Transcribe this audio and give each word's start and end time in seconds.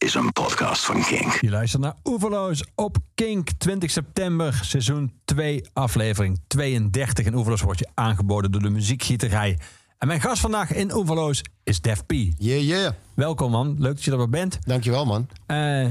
is 0.00 0.14
een 0.14 0.32
podcast 0.32 0.84
van 0.84 1.02
Kink. 1.02 1.40
Je 1.40 1.50
luistert 1.50 1.82
naar 1.82 1.94
Oeverloos 2.04 2.64
op 2.74 2.96
Kink 3.14 3.50
20 3.58 3.90
september, 3.90 4.60
seizoen 4.62 5.12
2, 5.24 5.64
aflevering 5.72 6.40
32. 6.46 7.26
En 7.26 7.34
Oeverloos 7.34 7.60
wordt 7.60 7.78
je 7.78 7.88
aangeboden 7.94 8.52
door 8.52 8.62
de 8.62 8.70
muziekgieterij. 8.70 9.58
En 9.98 10.06
mijn 10.06 10.20
gast 10.20 10.40
vandaag 10.40 10.72
in 10.72 10.94
Oeverloos 10.94 11.42
is 11.62 11.80
Def 11.80 12.06
P. 12.06 12.12
Yeah, 12.12 12.62
yeah. 12.62 12.92
Welkom 13.14 13.50
man, 13.50 13.74
leuk 13.78 13.94
dat 13.94 14.04
je 14.04 14.10
er 14.10 14.16
weer 14.16 14.28
bent. 14.28 14.58
Dankjewel, 14.60 15.04
man. 15.04 15.28
Eh 15.46 15.86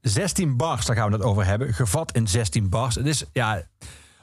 16 0.00 0.56
bars, 0.56 0.86
daar 0.86 0.96
gaan 0.96 1.10
we 1.10 1.16
het 1.16 1.24
over 1.24 1.44
hebben. 1.44 1.74
Gevat 1.74 2.12
in 2.12 2.28
16 2.28 2.68
bars. 2.68 2.94
Het 2.94 3.06
is, 3.06 3.24
ja, 3.32 3.62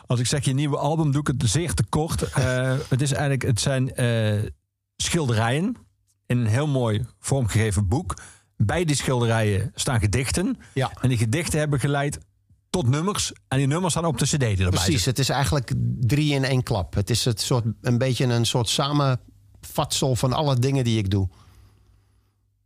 als 0.05 0.19
ik 0.19 0.25
zeg 0.25 0.45
je 0.45 0.53
nieuwe 0.53 0.77
album, 0.77 1.11
doe 1.11 1.21
ik 1.21 1.27
het 1.27 1.49
zeer 1.49 1.73
te 1.73 1.85
kort. 1.89 2.21
Eh, 2.21 2.73
het, 2.89 3.01
is 3.01 3.11
eigenlijk, 3.11 3.41
het 3.41 3.59
zijn 3.59 3.95
eh, 3.95 4.49
schilderijen 4.97 5.75
in 6.25 6.37
een 6.37 6.47
heel 6.47 6.67
mooi 6.67 7.05
vormgegeven 7.19 7.87
boek. 7.87 8.13
Bij 8.57 8.85
die 8.85 8.95
schilderijen 8.95 9.71
staan 9.75 9.99
gedichten. 9.99 10.57
Ja. 10.73 10.91
En 11.01 11.09
die 11.09 11.17
gedichten 11.17 11.59
hebben 11.59 11.79
geleid 11.79 12.17
tot 12.69 12.87
nummers. 12.87 13.31
En 13.47 13.57
die 13.57 13.67
nummers 13.67 13.93
staan 13.93 14.05
op 14.05 14.17
de 14.17 14.25
cd 14.25 14.39
die 14.39 14.47
erbij 14.49 14.69
Precies, 14.69 14.95
zit. 14.97 15.05
het 15.05 15.19
is 15.19 15.29
eigenlijk 15.29 15.71
drie 15.99 16.33
in 16.33 16.43
één 16.43 16.63
klap. 16.63 16.93
Het 16.93 17.09
is 17.09 17.25
het 17.25 17.41
soort, 17.41 17.65
een 17.81 17.97
beetje 17.97 18.25
een 18.25 18.45
soort 18.45 18.69
samenvatsel 18.69 20.15
van 20.15 20.33
alle 20.33 20.55
dingen 20.59 20.83
die 20.83 20.97
ik 20.97 21.09
doe. 21.09 21.29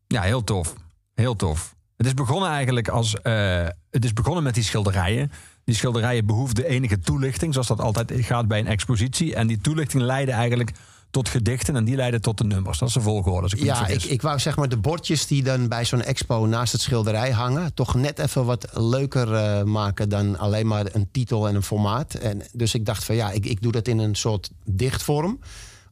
Ja, 0.07 0.21
heel 0.21 0.43
tof. 0.43 0.73
Heel 1.13 1.35
tof. 1.35 1.75
Het 1.97 2.05
is 2.05 2.13
begonnen 2.13 2.49
eigenlijk 2.49 2.87
als. 2.87 3.21
eh, 3.21 3.67
het 3.89 4.05
is 4.05 4.13
begonnen 4.13 4.43
met 4.43 4.53
die 4.53 4.63
schilderijen. 4.63 5.31
Die 5.63 5.75
schilderijen 5.75 6.25
behoefden 6.25 6.65
enige 6.65 6.99
toelichting, 6.99 7.53
zoals 7.53 7.67
dat 7.67 7.79
altijd 7.81 8.11
gaat 8.15 8.47
bij 8.47 8.59
een 8.59 8.67
expositie. 8.67 9.35
En 9.35 9.47
die 9.47 9.61
toelichting 9.61 10.03
leidde 10.03 10.31
eigenlijk 10.31 10.71
tot 11.11 11.29
gedichten 11.29 11.75
en 11.75 11.83
die 11.83 11.95
leidden 11.95 12.21
tot 12.21 12.37
de 12.37 12.43
nummers. 12.43 12.79
Dat 12.79 12.87
is 12.87 12.93
de 12.93 13.01
volgorde. 13.01 13.41
Als 13.41 13.53
ik 13.53 13.63
Ja, 13.63 13.87
ik, 13.87 14.03
ik 14.03 14.21
wou 14.21 14.39
zeg 14.39 14.55
maar 14.55 14.69
de 14.69 14.77
bordjes 14.77 15.27
die 15.27 15.43
dan 15.43 15.67
bij 15.67 15.85
zo'n 15.85 16.01
expo 16.01 16.45
naast 16.45 16.71
het 16.71 16.81
schilderij 16.81 17.31
hangen... 17.31 17.73
toch 17.73 17.95
net 17.95 18.19
even 18.19 18.45
wat 18.45 18.67
leuker 18.73 19.33
eh, 19.33 19.63
maken 19.63 20.09
dan 20.09 20.37
alleen 20.37 20.67
maar 20.67 20.85
een 20.91 21.07
titel 21.11 21.47
en 21.47 21.55
een 21.55 21.63
formaat. 21.63 22.13
En, 22.13 22.41
dus 22.51 22.73
ik 22.73 22.85
dacht 22.85 23.03
van 23.03 23.15
ja, 23.15 23.31
ik, 23.31 23.45
ik 23.45 23.61
doe 23.61 23.71
dat 23.71 23.87
in 23.87 23.99
een 23.99 24.15
soort 24.15 24.51
dichtvorm. 24.63 25.39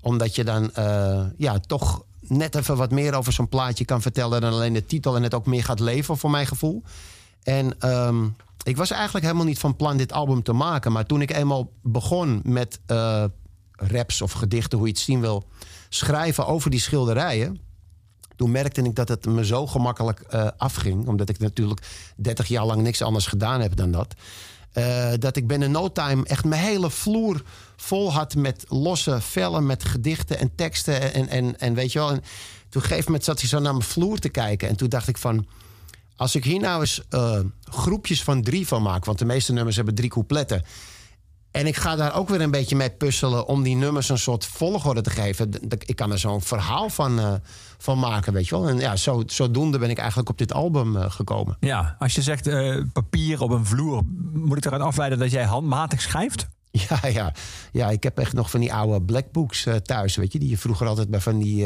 Omdat 0.01 0.35
je 0.35 0.43
dan 0.43 0.73
eh, 0.73 1.25
ja, 1.37 1.59
toch 1.59 2.03
net 2.21 2.55
even 2.55 2.77
wat 2.77 2.91
meer 2.91 3.13
over 3.13 3.33
zo'n 3.33 3.49
plaatje 3.49 3.85
kan 3.85 4.01
vertellen... 4.01 4.41
dan 4.41 4.53
alleen 4.53 4.73
de 4.73 4.85
titel 4.85 5.15
en 5.15 5.23
het 5.23 5.33
ook 5.33 5.45
meer 5.45 5.63
gaat 5.63 5.79
leven 5.79 6.17
voor 6.17 6.29
mijn 6.29 6.47
gevoel. 6.47 6.83
En 7.43 7.79
ehm, 7.79 8.25
ik 8.63 8.77
was 8.77 8.91
eigenlijk 8.91 9.25
helemaal 9.25 9.45
niet 9.45 9.59
van 9.59 9.75
plan 9.75 9.97
dit 9.97 10.13
album 10.13 10.43
te 10.43 10.53
maken. 10.53 10.91
Maar 10.91 11.05
toen 11.05 11.21
ik 11.21 11.31
eenmaal 11.31 11.71
begon 11.81 12.41
met 12.43 12.79
eh, 12.85 13.23
raps 13.77 14.21
of 14.21 14.31
gedichten, 14.31 14.77
hoe 14.77 14.87
je 14.87 14.93
het 14.93 15.01
zien 15.01 15.21
wil... 15.21 15.47
schrijven 15.89 16.45
over 16.45 16.69
die 16.69 16.79
schilderijen 16.79 17.59
toen 18.37 18.51
merkte 18.51 18.81
ik 18.81 18.95
dat 18.95 19.07
het 19.07 19.25
me 19.25 19.45
zo 19.45 19.67
gemakkelijk 19.67 20.19
eh, 20.19 20.47
afging. 20.57 21.07
Omdat 21.07 21.29
ik 21.29 21.39
natuurlijk 21.39 21.81
30 22.15 22.47
jaar 22.47 22.65
lang 22.65 22.81
niks 22.81 23.01
anders 23.01 23.25
gedaan 23.25 23.61
heb 23.61 23.75
dan 23.75 23.91
dat. 23.91 24.13
eh, 24.73 25.09
dat 25.19 25.35
ik 25.35 25.47
binnen 25.47 25.71
no 25.71 25.91
time 25.91 26.25
echt 26.25 26.45
mijn 26.45 26.61
hele 26.61 26.89
vloer 26.89 27.41
vol 27.75 28.13
had 28.13 28.35
met 28.35 28.65
losse 28.67 29.21
vellen, 29.21 29.65
met 29.65 29.83
gedichten 29.83 30.39
en 30.39 30.55
teksten. 30.55 31.13
En, 31.13 31.27
en, 31.27 31.59
en 31.59 31.73
weet 31.73 31.91
je 31.91 31.99
wel. 31.99 32.11
En 32.11 32.23
toen 32.69 32.81
gegeven 32.81 33.05
moment 33.05 33.23
zat 33.23 33.39
hij 33.39 33.49
zo 33.49 33.59
naar 33.59 33.73
mijn 33.73 33.85
vloer 33.85 34.19
te 34.19 34.29
kijken. 34.29 34.69
En 34.69 34.75
toen 34.75 34.89
dacht 34.89 35.07
ik 35.07 35.17
van. 35.17 35.47
Als 36.15 36.35
ik 36.35 36.43
hier 36.43 36.59
nou 36.59 36.81
eens 36.81 37.01
eh, 37.09 37.39
groepjes 37.63 38.23
van 38.23 38.41
drie 38.41 38.67
van 38.67 38.81
maak. 38.81 39.05
Want 39.05 39.19
de 39.19 39.25
meeste 39.25 39.53
nummers 39.53 39.75
hebben 39.75 39.95
drie 39.95 40.09
coupletten. 40.09 40.63
En 41.57 41.67
ik 41.67 41.75
ga 41.75 41.95
daar 41.95 42.15
ook 42.15 42.29
weer 42.29 42.41
een 42.41 42.51
beetje 42.51 42.75
mee 42.75 42.89
puzzelen 42.89 43.47
om 43.47 43.63
die 43.63 43.75
nummers 43.75 44.09
een 44.09 44.17
soort 44.17 44.45
volgorde 44.45 45.01
te 45.01 45.09
geven. 45.09 45.49
Ik 45.85 45.95
kan 45.95 46.11
er 46.11 46.19
zo'n 46.19 46.41
verhaal 46.41 46.89
van, 46.89 47.19
eh, 47.19 47.33
van 47.77 47.99
maken, 47.99 48.33
weet 48.33 48.47
je 48.47 48.55
wel. 48.59 48.69
En 48.69 48.79
ja, 48.79 48.95
zo, 48.95 49.23
zodoende 49.25 49.77
ben 49.77 49.89
ik 49.89 49.97
eigenlijk 49.97 50.29
op 50.29 50.37
dit 50.37 50.53
album 50.53 50.95
eh, 50.97 51.11
gekomen. 51.11 51.57
Ja, 51.59 51.95
als 51.99 52.15
je 52.15 52.21
zegt 52.21 52.47
eh, 52.47 52.81
papier 52.93 53.41
op 53.41 53.49
een 53.49 53.65
vloer, 53.65 54.01
moet 54.33 54.57
ik 54.57 54.65
eruit 54.65 54.81
afleiden 54.81 55.19
dat 55.19 55.31
jij 55.31 55.43
handmatig 55.43 56.01
schrijft? 56.01 56.47
Ja, 56.89 57.07
ja, 57.07 57.33
ja, 57.71 57.89
ik 57.89 58.03
heb 58.03 58.17
echt 58.17 58.33
nog 58.33 58.49
van 58.49 58.59
die 58.59 58.73
oude 58.73 59.01
blackbooks 59.01 59.67
thuis, 59.83 60.15
weet 60.15 60.33
je. 60.33 60.39
Die 60.39 60.49
je 60.49 60.57
vroeger 60.57 60.87
altijd 60.87 61.09
bij 61.09 61.19
van 61.19 61.39
die... 61.39 61.65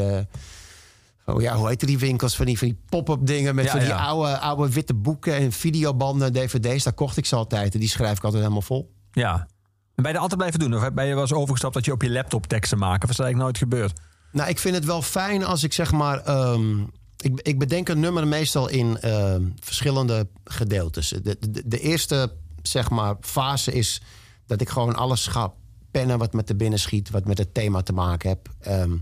oh 1.26 1.42
ja, 1.42 1.56
hoe 1.56 1.68
heette 1.68 1.86
die 1.86 1.98
winkels? 1.98 2.36
Van 2.36 2.46
die, 2.46 2.58
van 2.58 2.68
die 2.68 2.80
pop-up 2.90 3.26
dingen 3.26 3.56
met 3.56 3.66
Ja, 3.66 3.72
van 3.72 3.80
die 3.80 3.90
ja. 3.90 4.06
oude, 4.06 4.40
oude 4.40 4.74
witte 4.74 4.94
boeken 4.94 5.34
en 5.34 5.52
videobanden, 5.52 6.34
dvd's. 6.34 6.84
Daar 6.84 6.94
kocht 6.94 7.18
ik 7.18 7.26
ze 7.26 7.36
altijd 7.36 7.74
en 7.74 7.80
die 7.80 7.90
schrijf 7.90 8.18
ik 8.18 8.24
altijd 8.24 8.42
helemaal 8.42 8.62
vol. 8.62 8.92
Ja. 9.12 9.48
En 9.96 10.04
ben 10.04 10.12
je 10.12 10.18
altijd 10.18 10.40
blijven 10.40 10.60
doen? 10.60 10.76
Of 10.76 10.94
ben 10.94 11.06
je 11.06 11.14
wel 11.14 11.22
eens 11.22 11.34
overgestapt 11.34 11.74
dat 11.74 11.86
je 11.86 11.92
op 11.92 12.02
je 12.02 12.12
laptop 12.12 12.48
teksten 12.48 12.78
maakt? 12.78 13.04
Of 13.04 13.10
is 13.10 13.16
dat 13.16 13.26
eigenlijk 13.26 13.60
nooit 13.60 13.72
gebeurd? 13.72 14.00
Nou, 14.32 14.50
ik 14.50 14.60
vind 14.60 14.76
het 14.76 14.86
wel 14.86 15.02
fijn 15.02 15.44
als 15.44 15.64
ik 15.64 15.74
zeg 15.74 15.92
maar. 15.92 16.20
ehm, 16.24 16.80
ik, 17.18 17.40
ik 17.42 17.60
bedenk 17.60 17.90
een 17.90 18.00
nummer 18.00 18.28
meestal 18.28 18.68
in 18.68 19.00
ehm, 19.00 19.44
verschillende 19.60 20.28
gedeeltes. 20.44 21.10
De, 21.10 21.38
de, 21.40 21.62
de 21.66 21.80
eerste 21.80 22.34
zeg 22.62 22.90
maar, 22.90 23.16
fase 23.22 23.72
is 23.72 24.02
dat 24.46 24.62
ik 24.62 24.70
gewoon 24.70 24.96
alles 24.96 25.28
ga 25.28 25.54
pennen 25.92 26.18
wat 26.18 26.34
met 26.34 26.48
de 26.48 26.56
binnen 26.56 26.80
schiet, 26.80 27.10
wat 27.10 27.26
met 27.26 27.38
het 27.38 27.54
thema 27.54 27.82
te 27.82 27.94
maken 27.94 28.30
heb. 28.30 28.50
Ehm, 28.60 28.96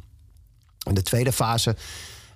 en 0.88 0.94
de 0.94 1.02
tweede 1.02 1.32
fase, 1.32 1.76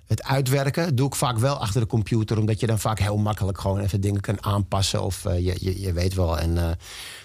het 0.06 0.22
uitwerken, 0.22 0.94
doe 0.96 1.06
ik 1.06 1.14
vaak 1.14 1.38
wel 1.38 1.56
achter 1.60 1.80
de 1.80 1.86
computer, 1.86 2.38
omdat 2.38 2.60
je 2.60 2.66
dan 2.66 2.78
vaak 2.78 2.98
heel 2.98 3.16
makkelijk 3.16 3.60
gewoon 3.60 3.80
even 3.80 4.00
dingen 4.00 4.20
kan 4.20 4.44
aanpassen. 4.44 5.02
Of 5.02 5.24
eh, 5.24 5.38
je, 5.44 5.56
je, 5.60 5.80
je 5.80 5.92
weet 5.92 6.14
wel. 6.14 6.38
En, 6.38 6.58
eh, 6.58 6.70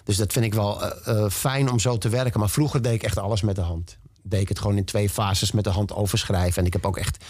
dus 0.03 0.17
dat 0.17 0.31
vind 0.33 0.45
ik 0.45 0.53
wel 0.53 0.83
eh, 0.83 1.29
fijn 1.29 1.71
om 1.71 1.79
zo 1.79 1.97
te 1.97 2.09
werken. 2.09 2.39
Maar 2.39 2.49
vroeger 2.49 2.81
deed 2.81 2.93
ik 2.93 3.03
echt 3.03 3.17
alles 3.17 3.41
met 3.41 3.55
de 3.55 3.61
hand. 3.61 3.97
Deed 4.23 4.41
ik 4.41 4.49
het 4.49 4.59
gewoon 4.59 4.77
in 4.77 4.85
twee 4.85 5.09
fases 5.09 5.51
met 5.51 5.63
de 5.63 5.69
hand 5.69 5.93
overschrijven. 5.93 6.61
En 6.61 6.67
ik 6.67 6.73
heb 6.73 6.85
ook 6.85 6.97
echt 6.97 7.25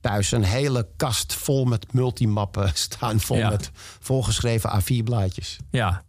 thuis 0.00 0.32
een 0.32 0.44
hele 0.44 0.88
kast 0.96 1.34
vol 1.34 1.64
met 1.64 1.92
multimappen 1.92 2.70
staan. 2.86 3.20
Vol 3.20 3.36
Ja. 3.36 3.48
met 3.48 3.70
volgeschreven 4.00 4.82
A4-blaadjes. 4.82 5.58
Ja. 5.70 6.02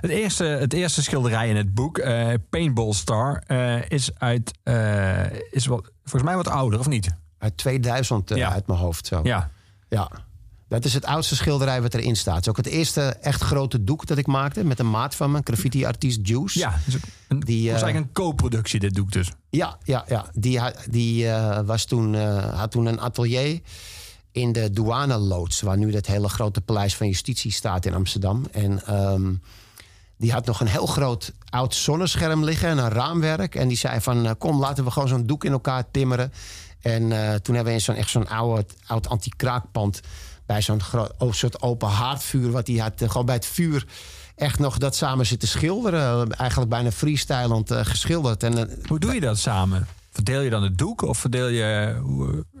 Het 0.00 0.10
eerste, 0.10 0.44
het 0.44 0.72
eerste 0.72 1.02
schilderij 1.02 1.48
in 1.48 1.56
het 1.56 1.74
boek, 1.74 1.98
eh, 1.98 2.28
Paintball 2.50 2.92
Star, 2.92 3.44
is 3.88 4.10
uit. 4.18 4.52
is 5.50 5.66
wat, 5.66 5.90
volgens 6.02 6.22
mij 6.22 6.36
wat 6.36 6.48
ouder, 6.48 6.78
of 6.78 6.88
niet? 6.88 7.10
Uit 7.40 7.56
2000 7.56 8.30
eh, 8.30 8.36
Ja. 8.36 8.52
uit 8.52 8.66
mijn 8.66 8.78
hoofd 8.78 9.06
zo. 9.06 9.20
Ja. 9.22 9.50
Ja. 9.88 10.10
Dat 10.68 10.84
is 10.84 10.94
het 10.94 11.04
oudste 11.04 11.36
schilderij 11.36 11.82
wat 11.82 11.94
erin 11.94 12.16
staat. 12.16 12.34
Het 12.34 12.44
is 12.44 12.50
ook 12.50 12.56
het 12.56 12.66
eerste 12.66 13.02
echt 13.02 13.42
grote 13.42 13.84
doek 13.84 14.06
dat 14.06 14.18
ik 14.18 14.26
maakte 14.26 14.64
met 14.64 14.78
een 14.78 14.90
maat 14.90 15.14
van 15.14 15.30
me, 15.30 15.40
graffiti-artiest 15.44 16.28
Juice. 16.28 16.58
Ja. 16.58 16.78
Dus 16.84 16.94
een, 17.28 17.40
Die, 17.40 17.70
was 17.70 17.80
eh, 17.80 17.82
eigenlijk 17.84 18.06
een 18.06 18.24
co-productie, 18.24 18.80
dit 18.80 18.94
doek 18.94 19.12
dus. 19.12 19.30
Ja, 19.50 19.78
ja, 19.84 20.04
ja. 20.08 20.24
Die, 20.32 20.60
die 20.90 21.28
eh, 21.28 21.60
was 21.64 21.84
toen, 21.84 22.14
had 22.54 22.70
toen 22.70 22.86
een 22.86 23.00
atelier 23.00 23.60
in 24.32 24.52
de 24.52 24.70
douane-loods... 24.70 25.60
waar 25.60 25.78
nu 25.78 25.90
dat 25.90 26.06
hele 26.06 26.28
grote 26.28 26.60
paleis 26.60 26.96
van 26.96 27.06
justitie 27.06 27.52
staat 27.52 27.86
in 27.86 27.94
Amsterdam. 27.94 28.46
En 28.52 28.86
ehm, 28.86 29.34
die 30.16 30.32
had 30.32 30.46
nog 30.46 30.60
een 30.60 30.66
heel 30.66 30.86
groot 30.86 31.32
oud 31.48 31.74
zonnescherm 31.74 32.44
liggen 32.44 32.68
en 32.68 32.78
een 32.78 32.88
raamwerk. 32.88 33.54
En 33.54 33.68
die 33.68 33.76
zei 33.76 34.00
van, 34.00 34.36
kom, 34.38 34.58
laten 34.60 34.84
we 34.84 34.90
gewoon 34.90 35.08
zo'n 35.08 35.26
doek 35.26 35.44
in 35.44 35.52
elkaar 35.52 35.84
timmeren. 35.90 36.32
En 36.80 37.12
eh, 37.12 37.34
toen 37.34 37.54
hebben 37.54 37.72
we 37.72 37.78
in 37.78 37.84
zo'n 37.84 37.94
echt 37.94 38.10
zo'n 38.10 38.28
oude, 38.28 38.66
oud 38.86 39.08
anti-kraakpand... 39.08 40.00
bij 40.46 40.62
zo'n 40.62 40.80
oh, 41.18 41.32
soort 41.32 41.62
open 41.62 41.88
haardvuur 41.88 42.50
wat 42.50 42.66
hij 42.66 42.76
had... 42.76 43.02
eh, 43.02 43.10
gewoon 43.10 43.26
bij 43.26 43.34
het 43.34 43.46
vuur 43.46 43.86
echt 44.36 44.58
nog 44.58 44.78
dat 44.78 44.96
samen 44.96 45.26
zitten 45.26 45.48
schilderen. 45.48 46.32
Eigenlijk 46.32 46.70
bijna 46.70 46.90
freestylend 46.90 47.70
eh, 47.70 47.80
geschilderd. 47.84 48.42
En, 48.42 48.78
Hoe 48.86 48.98
doe 48.98 49.14
je 49.14 49.20
dat 49.20 49.38
samen? 49.38 49.86
Verdeel 50.10 50.40
je 50.40 50.50
dan 50.50 50.62
het 50.62 50.78
doek 50.78 51.02
of 51.02 51.18
verdeel 51.18 51.48
je. 51.48 51.94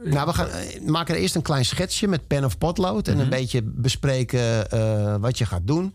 Nou, 0.04 0.26
we 0.26 0.32
gaan, 0.32 0.48
maken 0.86 1.14
eerst 1.14 1.34
een 1.34 1.42
klein 1.42 1.64
schetsje 1.64 2.08
met 2.08 2.26
pen 2.26 2.44
of 2.44 2.58
potlood. 2.58 3.08
En 3.08 3.18
een 3.18 3.28
beetje 3.28 3.62
bespreken 3.62 4.66
wat 5.20 5.38
je 5.38 5.46
gaat 5.46 5.66
doen. 5.66 5.94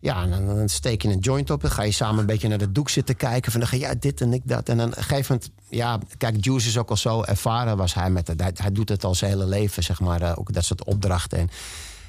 Ja, 0.00 0.22
en 0.22 0.46
dan, 0.46 0.68
steek 0.68 1.02
je 1.02 1.08
een 1.08 1.18
joint 1.18 1.50
op. 1.50 1.60
Dan 1.60 1.70
ga 1.70 1.82
je 1.82 1.92
samen 1.92 2.20
een 2.20 2.26
beetje 2.26 2.48
naar 2.48 2.58
het 2.58 2.74
doek 2.74 2.88
zitten 2.88 3.16
kijken. 3.16 3.52
Van 3.52 3.60
dan 3.60 3.68
ga 3.68 3.76
je 3.76 3.82
ja, 3.82 3.94
dit 3.98 4.20
en 4.20 4.32
ik 4.32 4.42
dat. 4.44 4.68
En 4.68 4.76
dan 4.76 4.94
op 4.94 5.28
een. 5.28 5.42
Ja, 5.68 5.98
kijk, 6.18 6.44
Juice 6.44 6.68
is 6.68 6.78
ook 6.78 6.90
al 6.90 6.96
zo 6.96 7.22
ervaren 7.22 7.76
was 7.76 7.94
hij 7.94 8.10
met 8.10 8.28
het. 8.28 8.40
Hij, 8.40 8.52
hij 8.54 8.72
doet 8.72 8.88
het 8.88 9.04
al 9.04 9.14
zijn 9.14 9.30
hele 9.30 9.46
leven, 9.46 9.82
zeg 9.82 10.00
maar. 10.00 10.22
eh, 10.22 10.38
ook 10.38 10.52
dat 10.52 10.64
soort 10.64 10.84
opdrachten. 10.84 11.38
En 11.38 11.50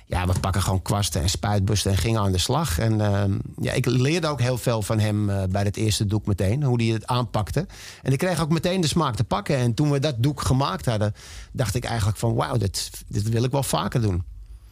ja, 0.05 0.27
we 0.27 0.39
pakken 0.39 0.61
gewoon 0.61 0.81
kwasten 0.81 1.21
en 1.21 1.29
spuitbussen 1.29 1.91
en 1.91 1.97
gingen 1.97 2.21
aan 2.21 2.31
de 2.31 2.37
slag. 2.37 2.79
En 2.79 3.01
ehm, 3.01 3.37
ja, 3.61 3.71
ik 3.71 3.85
leerde 3.85 4.27
ook 4.27 4.41
heel 4.41 4.57
veel 4.57 4.81
van 4.81 4.99
hem 4.99 5.29
eh, 5.29 5.43
bij 5.49 5.63
het 5.63 5.77
eerste 5.77 6.05
doek 6.05 6.25
meteen. 6.25 6.63
Hoe 6.63 6.83
hij 6.83 6.93
het 6.93 7.07
aanpakte. 7.07 7.67
En 8.01 8.11
ik 8.11 8.17
kreeg 8.17 8.41
ook 8.41 8.49
meteen 8.49 8.81
de 8.81 8.87
smaak 8.87 9.15
te 9.15 9.23
pakken. 9.23 9.57
En 9.57 9.73
toen 9.73 9.91
we 9.91 9.99
dat 9.99 10.15
doek 10.17 10.41
gemaakt 10.41 10.85
hadden, 10.85 11.13
dacht 11.51 11.75
ik 11.75 11.83
eigenlijk 11.83 12.17
van... 12.17 12.33
wauw, 12.33 12.57
dit, 12.57 12.91
dit 13.07 13.29
wil 13.29 13.43
ik 13.43 13.51
wel 13.51 13.63
vaker 13.63 14.01
doen. 14.01 14.23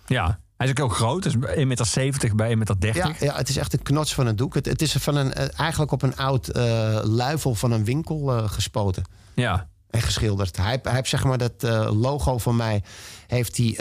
Ja. 0.08 0.40
Hij 0.58 0.68
is 0.68 0.72
ook 0.72 0.78
heel 0.78 0.96
groot, 0.96 1.24
dus 1.24 1.36
1,70 1.36 1.40
meter 1.66 2.36
bij 2.36 2.56
1,30 2.56 2.58
meter. 2.58 2.96
Ja, 2.96 3.14
ja, 3.20 3.36
het 3.36 3.50
is 3.50 3.58
echt 3.58 3.74
een 3.74 3.82
knots 3.82 4.14
van 4.14 4.28
een 4.28 4.36
doek. 4.36 4.54
Het, 4.54 4.66
het 4.66 4.82
is 4.82 4.92
van 4.92 5.16
een, 5.16 5.34
eh, 5.34 5.60
eigenlijk 5.60 5.92
op 5.92 6.02
een 6.02 6.16
oud 6.16 6.48
eh, 6.48 7.00
luifel 7.04 7.56
van 7.56 7.72
een 7.72 7.86
winkel 7.86 8.38
eh, 8.38 8.50
gespoten. 8.50 9.04
ja. 9.34 9.68
en 9.90 10.02
geschilderd. 10.02 10.58
Hij, 10.58 10.80
hij 10.82 10.94
heeft 10.94 11.10
zeg 11.10 11.24
maar 11.24 11.38
dat 11.38 11.62
logo 11.94 12.38
van 12.38 12.56
mij 12.56 12.84
heeft 13.28 13.58
hij 13.58 13.78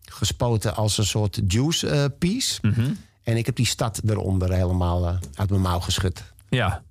gespoten 0.00 0.76
als 0.76 0.98
een 0.98 1.04
soort 1.04 1.40
juice 1.46 2.14
piece. 2.18 2.58
Mhm. 2.62 2.90
En 3.22 3.36
ik 3.36 3.46
heb 3.46 3.56
die 3.56 3.66
stad 3.66 4.00
eronder 4.06 4.52
helemaal 4.52 5.18
uit 5.34 5.50
mijn 5.50 5.62
mouw 5.62 5.80
geschud. 5.80 6.22
Ja. 6.48 6.82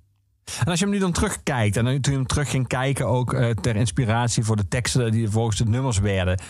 En 0.58 0.66
als 0.66 0.78
je 0.78 0.84
hem 0.84 0.94
nu 0.94 1.00
dan 1.00 1.12
terugkijkt, 1.12 1.76
en 1.76 1.84
toen 1.84 2.12
je 2.12 2.18
hem 2.18 2.26
terug 2.26 2.50
ging 2.50 2.66
kijken, 2.66 3.06
ook 3.06 3.34
ter 3.60 3.76
inspiratie 3.76 4.44
voor 4.44 4.56
de 4.56 4.68
teksten 4.68 5.12
die 5.12 5.28
volgens 5.28 5.56
de 5.56 5.64
nummers 5.64 5.98
werden. 5.98 6.40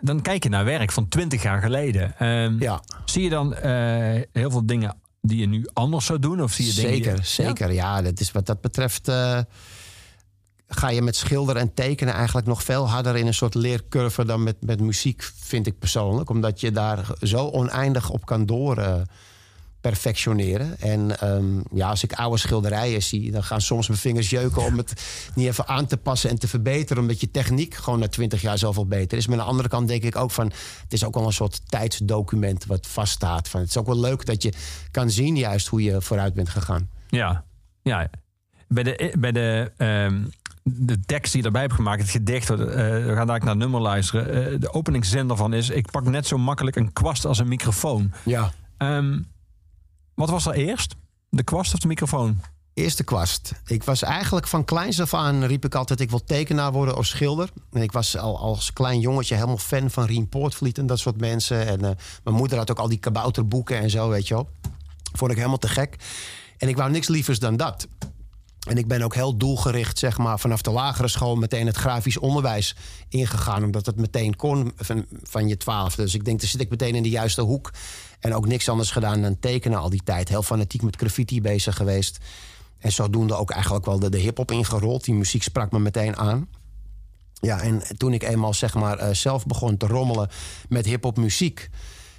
Dan 0.00 0.22
kijk 0.22 0.42
je 0.42 0.48
naar 0.48 0.64
werk 0.64 0.92
van 0.92 1.08
20 1.08 1.42
jaar 1.42 1.62
geleden. 1.62 2.18
Ehm, 2.18 2.56
Ja, 2.58 2.82
Zie 3.04 3.22
je 3.22 3.30
dan 3.30 3.54
eh, 3.54 4.22
heel 4.32 4.50
veel 4.50 4.66
dingen 4.66 4.96
die 5.20 5.38
je 5.40 5.46
nu 5.46 5.66
anders 5.72 6.06
zou 6.06 6.18
doen? 6.18 6.42
Of 6.42 6.52
zie 6.52 6.66
je 6.66 6.72
dingen 6.74 6.90
die- 6.92 7.02
zeker, 7.04 7.24
zeker. 7.24 7.72
Ja, 7.72 8.02
dat 8.02 8.20
is 8.20 8.32
wat 8.32 8.46
dat 8.46 8.60
betreft. 8.60 9.08
eh, 9.08 9.38
ga 10.72 10.88
je 10.90 11.02
met 11.02 11.16
schilderen 11.16 11.60
en 11.62 11.74
tekenen 11.74 12.14
eigenlijk 12.14 12.46
nog 12.46 12.62
veel 12.62 12.88
harder 12.88 13.16
in 13.16 13.26
een 13.26 13.34
soort 13.34 13.54
leercurve 13.54 14.24
dan 14.24 14.42
met, 14.42 14.56
met 14.60 14.80
muziek, 14.80 15.30
vind 15.36 15.66
ik 15.66 15.78
persoonlijk. 15.78 16.30
Omdat 16.30 16.60
je 16.60 16.70
daar 16.72 17.04
zo 17.22 17.46
oneindig 17.46 18.10
op 18.10 18.26
kan 18.26 18.46
door 18.46 18.76
eh, 18.78 18.94
perfectioneren. 19.80 20.80
En 20.80 21.20
ehm, 21.20 21.60
ja, 21.72 21.88
als 21.88 22.02
ik 22.02 22.12
oude 22.12 22.38
schilderijen 22.38 23.02
zie, 23.02 23.30
dan 23.30 23.44
gaan 23.44 23.60
soms 23.60 23.88
mijn 23.88 24.00
vingers 24.00 24.30
jeuken 24.30 24.64
om 24.64 24.76
het 24.76 25.02
niet 25.34 25.46
even 25.46 25.66
aan 25.66 25.86
te 25.86 25.96
passen 25.96 26.30
en 26.30 26.38
te 26.38 26.48
verbeteren. 26.48 27.02
Omdat 27.02 27.20
je 27.20 27.30
techniek 27.30 27.74
gewoon 27.74 27.98
na 27.98 28.08
twintig 28.08 28.40
jaar 28.40 28.58
zoveel 28.58 28.86
beter 28.86 29.18
is. 29.18 29.26
Maar 29.26 29.38
aan 29.38 29.44
de 29.44 29.50
andere 29.50 29.68
kant 29.68 29.88
denk 29.88 30.02
ik 30.02 30.16
ook 30.16 30.30
van, 30.30 30.46
het 30.82 30.92
is 30.92 31.04
ook 31.04 31.14
wel 31.14 31.26
een 31.26 31.32
soort 31.32 31.70
tijdsdocument 31.70 32.66
wat 32.66 32.86
vaststaat. 32.86 33.48
Van, 33.48 33.60
het 33.60 33.68
is 33.68 33.76
ook 33.76 33.86
wel 33.86 34.00
leuk 34.00 34.26
dat 34.26 34.42
je 34.42 34.52
kan 34.90 35.10
zien 35.10 35.36
juist 35.36 35.66
hoe 35.66 35.82
je 35.82 36.00
vooruit 36.00 36.34
bent 36.34 36.48
gegaan. 36.48 36.88
Ja, 37.08 37.44
ja. 37.82 38.10
Bij 38.68 38.82
de, 38.82 39.14
bij 39.18 39.32
de, 39.32 39.72
ehm, 39.76 40.22
de 40.62 41.00
tekst 41.00 41.32
die 41.32 41.40
je 41.40 41.46
erbij 41.46 41.62
hebt 41.62 41.74
gemaakt, 41.74 42.00
het 42.00 42.10
gedicht, 42.10 42.50
eh, 42.50 42.56
we 42.56 43.12
gaan 43.14 43.26
daar 43.26 43.44
naar 43.44 43.56
nummer 43.56 43.80
luisteren. 43.80 44.52
Eh, 44.52 44.60
de 44.60 44.72
openingszin 44.72 45.26
daarvan 45.26 45.52
is: 45.52 45.70
Ik 45.70 45.90
pak 45.90 46.04
net 46.04 46.26
zo 46.26 46.38
makkelijk 46.38 46.76
een 46.76 46.92
kwast 46.92 47.24
als 47.24 47.38
een 47.38 47.48
microfoon. 47.48 48.12
Ja. 48.24 48.52
Ehm, 48.76 49.18
wat 50.20 50.30
was 50.30 50.46
er 50.46 50.52
eerst? 50.52 50.94
De 51.28 51.42
kwast 51.42 51.74
of 51.74 51.78
de 51.78 51.86
microfoon? 51.86 52.40
Eerste 52.74 53.04
kwast. 53.04 53.52
Ik 53.66 53.84
was 53.84 54.02
eigenlijk 54.02 54.46
van 54.46 54.64
kleins 54.64 55.00
af 55.00 55.14
aan 55.14 55.44
riep 55.44 55.64
ik 55.64 55.74
altijd... 55.74 56.00
ik 56.00 56.10
wil 56.10 56.24
tekenaar 56.24 56.72
worden 56.72 56.96
of 56.96 57.06
schilder. 57.06 57.50
En 57.72 57.82
ik 57.82 57.92
was 57.92 58.16
al 58.16 58.38
als 58.38 58.72
klein 58.72 59.00
jongetje 59.00 59.34
helemaal 59.34 59.58
fan 59.58 59.90
van 59.90 60.04
Rien 60.04 60.28
Poortvliet... 60.28 60.78
en 60.78 60.86
dat 60.86 60.98
soort 60.98 61.20
mensen. 61.20 61.66
En 61.66 61.84
eh, 61.84 61.90
mijn 62.24 62.36
moeder 62.36 62.58
had 62.58 62.70
ook 62.70 62.78
al 62.78 62.88
die 62.88 62.98
kabouterboeken 62.98 63.78
en 63.78 63.90
zo, 63.90 64.08
weet 64.08 64.28
je 64.28 64.34
wel. 64.34 64.48
Vond 65.12 65.30
ik 65.30 65.36
helemaal 65.36 65.58
te 65.58 65.68
gek. 65.68 65.96
En 66.58 66.68
ik 66.68 66.76
wou 66.76 66.90
niks 66.90 67.08
lievers 67.08 67.38
dan 67.38 67.56
dat. 67.56 67.88
En 68.68 68.76
ik 68.78 68.88
ben 68.88 69.02
ook 69.02 69.14
heel 69.14 69.36
doelgericht, 69.36 69.98
zeg 69.98 70.18
maar, 70.18 70.38
vanaf 70.38 70.62
de 70.62 70.70
lagere 70.70 71.08
school... 71.08 71.36
meteen 71.36 71.66
het 71.66 71.76
grafisch 71.76 72.18
onderwijs 72.18 72.76
ingegaan. 73.08 73.64
Omdat 73.64 73.86
het 73.86 73.96
meteen 73.96 74.36
kon 74.36 74.72
van, 74.76 75.06
van 75.22 75.48
je 75.48 75.56
twaalfde. 75.56 76.02
Dus 76.02 76.14
ik 76.14 76.24
denk, 76.24 76.40
dan 76.40 76.48
zit 76.48 76.60
ik 76.60 76.70
meteen 76.70 76.94
in 76.94 77.02
de 77.02 77.08
juiste 77.08 77.40
hoek. 77.40 77.70
En 78.20 78.34
ook 78.34 78.46
niks 78.46 78.68
anders 78.68 78.90
gedaan 78.90 79.22
dan 79.22 79.38
tekenen 79.38 79.78
al 79.78 79.90
die 79.90 80.02
tijd. 80.04 80.28
Heel 80.28 80.42
fanatiek 80.42 80.82
met 80.82 80.96
graffiti 80.96 81.40
bezig 81.40 81.76
geweest. 81.76 82.18
En 82.78 82.92
zodoende 82.92 83.34
ook 83.34 83.50
eigenlijk 83.50 83.84
wel 83.84 83.98
de, 83.98 84.10
de 84.10 84.18
hip-hop 84.18 84.50
ingerold. 84.50 85.04
Die 85.04 85.14
muziek 85.14 85.42
sprak 85.42 85.72
me 85.72 85.78
meteen 85.78 86.16
aan. 86.16 86.48
Ja, 87.40 87.60
en 87.60 87.82
toen 87.96 88.12
ik 88.12 88.22
eenmaal 88.22 88.54
zeg 88.54 88.74
maar 88.74 88.98
eh, 88.98 89.14
zelf 89.14 89.46
begon 89.46 89.76
te 89.76 89.86
rommelen 89.86 90.28
met 90.68 90.86
hip-hop 90.86 91.16
muziek, 91.16 91.68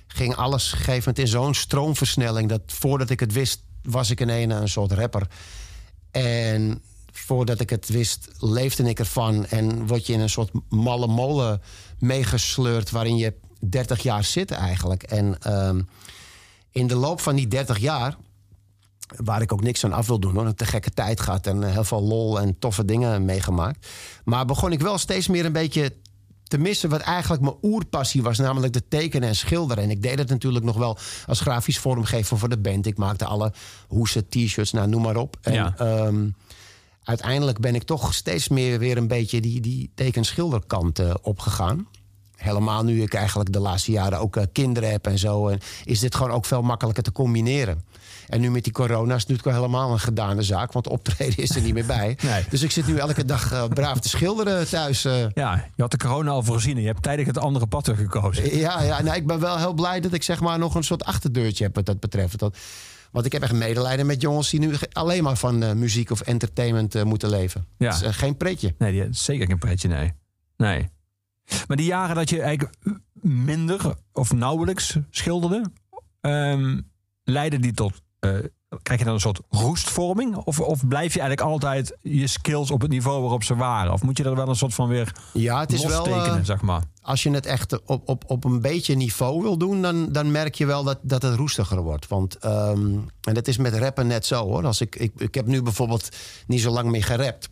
ging 0.08 0.36
alles 0.36 0.72
gegeven 0.72 1.14
in 1.14 1.28
zo'n 1.28 1.54
stroomversnelling 1.54 2.50
dat 2.50 2.62
voordat 2.66 3.10
ik 3.10 3.20
het 3.20 3.34
wist, 3.34 3.64
was 3.84 4.10
ik 4.10 4.20
in 4.20 4.30
een, 4.30 4.50
een 4.50 4.70
soort 4.70 4.92
rapper. 4.92 5.28
En 6.12 6.82
voordat 7.12 7.60
ik 7.60 7.70
het 7.70 7.90
wist, 7.90 8.28
leefde 8.40 8.84
ik 8.84 9.00
ervan. 9.00 9.46
En 9.46 9.88
word 9.88 10.08
je 10.08 10.14
in 10.14 10.20
een 10.20 10.30
soort 10.30 10.52
malle 10.70 11.08
molen 11.08 11.62
meegesleurd 12.00 12.90
waarin 12.90 13.18
je 13.18 13.34
30 13.70 14.04
jaar 14.04 14.24
zit 14.24 14.52
eigenlijk. 14.52 15.04
En 15.04 15.36
ehm, 15.42 15.82
in 16.72 16.88
de 16.88 16.96
loop 16.96 17.20
van 17.22 17.36
die 17.36 17.48
30 17.48 17.78
jaar 17.78 18.16
waar 19.24 19.42
ik 19.42 19.54
ook 19.54 19.64
niks 19.64 19.84
aan 19.86 19.94
af 19.94 20.08
wil 20.08 20.20
doen. 20.20 20.34
Hoor. 20.36 20.46
Een 20.46 20.56
te 20.56 20.66
gekke 20.66 20.90
tijd 20.92 21.20
gehad 21.20 21.48
en 21.48 21.64
heel 21.72 21.84
veel 21.84 22.02
lol 22.02 22.40
en 22.40 22.60
toffe 22.60 22.86
dingen 22.86 23.26
meegemaakt. 23.26 23.88
Maar 24.24 24.46
begon 24.46 24.72
ik 24.72 24.80
wel 24.82 24.98
steeds 24.98 25.28
meer 25.28 25.46
een 25.46 25.52
beetje 25.52 25.94
te 26.44 26.58
missen 26.58 26.90
wat 26.90 27.02
eigenlijk 27.02 27.42
mijn 27.42 27.56
oerpassie 27.62 28.22
was, 28.24 28.38
namelijk 28.38 28.74
de 28.74 28.88
tekenen 28.88 29.30
en 29.30 29.36
schilderen. 29.36 29.84
En 29.84 29.90
ik 29.90 30.02
deed 30.02 30.18
het 30.18 30.30
natuurlijk 30.30 30.66
nog 30.66 30.78
wel 30.78 30.98
als 31.26 31.40
grafisch 31.40 31.80
vormgever 31.80 32.38
voor 32.38 32.50
de 32.50 32.58
band. 32.58 32.86
Ik 32.86 32.98
maakte 32.98 33.26
alle 33.26 33.54
hoesen, 33.88 34.30
t-shirts, 34.30 34.72
nou 34.72 34.88
noem 34.88 35.02
maar 35.02 35.16
op. 35.16 35.38
En 35.42 35.54
Ja. 35.54 35.74
ehm, 35.78 36.30
uiteindelijk 37.04 37.60
ben 37.60 37.76
ik 37.76 37.84
toch 37.84 38.14
steeds 38.14 38.48
meer 38.48 38.80
weer 38.80 38.98
een 38.98 39.08
beetje 39.08 39.42
die, 39.42 39.62
die 39.62 39.92
tekenschilderkant 39.96 41.00
eh, 41.00 41.14
opgegaan. 41.22 41.88
Helemaal 42.42 42.84
nu 42.84 43.02
ik 43.02 43.14
eigenlijk 43.14 43.52
de 43.52 43.60
laatste 43.60 43.92
jaren 43.92 44.20
ook 44.20 44.36
eh, 44.36 44.44
kinderen 44.52 44.92
heb 44.92 45.08
en 45.08 45.18
zo. 45.20 45.48
En 45.48 45.60
is 45.84 46.00
dit 46.00 46.16
gewoon 46.16 46.32
ook 46.32 46.46
veel 46.46 46.62
makkelijker 46.62 47.04
te 47.04 47.12
combineren. 47.12 47.82
En 48.28 48.42
nu 48.42 48.52
met 48.52 48.64
die 48.64 48.74
corona 48.74 49.16
is 49.16 49.22
het 49.22 49.30
natuurlijk 49.30 49.58
helemaal 49.58 49.92
een 49.92 50.00
gedane 50.00 50.42
zaak. 50.42 50.72
Want 50.72 50.88
optreden 50.88 51.38
is 51.38 51.56
er 51.56 51.62
niet 51.62 51.74
meer 51.74 51.86
bij. 51.86 52.18
Nee. 52.22 52.44
Dus 52.50 52.62
ik 52.62 52.72
zit 52.72 52.88
nu 52.88 52.98
elke 52.98 53.26
dag 53.26 53.52
eh, 53.52 53.68
braaf 53.68 54.00
te 54.00 54.10
schilderen 54.10 54.70
thuis. 54.70 55.06
eh. 55.06 55.26
Ja, 55.34 55.66
je 55.76 55.82
had 55.82 55.92
de 55.92 55.98
corona 55.98 56.32
al 56.32 56.44
voorzien 56.44 56.76
en 56.76 56.82
je 56.82 56.88
hebt 56.88 57.04
tijdig 57.04 57.26
het 57.26 57.38
andere 57.38 57.68
pad 57.68 57.90
gekozen. 57.96 58.58
Ja, 58.58 58.82
ja 58.84 59.02
nou, 59.02 59.16
ik 59.16 59.28
ben 59.28 59.40
wel 59.40 59.58
heel 59.58 59.74
blij 59.74 60.00
dat 60.00 60.14
ik 60.14 60.24
zeg 60.24 60.40
maar 60.40 60.60
nog 60.60 60.76
een 60.76 60.84
soort 60.84 61.04
achterdeurtje 61.04 61.64
heb 61.64 61.76
wat 61.76 61.86
dat 61.86 62.00
betreft. 62.00 62.40
Dat, 62.40 62.58
want 63.12 63.26
ik 63.26 63.32
heb 63.32 63.42
echt 63.42 63.54
medelijden 63.54 64.06
met 64.06 64.22
jongens 64.22 64.50
die 64.50 64.60
nu 64.60 64.74
alleen 64.92 65.24
maar 65.24 65.38
van 65.38 65.80
muziek 65.80 66.12
of 66.12 66.22
entertainment 66.22 67.04
moeten 67.04 67.30
leven. 67.30 67.66
Ja. 67.78 67.90
Dat 67.90 68.02
is 68.02 68.16
geen 68.16 68.38
pretje. 68.38 68.76
Nee, 68.78 68.92
die, 68.92 69.08
zeker 69.12 69.48
geen 69.48 69.58
pretje, 69.58 69.88
nee. 69.88 70.14
Nee. 70.58 70.90
Maar 71.68 71.78
die 71.78 71.86
jaren 71.86 72.16
dat 72.16 72.30
je 72.30 72.42
eigenlijk 72.42 72.76
minder 73.22 73.96
of 74.14 74.34
nauwelijks 74.34 74.98
schilderde, 75.10 75.72
leidden 77.24 77.62
die 77.62 77.74
tot. 77.74 78.02
eh, 78.20 78.30
krijg 78.84 79.00
je 79.00 79.06
dan 79.06 79.14
een 79.14 79.20
soort 79.20 79.40
roestvorming? 79.50 80.36
Of, 80.36 80.60
of 80.60 80.88
blijf 80.88 81.14
je 81.14 81.20
eigenlijk 81.20 81.50
altijd 81.50 81.98
je 82.02 82.28
skills 82.28 82.72
op 82.72 82.82
het 82.82 82.90
niveau 82.92 83.22
waarop 83.22 83.44
ze 83.44 83.56
waren? 83.56 83.94
Of 83.94 84.04
moet 84.04 84.18
je 84.18 84.24
er 84.24 84.36
wel 84.36 84.48
een 84.48 84.56
soort 84.56 84.74
van 84.74 84.88
weer 84.88 85.16
Ja, 85.34 85.60
het 85.60 85.72
is 85.74 85.86
wel. 85.86 86.06
eh, 86.06 86.44
zeg 86.44 86.62
maar? 86.62 86.84
als 87.02 87.24
je 87.24 87.32
het 87.32 87.46
echt 87.46 87.84
op, 87.86 88.10
op, 88.10 88.24
op 88.28 88.44
een 88.44 88.62
beetje 88.62 88.96
niveau 88.96 89.42
wil 89.42 89.58
doen, 89.58 89.82
dan, 89.82 90.12
dan 90.12 90.32
merk 90.32 90.56
je 90.56 90.66
wel 90.66 90.84
dat, 90.84 91.00
dat 91.02 91.22
het 91.22 91.36
roestiger 91.36 91.82
wordt. 91.82 92.08
Want, 92.08 92.36
ehm, 92.38 92.98
en 93.22 93.34
dat 93.34 93.48
is 93.48 93.58
met 93.58 93.74
rappen 93.74 94.08
net 94.08 94.26
zo 94.26 94.46
hoor. 94.46 94.66
Als 94.66 94.82
ik, 94.82 94.96
ik, 94.96 95.12
ik 95.18 95.36
heb 95.36 95.46
nu 95.46 95.62
bijvoorbeeld 95.62 96.10
niet 96.48 96.62
zo 96.62 96.72
lang 96.72 96.90
meer 96.90 97.04
gerapt. 97.04 97.50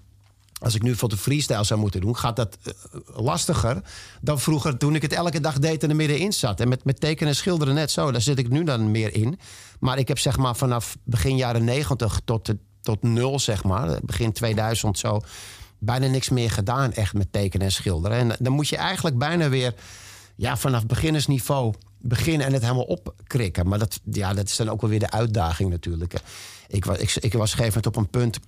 Als 0.60 0.76
ik 0.76 0.82
nu 0.82 0.96
voor 0.96 1.10
de 1.10 1.18
freestyle 1.18 1.64
zou 1.64 1.80
moeten 1.80 2.02
doen, 2.02 2.18
gaat 2.18 2.36
dat 2.36 2.58
eh, 2.64 2.74
lastiger 3.16 3.82
dan 4.22 4.40
vroeger 4.40 4.78
toen 4.78 4.96
ik 4.96 5.02
het 5.02 5.14
elke 5.14 5.40
dag 5.40 5.60
deed 5.60 5.84
en 5.84 5.90
er 5.90 5.96
middenin 5.96 6.34
zat. 6.34 6.60
En 6.60 6.68
met, 6.70 6.84
met 6.86 7.00
tekenen 7.00 7.30
en 7.30 7.36
schilderen 7.36 7.74
net 7.74 7.92
zo, 7.92 8.12
daar 8.12 8.22
zit 8.22 8.40
ik 8.40 8.50
nu 8.50 8.64
dan 8.64 8.92
meer 8.92 9.14
in. 9.14 9.40
Maar 9.80 9.98
ik 9.98 10.08
heb 10.08 10.20
zeg 10.20 10.38
maar 10.38 10.56
vanaf 10.56 10.98
begin 11.04 11.36
jaren 11.36 11.64
negentig 11.64 12.22
tot, 12.26 12.46
de- 12.46 12.58
tot 12.82 13.02
nul, 13.04 13.40
zeg 13.40 13.64
maar, 13.64 14.00
begin 14.04 14.32
2000 14.32 14.98
zo, 14.98 15.20
bijna 15.80 16.08
niks 16.08 16.30
meer 16.30 16.52
gedaan 16.52 16.94
echt 16.94 17.14
met 17.14 17.32
tekenen 17.32 17.66
en 17.66 17.72
schilderen. 17.72 18.18
En 18.18 18.36
dan 18.40 18.54
moet 18.54 18.68
je 18.68 18.78
eigenlijk 18.78 19.18
bijna 19.18 19.50
weer 19.50 19.74
ja, 20.36 20.58
vanaf 20.58 20.86
beginnersniveau 20.86 21.74
beginnen 21.98 22.48
en 22.48 22.54
het 22.54 22.62
helemaal 22.62 22.84
opkrikken. 22.84 23.68
Maar 23.68 23.80
dat, 23.80 24.00
ja, 24.12 24.34
dat 24.34 24.46
is 24.48 24.56
dan 24.56 24.70
ook 24.70 24.82
wel 24.82 24.90
weer 24.90 25.00
de 25.00 25.12
uitdaging 25.12 25.70
natuurlijk. 25.70 26.14
Ik 26.68 26.86
was, 26.86 26.98
ik, 26.98 27.16
ik 27.16 27.34
was 27.34 27.56
op 27.86 27.96
een 27.96 28.10
punt 28.10 28.40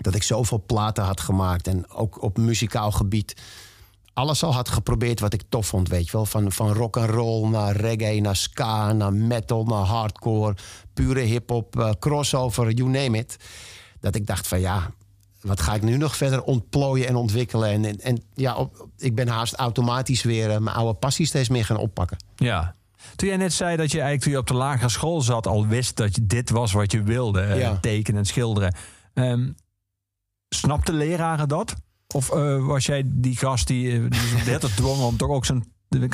dat 0.00 0.14
ik 0.14 0.22
zoveel 0.22 0.62
platen 0.66 1.04
had 1.04 1.20
gemaakt. 1.20 1.66
En 1.66 1.90
ook 1.90 2.22
op 2.22 2.38
muzikaal 2.38 2.90
gebied 2.90 3.34
alles 4.12 4.42
al 4.42 4.54
had 4.54 4.68
geprobeerd 4.68 5.20
wat 5.20 5.32
ik 5.32 5.42
tof 5.48 5.66
vond, 5.66 5.88
weet 5.88 6.06
je 6.06 6.12
wel. 6.12 6.26
Van, 6.26 6.52
van 6.52 6.72
rock 6.72 6.96
and 6.96 7.10
roll 7.10 7.48
naar 7.48 7.76
reggae, 7.76 8.20
naar 8.20 8.36
ska, 8.36 8.92
naar 8.92 9.12
metal, 9.12 9.64
naar 9.64 9.84
hardcore, 9.84 10.54
pure 10.94 11.20
hip-hop, 11.20 11.78
eh, 11.78 11.90
crossover, 11.98 12.70
you 12.72 12.88
name 12.88 13.18
it. 13.18 13.36
Dat 14.00 14.14
ik 14.14 14.26
dacht 14.26 14.48
van 14.48 14.60
ja, 14.60 14.90
wat 15.40 15.60
ga 15.60 15.74
ik 15.74 15.82
nu 15.82 15.96
nog 15.96 16.16
verder 16.16 16.42
ontplooien 16.42 17.06
en 17.08 17.16
ontwikkelen? 17.16 17.70
En, 17.70 17.84
en, 17.84 18.00
en 18.00 18.22
ja, 18.34 18.56
op, 18.56 18.86
ik 18.98 19.14
ben 19.14 19.28
haast 19.28 19.54
automatisch 19.54 20.22
weer 20.22 20.50
eh, 20.50 20.58
mijn 20.58 20.76
oude 20.76 20.98
passie 20.98 21.26
steeds 21.26 21.48
meer 21.48 21.64
gaan 21.64 21.76
oppakken. 21.76 22.16
Ja. 22.36 22.74
Toen 23.16 23.28
jij 23.28 23.36
net 23.36 23.52
zei 23.52 23.76
dat 23.76 23.90
je 23.90 24.00
eigenlijk 24.00 24.22
toen 24.22 24.32
je 24.32 24.38
op 24.38 24.46
de 24.46 24.54
lagere 24.54 24.88
school 24.88 25.20
zat 25.20 25.46
al 25.46 25.66
wist 25.66 25.96
dat 25.96 26.14
je 26.14 26.26
dit 26.26 26.50
was 26.50 26.72
wat 26.72 26.92
je 26.92 27.02
wilde, 27.02 27.40
eh, 27.40 27.58
Ja. 27.58 27.78
tekenen 27.80 28.20
en 28.20 28.26
schilderen. 28.26 28.74
Ehm 29.14 29.48
snapte 30.54 30.92
leraren 30.92 31.48
dat? 31.48 31.74
Of 32.14 32.30
eh, 32.30 32.66
was 32.66 32.86
jij 32.86 33.02
die 33.06 33.36
gast 33.36 33.66
die, 33.66 33.92
eh, 33.92 34.00
die 34.10 34.44
tijd 34.44 34.76
dwong 34.76 35.02
om 35.02 35.16
toch 35.16 35.28
ook 35.28 35.44
zijn 35.44 35.64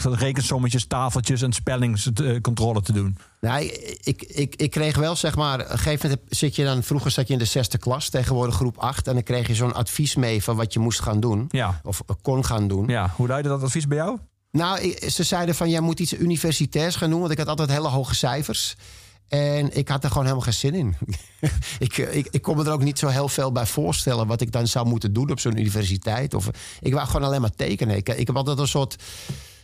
rekensommetjes, 0.02 0.86
tafeltjes 0.86 1.42
en 1.42 1.52
spellingscontrole 1.52 2.82
te 2.82 2.92
doen? 2.92 3.16
Nou, 3.40 3.64
ik, 4.02 4.22
ik, 4.22 4.54
ik 4.56 4.70
kreeg 4.70 4.96
wel, 4.96 5.16
zeg 5.16 5.36
maar, 5.36 5.60
op 5.60 5.70
een 5.70 5.78
gegeven 5.78 6.08
moment 6.08 6.20
heb- 6.28 6.34
zit 6.38 6.56
je 6.56 6.64
dan, 6.64 6.82
vroeger 6.82 7.10
zat 7.10 7.26
je 7.26 7.32
in 7.32 7.38
de 7.38 7.44
zesde 7.44 7.78
klas, 7.78 8.08
tegenwoordig 8.08 8.54
groep 8.54 8.78
8. 8.78 9.06
En 9.08 9.14
dan 9.14 9.22
kreeg 9.22 9.46
je 9.46 9.54
zo'n 9.54 9.74
advies 9.74 10.14
mee 10.16 10.42
van 10.42 10.56
wat 10.56 10.72
je 10.72 10.78
moest 10.78 11.00
gaan 11.00 11.20
doen. 11.20 11.44
Ja. 11.48 11.80
Of 11.84 12.02
kon 12.22 12.44
gaan 12.44 12.68
doen. 12.68 12.86
ja. 12.88 13.12
Hoe 13.16 13.28
luidde 13.28 13.48
dat 13.48 13.62
advies 13.62 13.86
bij 13.86 13.96
jou? 13.96 14.18
Nou, 14.50 14.94
ze 15.10 15.22
zeiden 15.22 15.54
van, 15.54 15.70
jij 15.70 15.80
moet 15.80 16.00
iets 16.00 16.12
universitairs 16.14 16.96
gaan 16.96 17.10
doen. 17.10 17.20
Want 17.20 17.32
ik 17.32 17.38
had 17.38 17.48
altijd 17.48 17.70
hele 17.70 17.88
hoge 17.88 18.14
cijfers. 18.14 18.76
En 19.28 19.76
ik 19.76 19.88
had 19.88 20.02
er 20.02 20.08
gewoon 20.08 20.24
helemaal 20.24 20.44
geen 20.44 20.54
zin 20.54 20.74
in. 20.74 20.96
ik, 21.78 21.98
eh, 21.98 22.16
ik, 22.16 22.28
ik 22.30 22.42
kon 22.42 22.56
me 22.56 22.64
er 22.64 22.72
ook 22.72 22.82
niet 22.82 22.98
zo 22.98 23.08
heel 23.08 23.28
veel 23.28 23.52
bij 23.52 23.66
voorstellen... 23.66 24.26
wat 24.26 24.40
ik 24.40 24.52
dan 24.52 24.66
zou 24.66 24.86
moeten 24.86 25.12
doen 25.12 25.30
op 25.30 25.40
zo'n 25.40 25.58
universiteit. 25.58 26.34
Of, 26.34 26.50
ik 26.80 26.94
wou 26.94 27.06
gewoon 27.06 27.26
alleen 27.26 27.40
maar 27.40 27.54
tekenen. 27.54 27.96
Ik, 27.96 28.08
ik 28.08 28.26
heb 28.26 28.36
altijd 28.36 28.58
een 28.58 28.68
soort 28.68 28.96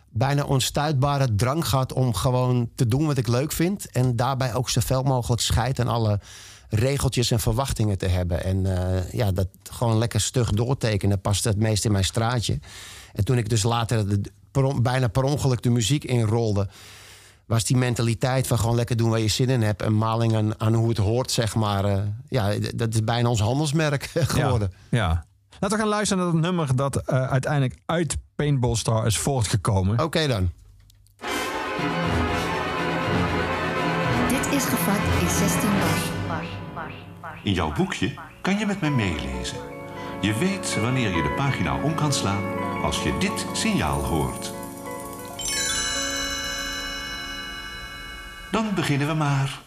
bijna 0.08 0.44
onstuitbare 0.44 1.34
drang 1.34 1.68
gehad... 1.68 1.92
om 1.92 2.14
gewoon 2.14 2.70
te 2.74 2.86
doen 2.86 3.06
wat 3.06 3.18
ik 3.18 3.26
leuk 3.26 3.52
vind. 3.52 3.90
En 3.90 4.16
daarbij 4.16 4.54
ook 4.54 4.70
zoveel 4.70 5.02
mogelijk 5.02 5.42
scheid 5.42 5.80
aan 5.80 5.88
alle 5.88 6.20
regeltjes 6.68 7.30
en 7.30 7.40
verwachtingen 7.40 7.98
te 7.98 8.06
hebben. 8.06 8.44
En 8.44 8.66
eh, 8.66 9.12
ja, 9.12 9.32
dat 9.32 9.48
gewoon 9.62 9.98
lekker 9.98 10.20
stug 10.20 10.50
doortekenen 10.50 11.20
past 11.20 11.44
het 11.44 11.56
meest 11.56 11.84
in 11.84 11.92
mijn 11.92 12.04
straatje. 12.04 12.58
En 13.12 13.24
toen 13.24 13.38
ik 13.38 13.48
dus 13.48 13.62
later 13.62 14.18
bijna 14.82 15.08
per 15.08 15.22
ongeluk 15.22 15.62
de 15.62 15.70
muziek 15.70 16.04
inrolde 16.04 16.68
was 17.46 17.64
die 17.64 17.76
mentaliteit 17.76 18.46
van 18.46 18.58
gewoon 18.58 18.74
lekker 18.74 18.96
doen 18.96 19.10
waar 19.10 19.18
je 19.18 19.28
zin 19.28 19.48
in 19.48 19.62
hebt. 19.62 19.82
En 19.82 19.94
maling 19.94 20.36
aan, 20.36 20.60
aan 20.60 20.74
hoe 20.74 20.88
het 20.88 20.98
hoort, 20.98 21.30
zeg 21.30 21.54
maar. 21.54 21.84
Uh, 21.84 22.02
ja, 22.28 22.52
dat 22.74 22.94
is 22.94 23.04
bijna 23.04 23.28
ons 23.28 23.40
handelsmerk 23.40 24.04
geworden. 24.14 24.72
Ja, 24.90 24.98
ja. 24.98 25.24
Laten 25.60 25.76
we 25.76 25.82
gaan 25.82 25.92
luisteren 25.92 26.24
naar 26.24 26.32
dat 26.32 26.42
nummer 26.42 26.76
dat 26.76 26.96
uh, 26.96 27.30
uiteindelijk 27.30 27.78
uit 27.86 28.16
Paintball 28.34 28.74
Star 28.74 29.06
is 29.06 29.18
voortgekomen. 29.18 29.92
Oké 29.92 30.02
okay 30.02 30.26
dan. 30.26 30.50
Dit 34.28 34.52
is 34.52 34.64
gevat 34.64 35.20
in 35.20 35.28
16 35.28 35.70
bars. 35.78 36.12
In 37.42 37.52
jouw 37.52 37.72
boekje 37.72 38.14
kan 38.42 38.58
je 38.58 38.66
met 38.66 38.80
mij 38.80 38.90
meelezen. 38.90 39.56
Je 40.20 40.34
weet 40.34 40.80
wanneer 40.80 41.16
je 41.16 41.22
de 41.22 41.34
pagina 41.36 41.82
om 41.82 41.94
kan 41.94 42.12
slaan 42.12 42.42
als 42.82 43.02
je 43.02 43.16
dit 43.18 43.46
signaal 43.52 44.04
hoort. 44.04 44.52
Dan 48.52 48.74
beginnen 48.74 49.06
we 49.06 49.14
maar. 49.14 49.60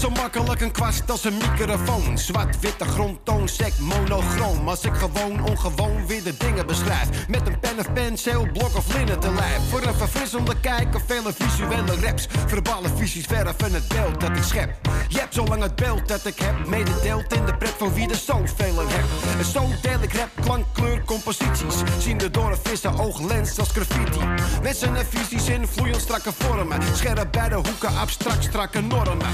Zo 0.00 0.10
makkelijk 0.10 0.60
een 0.60 0.72
kwast 0.72 1.10
als 1.10 1.24
een 1.24 1.34
microfoon. 1.34 2.18
Zwart-witte 2.18 2.84
grondtoon, 2.84 3.48
sec 3.48 3.72
monochroom. 3.78 4.68
Als 4.68 4.84
ik 4.84 4.94
gewoon 4.94 5.44
ongewoon 5.44 6.06
weer 6.06 6.22
de 6.22 6.36
dingen 6.36 6.66
beschrijf. 6.66 7.28
Met 7.28 7.46
een 7.46 7.58
pen 7.60 7.78
of 7.78 7.92
penseel, 7.92 8.48
blok 8.52 8.76
of 8.76 8.94
linnen 8.94 9.20
te 9.20 9.32
lijf. 9.32 9.58
Voor 9.70 9.82
een 9.82 9.94
verfrissende 9.94 10.60
kijk 10.60 10.94
of 10.94 11.02
vele 11.06 11.32
visuele 11.38 12.00
raps. 12.00 12.26
Verbale 12.46 12.88
visies 12.96 13.26
verven 13.26 13.72
het 13.72 13.88
beeld 13.88 14.20
dat 14.20 14.36
ik 14.36 14.42
schep. 14.42 14.70
Je 15.08 15.18
hebt 15.18 15.34
zolang 15.34 15.62
het 15.62 15.76
beeld 15.76 16.08
dat 16.08 16.26
ik 16.26 16.38
heb 16.38 16.66
mededeeld 16.66 17.32
in 17.32 17.44
de 17.44 17.56
pret 17.56 17.74
van 17.78 17.94
wie 17.94 18.08
er 18.08 18.16
zoveel 18.16 18.88
heb. 18.88 19.04
En 19.38 19.44
zo 19.44 19.68
deel 19.82 20.02
ik 20.02 20.12
rap, 20.12 20.30
klank, 20.40 20.64
kleur, 20.72 21.04
composities. 21.04 21.74
Zien 21.98 22.18
de 22.18 22.30
door 22.30 22.50
een 22.50 22.58
vissen 22.62 22.98
ooglens 22.98 23.58
als 23.58 23.68
graffiti. 23.68 24.20
Mensen 24.62 24.96
en 24.96 25.06
visies 25.06 25.48
in 25.48 25.66
vloeiend 25.66 26.00
strakke 26.00 26.32
vormen. 26.38 26.82
Scherp 26.94 27.32
bij 27.32 27.48
de 27.48 27.54
hoeken, 27.54 27.96
abstract 27.96 28.44
strakke 28.44 28.80
normen. 28.80 29.26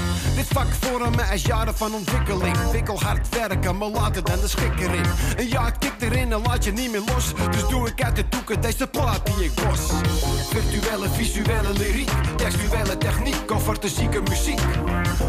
Vak 0.53 0.67
vormen 0.79 1.29
als 1.31 1.41
jaren 1.41 1.77
van 1.77 1.93
ontwikkeling. 1.93 2.57
Wikkel 2.71 2.99
hard 2.99 3.29
werken, 3.29 3.77
maar 3.77 3.87
later 3.87 4.23
dan 4.23 4.39
de 4.39 4.47
schik 4.47 4.79
erin. 4.79 5.05
Een 5.37 5.47
jaar 5.47 5.77
kikt 5.77 6.01
erin 6.01 6.33
en 6.33 6.41
laat 6.41 6.63
je 6.63 6.71
niet 6.71 6.91
meer 6.91 7.01
los. 7.13 7.33
Dus 7.51 7.67
doe 7.67 7.87
ik 7.87 8.03
uit 8.03 8.15
de 8.15 8.25
doeken 8.29 8.61
deze 8.61 8.87
plaat 8.87 9.25
die 9.25 9.45
ik 9.45 9.53
bos. 9.53 9.79
Virtuele, 10.49 11.09
visuele 11.09 11.73
lyriek, 11.73 12.11
textuele 12.35 12.97
techniek 12.97 13.51
of 13.51 13.69
zieke 13.83 14.21
muziek. 14.21 14.61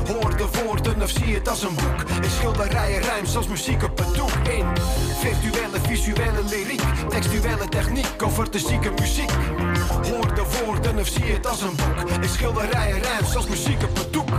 Hoor 0.07 0.37
de 0.37 0.49
woorden 0.65 1.03
of 1.03 1.11
zie 1.11 1.35
het 1.35 1.49
als 1.49 1.63
een 1.63 1.75
boek. 1.75 2.23
In 2.23 2.31
schilderijen 2.31 3.01
rijm 3.01 3.27
zoals 3.27 3.49
muziek 3.49 3.83
op 3.83 3.99
het 3.99 4.15
doek. 4.15 4.49
In 4.51 4.67
virtuele, 5.21 5.81
visuele 5.87 6.45
lyriek, 6.49 6.83
textuele 7.09 7.69
techniek 7.69 8.23
of 8.23 8.41
zieke 8.53 8.91
muziek. 8.99 9.31
Hoor 9.89 10.35
de 10.35 10.45
woorden 10.65 10.99
of 10.99 11.07
zie 11.07 11.33
het 11.33 11.47
als 11.47 11.61
een 11.61 11.77
boek. 11.77 12.11
In 12.23 12.29
schilderijen 12.29 13.03
rijm 13.03 13.25
zoals 13.25 13.47
muziek 13.47 13.83
op 13.83 13.97
het 13.97 14.13
doek. 14.13 14.31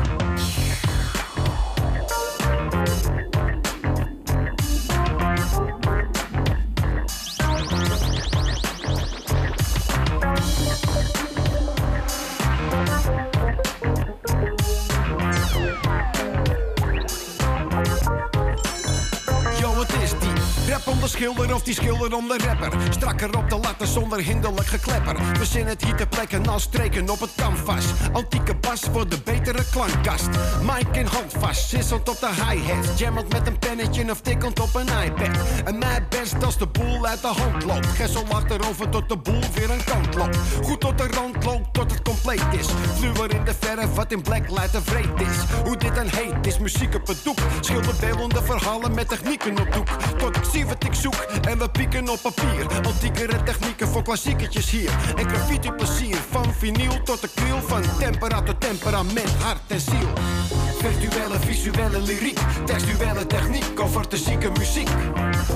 De 20.83 21.07
schilder 21.07 21.53
of 21.53 21.63
die 21.63 21.73
schilder 21.73 22.15
om 22.15 22.27
de 22.27 22.37
rapper. 22.47 22.71
Strakker 22.89 23.37
op 23.37 23.49
de 23.49 23.57
latten 23.57 23.87
zonder 23.87 24.19
hinderlijk 24.19 24.67
geklepper. 24.67 25.15
We 25.37 25.45
zien 25.45 25.67
het 25.67 25.83
hier 25.83 25.95
te 25.95 26.07
plekken 26.07 26.47
als 26.47 26.63
streken 26.63 27.09
op 27.09 27.19
het 27.19 27.29
canvas. 27.35 27.85
Antieke 28.11 28.55
bas 28.55 28.81
voor 28.91 29.07
de 29.07 29.17
betere 29.23 29.63
klankkast. 29.71 30.27
Mike 30.61 30.99
in 30.99 31.05
handvast, 31.05 31.69
sisselt 31.69 32.09
op 32.09 32.19
de 32.19 32.27
hi-hat. 32.27 32.99
Jammelt 32.99 33.31
met 33.31 33.47
een 33.47 33.59
pennetje 33.59 34.11
of 34.11 34.21
tikkelt 34.21 34.59
op 34.59 34.75
een 34.75 34.87
iPad. 35.05 35.37
En 35.65 35.77
mij 35.77 36.05
best 36.09 36.43
als 36.43 36.57
de 36.57 36.67
boel 36.67 37.05
uit 37.05 37.21
de 37.21 37.27
hand 37.27 37.63
loopt. 37.63 37.87
Gessel 37.87 38.25
achterover 38.29 38.89
tot 38.89 39.09
de 39.09 39.17
boel 39.17 39.41
weer 39.53 39.71
een 39.71 39.83
kant 39.83 40.15
loopt. 40.15 40.37
Goed 40.63 40.79
tot 40.79 40.97
de 40.97 41.07
rand 41.07 41.43
loopt 41.43 41.73
tot 41.73 41.91
het 41.91 42.01
compleet 42.01 42.53
is. 42.59 42.67
Fluwer 42.97 43.35
in 43.35 43.43
de 43.43 43.53
verf 43.59 43.95
wat 43.95 44.11
in 44.11 44.21
blacklight 44.21 44.77
vreed 44.83 45.21
is. 45.21 45.37
Hoe 45.63 45.77
dit 45.77 45.95
dan 45.95 46.07
heet 46.07 46.47
is 46.47 46.59
muziek 46.59 46.95
op 46.95 47.07
het 47.07 47.23
doek. 47.23 47.37
Schilderbeeldende 47.59 48.43
verhalen 48.43 48.93
met 48.93 49.09
technieken 49.09 49.59
op 49.59 49.73
doek. 49.73 49.87
Tot 50.17 50.35
ik 50.35 50.43
zie 50.51 50.65
wat 50.73 50.83
ik 50.83 50.93
zoek 50.93 51.15
en 51.47 51.57
we 51.57 51.69
pieken 51.69 52.09
op 52.09 52.19
papier. 52.21 52.67
Antiekere 52.85 53.43
technieken 53.43 53.87
voor 53.87 54.01
klassieketjes 54.01 54.69
hier. 54.69 54.89
En 55.15 55.29
graffiti 55.29 55.71
plezier 55.71 56.17
van 56.29 56.53
vinyl 56.53 57.03
tot 57.03 57.21
de 57.21 57.29
kriel. 57.35 57.61
Van 57.61 57.83
temperatur, 57.99 58.57
temperament, 58.57 59.29
hart 59.29 59.61
en 59.67 59.79
ziel. 59.79 60.13
Virtuele, 60.83 61.39
visuele 61.39 61.99
lyriek, 62.01 62.39
textuele 62.65 63.25
techniek 63.27 63.79
of 63.79 63.97
artistieke 63.97 64.49
muziek. 64.49 64.89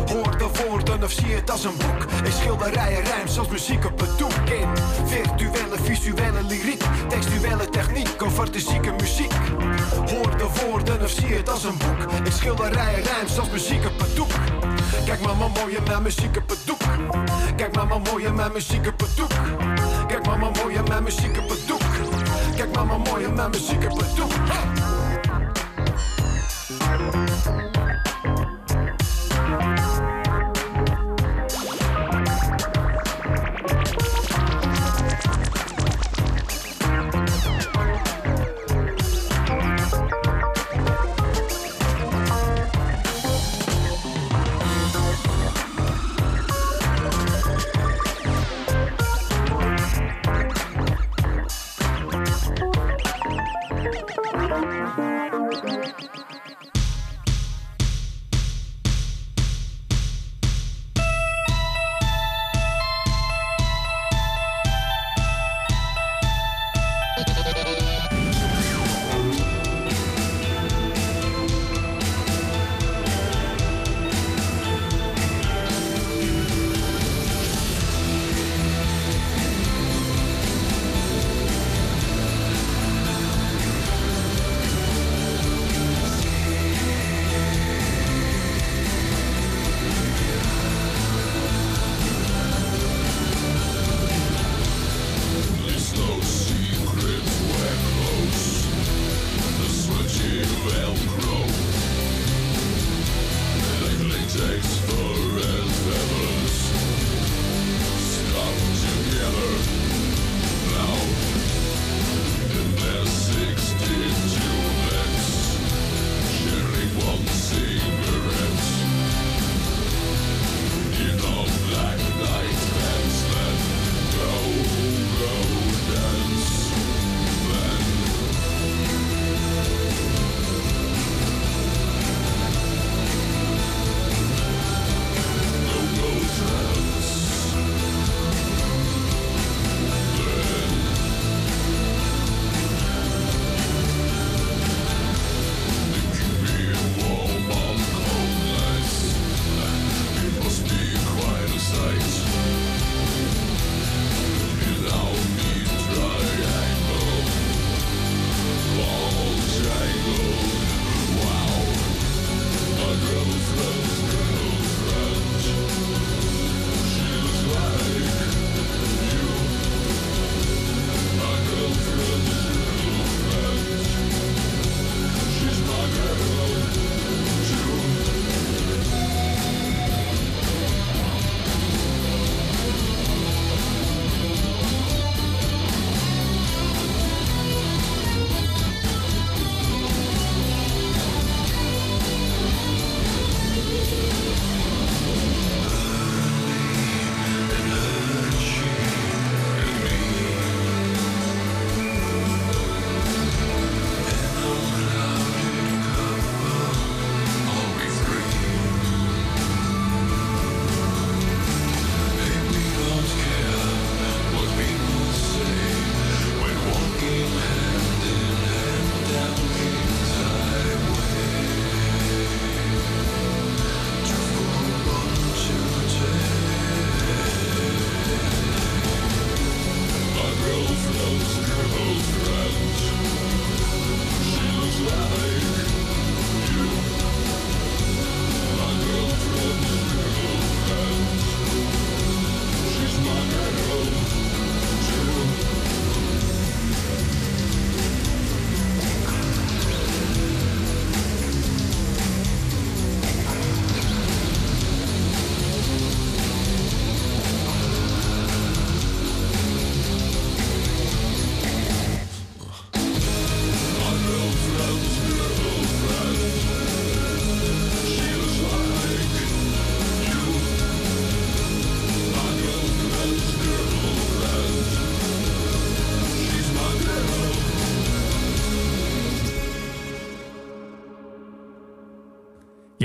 Hoor 0.06 0.38
de 0.38 0.48
woorden 0.64 1.04
of 1.04 1.12
zie 1.12 1.34
het 1.34 1.52
als 1.52 1.64
een 1.64 1.78
boek. 1.78 2.06
In 2.24 2.32
schilderijen 2.32 3.04
rijm 3.04 3.28
zoals 3.28 3.48
muziek 3.48 3.86
op 3.86 4.00
het 4.00 4.18
doek. 4.18 4.32
In 4.32 4.68
virtuele, 5.06 5.78
visuele 5.84 6.44
lyriek, 6.48 6.84
textuele 7.08 7.70
techniek 7.70 8.22
of 8.22 8.40
artistieke 8.40 8.92
muziek. 8.92 9.34
Hoor 10.06 10.38
de 10.38 10.48
woorden 10.62 11.02
of 11.02 11.10
zie 11.10 11.34
het 11.34 11.50
als 11.50 11.64
een 11.64 11.78
boek. 11.78 12.12
In 12.24 12.32
schilderijen 12.32 13.04
rijm 13.04 13.28
zoals 13.28 13.50
muziek 13.50 13.86
op 13.86 14.00
het 14.00 14.16
doek. 14.16 14.32
Kijk 15.06 15.22
mama 15.22 15.48
mooie 15.48 15.80
met 15.88 16.00
muziek 16.00 16.38
op 16.38 16.50
het 16.50 16.60
doek. 16.66 16.82
Kijk 17.56 17.76
mama 17.76 17.98
mooie 17.98 18.32
met 18.32 18.54
muziek 18.54 18.88
op 18.88 19.00
het 19.00 19.16
doek. 19.16 19.32
Kijk 20.08 20.26
mama 20.26 20.50
mooie 20.50 20.82
met 20.88 21.04
muziek 21.04 21.38
op 21.38 21.50
het 21.50 21.68
doek. 21.68 21.82
Kijk 22.56 22.76
mama 22.76 22.98
mooie 22.98 23.30
met 23.30 23.52
muziek 23.52 23.92
op 23.92 23.98
het 24.00 24.16
doek. 24.16 24.32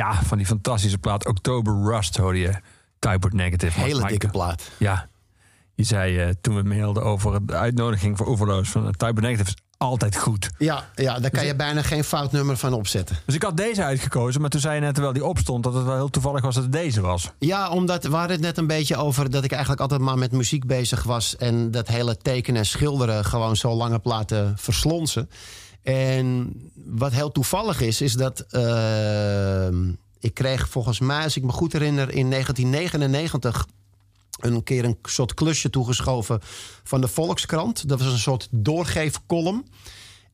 Ja, 0.03 0.23
van 0.23 0.39
die 0.39 0.47
fantastische 0.47 0.99
plaat 0.99 1.27
October 1.27 1.83
Rust 1.85 2.17
hoorde 2.17 2.39
je. 2.39 2.53
Typhoid 2.99 3.33
Negative. 3.33 3.81
Hele 3.81 4.07
dikke 4.07 4.29
plaat. 4.29 4.71
Ja. 4.79 5.09
Je 5.75 5.85
zei 5.85 6.19
eh, 6.19 6.29
toen 6.41 6.57
we 6.57 6.63
mailden 6.63 7.03
over 7.03 7.47
de 7.47 7.55
uitnodiging 7.55 8.17
voor 8.17 8.27
Overloos 8.27 8.69
van 8.69 8.93
uh, 9.03 9.11
Negative 9.11 9.49
is 9.49 9.55
altijd 9.77 10.17
goed. 10.17 10.51
Ja, 10.59 10.89
ja, 10.95 11.19
daar 11.19 11.31
kan 11.31 11.47
je 11.47 11.57
bijna 11.57 11.83
geen 11.83 12.05
fout 12.05 12.33
nummer 12.33 12.57
van 12.57 12.73
opzetten. 12.73 13.17
Dus 13.25 13.35
ik 13.35 13.43
had 13.43 13.57
deze 13.57 13.85
uitgekozen, 13.85 14.41
maar 14.41 14.51
toen 14.51 14.61
zei 14.61 14.75
je 14.75 14.81
net 14.81 14.93
terwijl 14.95 15.15
die 15.15 15.25
opstond 15.25 15.63
dat 15.63 15.75
het 15.75 15.85
wel 15.85 15.95
heel 15.95 16.11
toevallig 16.11 16.43
was 16.43 16.55
dat 16.55 16.65
het 16.65 16.73
deze 16.73 17.01
was. 17.01 17.31
Ja, 17.39 17.71
omdat 17.71 18.05
we 18.05 18.17
hadden 18.17 18.37
het 18.37 18.41
net 18.41 18.59
een 18.59 18.67
beetje 18.67 18.97
over 18.97 19.31
dat 19.31 19.45
ik 19.45 19.51
eigenlijk 19.53 19.81
altijd 19.81 20.01
maar 20.01 20.19
met 20.19 20.33
muziek 20.33 20.67
bezig 20.67 21.03
was. 21.03 21.37
En 21.37 21.71
dat 21.71 21.89
hele 21.89 22.17
tekenen 22.17 22.61
en 22.61 22.67
schilderen 22.67 23.25
gewoon 23.25 23.57
zo 23.57 23.75
lange 23.75 23.99
platen 23.99 24.55
verslonsen. 24.57 25.31
En 25.83 26.53
wat 26.75 27.13
heel 27.13 27.33
toevallig 27.33 27.81
is, 27.81 28.01
is 28.01 28.13
dat 28.13 28.41
eh, 28.41 29.69
ik 30.19 30.35
kreeg 30.35 30.69
volgens 30.69 31.01
mij, 31.01 31.23
als 31.23 31.37
ik 31.37 31.43
me 31.43 31.53
goed 31.53 31.73
herinner, 31.73 32.11
in 32.15 32.31
1999 32.31 33.67
een 34.41 34.63
keer 34.63 34.85
een 34.85 34.99
soort 35.03 35.35
klusje 35.35 35.71
toegeschoven 35.71 36.41
van 36.85 37.01
de 37.01 37.09
Volkskrant. 37.09 37.89
Dat 37.89 38.01
was 38.01 38.13
een 38.13 38.19
soort 38.19 38.49
doorgeefcolumn. 38.51 39.67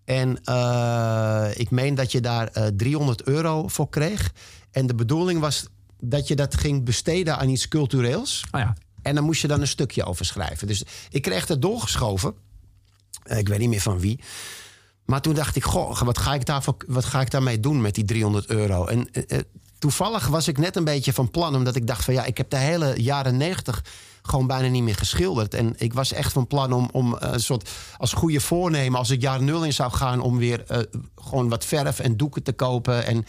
En 0.05 0.45
eh, 0.45 1.49
ik 1.55 1.71
meen 1.71 1.95
dat 1.95 2.13
je 2.13 2.21
daar 2.21 2.47
eh 2.49 2.67
300 2.77 3.23
euro 3.23 3.69
voor 3.69 3.89
kreeg. 3.89 4.33
En 4.71 4.87
de 4.87 4.95
bedoeling 4.95 5.41
was 5.41 5.67
dat 6.01 6.29
je 6.29 6.37
dat 6.37 6.57
ging 6.57 6.85
besteden 6.85 7.39
aan 7.39 7.49
iets 7.49 7.69
cultureels. 7.69 8.45
Ah 8.51 8.61
ja. 8.61 8.77
En 9.03 9.15
dan 9.15 9.25
moest 9.25 9.41
je 9.41 9.49
dan 9.49 9.61
een 9.61 9.67
stukje 9.69 10.05
over 10.05 10.25
schrijven. 10.25 10.67
Dus 10.67 10.83
ik 11.11 11.23
kreeg 11.23 11.47
dat 11.47 11.63
doorgeschoven. 11.63 12.35
Eh, 13.23 13.39
Ik 13.39 13.49
weet 13.49 13.59
niet 13.59 13.69
meer 13.69 13.81
van 13.81 13.99
wie. 14.01 14.21
Maar 15.09 15.21
toen 15.21 15.35
dacht 15.35 15.57
ik, 15.57 15.65
goh, 15.65 16.01
wat 16.01 16.19
ga 16.19 16.35
ik, 16.35 16.47
daarvoor, 16.47 16.77
wat 16.87 17.05
ga 17.05 17.21
ik 17.21 17.31
daarmee 17.31 17.61
doen 17.61 17.81
met 17.81 17.95
die 17.95 18.05
300 18.05 18.47
euro? 18.47 18.87
En 18.87 19.09
eh, 19.13 19.23
eh, 19.29 19.39
toevallig 19.79 20.27
was 20.27 20.49
ik 20.49 20.59
net 20.59 20.77
een 20.77 20.85
beetje 20.85 21.13
van 21.13 21.31
plan, 21.31 21.55
omdat 21.55 21.77
ik 21.77 21.87
dacht 21.87 22.05
van 22.05 22.15
ja, 22.15 22.25
ik 22.25 22.37
heb 22.37 22.51
de 22.51 22.57
hele 22.57 23.03
jaren 23.03 23.37
90 23.37 23.85
gewoon 24.23 24.47
bijna 24.47 24.69
niet 24.69 24.83
meer 24.83 24.95
geschilderd. 24.95 25.55
En 25.55 25.75
ik 25.77 25.95
was 25.95 26.13
echt 26.13 26.33
van 26.33 26.47
plan 26.47 26.73
om, 26.73 26.89
om 26.93 27.17
eh, 27.17 27.33
een 27.33 27.41
soort 27.41 27.71
als 27.97 28.13
goede 28.13 28.41
voornemen, 28.41 28.99
als 28.99 29.11
ik 29.11 29.21
jaar 29.21 29.43
nul 29.43 29.65
in 29.65 29.73
zou 29.73 29.93
gaan, 29.93 30.21
om 30.21 30.39
weer 30.39 30.89
gewoon 31.17 31.49
wat 31.49 31.65
verf 31.65 31.99
en 31.99 32.17
doeken 32.17 32.43
te 32.43 32.53
kopen. 32.53 33.07
En 33.07 33.27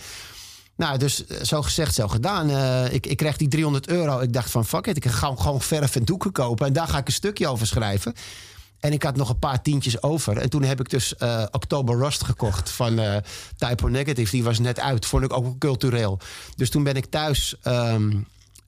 nou, 0.76 0.98
dus 0.98 1.28
zo 1.28 1.62
gezegd, 1.62 1.96
zo 1.96 2.08
gedaan. 2.08 2.50
Ik, 2.92 3.06
ik 3.06 3.18
kreeg 3.18 3.38
die 3.38 3.48
300 3.48 3.88
euro. 3.88 4.20
Ik 4.20 4.34
dacht 4.34 4.52
van 4.52 4.66
fuck 4.66 4.88
it, 4.88 4.98
ik 4.98 5.06
ga 5.06 5.36
gewoon 5.36 5.62
verf 5.62 5.96
en 5.96 6.06
doeken 6.06 6.32
kopen. 6.32 6.68
En 6.68 6.74
daar 6.74 6.88
ga 6.88 6.98
ik 6.98 7.08
een 7.08 7.14
stukje 7.14 7.48
over 7.48 7.68
schrijven. 7.68 8.14
En 8.80 8.94
ik 8.94 9.04
had 9.04 9.16
nog 9.16 9.30
een 9.30 9.40
paar 9.40 9.62
tientjes 9.62 10.02
over. 10.04 10.38
En 10.38 10.50
toen 10.50 10.64
heb 10.64 10.80
ik 10.80 10.90
dus 10.90 11.16
eh 11.16 11.44
October 11.52 11.98
Rust 11.98 12.24
gekocht 12.24 12.70
van 12.70 13.00
eh 13.00 13.18
Typo 13.58 13.88
Negative. 13.88 14.32
Die 14.32 14.44
was 14.44 14.60
net 14.60 14.80
uit, 14.80 15.06
vond 15.06 15.24
ik 15.24 15.34
ook 15.34 15.58
cultureel. 15.58 16.20
Dus 16.56 16.70
toen 16.70 16.84
ben 16.84 16.96
ik 16.96 17.06
thuis 17.06 17.56
ehm, 17.62 18.12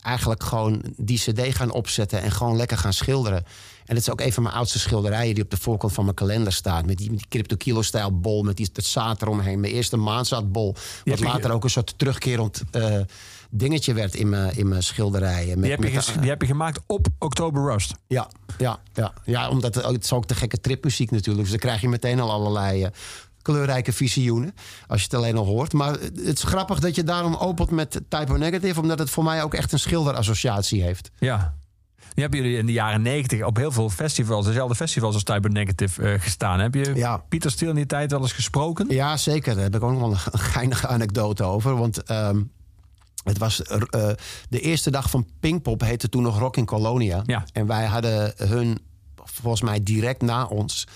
eigenlijk 0.02 0.44
gewoon 0.44 0.84
die 0.98 1.20
cd 1.20 1.56
gaan 1.56 1.72
opzetten... 1.72 2.22
en 2.22 2.32
gewoon 2.32 2.56
lekker 2.56 2.78
gaan 2.78 2.94
schilderen. 2.94 3.46
En 3.86 3.98
het 3.98 4.06
is 4.08 4.12
ook 4.12 4.22
een 4.22 4.34
van 4.34 4.44
mijn 4.44 4.56
oudste 4.56 4.80
schilderijen... 4.80 5.36
die 5.36 5.44
op 5.44 5.50
de 5.50 5.58
voorkant 5.58 5.94
van 5.94 6.04
mijn 6.04 6.16
kalender 6.16 6.54
staat. 6.54 6.86
Met 6.86 6.98
die, 6.98 7.10
met 7.10 7.18
die 7.20 7.28
Crypto 7.30 7.56
Kilo-stijl 7.56 8.20
bol, 8.20 8.44
met 8.44 8.58
die, 8.58 8.70
dat 8.74 8.86
zaad 8.86 9.22
eromheen. 9.22 9.60
Mijn 9.60 9.74
eerste 9.74 9.98
maanzaadbol. 9.98 10.76
Wat 11.06 11.20
later 11.20 11.52
ook 11.52 11.64
een 11.64 11.70
soort 11.70 11.94
terugkerend 11.98 12.62
eh, 12.72 13.00
dingetje 13.52 13.94
werd 13.94 14.16
in 14.16 14.30
mijn, 14.30 14.58
in 14.58 14.68
mijn 14.68 14.84
schilderijen. 14.84 15.48
Met, 15.60 15.62
Die 15.62 15.72
heb, 15.72 15.84
je 15.84 15.92
met 15.94 16.16
die 16.22 16.30
heb 16.30 16.42
je 16.42 16.48
gemaakt 16.48 16.80
op 16.88 17.08
October 17.20 17.72
Rust. 17.72 17.94
ja, 18.08 18.28
ja, 18.58 18.80
ja. 18.94 19.14
ja 19.26 19.50
omdat 19.50 19.76
het, 19.76 20.04
is 20.04 20.14
ook 20.14 20.28
de 20.28 20.36
gekke 20.36 20.62
tripmuziek 20.62 21.12
natuurlijk. 21.12 21.42
Dus 21.42 21.50
dan 21.50 21.60
krijg 21.60 21.82
je 21.82 21.90
meteen 21.90 22.20
al 22.20 22.32
allerlei 22.32 22.84
eh, 22.84 22.90
kleurrijke 23.42 23.94
visioenen. 23.94 24.54
Als 24.88 25.00
je 25.00 25.06
het 25.06 25.14
alleen 25.16 25.38
al 25.38 25.46
hoort. 25.46 25.74
Maar 25.74 25.92
het 26.00 26.38
is 26.38 26.44
grappig 26.44 26.80
dat 26.80 26.96
je 26.96 27.04
daarom 27.04 27.36
opent 27.36 27.70
met 27.72 28.02
Typo 28.08 28.36
Negative. 28.36 28.82
Omdat 28.82 29.00
het 29.00 29.10
voor 29.10 29.24
mij 29.24 29.44
ook 29.44 29.54
echt 29.54 29.72
een 29.72 29.80
schilderassociatie 29.80 30.84
heeft. 30.84 31.12
Ja. 31.20 31.56
Die 32.14 32.24
hebben 32.24 32.42
jullie 32.42 32.58
in 32.58 32.66
de 32.66 32.72
jaren 32.72 33.02
negentig 33.02 33.44
op 33.46 33.58
heel 33.58 33.72
veel 33.72 33.90
festivals, 33.90 34.46
dezelfde 34.46 34.76
festivals 34.76 35.14
als 35.14 35.24
Type 35.24 35.50
Negative, 35.50 36.02
eh, 36.04 36.20
gestaan. 36.22 36.60
Heb 36.60 36.74
je 36.76 36.92
Ja. 36.96 37.18
Pieter 37.18 37.52
Stil 37.52 37.70
in 37.70 37.76
die 37.76 37.86
tijd 37.86 38.12
wel 38.12 38.22
eens 38.22 38.32
gesproken? 38.34 38.86
Ja, 38.90 39.18
zeker. 39.18 39.54
Daar 39.54 39.64
heb 39.64 39.76
ik 39.76 39.84
ook 39.84 39.92
nog 39.92 40.00
wel 40.00 40.12
een, 40.12 40.18
een 40.32 40.40
geinige 40.40 40.88
anekdote 40.88 41.44
over. 41.44 41.76
Want 41.76 42.04
ehm, 42.04 42.42
het 43.24 43.38
was 43.38 43.62
eh, 43.62 43.80
de 44.50 44.60
eerste 44.60 44.92
dag 44.92 45.10
van 45.10 45.28
Pinkpop 45.40 45.82
heette 45.82 46.10
toen 46.10 46.24
nog 46.24 46.40
Rock 46.40 46.58
in 46.58 46.66
Colonia. 46.66 47.24
Ja. 47.26 47.44
En 47.54 47.68
wij 47.68 47.86
hadden 47.86 48.34
hun 48.38 48.80
volgens 49.16 49.62
mij 49.62 49.84
direct 49.84 50.22
na 50.22 50.46
ons. 50.46 50.88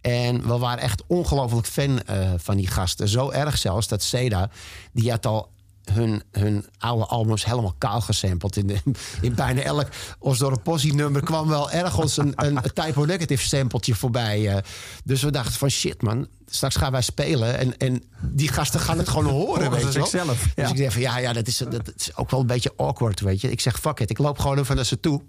En 0.00 0.46
we 0.46 0.58
waren 0.58 0.82
echt 0.82 1.02
ongelooflijk 1.06 1.66
fan 1.66 2.02
eh, 2.02 2.32
van 2.36 2.56
die 2.56 2.66
gasten. 2.66 3.08
Zo 3.08 3.30
erg 3.30 3.58
zelfs 3.58 3.88
dat 3.88 4.02
Seda, 4.02 4.50
die 4.92 5.10
had 5.10 5.26
al 5.26 5.50
hun, 5.92 6.22
hun 6.32 6.66
oude 6.78 7.04
albums 7.04 7.44
helemaal 7.44 7.74
kaal 7.78 8.00
gesampled. 8.00 8.56
In, 8.56 8.66
de, 8.66 8.80
in 9.20 9.34
bijna 9.34 9.60
elk 9.60 9.88
Osdorp 10.18 10.62
Possie 10.62 10.94
nummer 10.94 11.22
kwam 11.22 11.48
wel 11.48 11.70
ergens 11.70 12.16
een, 12.16 12.32
een, 12.36 12.60
typo 12.74 13.04
negative 13.04 13.46
sampletje 13.46 13.94
voorbij. 13.94 14.48
eh. 14.48 14.62
dus 15.04 15.22
we 15.22 15.30
dachten 15.30 15.54
van 15.54 15.70
shit 15.70 16.02
man, 16.02 16.28
straks 16.46 16.76
gaan 16.76 16.92
wij 16.92 17.02
spelen. 17.02 17.58
En, 17.58 17.76
en 17.76 18.02
die 18.20 18.48
gasten 18.48 18.80
gaan 18.80 18.98
het 18.98 19.08
gewoon 19.08 19.26
horen, 19.26 19.70
weet 19.70 19.78
je 19.78 19.84
wel. 19.84 20.06
zichzelf, 20.06 20.42
Dus 20.42 20.52
ja. 20.54 20.68
ik 20.68 20.76
zei 20.76 20.90
van 20.90 21.00
ja, 21.00 21.18
ja 21.18 21.32
dat, 21.32 21.46
is, 21.46 21.56
dat 21.56 21.92
is 21.96 22.16
ook 22.16 22.30
wel 22.30 22.40
een 22.40 22.46
beetje 22.46 22.72
awkward, 22.76 23.20
weet 23.20 23.40
je. 23.40 23.50
Ik 23.50 23.60
zeg 23.60 23.80
fuck 23.80 24.00
it, 24.00 24.10
ik 24.10 24.18
loop 24.18 24.38
gewoon 24.38 24.58
even 24.58 24.76
naar 24.76 24.84
ze 24.84 25.00
toe. 25.00 25.22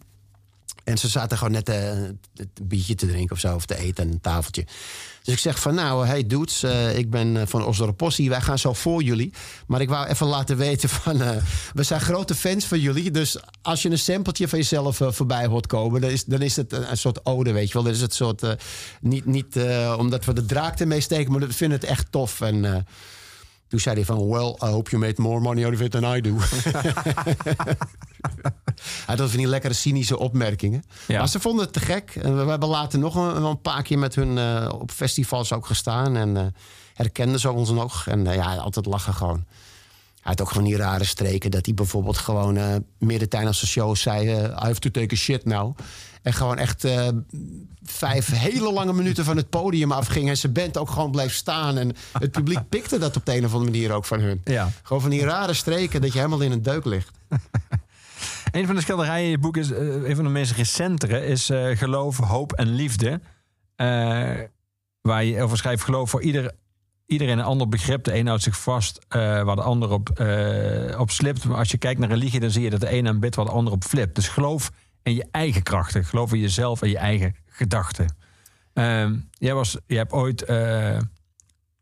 En 0.84 0.98
ze 0.98 1.08
zaten 1.08 1.38
gewoon 1.38 1.54
net 1.54 1.70
eh, 1.70 1.91
een 1.91 2.20
biertje 2.63 2.96
te 2.96 3.08
drinken 3.08 3.36
of 3.36 3.39
zo, 3.39 3.56
of 3.56 3.65
te 3.65 3.78
eten 3.78 4.06
aan 4.06 4.12
een 4.12 4.22
tafeltje. 4.22 4.65
Dus 5.28 5.36
ik 5.36 5.42
zeg 5.42 5.60
van 5.60 5.76
nou, 5.76 6.06
hey 6.06 6.28
dudes, 6.28 6.63
eh, 6.63 6.98
ik 6.98 7.10
ben 7.10 7.38
eh, 7.38 7.48
van 7.48 7.66
Osdorp 7.66 7.98
Possie. 7.98 8.30
Wij 8.30 8.42
gaan 8.42 8.60
zo 8.60 8.74
voor 8.74 9.04
jullie. 9.04 9.34
Maar 9.68 9.82
ik 9.82 9.90
wou 9.90 10.08
even 10.08 10.28
laten 10.28 10.58
weten 10.58 10.90
van, 10.90 11.22
eh, 11.22 11.30
we 11.74 11.84
zijn 11.84 12.02
grote 12.02 12.36
fans 12.36 12.66
van 12.66 12.80
jullie. 12.80 13.12
Dus 13.12 13.38
als 13.62 13.82
je 13.82 13.90
een 13.90 14.00
sampletje 14.00 14.48
van 14.48 14.60
jezelf 14.60 15.02
voorbij 15.02 15.46
hoort 15.46 15.68
komen, 15.68 16.02
dan 16.02 16.10
is, 16.10 16.26
dan 16.26 16.42
is 16.42 16.56
het 16.56 16.72
een, 16.72 16.98
soort 16.98 17.26
ode, 17.26 17.52
weet 17.52 17.68
je 17.68 17.74
wel. 17.74 17.84
Dan 17.84 17.92
is 17.92 18.02
het 18.02 18.13
soort, 18.13 18.56
niet, 19.02 19.26
niet 19.26 19.60
omdat 19.98 20.26
we 20.26 20.34
de 20.34 20.46
draak 20.46 20.80
ermee 20.80 21.02
steken, 21.02 21.32
maar 21.32 21.42
we 21.42 21.54
vinden 21.54 21.80
het 21.80 21.90
echt 21.90 22.12
tof. 22.12 22.42
En 22.42 22.86
toen 23.68 23.80
zei 23.80 23.96
hij 23.96 24.06
van, 24.06 24.30
well, 24.30 24.56
I 24.64 24.72
hope 24.72 24.90
you 24.90 25.02
made 25.02 25.22
more 25.22 25.40
money 25.40 25.66
out 25.66 25.74
of 25.74 25.82
it 25.82 25.92
than 25.92 26.16
I 26.16 26.22
do. 26.22 26.36
Hij 29.06 29.16
had 29.16 29.30
van 29.30 29.38
die 29.38 29.48
lekkere 29.48 29.74
cynische 29.74 30.20
opmerkingen. 30.20 30.84
Ja. 31.08 31.18
Maar 31.18 31.30
ze 31.30 31.40
vonden 31.40 31.64
het 31.64 31.74
te 31.74 31.80
gek. 31.80 32.16
En 32.16 32.38
we, 32.38 32.44
we 32.44 32.50
hebben 32.50 32.70
later 32.70 33.00
nog 33.00 33.16
een, 33.16 33.44
een 33.44 33.62
paar 33.62 33.84
keer 33.84 34.00
met 34.00 34.16
hun 34.16 34.38
eh, 34.38 34.70
op 34.74 34.92
festivals 34.92 35.54
ook 35.54 35.66
gestaan. 35.66 36.16
En 36.16 36.38
eh, 36.38 36.46
herkenden 36.94 37.40
ze 37.40 37.52
ons 37.52 37.70
nog. 37.70 38.08
En 38.08 38.28
eh, 38.28 38.36
ja, 38.36 38.56
altijd 38.56 38.86
lachen 38.86 39.14
gewoon. 39.14 39.46
Hij 40.28 40.36
had 40.36 40.46
ook 40.46 40.54
gewoon 40.54 40.68
die 40.68 40.78
rare 40.78 41.04
streken. 41.04 41.52
Dat 41.52 41.66
hij 41.66 41.74
bijvoorbeeld 41.74 42.18
gewoon 42.18 42.58
eh 42.58 42.76
midden 43.00 43.30
tijdens 43.30 43.60
de 43.60 43.68
show 43.68 43.96
zei... 43.96 44.30
I 44.30 44.52
have 44.54 44.80
to 44.80 44.90
take 44.90 45.13
a 45.13 45.18
shit 45.18 45.46
now. 45.46 45.78
En 46.22 46.34
gewoon 46.34 46.58
echt 46.58 46.84
eh, 46.84 47.08
vijf 47.84 48.28
hele 48.28 48.72
lange 48.72 48.94
minuten 48.94 49.26
van 49.26 49.38
het 49.38 49.50
podium 49.50 49.92
afging. 49.92 50.30
En 50.30 50.38
zijn 50.38 50.54
band 50.54 50.78
ook 50.78 50.90
gewoon 50.90 51.12
bleef 51.12 51.34
staan. 51.34 51.78
En 51.78 51.96
het 52.12 52.32
publiek 52.32 52.70
pikte 52.70 52.98
dat 52.98 53.16
op 53.16 53.26
de 53.26 53.36
een 53.36 53.46
of 53.46 53.54
andere 53.54 53.72
manier 53.72 53.92
ook 53.92 54.06
van 54.06 54.20
hun. 54.20 54.42
Ja. 54.44 54.70
Gewoon 54.84 55.02
van 55.02 55.12
die 55.12 55.24
rare 55.24 55.54
streken 55.54 56.02
dat 56.02 56.12
je 56.12 56.18
helemaal 56.18 56.42
in 56.42 56.52
een 56.52 56.62
deuk 56.62 56.86
ligt. 56.86 57.12
Een 58.52 58.66
van 58.66 58.76
de 58.76 58.82
schilderijen 58.82 59.26
in 59.26 59.32
je 59.32 59.38
boek 59.38 59.58
is, 59.58 59.72
eh, 59.72 59.80
een 59.80 60.16
van 60.16 60.24
de 60.24 60.32
meest 60.32 60.52
recentere, 60.52 61.26
is 61.26 61.50
eh, 61.50 61.78
Geloof, 61.78 62.18
Hoop 62.18 62.54
en 62.54 62.68
Liefde. 62.68 63.22
Waar 65.02 65.24
je 65.24 65.42
over 65.42 65.58
schrijft, 65.58 65.84
geloof 65.84 66.10
voor 66.10 66.22
ieder, 66.22 66.52
iedereen 67.08 67.38
een 67.38 67.46
ander 67.46 67.70
begrip. 67.70 68.04
De 68.04 68.15
een 68.15 68.28
houdt 68.28 68.43
zich 68.43 68.60
vast 68.60 69.06
eh, 69.08 69.20
waar 69.43 69.56
de 69.56 69.62
ander 69.62 69.91
op, 69.91 70.10
eh, 70.10 71.00
op 71.00 71.12
slipt. 71.12 71.46
Maar 71.46 71.58
als 71.58 71.72
je 71.72 71.78
kijkt 71.78 72.00
naar 72.00 72.10
religie, 72.10 72.39
dan 72.39 72.52
zie 72.52 72.63
je 72.63 72.70
dat 72.70 72.80
de 72.80 72.91
een 72.91 73.08
aanbidt 73.08 73.36
waar 73.36 73.46
de 73.46 73.52
ander 73.52 73.74
op 73.74 73.84
flipt. 73.84 74.15
Dus 74.15 74.28
geloof 74.28 74.72
in 75.04 75.15
je 75.15 75.26
eigen 75.32 75.63
krachten. 75.63 76.06
Geloof 76.06 76.34
in 76.34 76.39
jezelf 76.39 76.82
en 76.82 76.89
je 76.89 76.98
eigen 76.98 77.36
gedachten. 77.46 78.15
Ehm, 78.74 79.15
jij, 79.32 79.54
was, 79.54 79.78
jij 79.86 79.98
hebt 79.98 80.12
ooit 80.12 80.43
eh, 80.43 80.98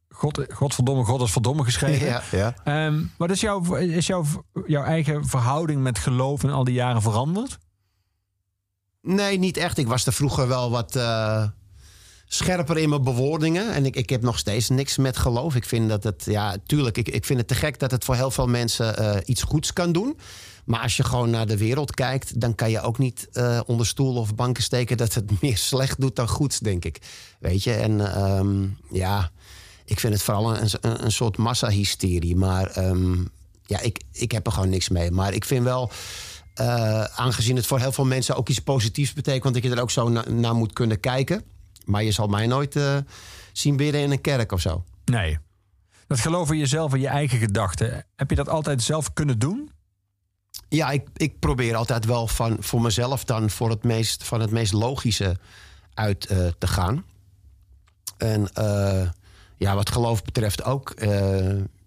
God, 0.10 0.46
Godverdomme, 0.50 1.04
God 1.04 1.22
is 1.22 1.32
verdomme 1.32 1.64
geschreven. 1.64 2.08
Ja, 2.08 2.22
ja. 2.32 2.54
Ehm, 2.64 3.04
wat 3.18 3.30
is, 3.30 3.42
jouw, 3.42 3.76
is 3.76 4.08
jouw, 4.08 4.26
jouw 4.66 4.84
eigen 4.84 5.26
verhouding 5.26 5.82
met 5.82 6.00
geloof 6.00 6.44
in 6.44 6.50
al 6.50 6.64
die 6.64 6.74
jaren 6.74 7.02
veranderd? 7.02 7.58
Nee, 9.02 9.40
niet 9.40 9.58
echt. 9.58 9.78
Ik 9.78 9.88
was 9.88 10.06
er 10.06 10.14
vroeger 10.14 10.48
wel 10.48 10.72
wat 10.72 10.96
scherper 12.28 12.78
in 12.78 12.90
mijn 12.90 13.04
bewoordingen. 13.04 13.74
En 13.74 13.86
ik, 13.86 13.96
ik 13.96 14.10
heb 14.10 14.22
nog 14.22 14.38
steeds 14.38 14.70
niks 14.70 14.98
met 14.98 15.18
geloof. 15.18 15.56
Ik 15.56 15.66
vind 15.66 15.90
dat 15.90 16.04
het, 16.04 16.24
ja, 16.26 16.56
tuurlijk, 16.66 16.98
ik, 16.98 17.08
ik 17.10 17.26
vind 17.26 17.40
het 17.40 17.48
te 17.48 17.56
gek 17.56 17.80
dat 17.80 17.92
het 17.92 18.06
voor 18.06 18.16
heel 18.16 18.32
veel 18.32 18.48
mensen 18.48 18.98
eh, 18.98 19.18
iets 19.26 19.44
goeds 19.44 19.74
kan 19.74 19.92
doen. 19.92 20.18
Maar 20.66 20.82
als 20.82 20.98
je 20.98 21.04
gewoon 21.04 21.30
naar 21.30 21.48
de 21.48 21.58
wereld 21.58 21.94
kijkt, 21.94 22.42
dan 22.42 22.56
kan 22.56 22.70
je 22.70 22.82
ook 22.82 22.98
niet 22.98 23.28
eh, 23.32 23.60
onder 23.66 23.86
stoelen 23.86 24.22
of 24.22 24.36
banken 24.36 24.64
steken 24.64 24.98
dat 24.98 25.14
het 25.14 25.32
meer 25.42 25.58
slecht 25.58 26.02
doet 26.02 26.16
dan 26.16 26.28
goed, 26.28 26.64
denk 26.64 26.86
ik. 26.86 27.02
Weet 27.40 27.64
je, 27.64 27.74
en 27.74 28.14
ehm, 28.16 28.68
ja, 28.90 29.32
ik 29.86 30.00
vind 30.00 30.14
het 30.14 30.24
vooral 30.24 30.58
een, 30.58 30.70
een, 30.82 31.04
een 31.06 31.12
soort 31.12 31.38
massahysterie. 31.38 32.36
Maar 32.36 32.68
ehm, 32.68 33.16
ja, 33.66 33.80
ik, 33.80 34.02
ik 34.12 34.32
heb 34.32 34.46
er 34.46 34.52
gewoon 34.52 34.70
niks 34.70 34.90
mee. 34.90 35.12
Maar 35.12 35.34
ik 35.34 35.46
vind 35.46 35.64
wel. 35.64 35.92
Eh, 36.54 37.04
aangezien 37.04 37.56
het 37.56 37.66
voor 37.66 37.80
heel 37.80 37.92
veel 37.92 38.06
mensen 38.06 38.36
ook 38.36 38.50
iets 38.50 38.60
positiefs 38.60 39.14
betekent, 39.14 39.56
ik 39.56 39.64
je 39.64 39.70
er 39.70 39.82
ook 39.82 39.92
zo 39.92 40.10
na- 40.10 40.30
naar 40.30 40.56
moet 40.56 40.74
kunnen 40.74 41.00
kijken. 41.00 41.44
Maar 41.86 42.04
je 42.04 42.12
zal 42.12 42.28
mij 42.28 42.48
nooit 42.48 42.76
eh, 42.76 42.98
zien 43.54 43.78
bidden 43.78 44.02
in 44.02 44.12
een 44.12 44.22
kerk 44.22 44.52
of 44.52 44.62
zo. 44.62 44.84
Nee. 45.06 45.38
Dat 46.08 46.20
geloof 46.20 46.52
in 46.52 46.58
jezelf 46.58 46.94
en 46.94 47.00
je 47.00 47.08
eigen 47.08 47.40
gedachten. 47.40 48.06
Heb 48.16 48.30
je 48.30 48.36
dat 48.36 48.50
altijd 48.50 48.84
zelf 48.84 49.14
kunnen 49.14 49.40
doen? 49.40 49.72
Ja, 50.70 50.92
ik, 50.92 51.08
ik 51.14 51.40
probeer 51.40 51.76
altijd 51.76 52.06
wel 52.06 52.28
van, 52.28 52.58
voor 52.60 52.82
mezelf 52.82 53.24
dan 53.24 53.50
voor 53.50 53.70
het 53.70 53.84
meest, 53.84 54.24
van 54.24 54.40
het 54.40 54.52
meest 54.52 54.74
logische 54.74 55.38
uit 55.94 56.26
eh, 56.26 56.48
te 56.58 56.68
gaan. 56.68 57.06
En 58.18 58.54
eh, 58.54 59.10
ja, 59.58 59.76
wat 59.76 59.90
geloof 59.90 60.24
betreft 60.24 60.64
ook. 60.64 60.94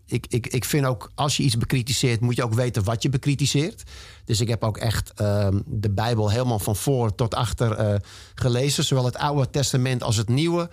Ik, 0.09 0.27
ik, 0.29 0.47
ik 0.47 0.65
vind 0.65 0.87
ook, 0.87 1.11
als 1.15 1.37
je 1.37 1.43
iets 1.43 1.57
bekritiseert, 1.57 2.21
moet 2.21 2.37
je 2.37 2.45
ook 2.45 2.55
weten 2.55 2.85
wat 2.85 3.03
je 3.03 3.09
bekritiseert. 3.09 3.83
Dus 4.25 4.41
ik 4.41 4.49
heb 4.49 4.65
ook 4.65 4.77
echt 4.77 5.13
ehm, 5.15 5.61
de 5.67 5.91
Bijbel 5.91 6.31
helemaal 6.31 6.59
van 6.59 6.77
voor 6.77 7.15
tot 7.15 7.35
achter 7.35 7.73
eh, 7.73 7.95
gelezen. 8.35 8.85
Zowel 8.85 9.05
het 9.05 9.17
Oude 9.17 9.51
Testament 9.51 10.03
als 10.03 10.17
het 10.17 10.29
Nieuwe. 10.29 10.71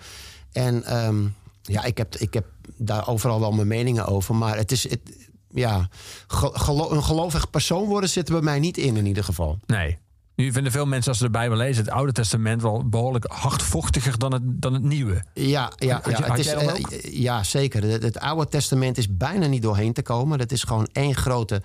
En 0.52 0.84
ehm, 0.84 1.26
ja, 1.62 1.84
ik 1.84 1.98
heb, 1.98 2.16
ik 2.16 2.34
heb 2.34 2.46
daar 2.76 3.08
overal 3.08 3.40
wel 3.40 3.52
mijn 3.52 3.68
meningen 3.68 4.06
over. 4.06 4.34
Maar 4.34 4.56
het 4.56 4.72
is. 4.72 4.90
Het, 4.90 5.00
ja, 5.50 5.88
een 6.28 7.02
gelovig 7.02 7.50
persoon 7.50 7.88
worden 7.88 8.10
zit 8.10 8.30
bij 8.30 8.40
mij 8.40 8.58
niet 8.58 8.76
in, 8.76 8.96
in 8.96 9.06
ieder 9.06 9.24
geval. 9.24 9.58
Nee. 9.66 9.98
Nu 10.36 10.52
vinden 10.52 10.72
veel 10.72 10.86
mensen 10.86 11.10
als 11.10 11.18
ze 11.18 11.24
de 11.24 11.30
Bijbel 11.30 11.56
lezen... 11.56 11.84
het 11.84 11.92
Oude 11.92 12.12
Testament 12.12 12.62
wel 12.62 12.88
behoorlijk 12.88 13.24
hardvochtiger 13.24 14.18
dan 14.18 14.32
het, 14.32 14.42
dan 14.44 14.72
het 14.72 14.82
Nieuwe. 14.82 15.24
Ja, 15.34 15.72
ja, 15.76 16.00
Had 16.02 16.18
ja, 16.18 16.26
had 16.26 16.36
het 16.36 16.38
is, 16.38 16.52
eh, 16.52 17.12
ja 17.12 17.42
zeker. 17.42 17.82
Het, 17.82 18.02
het 18.02 18.18
Oude 18.18 18.48
Testament 18.48 18.98
is 18.98 19.16
bijna 19.16 19.46
niet 19.46 19.62
doorheen 19.62 19.92
te 19.92 20.02
komen. 20.02 20.38
Dat 20.38 20.52
is 20.52 20.62
gewoon 20.62 20.88
één 20.92 21.14
grote 21.14 21.62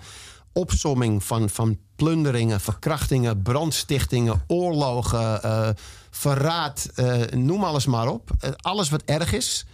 opsomming 0.52 1.24
van, 1.24 1.50
van 1.50 1.78
plunderingen, 1.96 2.60
verkrachtingen, 2.60 3.42
brandstichtingen, 3.42 4.42
oorlogen, 4.46 5.42
eh, 5.42 5.68
verraad, 6.10 6.90
eh, 6.94 7.20
noem 7.30 7.64
alles 7.64 7.86
maar 7.86 8.08
op. 8.08 8.30
Alles 8.56 8.88
wat 8.88 9.02
erg 9.04 9.32
is. 9.32 9.66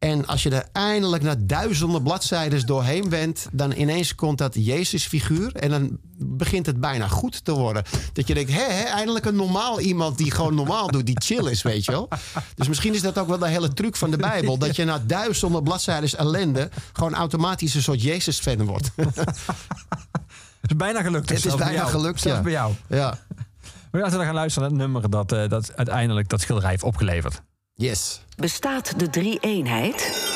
En 0.00 0.26
als 0.26 0.42
je 0.42 0.50
er 0.50 0.68
eindelijk 0.72 1.22
na 1.22 1.34
duizenden 1.38 2.02
bladzijden 2.02 2.66
doorheen 2.66 3.08
bent, 3.08 3.46
dan 3.52 3.72
ineens 3.72 4.14
komt 4.14 4.38
dat 4.38 4.54
Jezus-figuur. 4.54 5.54
En 5.54 5.70
dan 5.70 5.98
begint 6.16 6.66
het 6.66 6.80
bijna 6.80 7.08
goed 7.08 7.44
te 7.44 7.52
worden. 7.52 7.84
Dat 8.12 8.26
je 8.26 8.34
denkt, 8.34 8.50
hé, 8.50 8.62
hé, 8.62 8.82
eindelijk 8.82 9.24
een 9.24 9.36
normaal 9.36 9.80
iemand 9.80 10.18
die 10.18 10.30
gewoon 10.30 10.54
normaal 10.54 10.86
doet, 10.86 11.06
die 11.06 11.20
chill 11.22 11.50
is, 11.50 11.62
weet 11.62 11.84
je 11.84 11.90
wel. 11.92 12.08
Dus 12.54 12.68
misschien 12.68 12.94
is 12.94 13.00
dat 13.02 13.18
ook 13.18 13.28
wel 13.28 13.38
de 13.38 13.48
hele 13.48 13.72
truc 13.72 13.96
van 13.96 14.10
de 14.10 14.16
Bijbel. 14.16 14.58
Dat 14.58 14.76
je 14.76 14.84
na 14.84 15.02
duizenden 15.06 15.62
bladzijden 15.62 16.18
ellende 16.18 16.70
gewoon 16.92 17.14
automatisch 17.14 17.74
een 17.74 17.82
soort 17.82 18.02
Jezus-fan 18.02 18.64
wordt. 18.64 18.90
Het 20.60 20.70
is 20.70 20.76
bijna 20.76 21.02
gelukt. 21.02 21.28
Het 21.28 21.44
is 21.44 21.54
bijna 21.54 21.72
jou. 21.72 21.90
gelukt, 21.90 22.20
Zelfs 22.20 22.36
ja. 22.36 22.42
bij 22.42 22.52
jou. 22.52 22.72
ja. 22.88 23.18
Maar 23.90 24.00
laten 24.00 24.18
we 24.18 24.24
gaan 24.24 24.34
luisteren 24.34 24.68
naar 24.68 24.78
het 24.78 24.88
nummer 24.92 25.10
dat, 25.10 25.32
eh, 25.32 25.48
dat 25.48 25.76
uiteindelijk 25.76 26.28
dat 26.28 26.40
schilderij 26.40 26.70
heeft 26.70 26.82
opgeleverd. 26.82 27.42
Yes. 27.80 28.20
Bestaat 28.36 28.98
de 28.98 29.10
drie-eenheid? 29.10 30.29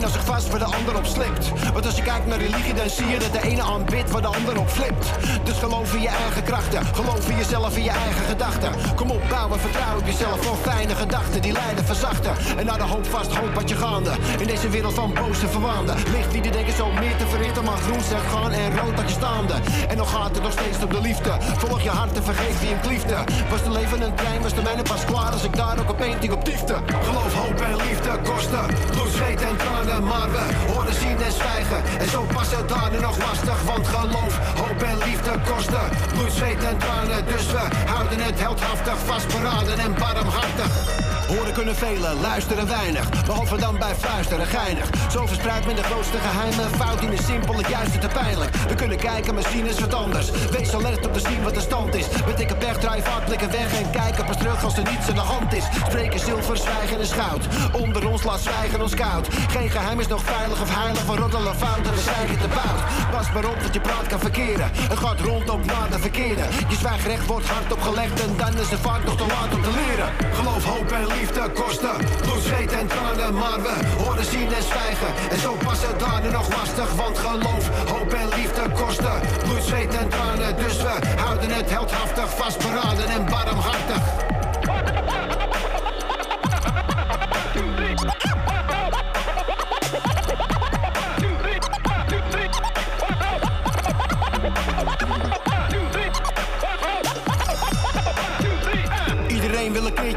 De 0.00 0.06
als 0.06 0.14
zich 0.14 0.24
vast, 0.24 0.48
waar 0.50 0.58
de 0.58 0.76
ander 0.78 0.96
op 0.96 1.06
slipt. 1.06 1.72
Want 1.72 1.86
als 1.86 1.96
je 1.96 2.02
kijkt 2.02 2.26
naar 2.26 2.38
religie, 2.38 2.74
dan 2.74 2.90
zie 2.90 3.06
je 3.06 3.18
dat 3.18 3.32
de 3.32 3.42
ene 3.42 3.62
aanbidt 3.62 4.10
waar 4.10 4.22
de 4.22 4.28
ander 4.38 4.58
op 4.58 4.68
flipt. 4.68 5.06
Dus 5.44 5.58
geloof 5.58 5.94
in 5.94 6.00
je 6.00 6.08
eigen 6.08 6.42
krachten. 6.42 6.86
Geloof 6.94 7.28
in 7.28 7.36
jezelf, 7.36 7.76
in 7.76 7.82
je 7.82 7.90
eigen 7.90 8.24
gedachten. 8.24 8.70
Kom 8.94 9.10
op, 9.10 9.22
bouwen, 9.28 9.60
vertrouw 9.60 9.96
op 9.98 10.06
jezelf. 10.06 10.44
Voor 10.44 10.56
fijne 10.56 10.94
gedachten 10.94 11.42
die 11.42 11.52
lijden 11.52 11.84
verzachten. 11.84 12.32
En 12.58 12.66
naar 12.66 12.78
de 12.78 12.84
hoop 12.84 13.06
vast, 13.06 13.36
hoop 13.36 13.54
wat 13.54 13.68
je 13.68 13.76
gaande. 13.76 14.10
In 14.38 14.46
deze 14.46 14.68
wereld 14.68 14.94
van 14.94 15.14
boze 15.14 15.48
verwaanden. 15.48 15.96
Licht 15.96 16.30
die 16.32 16.42
die 16.42 16.52
denken 16.52 16.74
zo 16.74 16.86
meer 16.92 17.16
te 17.16 17.26
verrichten. 17.26 17.64
Maar 17.64 17.76
groen 17.76 18.02
zegt 18.02 18.26
gaan 18.32 18.52
en 18.52 18.78
rood 18.78 18.96
dat 18.96 19.08
je 19.08 19.14
staande. 19.14 19.54
En 19.88 19.96
nog 19.96 20.10
gaat 20.10 20.34
het 20.34 20.42
nog 20.42 20.52
steeds 20.52 20.78
om 20.84 20.90
de 20.90 21.00
liefde. 21.00 21.32
Volg 21.40 21.82
je 21.82 21.90
hart 21.90 22.16
en 22.16 22.24
vergeet 22.24 22.60
wie 22.60 22.68
hem 22.68 22.80
kliefde. 22.80 23.16
Was 23.50 23.62
de 23.62 23.70
leven 23.70 24.02
een 24.02 24.14
trein, 24.14 24.42
was 24.42 24.54
de 24.54 24.62
mijne 24.62 24.82
pas 24.82 25.04
klaar. 25.04 25.32
Als 25.32 25.44
ik 25.44 25.56
daar 25.56 25.78
ook 25.80 25.90
op 25.90 26.00
één 26.00 26.20
ding 26.20 26.32
op 26.32 26.44
diefte. 26.44 26.74
Geloof, 27.02 27.34
hoop 27.34 27.60
en 27.60 27.76
liefde 27.76 28.10
kosten. 28.24 28.66
Bloed, 28.90 29.12
zweet 29.12 29.42
en 29.42 29.56
tranen. 29.56 29.89
Maar 29.98 30.30
we 30.30 30.72
horen 30.72 30.94
zien 30.94 31.22
en 31.22 31.32
zwijgen. 31.32 31.82
En 31.98 32.08
zo 32.08 32.22
pas 32.22 32.56
het 32.56 32.68
daden 32.68 33.02
nog 33.02 33.18
lastig. 33.18 33.62
Want 33.62 33.86
geloof, 33.86 34.38
hoop 34.56 34.82
en 34.82 34.98
liefde 34.98 35.30
kosten. 35.50 35.88
Bloed, 36.14 36.32
zweet 36.32 36.64
en 36.64 36.78
tranen. 36.78 37.26
Dus 37.26 37.46
we 37.46 37.68
houden 37.86 38.18
het 38.20 38.40
heldhaftig. 38.40 38.98
Vastberaden 39.06 39.78
en 39.78 39.94
barmhartig. 39.94 41.09
Horen 41.30 41.52
kunnen 41.52 41.76
velen, 41.76 42.20
luisteren 42.20 42.68
weinig. 42.68 43.24
Behalve 43.26 43.56
dan 43.56 43.78
bij 43.78 43.94
fluisteren, 43.94 44.46
geinig. 44.46 44.90
Zo 45.10 45.26
verspreid 45.26 45.66
men 45.66 45.76
de 45.76 45.82
grootste 45.82 46.18
geheimen. 46.18 46.70
Fout 46.80 47.00
in 47.00 47.10
de 47.10 47.22
simpel, 47.22 47.56
het 47.56 47.68
juiste 47.68 47.98
te 47.98 48.08
pijnlijk. 48.08 48.56
We 48.56 48.74
kunnen 48.74 48.96
kijken, 48.96 49.42
zien 49.52 49.66
is 49.66 49.80
wat 49.80 49.94
anders. 49.94 50.30
Wees 50.50 50.74
alert 50.74 51.06
om 51.06 51.12
te 51.12 51.20
zien 51.20 51.42
wat 51.42 51.54
de 51.54 51.60
stand 51.60 51.94
is. 51.94 52.06
Met 52.26 52.36
dikke 52.36 52.56
pech 52.56 52.78
draai 52.78 53.02
vaak 53.02 53.24
blikken 53.24 53.50
weg 53.50 53.80
en 53.80 53.90
kijken 53.90 54.24
pas 54.24 54.36
terug 54.36 54.64
als 54.64 54.76
er 54.76 54.90
niets 54.90 55.08
aan 55.08 55.14
de 55.14 55.20
hand 55.20 55.52
is. 55.52 55.64
Spreken 55.88 56.20
zilver, 56.20 56.56
zwijgen 56.56 57.00
is 57.00 57.12
goud. 57.12 57.44
Onder 57.72 58.08
ons 58.08 58.22
laat 58.22 58.40
zwijgen 58.40 58.82
ons 58.82 58.94
koud. 58.94 59.28
Geen 59.48 59.70
geheim 59.70 60.00
is 60.00 60.08
nog 60.08 60.22
veilig 60.22 60.60
of 60.60 60.74
heilig. 60.74 61.06
We 61.06 61.16
roddelen 61.16 61.54
fout 61.54 61.86
en 61.86 61.94
we 61.94 62.36
te 62.44 62.48
bout. 62.48 63.10
Pas 63.10 63.32
maar 63.32 63.44
op 63.44 63.62
dat 63.62 63.74
je 63.74 63.80
praat 63.80 64.06
kan 64.06 64.20
verkeren. 64.20 64.70
Het 64.74 64.98
gaat 64.98 65.20
rond 65.20 65.50
op 65.50 65.64
naar 65.64 65.90
de 65.90 65.98
verkeerde. 65.98 66.44
Je 66.68 66.76
zwijgrecht 66.76 67.26
wordt 67.26 67.46
hard 67.46 67.72
opgelegd 67.72 68.20
en 68.20 68.36
dan 68.36 68.58
is 68.58 68.70
het 68.70 68.80
vaak 68.80 69.04
nog 69.04 69.16
te 69.16 69.26
laat 69.26 69.54
om 69.54 69.62
te 69.62 69.72
leren. 69.80 70.08
Geloof, 70.34 70.64
hoop 70.64 70.90
en 70.90 71.06
liefde 71.06 71.19
kosten. 71.28 71.96
Bloed, 72.20 72.42
zweet 72.42 72.72
en 72.72 72.86
tranen, 72.86 73.34
maar 73.34 73.62
we 73.62 74.02
horen 74.02 74.24
zien 74.24 74.52
en 74.52 74.62
zwijgen. 74.62 75.30
En 75.30 75.38
zo 75.38 75.52
pas 75.64 75.78
het 75.82 76.32
nog 76.32 76.48
lastig, 76.56 76.92
want 76.94 77.18
geloof, 77.18 77.68
hoop 77.88 78.12
en 78.12 78.28
liefde 78.28 78.62
kosten. 78.84 79.20
Bloed, 79.44 79.62
zweet 79.62 79.94
en 79.94 80.08
tranen, 80.08 80.56
dus 80.56 80.76
we 80.76 80.92
houden 81.16 81.50
het 81.50 81.70
heldhaftig, 81.70 82.36
vastberaden 82.36 83.08
en 83.08 83.24
barmhartig. 83.24 84.29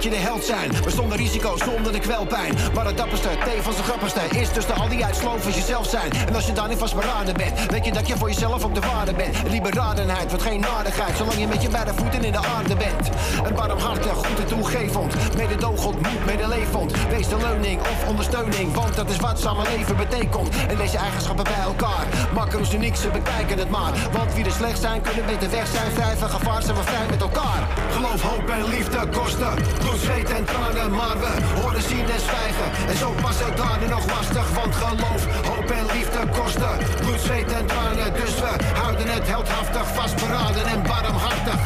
Een 0.03 0.09
keertje 0.09 0.23
de 0.23 0.31
held 0.31 0.45
zijn. 0.45 0.71
Maar 0.81 0.91
zonder 0.91 1.17
risico, 1.17 1.57
zonder 1.57 1.91
de 1.91 1.99
kwelpijn. 1.99 2.55
Maar 2.73 2.85
het 2.85 2.97
dapperste, 2.97 3.29
tevens 3.45 3.77
de 3.77 3.83
grappigste 3.83 4.19
is 4.39 4.49
tussen 4.49 4.75
al 4.75 4.89
die 4.89 5.05
uitslovers 5.05 5.55
jezelf 5.55 5.89
zijn. 5.89 6.11
En 6.27 6.35
als 6.35 6.45
je 6.45 6.53
daar 6.53 6.67
niet 6.67 6.77
vastberaden 6.77 7.33
bent, 7.33 7.71
weet 7.71 7.85
je 7.85 7.91
dat 7.91 8.07
je 8.07 8.17
voor 8.17 8.27
jezelf 8.27 8.63
op 8.63 8.75
de 8.75 8.79
waarde 8.79 9.13
bent. 9.13 9.35
Liberadenheid 9.49 10.29
wordt 10.29 10.43
geen 10.43 10.59
nadigheid, 10.59 11.17
zolang 11.17 11.39
je 11.39 11.47
met 11.47 11.61
je 11.61 11.69
beide 11.69 11.93
voeten 11.93 12.23
in 12.23 12.31
de 12.31 12.37
aarde 12.37 12.75
bent. 12.75 13.09
Een 13.43 13.55
barmhartig, 13.55 14.13
goed 14.13 14.39
en 14.39 14.47
toegevend. 14.47 15.35
Mededogend, 15.35 16.01
moed, 16.01 16.25
medelevend. 16.25 16.91
Wees 17.09 17.27
de 17.27 17.37
leuning 17.37 17.81
of 17.81 18.07
ondersteuning, 18.07 18.73
want 18.73 18.95
dat 18.95 19.09
is 19.09 19.17
wat 19.17 19.39
samenleven 19.39 19.95
betekent. 19.97 20.49
En 20.67 20.77
deze 20.77 20.97
eigenschappen 20.97 21.43
bij 21.43 21.63
elkaar 21.65 22.05
maken 22.33 22.59
ons 22.59 22.73
uniek, 22.73 22.95
ze 22.95 23.07
bekijken 23.07 23.57
het 23.57 23.69
maar. 23.69 23.91
Want 24.11 24.33
wie 24.33 24.45
er 24.45 24.51
slecht 24.51 24.79
zijn, 24.79 25.01
kunnen 25.01 25.25
beter 25.25 25.49
weg 25.49 25.67
zijn. 25.67 25.91
Vrij 25.91 26.15
van 26.15 26.29
gevaar 26.29 26.61
zijn 26.61 26.75
we 26.77 26.83
vrij 26.83 27.05
met 27.09 27.21
elkaar. 27.21 27.67
Geloof, 27.91 28.21
hoop 28.21 28.49
en 28.49 28.69
liefde 28.69 29.07
kosten. 29.11 29.53
Bloed, 29.93 30.05
zweet 30.05 30.31
en 30.31 30.45
tranen, 30.45 30.91
maar 30.91 31.19
we 31.19 31.61
horen 31.61 31.81
zien 31.81 32.09
en 32.09 32.19
zwijgen. 32.19 32.87
En 32.87 32.97
zo 32.97 33.11
pas 33.21 33.39
het 33.39 33.57
daden 33.57 33.89
nog 33.89 34.05
lastig, 34.15 34.49
want 34.53 34.75
geloof, 34.75 35.25
hoop 35.45 35.69
en 35.69 35.85
liefde 35.85 36.27
kosten. 36.39 36.77
Bloed, 37.01 37.19
zweet 37.19 37.51
en 37.51 37.65
tranen, 37.65 38.13
dus 38.13 38.35
we 38.35 38.51
houden 38.81 39.07
het 39.07 39.27
heldhaftig, 39.27 39.93
vastberaden 39.93 40.65
en 40.65 40.81
barmhartig. 40.83 41.61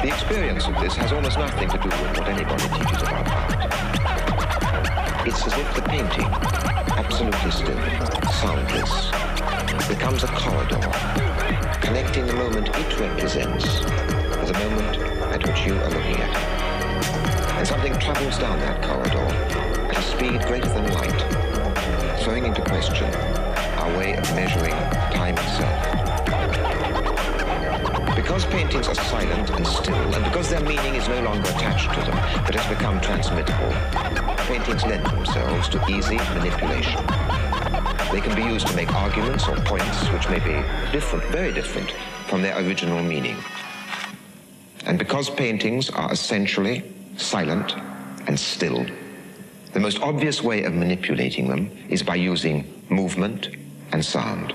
The 0.00 0.08
experience 0.08 0.70
of 0.70 0.76
this 0.82 0.96
has 0.96 1.12
almost 1.12 1.38
nothing 1.38 1.70
to 1.70 1.78
do 1.78 1.88
with 1.88 2.16
what 2.16 2.28
anybody 2.28 2.68
teaches 2.68 3.02
about 3.02 3.28
art. 3.28 3.66
It's 5.26 5.46
as 5.46 5.56
if 5.56 5.74
the 5.74 5.82
painting, 5.82 6.28
absolutely 6.96 7.50
still, 7.50 7.82
soundless, 8.40 9.10
becomes 9.88 10.22
a 10.22 10.28
corridor, 10.28 10.88
connecting 11.80 12.26
the 12.26 12.34
moment 12.34 12.68
it 12.68 13.00
represents 13.00 14.01
the 14.52 14.58
moment 14.68 14.98
at 15.32 15.46
which 15.46 15.66
you 15.66 15.74
are 15.74 15.88
looking 15.88 16.16
at 16.16 16.30
it. 16.30 17.56
and 17.56 17.66
something 17.66 17.92
travels 17.98 18.38
down 18.38 18.58
that 18.60 18.82
corridor 18.82 19.26
at 19.88 19.96
a 19.96 20.02
speed 20.02 20.42
greater 20.42 20.68
than 20.68 20.92
light, 20.92 22.20
throwing 22.22 22.44
into 22.44 22.60
question 22.62 23.08
our 23.78 23.96
way 23.96 24.14
of 24.14 24.34
measuring 24.34 24.74
time 25.12 25.36
itself. 25.38 25.78
Because 28.14 28.44
paintings 28.46 28.88
are 28.88 28.94
silent 28.94 29.50
and 29.50 29.66
still, 29.66 30.14
and 30.14 30.24
because 30.24 30.50
their 30.50 30.60
meaning 30.60 30.96
is 30.96 31.08
no 31.08 31.22
longer 31.22 31.48
attached 31.50 31.92
to 31.94 32.00
them, 32.00 32.44
but 32.44 32.54
has 32.54 32.66
become 32.68 33.00
transmittable, 33.00 33.72
paintings 34.46 34.84
lend 34.84 35.06
themselves 35.06 35.68
to 35.70 35.78
easy 35.88 36.16
manipulation. 36.36 37.00
They 38.12 38.20
can 38.20 38.34
be 38.36 38.42
used 38.42 38.66
to 38.66 38.76
make 38.76 38.92
arguments 38.92 39.48
or 39.48 39.56
points 39.56 40.08
which 40.08 40.28
may 40.28 40.40
be 40.40 40.62
different, 40.92 41.24
very 41.32 41.52
different, 41.52 41.92
from 42.26 42.42
their 42.42 42.58
original 42.58 43.02
meaning. 43.02 43.36
Because 45.12 45.28
paintings 45.28 45.90
are 45.90 46.10
essentially 46.10 46.82
silent 47.18 47.74
and 48.26 48.40
still, 48.40 48.86
the 49.74 49.78
most 49.78 50.00
obvious 50.00 50.42
way 50.42 50.64
of 50.64 50.72
manipulating 50.72 51.48
them 51.48 51.70
is 51.90 52.02
by 52.02 52.14
using 52.14 52.64
movement 52.88 53.50
and 53.92 54.02
sound. 54.02 54.54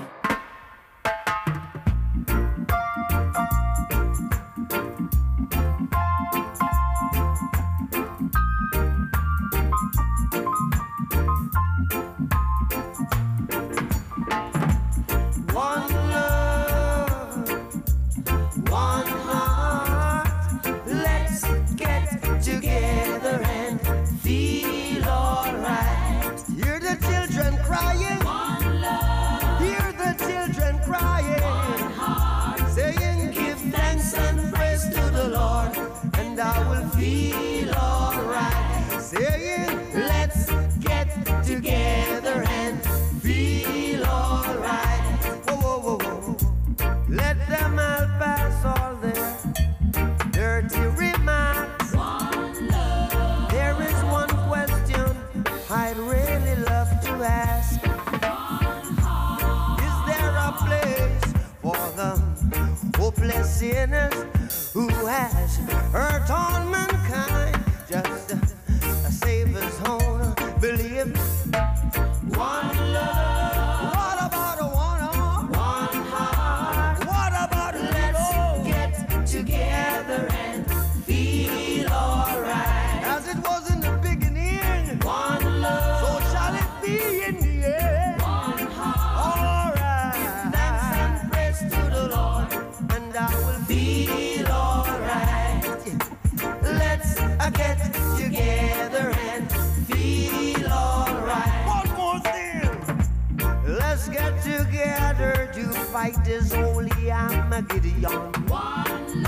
Holy 107.66 108.04
Armageddon. 108.04 109.26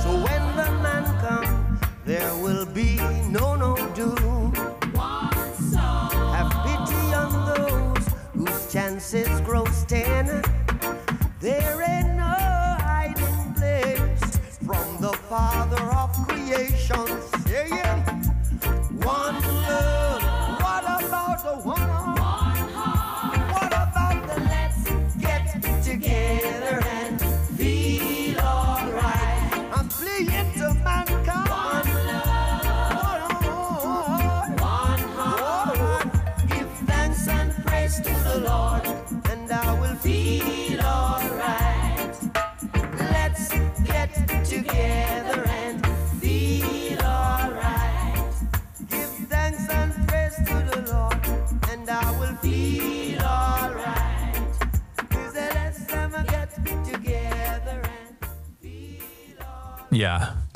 So 0.00 0.10
when 0.24 0.56
the 0.56 0.70
man 0.82 1.04
comes, 1.20 1.80
there 2.04 2.34
will 2.42 2.66
be 2.66 2.96
no 3.28 3.54
no 3.56 3.76
doom. 3.94 4.52
Have 6.34 6.52
pity 6.64 7.14
on 7.14 7.32
those 7.46 8.08
whose 8.34 8.72
chances 8.72 9.40
grow 9.40 9.64
ten. 9.88 10.39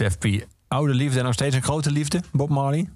Ja, 0.05 0.11
Def 0.11 0.19
P. 0.43 0.47
Oude 0.69 0.95
liefde 0.95 1.19
en 1.19 1.25
nog 1.25 1.35
steeds 1.35 1.55
een 1.57 1.63
grote 1.63 1.91
liefde, 1.91 2.21
Bob 2.33 2.49
Marley. 2.49 2.89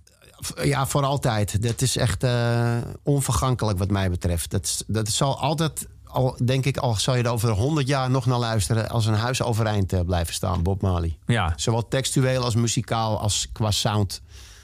Ja, 0.62 0.86
voor 0.86 1.04
altijd. 1.04 1.62
Dat 1.62 1.82
is 1.82 1.96
echt 1.96 2.22
eh, 2.22 2.76
onvergankelijk 3.02 3.78
wat 3.78 3.90
mij 3.90 4.10
betreft. 4.10 4.50
Dat, 4.50 4.84
dat 4.86 5.08
zal 5.08 5.40
altijd, 5.40 5.88
al, 6.04 6.36
denk 6.44 6.64
ik, 6.64 6.76
al 6.76 6.94
zal 6.94 7.16
je 7.16 7.22
er 7.22 7.30
over 7.30 7.50
honderd 7.50 7.86
jaar 7.88 8.10
nog 8.10 8.26
naar 8.26 8.38
luisteren... 8.38 8.88
als 8.88 9.06
een 9.06 9.14
huis 9.14 9.42
overeind 9.42 9.92
eh, 9.92 10.00
blijven 10.00 10.34
staan, 10.34 10.62
Bob 10.62 10.82
Marley. 10.82 11.18
Ja, 11.26 11.52
Zowel 11.56 11.88
textueel 11.88 12.42
als 12.44 12.54
muzikaal, 12.54 13.18
als 13.20 13.48
qua 13.52 13.70
sound, 13.70 14.22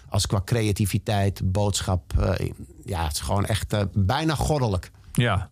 als 0.08 0.26
qua 0.26 0.42
creativiteit, 0.44 1.52
boodschap. 1.52 2.12
eh, 2.18 2.50
ja, 2.84 3.02
het 3.04 3.12
is 3.12 3.20
gewoon 3.20 3.44
echt 3.44 3.74
bijna 3.92 4.34
goddelijk. 4.34 4.90
ja. 5.12 5.50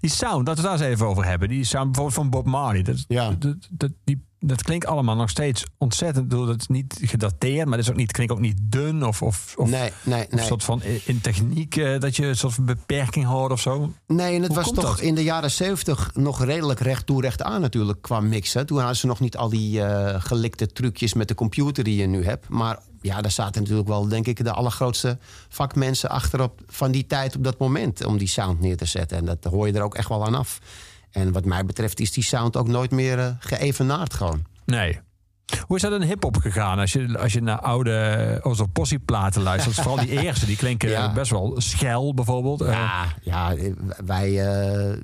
Die 0.00 0.10
sound, 0.10 0.46
laten 0.46 0.62
we 0.62 0.68
daar 0.68 0.78
eens 0.78 0.88
even 0.88 1.06
over 1.06 1.24
hebben. 1.24 1.48
Die 1.48 1.64
sound 1.64 1.84
bijvoorbeeld 1.84 2.14
van 2.14 2.30
Bob 2.30 2.46
Marley. 2.46 2.82
Dat, 2.82 3.04
Ja. 3.08 3.30
dat, 3.38 3.56
dat, 3.70 3.90
die, 4.04 4.24
dat 4.46 4.62
klinkt 4.62 4.86
allemaal 4.86 5.16
nog 5.16 5.30
steeds 5.30 5.64
ontzettend. 5.78 6.24
Ik 6.24 6.30
bedoel, 6.30 6.46
Dat 6.46 6.60
is 6.60 6.66
niet 6.66 6.98
gedateerd, 7.00 7.66
maar 7.66 7.76
dat 7.76 7.86
is 7.86 7.90
ook 7.90 7.96
niet, 7.96 8.12
klinkt 8.12 8.32
ook 8.32 8.40
niet 8.40 8.58
dun. 8.62 9.06
Of, 9.06 9.22
of, 9.22 9.54
of, 9.56 9.70
Nee, 9.70 9.90
nee, 10.02 10.26
of 10.26 10.32
een 10.32 10.46
soort 10.46 10.64
van 10.64 10.82
in 10.82 11.20
techniek 11.20 11.76
eh, 11.76 12.00
dat 12.00 12.16
je 12.16 12.26
een 12.26 12.36
soort 12.36 12.54
van 12.54 12.64
beperking 12.64 13.24
hoort 13.24 13.52
of 13.52 13.60
zo. 13.60 13.92
Nee, 14.06 14.34
en 14.34 14.42
het 14.42 14.46
Hoe 14.46 14.56
was 14.56 14.72
toch 14.72 14.84
dat? 14.96 15.00
in 15.00 15.14
de 15.14 15.22
jaren 15.22 15.50
zeventig 15.50 16.10
nog 16.14 16.44
redelijk 16.44 16.80
recht 16.80 17.06
toe 17.06 17.20
recht 17.20 17.42
aan 17.42 17.60
natuurlijk 17.60 18.02
qua 18.02 18.20
mixen. 18.20 18.66
Toen 18.66 18.78
hadden 18.78 18.96
ze 18.96 19.06
nog 19.06 19.20
niet 19.20 19.36
al 19.36 19.48
die 19.48 19.82
eh, 19.82 20.20
gelikte 20.22 20.66
trucjes 20.66 21.14
met 21.14 21.28
de 21.28 21.34
computer 21.34 21.84
die 21.84 21.96
je 21.96 22.06
nu 22.06 22.24
hebt. 22.24 22.48
Maar 22.48 22.78
ja, 23.00 23.20
daar 23.20 23.30
zaten 23.30 23.62
natuurlijk 23.62 23.88
wel, 23.88 24.08
denk 24.08 24.26
ik, 24.26 24.44
de 24.44 24.52
allergrootste 24.52 25.18
vakmensen 25.48 26.10
achterop 26.10 26.60
van 26.66 26.90
die 26.90 27.06
tijd 27.06 27.36
op 27.36 27.44
dat 27.44 27.58
moment 27.58 28.04
om 28.04 28.18
die 28.18 28.28
sound 28.28 28.60
neer 28.60 28.76
te 28.76 28.84
zetten. 28.84 29.18
En 29.18 29.24
dat 29.24 29.44
hoor 29.44 29.66
je 29.66 29.72
er 29.72 29.82
ook 29.82 29.94
echt 29.94 30.08
wel 30.08 30.26
aan 30.26 30.34
af. 30.34 30.60
En 31.14 31.32
wat 31.32 31.44
mij 31.44 31.64
betreft 31.64 32.00
is 32.00 32.12
die 32.12 32.24
sound 32.24 32.56
ook 32.56 32.68
nooit 32.68 32.90
meer 32.90 33.18
eh, 33.18 33.26
geëvenaard 33.38 34.14
gewoon. 34.14 34.44
Nee. 34.64 35.00
Hoe 35.66 35.76
is 35.76 35.82
dat 35.82 35.92
in 35.92 36.02
hip-hop 36.02 36.36
gegaan? 36.36 36.78
Als 36.78 36.92
je, 36.92 37.18
als 37.18 37.32
je 37.32 37.40
naar 37.42 37.60
oude 37.60 38.38
Ozo 38.42 38.66
Possie 38.66 38.98
platen 38.98 39.42
luistert, 39.42 39.74
vooral 39.74 39.96
die 40.06 40.20
eerste, 40.22 40.46
die 40.46 40.56
klinken 40.56 40.88
Ja. 40.88 41.12
best 41.12 41.30
wel 41.30 41.54
schel 41.56 42.14
bijvoorbeeld. 42.14 42.60
Eh, 42.60 42.68
Ja, 42.72 43.04
ja 43.22 43.54
eh, 43.54 43.72
wij 44.04 44.46
eh, 44.90 44.96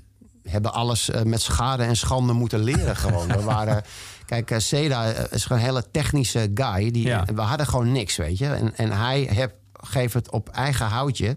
hebben 0.42 0.72
alles 0.72 1.10
eh, 1.10 1.22
met 1.22 1.40
schade 1.42 1.82
en 1.82 1.96
schande 1.96 2.32
moeten 2.32 2.62
leren 2.62 2.96
gewoon. 2.96 3.26
We 3.28 3.42
waren, 3.42 3.82
kijk, 4.26 4.50
eh, 4.50 4.58
Seda 4.58 5.12
eh, 5.12 5.24
is 5.32 5.42
gewoon 5.44 5.58
een 5.62 5.68
hele 5.68 5.90
technische 5.90 6.50
guy. 6.54 6.90
Die, 6.90 7.06
Ja. 7.06 7.24
We 7.34 7.40
hadden 7.40 7.66
gewoon 7.66 7.92
niks, 7.92 8.16
weet 8.16 8.38
je. 8.38 8.46
En, 8.46 8.76
en 8.76 8.92
hij 8.92 9.28
heb, 9.32 9.54
geeft 9.72 10.14
het 10.14 10.30
op 10.30 10.48
eigen 10.48 10.86
houtje. 10.86 11.36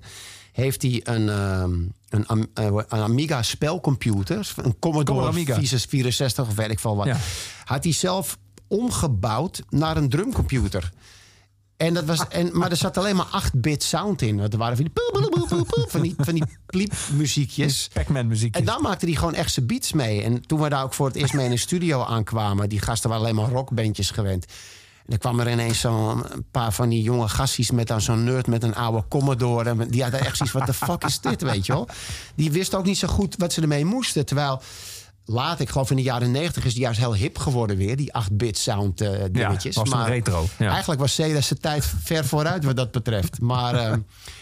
Heeft 0.52 0.82
hij 0.82 1.02
een, 1.04 1.30
ehm, 1.30 1.72
een, 2.14 2.50
eh, 2.54 2.66
een 2.66 3.00
Amiga 3.02 3.42
spelcomputer, 3.42 4.54
een 4.56 4.80
Commodore, 4.80 5.06
Commodore 5.06 5.28
Amiga. 5.28 5.78
64 5.88 6.48
of 6.48 6.56
weet 6.56 6.70
ik 6.70 6.80
veel 6.80 6.96
wat. 6.96 7.06
Ja. 7.06 7.18
Had 7.64 7.84
hij 7.84 7.94
zelf 7.94 8.38
omgebouwd 8.68 9.64
naar 9.70 9.98
een 9.98 10.10
drumcomputer. 10.10 10.92
En 11.78 11.94
dat 11.94 12.06
was, 12.06 12.28
en, 12.28 12.58
maar 12.58 12.72
er 12.72 12.78
zat 12.78 12.98
alleen 12.98 13.16
maar 13.16 13.44
8-bit 13.44 13.84
sound 13.84 14.22
in. 14.22 14.38
Want 14.38 14.54
er 14.54 14.60
waren 14.60 14.76
van 14.76 14.86
die, 14.86 14.94
poe, 14.94 15.30
poe, 15.30 15.66
poe, 15.66 15.86
van 15.88 16.02
die, 16.02 16.14
van 16.18 16.34
die 16.34 16.44
pliepmuziekjes. 16.66 17.90
Pac-Man 17.94 18.28
muziek. 18.28 18.56
En 18.56 18.66
dan 18.66 18.82
maakte 18.82 19.06
hij 19.06 19.16
gewoon 19.16 19.34
echt 19.34 19.54
zijn 19.54 19.66
beats 19.66 19.94
mee. 19.94 20.22
En 20.22 20.48
toen 20.48 20.62
we 20.62 20.70
daar 20.70 20.84
ook 20.84 20.94
voor 20.94 21.08
het 21.08 21.16
eerst 21.16 21.34
mee 21.34 21.46
in 21.46 21.52
de 21.52 21.58
studio 21.58 22.04
aankwamen... 22.04 22.70
die 22.70 22.80
gasten 22.80 23.10
waren 23.10 23.26
alleen 23.26 23.36
maar 23.36 23.50
rockbandjes 23.50 24.12
gewend. 24.12 24.46
En 25.04 25.10
dan 25.10 25.18
kwam 25.18 25.40
er 25.40 25.52
ineens 25.52 25.80
zo'n 25.80 26.24
paar 26.52 26.74
van 26.74 26.90
die 26.90 27.02
jonge 27.02 27.28
gasties... 27.28 27.72
met 27.72 27.88
dan 27.88 28.02
zo'n 28.02 28.24
nerd 28.24 28.48
met 28.48 28.64
een 28.64 28.76
oude 28.76 29.04
Commodore. 29.08 29.70
En 29.70 29.88
die 29.88 30.02
hadden 30.02 30.20
echt 30.20 30.38
zoiets, 30.38 30.56
wat 30.56 30.66
de 30.66 30.74
fuck 30.74 31.04
is 31.04 31.20
dit, 31.20 31.42
weet 31.42 31.66
je 31.66 31.74
wel? 31.74 31.88
Die 32.36 32.52
wisten 32.52 32.78
ook 32.78 32.86
niet 32.86 32.98
zo 32.98 33.08
goed 33.08 33.36
wat 33.38 33.54
ze 33.54 33.62
ermee 33.62 33.86
moesten. 33.86 34.26
Terwijl 34.26 34.62
laat 35.26 35.60
ik 35.60 35.70
geloof 35.70 35.90
in 35.90 35.96
de 35.96 36.02
jaren 36.02 36.32
90 36.32 36.66
is 36.66 36.74
die 36.74 36.82
juist 36.82 37.00
heel 37.00 37.16
hip 37.16 37.38
geworden 37.38 37.78
weer. 37.78 37.96
Die 37.96 38.14
8-bit 38.22 38.58
sound 38.58 39.02
eh, 39.02 39.24
dingetjes. 39.32 39.76
was 39.76 39.90
toen 39.90 40.00
maar 40.00 40.08
retro, 40.08 40.46
ja. 40.58 40.70
eigenlijk 40.70 41.00
was 41.02 41.16
zijn 41.16 41.44
tijd 41.60 41.86
ver 42.04 42.26
vooruit 42.26 42.64
wat 42.64 42.76
dat 42.76 42.92
betreft. 42.92 43.42
Maar 43.42 43.76
eh, 43.76 43.98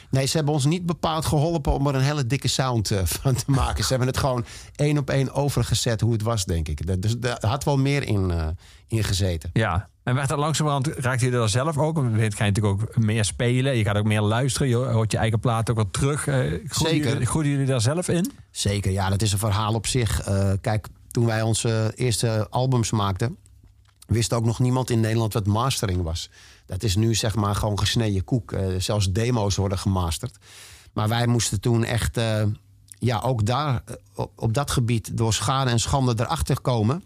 nee, 0.10 0.26
ze 0.26 0.36
hebben 0.36 0.54
ons 0.54 0.65
niet 0.65 0.86
bepaald 0.86 1.26
geholpen 1.26 1.74
om 1.74 1.88
er 1.88 1.95
een 1.95 2.02
hele 2.02 2.28
dikke 2.28 2.47
sound 2.47 2.91
eh, 2.91 3.00
van 3.06 3.36
te 3.36 3.43
maken. 3.45 3.84
Ze 3.84 3.89
hebben 3.89 4.08
het 4.08 4.17
gewoon 4.17 4.45
één 4.76 4.97
op 4.97 5.10
één 5.10 5.34
overgezet 5.34 6.02
hoe 6.02 6.12
het 6.13 6.21
was, 6.21 6.45
denk 6.45 6.67
ik. 6.67 7.02
Dus 7.02 7.17
daar 7.17 7.45
had 7.45 7.63
wel 7.63 7.78
meer 7.78 8.04
in, 8.04 8.56
in 8.88 9.04
gezeten. 9.04 9.50
Ja. 9.54 9.89
En 10.12 10.17
werd 10.17 10.30
dat 10.30 10.39
langzamerhand, 10.39 10.88
raakte 10.88 11.26
je 11.26 11.32
er 11.32 11.50
zelf 11.50 11.78
ook? 11.78 11.95
Want 11.95 12.15
je 12.15 12.32
ga 12.32 12.45
je 12.45 12.52
natuurlijk 12.52 12.82
ook 12.82 12.97
meer 12.97 13.26
spelen. 13.26 13.78
Je 13.78 13.84
gaat 13.84 13.97
ook 13.97 14.06
meer 14.06 14.21
luisteren. 14.21 14.67
Je 14.67 14.76
hoort 14.76 15.12
je 15.12 15.17
eigen 15.17 15.39
plaat 15.39 15.69
ook 15.69 15.76
wat 15.76 15.93
terug. 15.93 16.21
Groeien 16.21 16.62
Zeker. 16.69 17.12
Jullie, 17.12 17.26
groeien 17.26 17.50
jullie 17.50 17.65
daar 17.65 17.82
zelf 17.82 18.08
in? 18.08 18.32
Zeker, 18.50 18.91
ja, 18.91 19.10
dat 19.10 19.21
is 19.21 19.32
een 19.32 19.38
verhaal 19.38 19.74
op 19.74 19.88
zich. 19.88 20.21
Eh, 20.21 20.52
kijk, 20.62 20.88
toen 21.12 21.26
wij 21.26 21.41
onze 21.41 21.91
eerste 21.95 22.47
albums 22.50 22.91
maakten, 22.91 23.38
wist 24.08 24.34
ook 24.34 24.45
nog 24.45 24.60
niemand 24.60 24.89
in 24.89 25.00
Nederland 25.00 25.34
wat 25.34 25.45
mastering 25.45 26.02
was. 26.04 26.30
Dat 26.65 26.84
is 26.84 26.95
nu 26.95 27.15
zeg 27.15 27.36
maar 27.36 27.56
gewoon 27.56 27.80
gesneden 27.80 28.24
koek. 28.24 28.52
Eh, 28.52 28.65
zelfs 28.78 29.12
demo's 29.12 29.56
worden 29.56 29.78
gemasterd. 29.78 30.38
Maar 30.93 31.08
wij 31.08 31.28
moesten 31.28 31.60
toen 31.60 31.84
echt, 31.84 32.19
ja, 33.00 33.19
ook 33.19 33.45
daar 33.45 33.84
op, 34.15 34.32
op 34.36 34.54
dat 34.54 34.71
gebied 34.71 35.17
door 35.17 35.34
schade 35.34 35.69
en 35.69 35.80
schande 35.80 36.13
erachter 36.17 36.62
komen. 36.62 37.04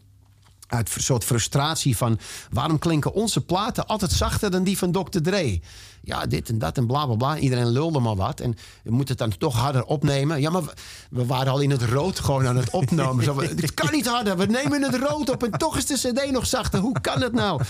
Uit 0.67 0.95
een 0.95 1.01
soort 1.01 1.23
frustratie 1.23 1.97
van 1.97 2.19
waarom 2.49 2.80
klinken 2.80 3.13
onze 3.13 3.41
platen 3.41 3.86
altijd 3.88 4.12
zachter 4.12 4.51
dan 4.51 4.63
die 4.63 4.78
van 4.78 4.91
Dr. 4.91 5.19
Dre? 5.21 5.60
Ja, 6.01 6.25
dit 6.25 6.49
en 6.49 6.60
dat 6.60 6.78
en 6.78 6.88
bla 6.88 7.06
bla 7.06 7.15
bla. 7.15 7.38
Iedereen 7.38 7.69
lulde 7.69 7.99
maar 7.99 8.15
wat. 8.15 8.39
En 8.39 8.56
we 8.84 8.91
moeten 8.91 9.17
het 9.17 9.17
dan 9.17 9.38
toch 9.38 9.56
harder 9.56 9.84
opnemen. 9.84 10.41
Ja, 10.41 10.49
maar 10.49 10.63
we, 11.10 11.25
waren 11.25 11.51
al 11.51 11.60
in 11.60 11.69
het 11.69 11.84
rood 11.84 12.19
gewoon 12.19 12.47
aan 12.47 12.56
het 12.56 12.69
opnemen. 12.69 13.23
Zo, 13.23 13.41
het 13.41 13.73
kan 13.73 13.91
niet 13.91 14.08
harder. 14.08 14.38
We 14.38 14.45
nemen 14.45 14.82
het 14.82 14.95
rood 14.95 15.30
op 15.30 15.43
en 15.43 15.51
toch 15.51 15.78
is 15.78 15.86
de 15.86 16.12
CD 16.12 16.32
nog 16.32 16.45
zachter. 16.45 16.80
Hoe 16.80 17.01
kan 17.01 17.21
het 17.21 17.34
nou? 17.34 17.62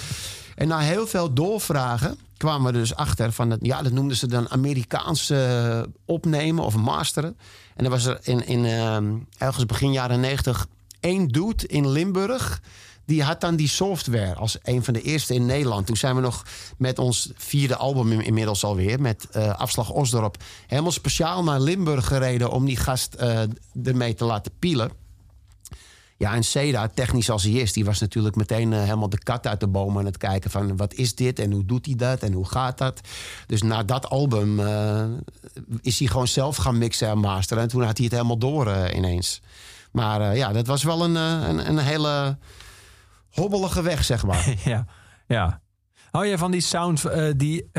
En 0.55 0.67
na 0.67 0.79
heel 0.79 1.07
veel 1.07 1.33
doorvragen 1.33 2.17
kwamen 2.37 2.73
we 2.73 2.79
dus 2.79 2.95
achter 2.95 3.31
van 3.31 3.49
het, 3.49 3.59
ja, 3.63 3.81
dat 3.81 3.91
noemden 3.91 4.17
ze 4.17 4.27
dan 4.27 4.49
Amerikaans 4.49 5.29
eh, 5.29 5.81
opnemen 6.05 6.63
of 6.63 6.75
masteren. 6.75 7.37
En 7.75 7.83
dan 7.83 7.91
was 7.91 8.05
er 8.05 8.19
in, 8.21 8.47
in 8.47 8.65
ehm, 8.65 9.13
ergens 9.37 9.65
begin 9.65 9.91
jaren 9.91 10.19
90 10.19 10.67
één 11.05 11.27
dude 11.27 11.67
in 11.67 11.89
Limburg. 11.89 12.61
Die 13.05 13.23
had 13.23 13.41
dan 13.41 13.55
die 13.55 13.67
software 13.67 14.35
als 14.35 14.57
een 14.63 14.83
van 14.83 14.93
de 14.93 15.01
eerste 15.01 15.33
in 15.33 15.45
Nederland. 15.45 15.85
Toen 15.85 15.97
zijn 15.97 16.15
we 16.15 16.21
nog 16.21 16.45
met 16.77 16.99
ons 16.99 17.31
vierde 17.35 17.75
album 17.75 18.11
in- 18.11 18.25
inmiddels 18.25 18.63
alweer... 18.63 19.01
met 19.01 19.27
eh, 19.31 19.55
Afslag 19.55 19.89
Osdorp... 19.89 20.43
helemaal 20.67 20.91
speciaal 20.91 21.43
naar 21.43 21.59
Limburg 21.59 22.07
gereden... 22.07 22.51
om 22.51 22.65
die 22.65 22.77
gast 22.77 23.13
eh, 23.13 23.41
ermee 23.83 24.13
te 24.13 24.25
laten 24.25 24.51
pielen. 24.59 24.91
Ja, 26.17 26.33
en 26.33 26.43
Seda, 26.43 26.87
technisch 26.87 27.29
als 27.29 27.43
hij 27.43 27.51
is... 27.51 27.73
die 27.73 27.85
was 27.85 27.99
natuurlijk 27.99 28.35
meteen 28.35 28.73
eh, 28.73 28.79
helemaal 28.79 29.09
de 29.09 29.23
kat 29.23 29.47
uit 29.47 29.59
de 29.59 29.67
boom 29.67 29.97
aan 29.97 30.05
het 30.05 30.17
kijken... 30.17 30.51
van 30.51 30.77
wat 30.77 30.93
is 30.93 31.15
dit 31.15 31.39
en 31.39 31.51
hoe 31.51 31.65
doet 31.65 31.85
hij 31.85 31.95
dat 31.95 32.19
en 32.19 32.33
hoe 32.33 32.47
gaat 32.47 32.77
dat. 32.77 33.01
Dus 33.47 33.61
na 33.61 33.83
dat 33.83 34.09
album 34.09 34.59
is 35.81 35.99
hij 35.99 36.07
gewoon 36.07 36.27
zelf 36.27 36.55
gaan 36.55 36.77
mixen 36.77 37.09
en 37.09 37.19
masteren. 37.19 37.63
En 37.63 37.69
toen 37.69 37.83
had 37.83 37.97
hij 37.97 38.05
het 38.05 38.15
helemaal 38.15 38.37
door 38.37 38.91
ineens. 38.93 39.41
Maar 39.95 40.21
eh, 40.21 40.37
ja, 40.37 40.51
dat 40.53 40.67
was 40.67 40.83
wel 40.83 41.03
een, 41.03 41.15
eh, 41.15 41.47
een, 41.47 41.69
een 41.69 41.77
hele 41.77 42.37
hobbelige 43.29 43.81
weg, 43.81 44.03
zeg 44.03 44.25
maar. 44.25 44.55
ja. 44.65 44.85
ja. 45.27 45.61
Hou 46.11 46.25
je 46.25 46.37
van 46.37 46.51
die 46.51 46.61
sound 46.61 47.05
eh, 47.05 47.31
die 47.37 47.69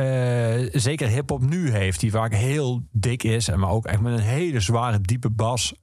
zeker 0.72 1.08
hip-hop 1.08 1.42
nu 1.42 1.70
heeft, 1.70 2.00
die 2.00 2.10
vaak 2.10 2.32
heel 2.34 2.82
dik 2.90 3.22
is, 3.22 3.48
en 3.48 3.58
maar 3.58 3.70
ook 3.70 3.86
echt 3.86 4.00
met 4.00 4.12
een 4.12 4.24
hele 4.24 4.60
zware, 4.60 5.00
diepe 5.00 5.30
bas? 5.30 5.74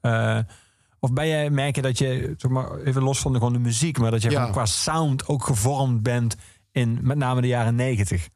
of 0.99 1.13
ben 1.13 1.27
jij, 1.27 1.49
merk 1.49 1.75
je 1.75 1.81
dat 1.81 1.97
je, 1.97 2.33
zeg 2.37 2.51
maar, 2.51 2.77
even 2.77 3.03
los 3.03 3.19
van 3.19 3.31
de, 3.31 3.37
gewoon 3.37 3.53
de 3.53 3.59
muziek, 3.59 3.97
maar 3.97 4.11
dat 4.11 4.21
je 4.21 4.29
Ja. 4.29 4.49
qua 4.49 4.65
sound 4.65 5.27
ook 5.27 5.45
gevormd 5.45 6.03
bent 6.03 6.35
in 6.71 6.99
met 7.01 7.17
name 7.17 7.41
de 7.41 7.47
jaren 7.47 7.75
negentig? 7.75 8.29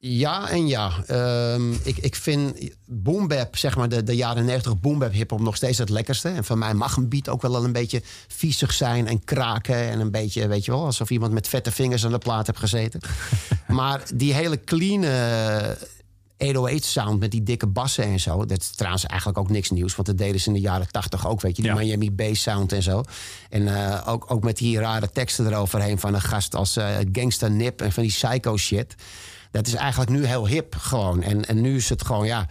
Ja 0.00 0.50
en 0.50 0.66
ja. 0.66 0.92
Ehm, 1.06 1.72
ik, 1.72 1.96
ik 1.98 2.14
vind 2.14 2.70
boombap, 2.86 3.56
zeg 3.56 3.76
maar 3.76 3.88
de, 3.88 4.02
de 4.02 4.16
jaren 4.16 4.44
90 4.44 4.80
boombap 4.80 5.12
hip-hop 5.12 5.40
nog 5.40 5.56
steeds 5.56 5.78
het 5.78 5.88
lekkerste. 5.88 6.28
En 6.28 6.44
van 6.44 6.58
mij 6.58 6.74
mag 6.74 6.96
een 6.96 7.08
beat 7.08 7.28
ook 7.28 7.42
wel 7.42 7.64
een 7.64 7.72
beetje 7.72 8.02
viezig 8.28 8.72
zijn 8.72 9.06
en 9.06 9.24
kraken. 9.24 9.90
En 9.90 10.00
een 10.00 10.10
beetje, 10.10 10.48
weet 10.48 10.64
je 10.64 10.70
wel, 10.70 10.84
alsof 10.84 11.10
iemand 11.10 11.32
met 11.32 11.48
vette 11.48 11.70
vingers 11.70 12.04
aan 12.04 12.10
de 12.10 12.18
plaat 12.18 12.46
heeft 12.46 12.58
gezeten. 12.58 13.00
maar 13.66 14.02
die 14.14 14.34
hele 14.34 14.64
clean 14.64 15.04
eh, 15.04 15.70
808 16.38 16.84
sound 16.84 17.20
met 17.20 17.30
die 17.30 17.42
dikke 17.42 17.66
bassen 17.66 18.04
en 18.04 18.20
zo. 18.20 18.44
Dat 18.44 18.60
is 18.60 18.70
trouwens 18.70 19.06
eigenlijk 19.06 19.38
ook 19.38 19.50
niks 19.50 19.70
nieuws. 19.70 19.94
Want 19.94 20.08
dat 20.08 20.18
deden 20.18 20.40
ze 20.40 20.48
in 20.48 20.54
de 20.54 20.60
jaren 20.60 20.90
80 20.90 21.26
ook, 21.28 21.40
weet 21.40 21.56
je. 21.56 21.62
Die 21.62 21.70
Ja. 21.70 21.78
Miami 21.78 22.12
bass 22.12 22.42
sound 22.42 22.72
en 22.72 22.82
zo. 22.82 23.02
En 23.50 23.74
eh, 23.74 24.08
ook, 24.08 24.30
ook 24.30 24.44
met 24.44 24.56
die 24.56 24.78
rare 24.78 25.10
teksten 25.12 25.46
eroverheen 25.46 25.98
van 25.98 26.14
een 26.14 26.20
gast 26.20 26.54
als 26.54 26.76
eh 26.76 26.96
Gangsta 27.12 27.48
Nip 27.48 27.80
en 27.80 27.92
van 27.92 28.02
die 28.02 28.12
psycho 28.12 28.56
shit. 28.56 28.94
Dat 29.50 29.66
is 29.66 29.74
eigenlijk 29.74 30.10
nu 30.10 30.24
heel 30.24 30.46
hip 30.46 30.74
gewoon. 30.74 31.22
En, 31.22 31.44
en 31.44 31.60
nu 31.60 31.76
is 31.76 31.88
het 31.88 32.04
gewoon, 32.04 32.26
ja... 32.26 32.46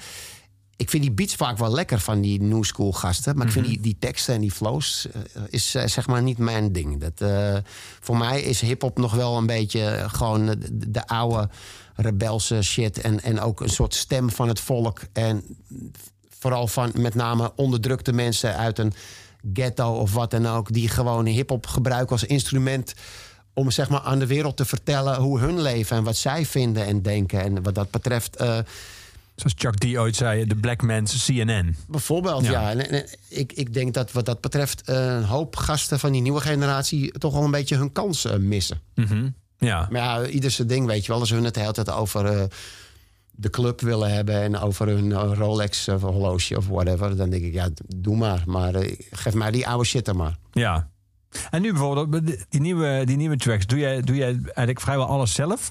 Ik 0.77 0.89
vind 0.89 1.03
die 1.03 1.11
beats 1.11 1.35
vaak 1.35 1.57
wel 1.57 1.71
lekker 1.71 1.99
van 1.99 2.21
die 2.21 2.41
new 2.41 2.63
school 2.63 2.91
gasten. 2.91 3.37
Maar 3.37 3.45
ik 3.45 3.51
vind 3.51 3.65
die, 3.65 3.79
die 3.79 3.97
teksten 3.99 4.33
en 4.33 4.41
die 4.41 4.51
flows 4.51 5.07
eh, 5.11 5.41
is 5.49 5.75
eh, 5.75 5.87
zeg 5.87 6.07
maar 6.07 6.21
niet 6.21 6.37
mijn 6.37 6.71
ding. 6.71 6.99
Dat, 6.99 7.21
eh, 7.21 7.57
voor 7.99 8.17
mij 8.17 8.41
is 8.41 8.61
hip-hop 8.61 8.97
nog 8.97 9.13
wel 9.13 9.37
een 9.37 9.45
beetje 9.45 10.05
gewoon 10.07 10.45
de, 10.45 10.89
de 10.89 11.07
oude 11.07 11.49
rebelse 11.95 12.61
shit. 12.61 13.01
En, 13.01 13.23
en 13.23 13.39
ook 13.39 13.61
een 13.61 13.69
soort 13.69 13.95
stem 13.95 14.29
van 14.29 14.47
het 14.47 14.59
volk. 14.59 15.01
En 15.13 15.43
vooral 16.29 16.67
van 16.67 16.91
met 16.97 17.15
name 17.15 17.51
onderdrukte 17.55 18.13
mensen 18.13 18.57
uit 18.57 18.79
een 18.79 18.93
ghetto 19.53 19.93
of 19.93 20.13
wat 20.13 20.31
dan 20.31 20.47
ook. 20.47 20.73
Die 20.73 20.89
gewoon 20.89 21.25
hip-hop 21.25 21.67
gebruiken 21.67 22.11
als 22.11 22.23
instrument. 22.23 22.93
Om 23.57 23.71
zeg 23.71 23.89
maar 23.89 23.99
aan 24.01 24.19
de 24.19 24.27
wereld 24.27 24.57
te 24.57 24.65
vertellen 24.65 25.15
hoe 25.15 25.39
hun 25.39 25.61
leven 25.61 25.97
en 25.97 26.03
wat 26.03 26.17
zij 26.17 26.45
vinden 26.45 26.85
en 26.85 27.01
denken. 27.01 27.41
En 27.41 27.63
wat 27.63 27.75
dat 27.75 27.91
betreft. 27.91 28.35
eh, 28.35 28.57
Zoals 29.35 29.53
Chuck 29.57 29.75
D 29.77 29.97
ooit 29.97 30.15
zei, 30.15 30.45
de 30.45 30.55
Black 30.55 30.81
Man's 30.81 31.25
CNN. 31.25 31.75
Bijvoorbeeld, 31.87 32.43
Ja. 32.45 32.51
ja. 32.51 32.69
En, 32.71 32.89
en 32.89 33.05
ik, 33.29 33.53
ik 33.53 33.73
denk 33.73 33.93
dat 33.93 34.11
wat 34.11 34.25
dat 34.25 34.41
betreft 34.41 34.81
eh, 34.81 35.05
een 35.05 35.23
hoop 35.23 35.55
gasten 35.55 35.99
van 35.99 36.11
die 36.11 36.21
nieuwe 36.21 36.41
generatie 36.41 37.11
toch 37.11 37.33
wel 37.33 37.43
een 37.43 37.51
beetje 37.51 37.75
hun 37.75 37.91
kans 37.91 38.25
eh, 38.25 38.35
missen. 38.37 38.81
Mhm. 38.95 39.29
Ja. 39.57 39.87
Maar 39.91 40.01
ja, 40.01 40.25
ieder 40.27 40.51
zijn 40.51 40.67
ding, 40.67 40.85
weet 40.85 41.05
je 41.05 41.11
wel. 41.11 41.19
Als 41.19 41.29
hun 41.29 41.43
het 41.43 41.53
de 41.53 41.59
hele 41.59 41.71
tijd 41.71 41.91
over 41.91 42.49
de 43.31 43.49
club 43.49 43.81
willen 43.81 44.13
hebben 44.13 44.41
en 44.41 44.57
over 44.57 44.87
hun 44.87 45.13
Rolex 45.13 45.87
of 45.89 46.01
horloge 46.01 46.57
of 46.57 46.67
whatever, 46.67 47.15
dan 47.17 47.29
denk 47.29 47.43
ik, 47.43 47.53
ja, 47.53 47.69
doe 47.95 48.15
maar. 48.17 48.43
Maar 48.45 48.73
geef 49.11 49.33
mij 49.33 49.51
die 49.51 49.67
oude 49.67 49.85
shit 49.85 50.07
er 50.07 50.15
maar. 50.15 50.37
Ja. 50.51 50.89
En 51.49 51.61
nu 51.61 51.71
bijvoorbeeld, 51.71 52.25
die 52.49 52.61
nieuwe, 52.61 53.01
die 53.05 53.17
nieuwe 53.17 53.37
tracks, 53.37 53.65
doe 53.65 53.79
jij, 53.79 54.01
doe 54.01 54.15
jij 54.15 54.27
eigenlijk 54.43 54.81
vrijwel 54.81 55.05
alles 55.05 55.33
zelf? 55.33 55.69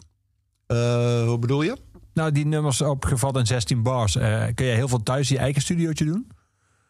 Eh, 0.66 0.76
hoe 1.24 1.38
bedoel 1.38 1.62
je? 1.62 1.76
Nou, 2.14 2.32
die 2.32 2.46
nummers 2.46 2.80
opgevat 2.80 3.36
in 3.36 3.46
16 3.46 3.82
bars. 3.82 4.16
eh, 4.16 4.44
kun 4.54 4.66
je 4.66 4.72
heel 4.74 4.88
veel 4.88 5.02
thuis 5.02 5.28
je 5.28 5.38
eigen 5.38 5.62
studiootje 5.62 6.04
doen? 6.04 6.30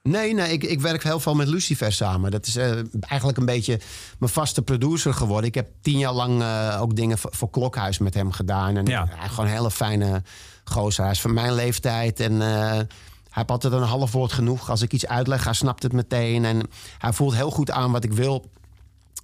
Nee, 0.03 0.35
nee 0.35 0.53
ik, 0.53 0.65
ik 0.65 0.81
werk 0.81 1.03
heel 1.03 1.21
veel 1.21 1.35
met 1.35 1.49
Lucifer 1.49 1.93
samen. 1.93 2.31
Dat 2.31 2.47
is 2.47 2.57
eh, 2.57 2.71
eigenlijk 3.01 3.39
een 3.39 3.47
beetje 3.47 3.81
mijn 4.19 4.33
vaste 4.33 4.63
producer 4.63 5.15
geworden. 5.15 5.49
Ik 5.49 5.55
heb 5.55 5.69
tien 5.81 5.99
jaar 5.99 6.13
lang 6.13 6.43
ook 6.81 6.97
dingen 6.97 7.19
voor, 7.19 7.31
voor 7.35 7.51
Klokhuis 7.51 7.99
met 7.99 8.15
hem 8.15 8.33
gedaan. 8.33 8.77
En 8.77 8.87
Ja. 8.87 9.07
gewoon 9.07 9.47
een 9.47 9.53
hele 9.57 9.71
fijne 9.71 10.23
gozer. 10.65 11.03
Hij 11.03 11.13
is 11.13 11.21
van 11.21 11.35
mijn 11.35 11.55
leeftijd 11.55 12.21
en... 12.21 12.41
hij 12.41 12.87
heeft 13.31 13.51
altijd 13.51 13.73
een 13.73 13.83
half 13.89 14.13
woord 14.13 14.33
genoeg. 14.33 14.71
Als 14.71 14.83
ik 14.83 14.93
iets 14.93 15.07
uitleg, 15.07 15.45
hij 15.45 15.53
snapt 15.53 15.83
het 15.83 15.93
meteen. 15.93 16.45
En 16.45 16.69
hij 16.99 17.13
voelt 17.13 17.35
heel 17.35 17.51
goed 17.51 17.71
aan 17.71 17.93
wat 17.93 18.05
ik 18.05 18.13
wil. 18.13 18.51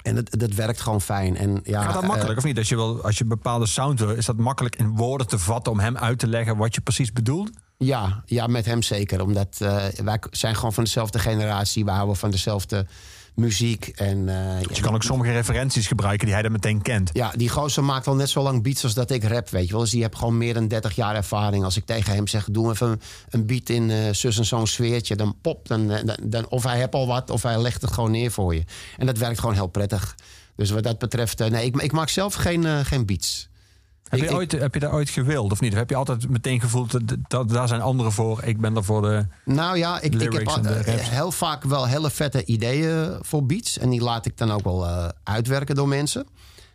En 0.03 0.15
dat, 0.15 0.31
dat 0.31 0.55
werkt 0.55 0.81
gewoon 0.81 1.01
fijn. 1.01 1.37
En, 1.37 1.61
ja, 1.63 1.83
Gaat 1.83 1.93
dat 1.93 2.03
eh, 2.03 2.09
makkelijk 2.09 2.39
of 2.39 2.45
niet? 2.45 2.59
Als 2.59 2.69
je, 2.69 2.77
wil, 2.77 3.05
als 3.05 3.17
je 3.17 3.23
een 3.23 3.29
bepaalde 3.29 3.67
sound 3.67 3.99
wil, 3.99 4.11
is 4.11 4.27
dat 4.27 4.37
makkelijk 4.37 4.77
in 4.77 4.97
woorden 4.97 5.27
te 5.27 5.39
vatten 5.39 5.73
om 5.73 5.81
hem 5.81 5.97
uit 5.97 6.19
te 6.19 6.27
leggen 6.27 6.57
wat 6.57 6.75
je 6.75 6.81
precies 6.81 7.13
bedoelt? 7.13 7.51
Ja, 7.79 8.23
ja, 8.27 8.47
met 8.47 8.67
hem 8.67 8.83
zeker. 8.83 9.23
Omdat 9.23 9.57
eh, 9.61 9.87
wij 10.05 10.19
zijn 10.31 10.55
gewoon 10.55 10.73
van 10.73 10.85
dezelfde 10.85 11.19
generatie. 11.19 11.85
We 11.85 11.91
houden 11.91 12.17
van 12.17 12.31
dezelfde 12.31 12.87
muziek. 13.35 13.89
En, 13.89 14.29
eh, 14.29 14.67
Dus 14.69 14.77
je 14.77 14.83
kan 14.83 14.95
ook 14.95 15.03
sommige 15.03 15.33
referenties 15.33 15.87
gebruiken 15.87 16.25
die 16.25 16.35
hij 16.35 16.43
dan 16.43 16.53
meteen 16.53 16.83
kent. 16.83 17.11
Ja, 17.13 17.33
die 17.37 17.49
gozer 17.49 17.85
maakt 17.85 18.07
al 18.07 18.15
net 18.15 18.31
zo 18.31 18.43
lang 18.43 18.63
beats 18.63 18.85
als 18.85 18.95
dat 18.95 19.11
ik 19.11 19.25
rap, 19.25 19.51
weet 19.51 19.67
je 19.67 19.73
wel. 19.73 19.81
Dus 19.81 19.91
die 19.91 20.03
heeft 20.03 20.17
gewoon 20.17 20.39
meer 20.39 20.55
dan 20.55 20.69
30 20.69 20.95
jaar 20.95 21.15
ervaring. 21.15 21.65
Als 21.65 21.77
ik 21.77 21.85
tegen 21.85 22.15
hem 22.15 22.27
zeg, 22.27 22.49
doe 22.51 22.71
even 22.71 23.01
een 23.29 23.47
beat 23.47 23.69
in 23.69 23.91
eh 23.91 24.13
zus 24.13 24.39
en 24.39 24.45
zo'n 24.45 24.67
sfeertje... 24.67 25.17
dan 25.17 25.37
pop, 25.41 25.69
dan, 25.69 25.91
eh, 25.91 26.05
dan, 26.05 26.17
dan, 26.23 26.49
of 26.49 26.63
hij 26.63 26.79
heeft 26.79 26.95
al 26.95 27.07
wat, 27.07 27.31
of 27.31 27.43
hij 27.43 27.61
legt 27.61 27.83
het 27.83 27.93
gewoon 27.93 28.11
neer 28.11 28.31
voor 28.31 28.55
je. 28.55 28.65
En 28.97 29.07
dat 29.07 29.19
werkt 29.19 29.39
gewoon 29.39 29.55
heel 29.55 29.67
prettig. 29.67 30.17
Dus 30.57 30.71
wat 30.71 30.83
dat 30.83 30.99
betreft, 30.99 31.39
nee, 31.39 31.65
ik, 31.65 31.77
ik 31.77 31.93
maak 31.93 32.09
zelf 32.09 32.35
geen, 32.35 32.85
geen 32.85 33.07
beats. 33.07 33.51
Heb, 34.13 34.21
Ik- 34.21 34.27
je 34.27 34.33
ik- 34.33 34.39
ooit, 34.41 34.53
heb 34.53 34.75
je 34.75 34.81
dat 34.81 34.93
ooit 34.93 35.11
gewild 35.11 35.53
of 35.53 35.61
niet? 35.61 35.73
Of 35.73 35.79
heb 35.79 35.91
je 35.91 35.97
altijd 35.97 36.29
meteen 36.29 36.61
gevoeld 36.61 36.91
dat, 36.91 37.17
dat 37.29 37.49
daar 37.49 37.69
zijn 37.69 37.81
anderen 37.81 38.13
voor, 38.13 38.43
ik 38.45 38.61
ben 38.61 38.77
er 38.77 38.85
voor 38.85 39.03
de... 39.03 39.27
Nou 39.45 39.79
ja, 39.79 40.01
ik, 40.01 40.15
ik 40.15 40.33
heb 40.33 40.49
al- 40.49 40.63
heel 40.65 41.33
vaak 41.33 41.65
wel 41.65 41.87
hele 41.87 42.11
vette 42.11 42.45
ideeën 42.45 43.19
voor 43.21 43.47
beats. 43.47 43.79
En 43.79 43.91
die 43.91 44.01
laat 44.01 44.27
ik 44.27 44.37
dan 44.39 44.51
ook 44.53 44.65
wel 44.65 44.87
eh, 44.87 45.09
uitwerken 45.23 45.75
door 45.75 45.89
mensen. 45.89 46.27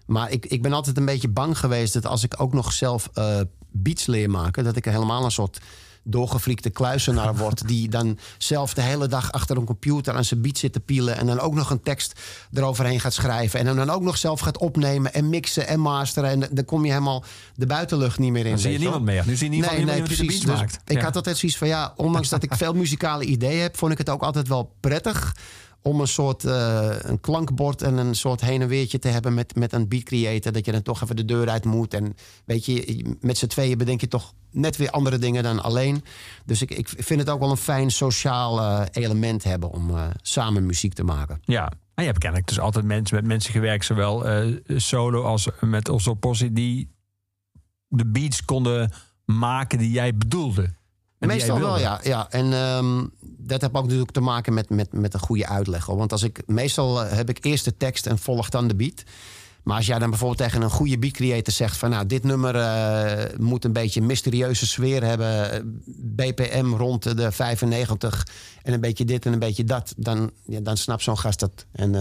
Maar 0.05 0.31
ik, 0.31 0.45
ik 0.45 0.61
ben 0.61 0.73
altijd 0.73 0.97
een 0.97 1.05
beetje 1.05 1.27
bang 1.29 1.57
geweest 1.59 1.93
dat 1.93 2.05
als 2.05 2.23
ik 2.23 2.41
ook 2.41 2.53
nog 2.53 2.73
zelf 2.73 3.09
eh, 3.13 3.39
beats 3.71 4.05
leer 4.05 4.29
maken, 4.29 4.63
dat 4.63 4.75
ik 4.75 4.85
helemaal 4.85 5.23
een 5.25 5.31
soort 5.31 5.59
doorgefriekte 6.07 6.69
kluisenaar 6.69 7.35
word. 7.43 7.67
Die 7.67 7.89
dan 7.89 8.17
zelf 8.37 8.73
de 8.73 8.81
hele 8.81 9.07
dag 9.07 9.31
achter 9.31 9.57
een 9.57 9.65
computer 9.65 10.13
aan 10.13 10.23
zijn 10.23 10.41
beat 10.41 10.57
zit 10.57 10.73
te 10.73 10.79
pielen. 10.79 11.17
En 11.17 11.25
dan 11.25 11.39
ook 11.39 11.53
nog 11.53 11.69
een 11.69 11.81
tekst 11.81 12.19
eroverheen 12.53 12.99
gaat 12.99 13.13
schrijven. 13.13 13.59
En 13.59 13.65
hem 13.65 13.75
dan 13.75 13.89
ook 13.89 14.01
nog 14.01 14.17
zelf 14.17 14.39
gaat 14.39 14.57
opnemen 14.57 15.13
en 15.13 15.29
mixen 15.29 15.67
en 15.67 15.79
masteren. 15.79 16.29
En 16.29 16.49
dan 16.51 16.65
kom 16.65 16.85
je 16.85 16.91
helemaal 16.91 17.23
de 17.55 17.65
buitenlucht 17.65 18.19
niet 18.19 18.31
meer 18.31 18.45
in. 18.45 18.51
Dan 18.51 18.59
zie 18.59 18.71
je 18.71 18.77
niemand 18.77 19.03
meer. 19.03 19.23
Nu 19.25 19.35
zie 19.35 19.51
je 19.51 19.57
geval 19.57 19.75
nee, 19.75 19.85
nee, 19.85 19.95
de 19.95 20.03
precies. 20.03 20.39
Dus 20.39 20.61
ik 20.85 21.01
had 21.01 21.15
altijd 21.15 21.37
zoiets 21.37 21.57
van 21.57 21.67
ja, 21.67 21.93
ondanks 21.95 22.29
dat 22.29 22.43
ik 22.43 22.55
veel 22.55 22.73
muzikale 22.73 23.23
ideeën 23.23 23.61
heb, 23.61 23.77
vond 23.77 23.91
ik 23.91 23.97
het 23.97 24.09
ook 24.09 24.21
altijd 24.21 24.47
wel 24.47 24.75
prettig 24.79 25.35
om 25.87 26.01
een 26.01 26.07
soort 26.07 26.45
eh, 26.45 26.89
een 26.99 27.19
klankbord 27.19 27.81
en 27.81 27.97
een 27.97 28.15
soort 28.15 28.41
heen 28.41 28.61
en 28.61 28.67
weertje 28.67 28.99
te 28.99 29.07
hebben 29.07 29.33
met, 29.33 29.55
met 29.55 29.73
een 29.73 29.87
beat 29.87 30.03
creator. 30.03 30.51
Dat 30.51 30.65
je 30.65 30.71
dan 30.71 30.81
toch 30.81 31.01
even 31.01 31.15
de 31.15 31.25
deur 31.25 31.49
uit 31.49 31.65
moet. 31.65 31.93
En 31.93 32.15
weet 32.45 32.65
je, 32.65 33.15
met 33.21 33.37
z'n 33.37 33.47
tweeën 33.47 33.77
bedenk 33.77 34.01
je 34.01 34.07
toch 34.07 34.33
net 34.51 34.77
weer 34.77 34.89
andere 34.89 35.17
dingen 35.17 35.43
dan 35.43 35.63
alleen. 35.63 36.03
Dus 36.45 36.61
ik, 36.61 36.71
ik 36.71 36.87
vind 36.87 37.19
het 37.19 37.29
ook 37.29 37.39
wel 37.39 37.51
een 37.51 37.57
fijn 37.57 37.91
sociaal 37.91 38.61
eh, 38.61 38.85
element 39.03 39.43
hebben 39.43 39.71
om 39.71 39.89
eh, 39.89 40.03
samen 40.21 40.65
muziek 40.65 40.93
te 40.93 41.03
maken. 41.03 41.39
Ja, 41.41 41.71
en 41.93 42.03
je 42.03 42.09
hebt 42.09 42.19
kennelijk 42.19 42.49
dus 42.49 42.59
altijd 42.59 42.85
mensen, 42.85 43.15
met 43.15 43.25
mensen 43.25 43.51
gewerkt, 43.51 43.85
zowel 43.85 44.25
solo 44.67 45.23
als 45.23 45.47
met 45.59 45.89
onze 45.89 46.15
possie, 46.15 46.51
die 46.51 46.89
de 47.87 48.05
beats 48.05 48.45
konden 48.45 48.91
maken 49.25 49.77
die 49.77 49.91
jij 49.91 50.15
bedoelde. 50.15 50.76
Meestal 51.19 51.59
wel, 51.59 51.79
ja. 51.79 51.99
ja. 52.03 52.27
En 52.29 52.53
ehm, 52.53 53.05
dat 53.21 53.61
heeft 53.61 53.73
ook 53.73 53.83
natuurlijk 53.83 54.11
te 54.11 54.19
maken 54.21 54.53
met, 54.53 54.69
met, 54.69 54.93
met 54.93 55.13
een 55.13 55.19
goede 55.19 55.47
uitleg. 55.47 55.85
Hoor. 55.85 55.97
Want 55.97 56.11
als 56.11 56.23
ik, 56.23 56.41
meestal 56.45 57.03
eh, 57.03 57.11
heb 57.11 57.29
ik 57.29 57.45
eerst 57.45 57.65
de 57.65 57.77
tekst 57.77 58.05
en 58.07 58.17
volg 58.17 58.49
dan 58.49 58.67
de 58.67 58.75
beat. 58.75 59.03
Maar 59.63 59.77
als 59.77 59.85
jij 59.85 59.99
dan 59.99 60.09
bijvoorbeeld 60.09 60.39
tegen 60.39 60.61
een 60.61 60.69
goede 60.69 60.99
beat 60.99 61.13
creator 61.13 61.53
zegt... 61.53 61.77
van 61.77 61.89
nou, 61.89 62.05
dit 62.05 62.23
nummer 62.23 62.55
eh, 62.55 63.37
moet 63.39 63.65
een 63.65 63.73
beetje 63.73 63.99
een 63.99 64.05
mysterieuze 64.05 64.67
sfeer 64.67 65.03
hebben... 65.03 65.51
eh, 65.51 65.59
BPM 65.95 66.73
rond 66.73 67.17
de 67.17 67.31
95 67.31 68.27
en 68.63 68.73
een 68.73 68.81
beetje 68.81 69.05
dit 69.05 69.25
en 69.25 69.33
een 69.33 69.39
beetje 69.39 69.63
dat... 69.63 69.93
dan, 69.97 70.31
ja, 70.45 70.59
dan 70.59 70.77
snapt 70.77 71.03
zo'n 71.03 71.17
gast 71.17 71.39
dat. 71.39 71.65
En 71.71 71.91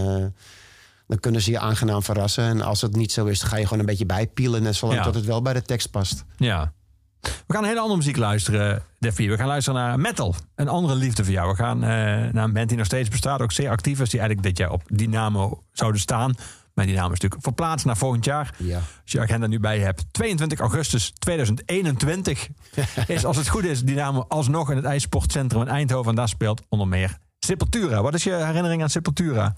dan 1.07 1.19
kunnen 1.19 1.41
ze 1.41 1.51
je 1.51 1.59
aangenaam 1.59 2.03
verrassen. 2.03 2.43
En 2.43 2.61
als 2.61 2.81
het 2.81 2.95
niet 2.95 3.11
zo 3.11 3.25
is, 3.25 3.39
dan 3.39 3.49
ga 3.49 3.57
je 3.57 3.63
gewoon 3.63 3.79
een 3.79 3.85
beetje 3.85 4.05
bijpielen... 4.05 4.65
en 4.65 4.75
zolang 4.75 4.97
Ja. 4.97 5.03
tot 5.05 5.15
het 5.15 5.25
wel 5.25 5.41
bij 5.41 5.53
de 5.53 5.61
tekst 5.61 5.91
past. 5.91 6.23
Ja. 6.37 6.73
We 7.21 7.53
gaan 7.53 7.61
een 7.61 7.67
hele 7.67 7.79
andere 7.79 7.97
muziek 7.97 8.17
luisteren, 8.17 8.83
Deffy. 8.99 9.27
We 9.27 9.37
gaan 9.37 9.47
luisteren 9.47 9.81
naar 9.81 9.99
metal. 9.99 10.35
Een 10.55 10.67
andere 10.67 10.95
liefde 10.95 11.23
voor 11.23 11.33
jou. 11.33 11.49
We 11.49 11.55
gaan 11.55 11.83
eh, 11.83 11.89
naar 12.33 12.43
een 12.43 12.53
band 12.53 12.67
die 12.69 12.77
nog 12.77 12.85
steeds 12.85 13.09
bestaat. 13.09 13.41
Ook 13.41 13.51
zeer 13.51 13.69
actief 13.69 13.99
is. 13.99 14.09
Die 14.09 14.19
eigenlijk 14.19 14.49
dit 14.49 14.57
jaar 14.57 14.71
op 14.71 14.81
Dynamo 14.87 15.63
zouden 15.71 16.01
staan. 16.01 16.35
Maar 16.73 16.85
Dynamo 16.85 17.11
is 17.11 17.19
natuurlijk 17.19 17.43
verplaatst 17.43 17.85
naar 17.85 17.97
volgend 17.97 18.25
jaar. 18.25 18.55
Ja. 18.57 18.75
Als 18.75 19.11
je 19.11 19.17
je 19.17 19.23
agenda 19.23 19.47
nu 19.47 19.59
bij 19.59 19.77
je 19.77 19.83
hebt. 19.83 20.05
22 20.11 20.59
augustus 20.59 21.11
2021 21.11 22.47
is 23.07 23.25
als 23.25 23.37
het 23.37 23.47
goed 23.47 23.63
is 23.63 23.83
Dynamo 23.83 24.25
alsnog 24.27 24.69
in 24.69 24.75
het 24.75 24.85
IJssportcentrum 24.85 25.61
in 25.61 25.67
Eindhoven. 25.67 26.09
En 26.09 26.15
daar 26.15 26.29
speelt 26.29 26.61
onder 26.69 26.87
meer 26.87 27.17
Sepultura. 27.39 28.01
Wat 28.01 28.13
is 28.13 28.23
je 28.23 28.33
herinnering 28.33 28.81
aan 28.81 28.89
Sepultura? 28.89 29.55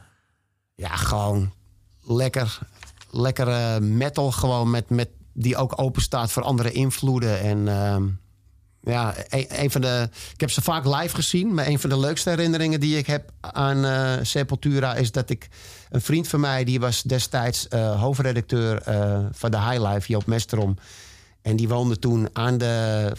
Ja, 0.75 0.95
gewoon 0.95 1.51
lekker, 2.01 2.59
lekkere 3.11 3.79
metal 3.79 4.31
gewoon 4.31 4.69
met, 4.69 4.89
met 4.89 5.09
die 5.33 5.57
ook 5.57 5.81
open 5.81 6.01
staat 6.01 6.31
voor 6.31 6.43
andere 6.43 6.71
invloeden. 6.71 7.39
En 7.39 7.67
ehm, 7.67 8.07
ja, 8.81 9.15
een, 9.29 9.45
een 9.49 9.71
van 9.71 9.81
de. 9.81 10.09
Ik 10.33 10.39
heb 10.39 10.51
ze 10.51 10.61
vaak 10.61 10.85
live 10.85 11.15
gezien, 11.15 11.53
maar 11.53 11.67
een 11.67 11.79
van 11.79 11.89
de 11.89 11.99
leukste 11.99 12.29
herinneringen 12.29 12.79
die 12.79 12.97
ik 12.97 13.07
heb 13.07 13.31
aan 13.39 13.85
eh, 13.85 14.13
Sepultura 14.21 14.95
is 14.95 15.11
dat 15.11 15.29
ik 15.29 15.49
een 15.89 16.01
vriend 16.01 16.27
van 16.27 16.39
mij, 16.39 16.63
die 16.63 16.79
was 16.79 17.03
destijds 17.03 17.67
eh, 17.67 18.01
hoofdredacteur 18.01 18.81
eh, 18.81 19.19
van 19.31 19.51
de 19.51 19.59
High 19.59 19.87
Life, 19.87 20.07
Joop 20.07 20.25
Mestrom. 20.25 20.77
En 21.41 21.55
die 21.55 21.67
woonde 21.67 21.99
toen 21.99 22.29
aan 22.33 22.57
de, 22.57 23.11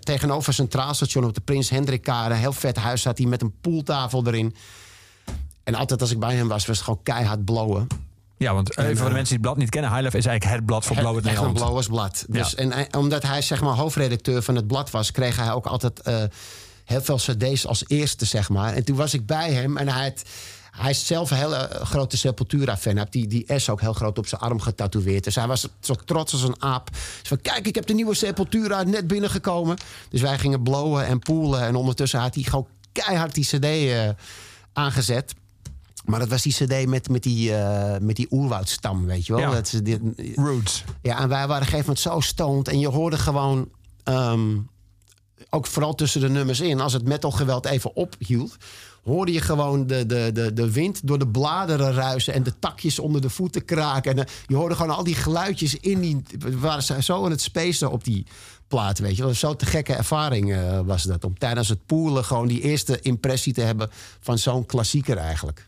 tegenover 0.00 0.54
Centraal 0.54 0.94
Station 0.94 1.24
op 1.24 1.34
de 1.34 1.40
Prins 1.40 1.70
Hendrikkade. 1.70 2.34
Een 2.34 2.40
heel 2.40 2.52
vet 2.52 2.76
huis 2.76 3.04
had 3.04 3.18
hij 3.18 3.26
met 3.26 3.42
een 3.42 3.60
poeltafel 3.60 4.26
erin. 4.26 4.54
En 5.64 5.74
altijd 5.74 6.00
als 6.00 6.10
ik 6.10 6.18
bij 6.18 6.34
hem 6.34 6.48
was, 6.48 6.66
was 6.66 6.76
het 6.76 6.84
gewoon 6.84 7.02
keihard 7.02 7.44
blowen. 7.44 7.86
Ja, 8.38 8.54
want 8.54 8.78
even 8.78 8.96
voor 8.96 9.08
de 9.08 9.14
mensen 9.14 9.24
die 9.24 9.32
het 9.32 9.40
blad 9.40 9.56
niet 9.56 9.70
kennen. 9.70 9.90
High 9.90 10.02
Life 10.02 10.16
is 10.16 10.26
eigenlijk 10.26 10.56
het 10.56 10.66
blad 10.66 10.84
voor 10.84 10.96
Blauw 10.96 11.14
het 11.16 11.24
Echt 11.26 11.36
een 11.36 11.40
Nederland. 11.42 11.58
blauwersblad. 11.64 12.24
Dus, 12.28 12.50
Ja. 12.50 12.56
en, 12.56 12.72
hij- 12.72 12.88
omdat 12.96 13.22
hij 13.22 13.42
zeg 13.42 13.60
maar 13.60 13.74
hoofdredacteur 13.74 14.42
van 14.42 14.56
het 14.56 14.66
blad 14.66 14.90
was, 14.90 15.10
kreeg 15.10 15.36
hij 15.36 15.52
ook 15.52 15.66
altijd 15.66 16.00
eh, 16.00 16.22
heel 16.84 17.00
veel 17.02 17.16
cd's 17.16 17.66
als 17.66 17.84
eerste, 17.86 18.24
zeg 18.24 18.48
maar. 18.48 18.72
En 18.74 18.84
toen 18.84 18.96
was 18.96 19.14
ik 19.14 19.26
bij 19.26 19.52
hem 19.52 19.76
en 19.76 19.88
hij, 19.88 20.04
had, 20.04 20.22
hij 20.70 20.90
is 20.90 21.06
zelf 21.06 21.30
een 21.30 21.36
hele 21.36 21.56
eh, 21.56 21.84
grote 21.86 22.16
Sepultura-fan. 22.16 22.92
Hij 22.96 23.00
heeft 23.00 23.12
die, 23.30 23.44
die 23.46 23.58
S 23.60 23.68
ook 23.68 23.80
heel 23.80 23.92
groot 23.92 24.18
op 24.18 24.26
zijn 24.26 24.40
arm 24.40 24.60
getatoeëerd. 24.60 25.24
Dus 25.24 25.34
hij 25.34 25.46
was 25.46 25.68
zo 25.80 25.94
trots 26.04 26.32
als 26.32 26.42
een 26.42 26.62
aap. 26.62 26.90
Dus 26.90 27.28
van, 27.28 27.40
kijk, 27.40 27.66
ik 27.66 27.74
heb 27.74 27.86
de 27.86 27.94
nieuwe 27.94 28.14
Sepultura 28.14 28.82
net 28.82 29.06
binnengekomen. 29.06 29.76
Dus 30.08 30.20
wij 30.20 30.38
gingen 30.38 30.62
blowen 30.62 31.06
en 31.06 31.18
poelen. 31.18 31.60
En 31.62 31.74
ondertussen 31.74 32.20
had 32.20 32.34
hij 32.34 32.42
gewoon 32.44 32.66
keihard 32.92 33.34
die 33.34 33.44
cd 33.46 33.64
eh, 33.64 34.08
aangezet. 34.72 35.34
Maar 36.08 36.18
dat 36.18 36.28
was 36.28 36.42
die 36.42 36.52
cd 36.52 36.86
met, 36.86 37.08
met 37.08 37.22
die, 37.22 37.54
eh, 37.54 38.00
met 38.00 38.16
die 38.16 38.26
oerwoudstam, 38.30 39.06
weet 39.06 39.26
je 39.26 39.32
wel. 39.32 39.42
Ja. 39.42 39.50
Dat, 39.50 39.80
Roots. 40.34 40.84
ja, 41.02 41.20
en 41.20 41.28
wij 41.28 41.46
waren 41.46 41.54
op 41.54 41.60
een 41.60 41.62
gegeven 41.62 41.78
moment 41.78 41.98
zo 41.98 42.20
stoned. 42.20 42.68
En 42.68 42.78
je 42.78 42.88
hoorde 42.88 43.18
gewoon, 43.18 43.68
ehm, 44.04 44.56
ook 45.50 45.66
vooral 45.66 45.94
tussen 45.94 46.20
de 46.20 46.28
nummers 46.28 46.60
in... 46.60 46.80
als 46.80 46.92
het 46.92 47.04
metalgeweld 47.04 47.66
even 47.66 47.96
ophield... 47.96 48.56
hoorde 49.04 49.32
je 49.32 49.40
gewoon 49.40 49.86
de, 49.86 50.06
de, 50.06 50.30
de, 50.34 50.52
de 50.52 50.72
wind 50.72 51.06
door 51.06 51.18
de 51.18 51.28
bladeren 51.28 51.92
ruisen... 51.92 52.34
en 52.34 52.42
de 52.42 52.58
takjes 52.58 52.98
onder 52.98 53.20
de 53.20 53.30
voeten 53.30 53.64
kraken. 53.64 54.12
En 54.12 54.24
eh, 54.24 54.32
je 54.46 54.56
hoorde 54.56 54.74
gewoon 54.74 54.96
al 54.96 55.04
die 55.04 55.14
geluidjes 55.14 55.74
in 55.74 56.00
die... 56.00 56.22
We 56.38 56.58
waren 56.58 57.02
zo 57.02 57.24
aan 57.24 57.30
het 57.30 57.42
spacen 57.42 57.90
op 57.90 58.04
die 58.04 58.26
plaat, 58.68 58.98
weet 58.98 59.16
je 59.16 59.22
wel. 59.22 59.34
Zo'n 59.34 59.56
te 59.56 59.66
gekke 59.66 59.94
ervaring 59.94 60.52
eh, 60.52 60.80
was 60.80 61.02
dat. 61.02 61.24
Om 61.24 61.38
tijdens 61.38 61.68
het 61.68 61.86
poelen 61.86 62.24
gewoon 62.24 62.48
die 62.48 62.60
eerste 62.60 63.00
impressie 63.00 63.52
te 63.52 63.62
hebben... 63.62 63.90
van 64.20 64.38
zo'n 64.38 64.66
klassieker 64.66 65.16
eigenlijk. 65.16 65.67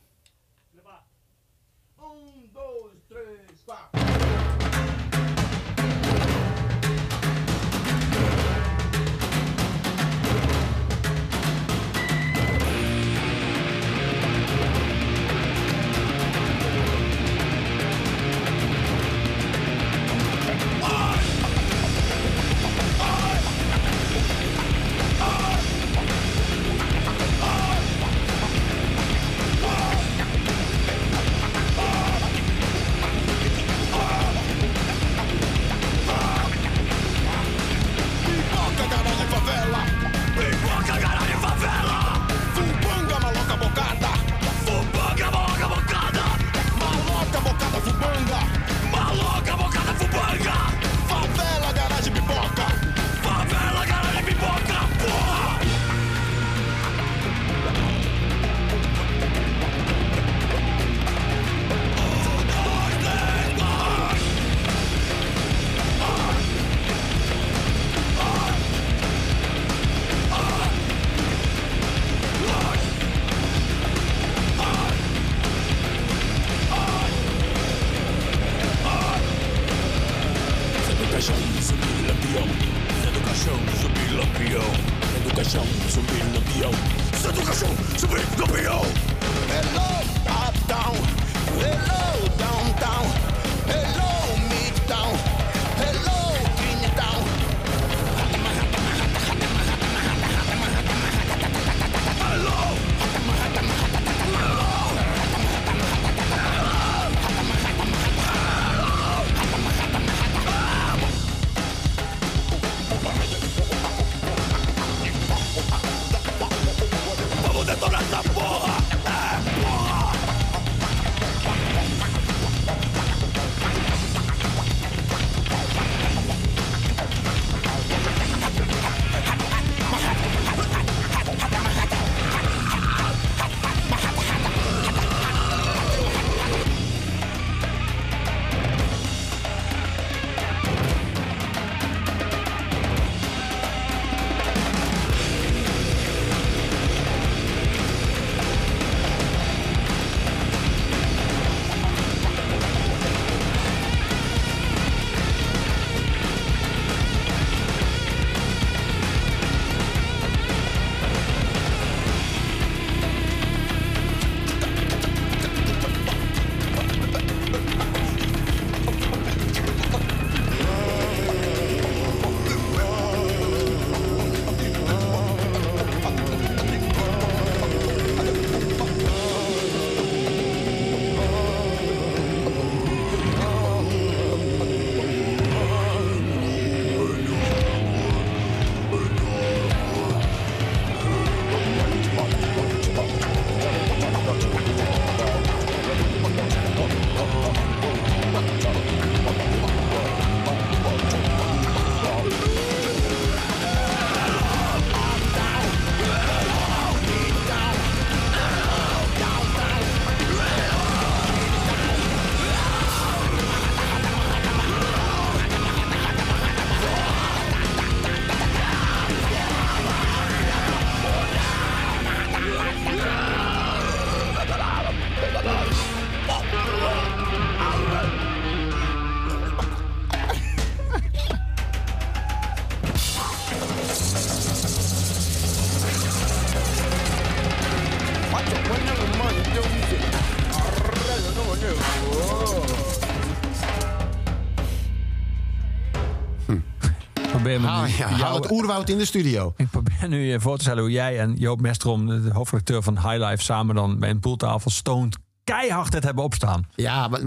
probeer 247.59 247.69
me 247.69 247.77
Haal, 247.77 247.83
nu 247.83 248.13
ja, 248.13 248.17
jou- 248.17 248.35
het 248.35 248.51
oerwoud 248.51 248.89
in 248.89 248.97
de 248.97 249.05
studio. 249.05 249.53
Ik 249.57 249.69
probeer 249.69 250.07
nu 250.07 250.19
je 250.25 250.39
voor 250.39 250.57
te 250.57 250.63
stellen 250.63 250.81
hoe 250.81 250.91
jij 250.91 251.19
en 251.19 251.35
Joop 251.35 251.61
Mestrom, 251.61 252.05
de 252.07 252.29
hoofdredacteur 252.33 252.83
van 252.83 252.93
High 252.97 253.25
Life, 253.29 253.43
samen 253.43 253.75
dan 253.75 253.99
bij 253.99 254.09
een 254.09 254.19
poeltafel 254.19 254.71
stoned 254.71 255.17
keihard 255.43 255.93
het 255.93 256.03
hebben 256.03 256.23
opstaan. 256.23 256.67
Ja, 256.75 257.07
maar, 257.07 257.19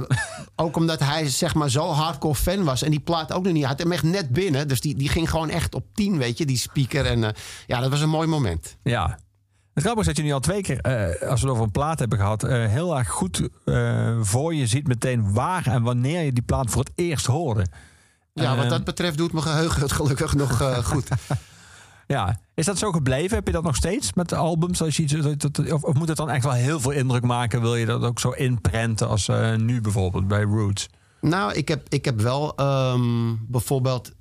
ook 0.56 0.76
omdat 0.76 1.00
hij 1.00 1.28
zeg 1.28 1.54
maar 1.54 1.70
zo 1.70 1.90
hardcore 1.90 2.34
fan 2.34 2.64
was. 2.64 2.82
En 2.82 2.90
die 2.90 3.00
plaat 3.00 3.32
ook 3.32 3.44
nog 3.44 3.52
niet. 3.52 3.62
Hij 3.62 3.70
had 3.70 3.78
hem 3.82 3.92
echt 3.92 4.02
net 4.02 4.30
binnen. 4.30 4.68
Dus 4.68 4.80
die, 4.80 4.94
die 4.94 5.08
ging 5.08 5.30
gewoon 5.30 5.50
echt 5.50 5.74
op 5.74 5.84
10, 5.94 6.18
weet 6.18 6.38
je, 6.38 6.46
die 6.46 6.56
speaker. 6.56 7.06
En 7.06 7.24
eh, 7.24 7.30
ja, 7.66 7.80
dat 7.80 7.90
was 7.90 8.00
een 8.00 8.08
mooi 8.08 8.26
moment. 8.28 8.76
Ja. 8.82 9.18
Het 9.74 9.82
grappige 9.82 10.08
is 10.08 10.14
dat 10.14 10.16
je 10.16 10.22
nu 10.22 10.32
al 10.32 10.40
twee 10.40 10.62
keer, 10.62 10.80
eh, 10.80 11.30
als 11.30 11.40
we 11.40 11.46
het 11.46 11.54
over 11.54 11.62
een 11.62 11.70
plaat 11.70 11.98
hebben 11.98 12.18
gehad, 12.18 12.42
eh, 12.42 12.66
heel 12.66 12.98
erg 12.98 13.08
goed 13.08 13.48
voor 14.20 14.54
je 14.54 14.66
ziet 14.66 14.86
meteen 14.86 15.32
waar 15.32 15.66
en 15.66 15.82
wanneer 15.82 16.22
je 16.22 16.32
die 16.32 16.42
plaat 16.42 16.70
voor 16.70 16.82
het 16.82 16.92
eerst 16.94 17.26
hoorde. 17.26 17.66
Ja, 18.34 18.56
wat 18.56 18.68
dat 18.68 18.84
betreft 18.84 19.16
doet 19.18 19.32
mijn 19.32 19.44
geheugen 19.44 19.82
het 19.82 19.92
gelukkig 19.92 20.34
nog 20.34 20.60
eh, 20.60 20.78
goed. 20.92 21.08
Ja, 22.06 22.40
is 22.54 22.66
dat 22.66 22.78
zo 22.78 22.92
gebleven? 22.92 23.36
Heb 23.36 23.46
je 23.46 23.52
dat 23.52 23.62
nog 23.62 23.76
steeds 23.76 24.12
met 24.12 24.28
de 24.28 24.36
albums? 24.36 24.82
Als 24.82 24.96
je 24.96 25.02
iets, 25.02 25.14
of, 25.72 25.82
of 25.82 25.94
moet 25.94 26.08
het 26.08 26.16
dan 26.16 26.30
echt 26.30 26.44
wel 26.44 26.52
heel 26.52 26.80
veel 26.80 26.90
indruk 26.90 27.22
maken? 27.22 27.60
Wil 27.60 27.76
je 27.76 27.86
dat 27.86 28.02
ook 28.02 28.20
zo 28.20 28.30
inprenten 28.30 29.08
als 29.08 29.28
eh, 29.28 29.54
nu 29.54 29.80
bijvoorbeeld 29.80 30.28
bij 30.28 30.42
Roots? 30.42 30.88
Nou, 31.20 31.52
ik 31.52 31.68
heb, 31.68 31.86
ik 31.88 32.04
heb 32.04 32.20
wel 32.20 32.56
ehm, 32.56 33.34
bijvoorbeeld 33.40 34.12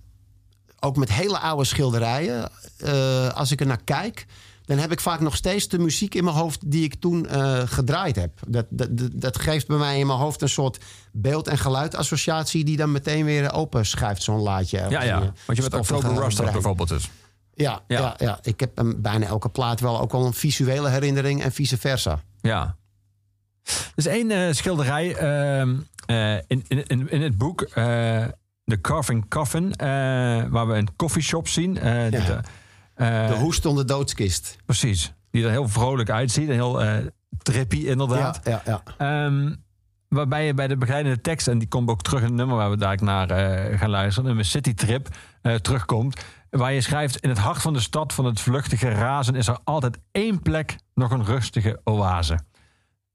ook 0.79 0.95
met 0.97 1.11
hele 1.11 1.39
oude 1.39 1.63
schilderijen. 1.63 2.49
eh, 2.77 3.29
als 3.29 3.51
ik 3.51 3.59
er 3.59 3.65
naar 3.67 3.83
kijk, 3.83 4.25
dan 4.65 4.77
heb 4.77 4.91
ik 4.91 4.99
vaak 4.99 5.19
nog 5.19 5.35
steeds 5.35 5.67
de 5.67 5.79
muziek 5.79 6.15
in 6.15 6.23
mijn 6.23 6.35
hoofd 6.35 6.71
die 6.71 6.83
ik 6.83 6.95
toen 6.95 7.27
eh, 7.27 7.61
gedraaid 7.65 8.15
heb. 8.15 8.31
Dat, 8.47 8.65
dat, 8.69 8.87
dat, 9.13 9.39
geeft 9.39 9.67
bij 9.67 9.77
mij 9.77 9.99
in 9.99 10.07
mijn 10.07 10.19
hoofd 10.19 10.41
een 10.41 10.49
soort 10.49 10.77
beeld- 11.11 11.47
en 11.47 11.57
geluidassociatie 11.57 12.63
die 12.63 12.77
dan 12.77 12.91
meteen 12.91 13.25
weer 13.25 13.53
open 13.53 13.85
schuift, 13.85 14.23
zo'n 14.23 14.39
laadje. 14.41 14.77
Ja, 14.89 15.03
ja. 15.03 15.15
Eh, 15.15 15.19
Want 15.21 15.33
je 15.45 15.53
bent 15.53 15.65
stoffige 15.65 15.95
October 15.95 16.23
Rust 16.23 16.37
brein. 16.37 16.53
bijvoorbeeld 16.53 16.89
dus. 16.89 17.09
Ja, 17.55 17.81
Ja. 17.87 17.99
ja. 17.99 18.15
Ja, 18.17 18.39
ik 18.41 18.59
heb 18.59 18.83
bijna 18.97 19.25
elke 19.25 19.49
plaat 19.49 19.79
wel 19.79 19.99
ook 20.01 20.11
wel 20.11 20.25
een 20.25 20.33
visuele 20.33 20.89
herinnering 20.89 21.43
en 21.43 21.51
vice 21.51 21.77
versa. 21.77 22.19
Ja. 22.41 22.75
Er 23.63 23.73
is 23.95 24.05
één 24.05 24.31
eh, 24.31 24.53
schilderij 24.53 25.15
ehm, 25.15 25.75
eh, 26.05 26.33
in, 26.47 26.63
in, 26.67 26.85
in, 26.87 27.09
in 27.11 27.21
het 27.21 27.37
boek, 27.37 27.61
eh 27.61 28.25
The 28.65 28.81
Carving 28.81 29.29
Coffin, 29.29 29.75
eh, 29.75 29.87
waar 30.49 30.67
we 30.67 30.73
een 30.73 30.95
coffeeshop 30.95 31.47
zien. 31.47 31.77
eh, 31.77 32.09
Ja. 32.11 32.19
eh, 32.29 32.37
De 33.27 33.35
hoest 33.39 33.65
om 33.65 33.75
de 33.75 33.85
doodskist. 33.85 34.57
Precies. 34.65 35.13
Die 35.31 35.43
er 35.43 35.49
heel 35.49 35.67
vrolijk 35.67 36.09
uitziet. 36.09 36.47
Heel 36.47 36.83
eh 36.83 36.97
trippy 37.41 37.77
inderdaad. 37.77 38.39
Ja, 38.43 38.61
ja, 38.65 38.81
ja. 38.97 39.25
Ehm, 39.25 39.53
waarbij 40.07 40.45
je 40.45 40.53
bij 40.53 40.67
de 40.67 40.77
begeleidende 40.77 41.21
tekst, 41.21 41.47
en 41.47 41.57
die 41.57 41.67
komt 41.67 41.89
ook 41.89 42.01
terug 42.01 42.19
in 42.19 42.25
het 42.25 42.35
nummer 42.35 42.55
waar 42.55 42.69
we 42.69 42.77
daar 42.77 43.03
naar 43.03 43.29
eh, 43.29 43.79
gaan 43.79 43.89
luisteren, 43.89 44.27
nummer 44.27 44.45
City 44.45 44.73
Trip, 44.73 45.07
eh, 45.41 45.55
terugkomt. 45.55 46.25
Waar 46.49 46.73
je 46.73 46.81
schrijft: 46.81 47.17
In 47.17 47.29
het 47.29 47.37
hart 47.37 47.61
van 47.61 47.73
de 47.73 47.79
stad 47.79 48.13
van 48.13 48.25
het 48.25 48.39
vluchtige 48.39 48.89
razen 48.89 49.35
is 49.35 49.47
er 49.47 49.57
altijd 49.63 49.99
één 50.11 50.41
plek, 50.41 50.77
nog 50.93 51.11
een 51.11 51.25
rustige 51.25 51.81
oase. 51.83 52.39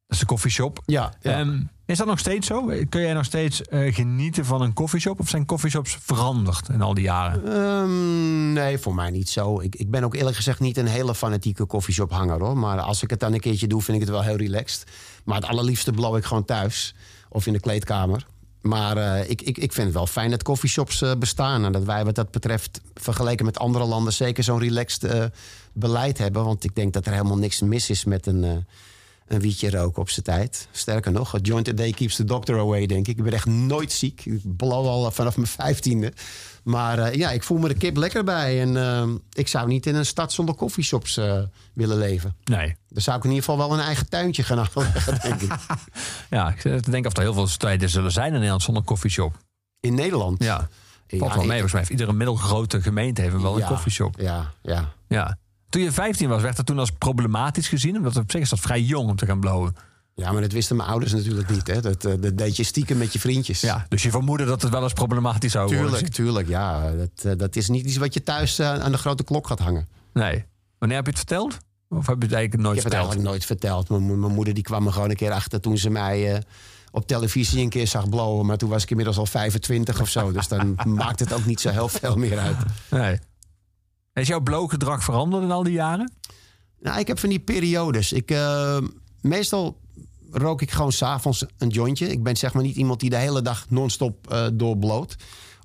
Dat 0.08 0.16
is 0.16 0.22
de 0.22 0.32
koffieshop. 0.32 0.82
Ja, 0.86 1.12
ja. 1.20 1.38
Ehm, 1.38 1.60
is 1.86 1.98
dat 1.98 2.06
nog 2.06 2.18
steeds 2.18 2.46
zo? 2.46 2.72
Kun 2.88 3.00
jij 3.00 3.12
nog 3.12 3.24
steeds 3.24 3.62
eh, 3.62 3.94
genieten 3.94 4.44
van 4.44 4.62
een 4.62 4.72
koffieshop? 4.72 5.20
Of 5.20 5.28
zijn 5.28 5.44
koffieshops 5.44 5.98
veranderd 6.00 6.68
in 6.68 6.82
al 6.82 6.94
die 6.94 7.04
jaren? 7.04 7.52
Ehm, 7.52 8.52
nee, 8.52 8.78
voor 8.78 8.94
mij 8.94 9.10
niet 9.10 9.28
zo. 9.28 9.60
Ik, 9.60 9.76
ik 9.76 9.90
ben 9.90 10.04
ook 10.04 10.14
eerlijk 10.14 10.36
gezegd 10.36 10.60
niet 10.60 10.76
een 10.76 10.86
hele 10.86 11.14
fanatieke 11.14 11.64
koffieshophanger 11.64 12.40
hoor. 12.40 12.58
Maar 12.58 12.80
als 12.80 13.02
ik 13.02 13.10
het 13.10 13.20
dan 13.20 13.32
een 13.32 13.40
keertje 13.40 13.66
doe, 13.66 13.82
vind 13.82 13.96
ik 13.96 14.02
het 14.02 14.12
wel 14.12 14.22
heel 14.22 14.36
relaxed. 14.36 14.90
Maar 15.24 15.36
het 15.36 15.46
allerliefste 15.46 15.92
blow 15.92 16.16
ik 16.16 16.24
gewoon 16.24 16.44
thuis 16.44 16.94
of 17.28 17.46
in 17.46 17.52
de 17.52 17.60
kleedkamer. 17.60 18.26
Maar 18.60 18.96
eh, 18.96 19.30
ik, 19.30 19.42
ik, 19.42 19.58
ik 19.58 19.72
vind 19.72 19.86
het 19.86 19.96
wel 19.96 20.06
fijn 20.06 20.30
dat 20.30 20.42
koffieshops 20.42 21.02
eh, 21.02 21.12
bestaan. 21.18 21.64
En 21.64 21.72
dat 21.72 21.84
wij 21.84 22.04
wat 22.04 22.14
dat 22.14 22.30
betreft, 22.30 22.80
vergeleken 22.94 23.44
met 23.44 23.58
andere 23.58 23.84
landen, 23.84 24.12
zeker 24.12 24.44
zo'n 24.44 24.58
relaxed 24.58 25.30
beleid 25.72 26.18
hebben. 26.18 26.44
Want 26.44 26.64
ik 26.64 26.74
denk 26.74 26.92
dat 26.92 27.06
er 27.06 27.12
helemaal 27.12 27.38
niks 27.38 27.60
mis 27.60 27.90
is 27.90 28.04
met 28.04 28.26
een, 28.26 28.66
een 29.28 29.40
wietje 29.40 29.70
roken 29.70 30.02
op 30.02 30.10
zijn 30.10 30.24
tijd. 30.24 30.68
Sterker 30.70 31.12
nog, 31.12 31.34
a 31.34 31.38
joint 31.38 31.68
a 31.68 31.72
day 31.72 31.90
keeps 31.90 32.16
the 32.16 32.24
doctor 32.24 32.58
away, 32.58 32.86
denk 32.86 33.08
ik. 33.08 33.18
Ik 33.18 33.24
ben 33.24 33.32
echt 33.32 33.46
nooit 33.46 33.92
ziek. 33.92 34.24
Ik 34.24 34.56
blow 34.56 34.86
al 34.86 35.10
vanaf 35.10 35.36
mijn 35.36 35.48
vijftiende. 35.48 36.12
Maar 36.62 36.98
eh, 36.98 37.14
ja, 37.14 37.30
ik 37.30 37.42
voel 37.42 37.58
me 37.58 37.68
de 37.68 37.74
kip 37.74 37.96
lekker 37.96 38.24
bij. 38.24 38.60
En 38.60 38.76
eh, 38.76 39.08
ik 39.32 39.48
zou 39.48 39.68
niet 39.68 39.86
in 39.86 39.94
een 39.94 40.06
stad 40.06 40.32
zonder 40.32 40.54
koffieshops 40.54 41.16
eh, 41.16 41.42
willen 41.72 41.98
leven. 41.98 42.36
Nee. 42.44 42.76
Dan 42.88 43.02
zou 43.02 43.16
ik 43.16 43.24
in 43.24 43.30
ieder 43.30 43.44
geval 43.44 43.68
wel 43.68 43.78
een 43.78 43.84
eigen 43.84 44.08
tuintje 44.08 44.42
gaan 44.42 44.66
denk 45.22 45.40
ik. 45.40 45.52
Ja, 46.30 46.48
ik 46.48 46.62
denken 46.62 47.06
of 47.06 47.16
er 47.16 47.22
heel 47.22 47.34
veel 47.34 47.46
steden 47.46 47.88
zullen 47.88 48.12
zijn 48.12 48.26
in 48.26 48.32
Nederland 48.32 48.62
zonder 48.62 48.82
koffieshop. 48.82 49.36
In 49.80 49.94
Nederland? 49.94 50.42
Ja. 50.42 50.68
Valt 51.06 51.34
wel 51.34 51.44
mee, 51.44 51.60
volgens 51.60 51.72
mij 51.72 51.90
iedere 51.90 52.12
middelgrote 52.12 52.82
gemeente 52.82 53.22
heeft 53.22 53.40
wel 53.40 53.60
een 53.60 53.66
koffieshop. 53.66 54.20
Ja, 54.20 54.52
ja. 54.62 54.92
Ja. 55.08 55.38
Toen 55.68 55.82
je 55.82 55.92
15 55.92 56.28
was, 56.28 56.42
werd 56.42 56.56
dat 56.56 56.66
toen 56.66 56.78
als 56.78 56.90
problematisch 56.90 57.68
gezien? 57.68 57.96
Omdat 57.96 58.16
op 58.16 58.30
zich 58.30 58.40
is 58.40 58.48
dat 58.50 58.60
vrij 58.60 58.80
jong 58.82 59.08
om 59.10 59.16
te 59.16 59.26
gaan 59.26 59.40
blowen. 59.40 59.74
Ja, 60.14 60.32
maar 60.32 60.40
dat 60.42 60.52
wisten 60.52 60.76
mijn 60.76 60.88
ouders 60.88 61.12
natuurlijk 61.12 61.50
niet. 61.50 61.66
Hè. 61.66 61.80
Dat, 61.80 62.04
eh, 62.04 62.12
dat 62.20 62.38
deed 62.38 62.56
je 62.56 62.62
stiekem 62.62 62.98
met 62.98 63.12
je 63.12 63.18
vriendjes. 63.18 63.60
Ja, 63.60 63.86
dus 63.88 64.02
je 64.02 64.10
vermoedde 64.10 64.44
dat 64.44 64.62
het 64.62 64.70
wel 64.70 64.82
eens 64.82 64.92
problematisch 64.92 65.52
zou 65.52 65.64
worden. 65.66 65.90
Tuurlijk, 65.90 66.12
tuurlijk. 66.12 66.48
Ja, 66.48 66.90
dat, 66.90 67.24
eh, 67.24 67.32
dat 67.36 67.56
is 67.56 67.68
niet 67.68 67.86
iets 67.86 67.96
wat 67.96 68.14
je 68.14 68.22
thuis 68.22 68.58
eh, 68.58 68.78
aan 68.80 68.92
de 68.92 68.98
grote 68.98 69.24
klok 69.24 69.46
gaat 69.46 69.58
hangen. 69.58 69.88
Nee. 70.12 70.44
Wanneer 70.78 70.96
heb 70.96 71.06
je 71.06 71.12
het 71.12 71.20
verteld? 71.20 71.56
Of 71.88 72.06
heb 72.06 72.16
je 72.18 72.24
het 72.24 72.32
eigenlijk 72.34 72.62
nooit 72.62 72.76
ik 72.76 72.82
heb 72.82 72.92
het 72.92 73.00
verteld? 73.02 73.02
eigenlijk 73.02 73.28
nooit 73.28 73.44
verteld. 73.44 73.88
Mijn, 73.88 74.02
mo- 74.02 74.14
mijn 74.26 74.34
moeder 74.34 74.54
die 74.54 74.62
kwam 74.62 74.86
er 74.86 74.92
gewoon 74.92 75.10
een 75.10 75.16
keer 75.16 75.32
achter 75.32 75.60
toen 75.60 75.78
ze 75.78 75.90
mij 75.90 76.42
op 76.90 77.06
televisie 77.06 77.62
een 77.62 77.68
keer 77.68 77.86
zag 77.86 78.08
blowen. 78.08 78.46
Maar 78.46 78.56
toen 78.56 78.68
was 78.68 78.82
ik 78.82 78.90
inmiddels 78.90 79.16
al 79.18 79.26
25 79.26 80.00
of 80.00 80.08
zo. 80.08 80.32
Dus 80.32 80.48
dan 80.48 80.78
maakt 80.86 81.20
het 81.20 81.32
ook 81.32 81.44
niet 81.44 81.60
zo 81.60 81.70
heel 81.70 81.88
veel 81.88 82.16
meer 82.16 82.38
uit. 82.38 82.56
Nee. 82.90 83.18
Is 84.20 84.28
jouw 84.28 84.40
blowgedrag 84.40 85.04
veranderd 85.04 85.42
in 85.42 85.50
al 85.50 85.62
die 85.62 85.72
jaren? 85.72 86.12
Nou, 86.80 86.98
ik 86.98 87.06
heb 87.06 87.18
van 87.18 87.28
die 87.28 87.40
periodes. 87.40 88.12
Ik, 88.12 88.30
eh, 88.30 88.78
meestal 89.20 89.76
rook 90.30 90.62
ik 90.62 90.70
gewoon 90.70 90.92
s'avonds 90.92 91.44
een 91.58 91.68
jointje. 91.68 92.08
Ik 92.08 92.22
ben 92.22 92.36
zeg 92.36 92.52
maar 92.52 92.62
niet 92.62 92.76
iemand 92.76 93.00
die 93.00 93.10
de 93.10 93.16
hele 93.16 93.42
dag 93.42 93.66
non-stop 93.68 94.30
eh 94.30 94.46
doorbloot. 94.52 95.16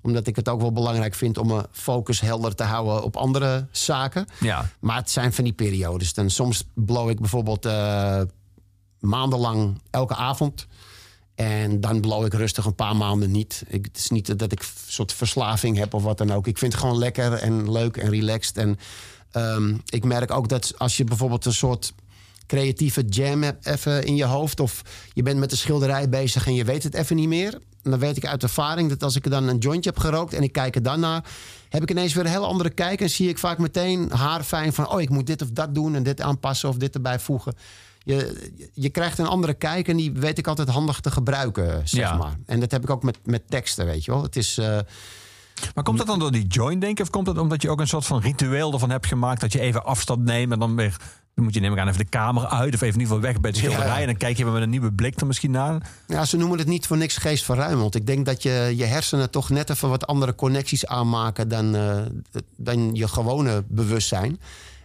Omdat 0.02 0.28
ik 0.28 0.36
het 0.36 0.50
ook 0.50 0.62
wel 0.62 0.72
belangrijk 0.72 1.14
vind 1.14 1.38
om 1.38 1.48
mijn 1.48 1.66
focus 1.72 2.22
helder 2.22 2.56
te 2.56 2.64
houden 2.64 3.04
op 3.04 3.16
andere 3.16 3.68
zaken. 3.72 4.26
Ja. 4.40 4.70
Maar 4.80 4.96
het 4.96 5.10
zijn 5.10 5.34
van 5.34 5.44
die 5.44 5.54
periodes. 5.54 6.14
Dan 6.14 6.30
soms 6.30 6.64
blow 6.74 7.10
ik 7.10 7.20
bijvoorbeeld 7.20 7.66
eh, 7.66 8.22
maandenlang 9.00 9.82
elke 9.90 10.16
avond. 10.16 10.68
En 11.36 11.82
dan 11.82 12.02
blow 12.02 12.26
ik 12.26 12.34
rustig 12.34 12.66
een 12.66 12.76
paar 12.76 12.96
maanden 12.96 13.32
niet. 13.32 13.64
Ik, 13.68 13.86
het 13.86 13.98
is 13.98 14.10
niet 14.10 14.40
dat 14.40 14.52
ik 14.52 14.60
een 14.60 14.66
soort 14.88 15.14
verslaving 15.14 15.78
heb 15.78 15.94
of 15.94 16.04
wat 16.04 16.18
dan 16.18 16.32
ook. 16.32 16.48
Ik 16.48 16.58
vind 16.58 16.74
het 16.74 16.82
gewoon 16.82 16.98
lekker 16.98 17.34
en 17.34 17.72
leuk 17.72 17.98
en 17.98 18.10
relaxed. 18.10 18.58
En 18.58 18.78
ehm, 19.32 19.78
ik 19.86 20.04
merk 20.04 20.32
ook 20.32 20.50
dat 20.50 20.74
als 20.78 20.98
je 20.98 21.04
bijvoorbeeld 21.04 21.46
een 21.46 21.54
soort 21.54 21.94
creatieve 22.48 23.02
jam 23.02 23.44
hebt 23.44 23.66
even 23.66 24.04
in 24.06 24.16
je 24.16 24.26
hoofd... 24.26 24.60
of 24.60 24.82
je 25.14 25.24
bent 25.24 25.40
met 25.40 25.52
een 25.52 25.58
schilderij 25.58 26.10
bezig 26.10 26.48
en 26.48 26.54
je 26.54 26.64
weet 26.64 26.84
het 26.84 26.94
even 26.94 27.16
niet 27.16 27.28
meer... 27.28 27.60
dan 27.82 28.00
weet 28.00 28.18
ik 28.18 28.26
uit 28.26 28.44
ervaring 28.44 28.90
dat 28.90 29.04
als 29.04 29.16
ik 29.16 29.30
dan 29.30 29.48
een 29.48 29.58
jointje 29.58 29.90
heb 29.90 30.00
gerookt... 30.00 30.34
en 30.34 30.44
ik 30.44 30.52
kijk 30.52 30.76
er 30.76 30.84
dan 30.84 31.00
naar, 31.00 31.24
heb 31.70 31.82
ik 31.82 31.92
ineens 31.92 32.14
weer 32.14 32.26
een 32.26 32.32
hele 32.32 32.46
andere 32.46 32.70
kijk... 32.70 33.02
en 33.02 33.10
zie 33.10 33.30
ik 33.30 33.38
vaak 33.38 33.58
meteen 33.58 34.12
haarfijn 34.12 34.74
van... 34.74 34.90
oh, 34.90 35.02
ik 35.02 35.10
moet 35.10 35.28
dit 35.28 35.42
of 35.42 35.50
dat 35.50 35.76
doen 35.76 35.96
en 35.96 36.04
dit 36.04 36.22
aanpassen 36.22 36.70
of 36.70 36.78
dit 36.78 36.96
erbij 36.96 37.20
voegen... 37.20 37.56
Je, 38.04 38.52
je 38.74 38.90
krijgt 38.90 39.18
een 39.18 39.26
andere 39.28 39.54
kijk 39.54 39.88
en 39.88 39.98
die 39.98 40.12
weet 40.12 40.38
ik 40.38 40.48
altijd 40.48 40.70
handig 40.70 41.00
te 41.00 41.12
gebruiken, 41.12 41.88
zeg 41.88 42.00
Ja. 42.10 42.16
maar. 42.18 42.36
En 42.46 42.60
dat 42.60 42.72
heb 42.72 42.84
ik 42.84 42.90
ook 42.90 43.04
met, 43.04 43.18
met 43.26 43.42
teksten, 43.50 43.86
weet 43.86 44.06
je 44.06 44.12
wel. 44.12 44.24
Het 44.24 44.36
is... 44.36 44.58
eh, 44.58 44.80
Maar 45.76 45.84
komt 45.84 45.98
dat 45.98 46.08
dan 46.08 46.20
door 46.20 46.32
die 46.32 46.48
joint, 46.48 46.82
denk 46.82 46.98
ik? 46.98 47.04
Of 47.04 47.10
komt 47.12 47.26
dat 47.26 47.38
omdat 47.38 47.62
je 47.62 47.70
ook 47.70 47.80
een 47.80 47.88
soort 47.88 48.06
van 48.06 48.20
ritueel 48.22 48.74
ervan 48.74 48.90
hebt 48.90 49.06
gemaakt... 49.08 49.42
dat 49.42 49.52
je 49.54 49.60
even 49.60 49.86
afstand 49.86 50.24
neemt 50.24 50.52
en 50.52 50.60
dan 50.60 50.76
weer... 50.76 50.98
Dan 51.36 51.44
moet 51.44 51.54
je 51.54 51.60
neem 51.60 51.74
ik 51.74 51.80
aan 51.80 51.88
even 51.88 52.00
de 52.00 52.10
kamer 52.10 52.46
uit 52.48 52.74
of 52.74 52.82
even 52.82 52.88
in 52.88 53.00
ieder 53.02 53.08
geval 53.16 53.22
weg 53.22 53.40
bij 53.42 53.50
het 53.50 53.60
schilderij... 53.60 53.88
Ja. 53.88 54.00
en 54.00 54.06
dan 54.06 54.18
kijk 54.18 54.38
je 54.38 54.44
weer 54.44 54.54
met 54.54 54.62
een 54.62 54.70
nieuwe 54.70 54.92
blik 54.94 55.20
er 55.20 55.28
misschien 55.28 55.52
naar. 55.52 55.90
Ja, 56.08 56.26
ze 56.26 56.38
noemen 56.38 56.58
het 56.58 56.68
niet 56.68 56.88
voor 56.88 56.98
niks 56.98 57.18
geestverruimend. 57.18 57.96
Ik 57.96 58.06
denk 58.08 58.26
dat 58.26 58.44
je 58.44 58.74
je 58.76 58.86
hersenen 58.86 59.30
toch 59.32 59.50
net 59.50 59.70
even 59.70 59.90
wat 59.90 60.08
andere 60.08 60.36
connecties 60.36 60.86
aanmaken 60.86 61.48
dan, 61.48 61.76
eh, 61.76 62.02
dan 62.58 62.96
je 62.96 63.08
gewone 63.08 63.64
bewustzijn. 63.68 64.40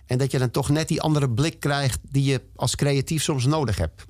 En 0.09 0.19
dat 0.19 0.31
je 0.31 0.39
dan 0.39 0.51
toch 0.51 0.69
net 0.69 0.89
die 0.89 1.03
andere 1.03 1.31
blik 1.31 1.61
krijgt 1.61 1.99
die 2.03 2.25
je 2.25 2.43
als 2.57 2.77
creatief 2.77 3.23
soms 3.23 3.47
nodig 3.47 3.77
hebt. 3.77 4.05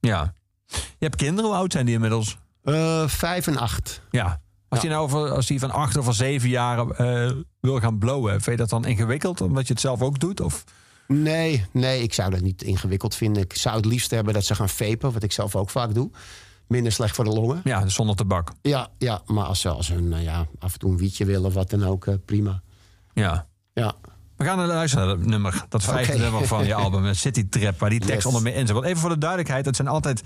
Ja. 0.00 0.34
Je 0.66 0.76
hebt 0.98 1.16
kinderen, 1.16 1.50
hoe 1.50 1.58
oud 1.58 1.72
zijn 1.72 1.86
die 1.86 1.94
inmiddels? 1.94 2.38
Eh, 2.62 3.08
vijf 3.08 3.46
en 3.46 3.56
acht. 3.56 4.00
Ja. 4.10 4.40
Als, 4.68 4.80
die 4.80 4.90
nou 4.90 5.08
voor, 5.08 5.30
als 5.30 5.46
die 5.46 5.58
van 5.58 5.70
acht 5.70 5.96
of 5.96 6.04
van 6.04 6.14
zeven 6.14 6.48
jaar 6.48 6.90
eh, 6.90 7.32
wil 7.60 7.80
gaan 7.80 7.98
blowen... 7.98 8.30
vind 8.30 8.44
je 8.44 8.56
dat 8.56 8.68
dan 8.68 8.84
ingewikkeld 8.84 9.40
omdat 9.40 9.66
je 9.66 9.72
het 9.72 9.82
zelf 9.82 10.02
ook 10.02 10.18
doet? 10.18 10.40
Of? 10.40 10.64
Nee, 11.06 11.64
nee, 11.72 12.02
ik 12.02 12.14
zou 12.14 12.30
dat 12.30 12.40
niet 12.40 12.62
ingewikkeld 12.62 13.14
vinden. 13.14 13.42
Ik 13.42 13.56
zou 13.56 13.76
het 13.76 13.84
liefst 13.84 14.10
hebben 14.10 14.34
dat 14.34 14.44
ze 14.44 14.54
gaan 14.54 14.68
vapen, 14.68 15.12
wat 15.12 15.22
ik 15.22 15.32
zelf 15.32 15.56
ook 15.56 15.70
vaak 15.70 15.94
doe. 15.94 16.10
Minder 16.66 16.92
slecht 16.92 17.14
voor 17.14 17.24
de 17.24 17.30
longen. 17.30 17.60
Ja, 17.64 17.88
zonder 17.88 18.16
tabak. 18.16 18.52
Ja, 18.62 18.88
ja 18.98 19.22
maar 19.26 19.44
als 19.44 19.60
ze 19.60 19.68
als 19.68 19.88
hun, 19.88 20.08
nou 20.08 20.22
ja, 20.22 20.46
af 20.58 20.72
en 20.72 20.78
toe 20.78 20.90
een 20.90 20.96
wietje 20.96 21.24
willen 21.24 21.46
of 21.46 21.54
wat 21.54 21.70
dan 21.70 21.84
ook, 21.84 22.06
eh, 22.06 22.14
prima. 22.24 22.62
Ja. 23.14 23.46
Ja. 23.72 23.94
We 24.36 24.44
gaan 24.44 24.56
naar 24.56 24.66
luisteren 24.66 25.06
naar 25.06 25.16
dat 25.16 25.26
nummer. 25.26 25.64
Dat 25.68 25.84
vijfde 25.84 26.18
nummer 26.18 26.46
van 26.46 26.66
je 26.66 26.74
album, 26.74 27.02
met 27.02 27.16
City 27.16 27.48
Trap, 27.48 27.78
waar 27.78 27.90
die 27.90 28.00
tekst 28.00 28.14
Yes. 28.14 28.24
onder 28.26 28.42
meer 28.42 28.54
in 28.54 28.66
zit. 28.66 28.74
Want 28.74 28.86
even 28.86 29.00
voor 29.00 29.10
de 29.10 29.18
duidelijkheid, 29.18 29.66
het 29.66 29.76
zijn 29.76 29.88
altijd 29.88 30.22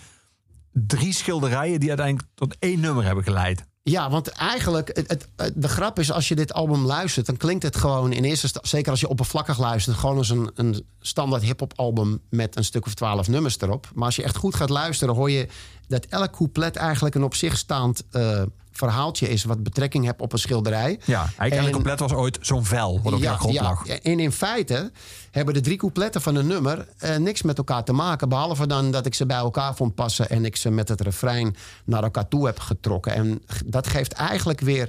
drie 0.73 1.13
schilderijen 1.13 1.81
die 1.81 1.89
uiteindelijk 1.89 2.29
tot 2.35 2.57
één 2.59 2.81
nummer 2.81 3.05
hebben 3.05 3.25
geleid. 3.25 3.65
Ja, 3.83 4.11
want 4.11 4.29
eigenlijk, 4.29 5.05
het, 5.07 5.29
de 5.55 5.69
grap 5.69 5.99
is 5.99 6.13
als 6.13 6.29
je 6.29 6.35
dit 6.35 6.53
album 6.53 6.85
luistert, 6.85 7.27
dan 7.27 7.37
klinkt 7.37 7.63
het 7.63 7.77
gewoon 7.77 8.13
in 8.13 8.25
eerste 8.25 8.43
instantie, 8.45 8.71
zeker 8.71 8.91
als 8.91 9.01
je 9.01 9.09
oppervlakkig 9.09 9.59
luistert, 9.59 9.97
gewoon 9.97 10.17
als 10.17 10.31
een, 10.31 10.51
een 10.55 10.85
standaard 11.01 11.43
hip-hop 11.43 11.73
album 11.77 12.21
met 12.31 12.57
een 12.57 12.65
stuk 12.65 12.87
of 12.87 12.95
twaalf 12.95 13.29
nummers 13.29 13.61
erop. 13.61 13.91
Maar 13.95 14.05
als 14.05 14.17
je 14.17 14.23
echt 14.23 14.37
goed 14.37 14.55
gaat 14.55 14.71
luisteren, 14.71 15.15
hoor 15.15 15.31
je 15.31 15.49
dat 15.89 16.05
elk 16.05 16.33
couplet 16.33 16.77
eigenlijk 16.77 17.15
een 17.15 17.25
op 17.25 17.35
zich 17.35 17.57
staand 17.57 18.03
eh, 18.11 18.43
verhaaltje 18.81 19.29
is 19.29 19.45
wat 19.45 19.63
betrekking 19.63 20.05
heeft 20.05 20.21
op 20.21 20.33
een 20.33 20.39
schilderij. 20.39 21.01
Ja, 21.05 21.31
eigenlijk 21.37 21.77
En- 21.77 21.83
couplet 21.83 22.01
was 22.01 22.13
ooit 22.13 22.39
zo'n 22.41 22.65
vel 22.65 23.01
wat 23.03 23.13
op 23.13 23.21
jouw 23.21 23.37
grond 23.37 23.61
lag. 23.61 23.87
En 23.87 24.21
in 24.21 24.33
feite 24.33 24.91
hebben 25.31 25.55
de 25.55 25.61
drie 25.61 25.77
coupletten 25.77 26.21
van 26.21 26.35
een 26.35 26.47
nummer 26.47 26.89
eh, 26.99 27.17
niks 27.17 27.43
met 27.43 27.59
elkaar 27.59 27.85
te 27.85 27.93
maken. 27.93 28.29
Behalve 28.29 28.67
dan 28.67 28.91
dat 28.91 29.07
ik 29.07 29.15
ze 29.15 29.27
bij 29.27 29.37
elkaar 29.37 29.75
vond 29.77 29.95
passen 29.95 30.29
en 30.29 30.45
ik 30.45 30.57
ze 30.57 30.71
met 30.71 30.89
het 30.89 31.01
refrein 31.01 31.57
naar 31.85 32.03
elkaar 32.03 32.29
toe 32.29 32.47
heb 32.47 32.59
getrokken. 32.59 33.15
En 33.15 33.43
dat 33.67 33.87
geeft 33.87 34.13
eigenlijk 34.13 34.61
weer 34.61 34.89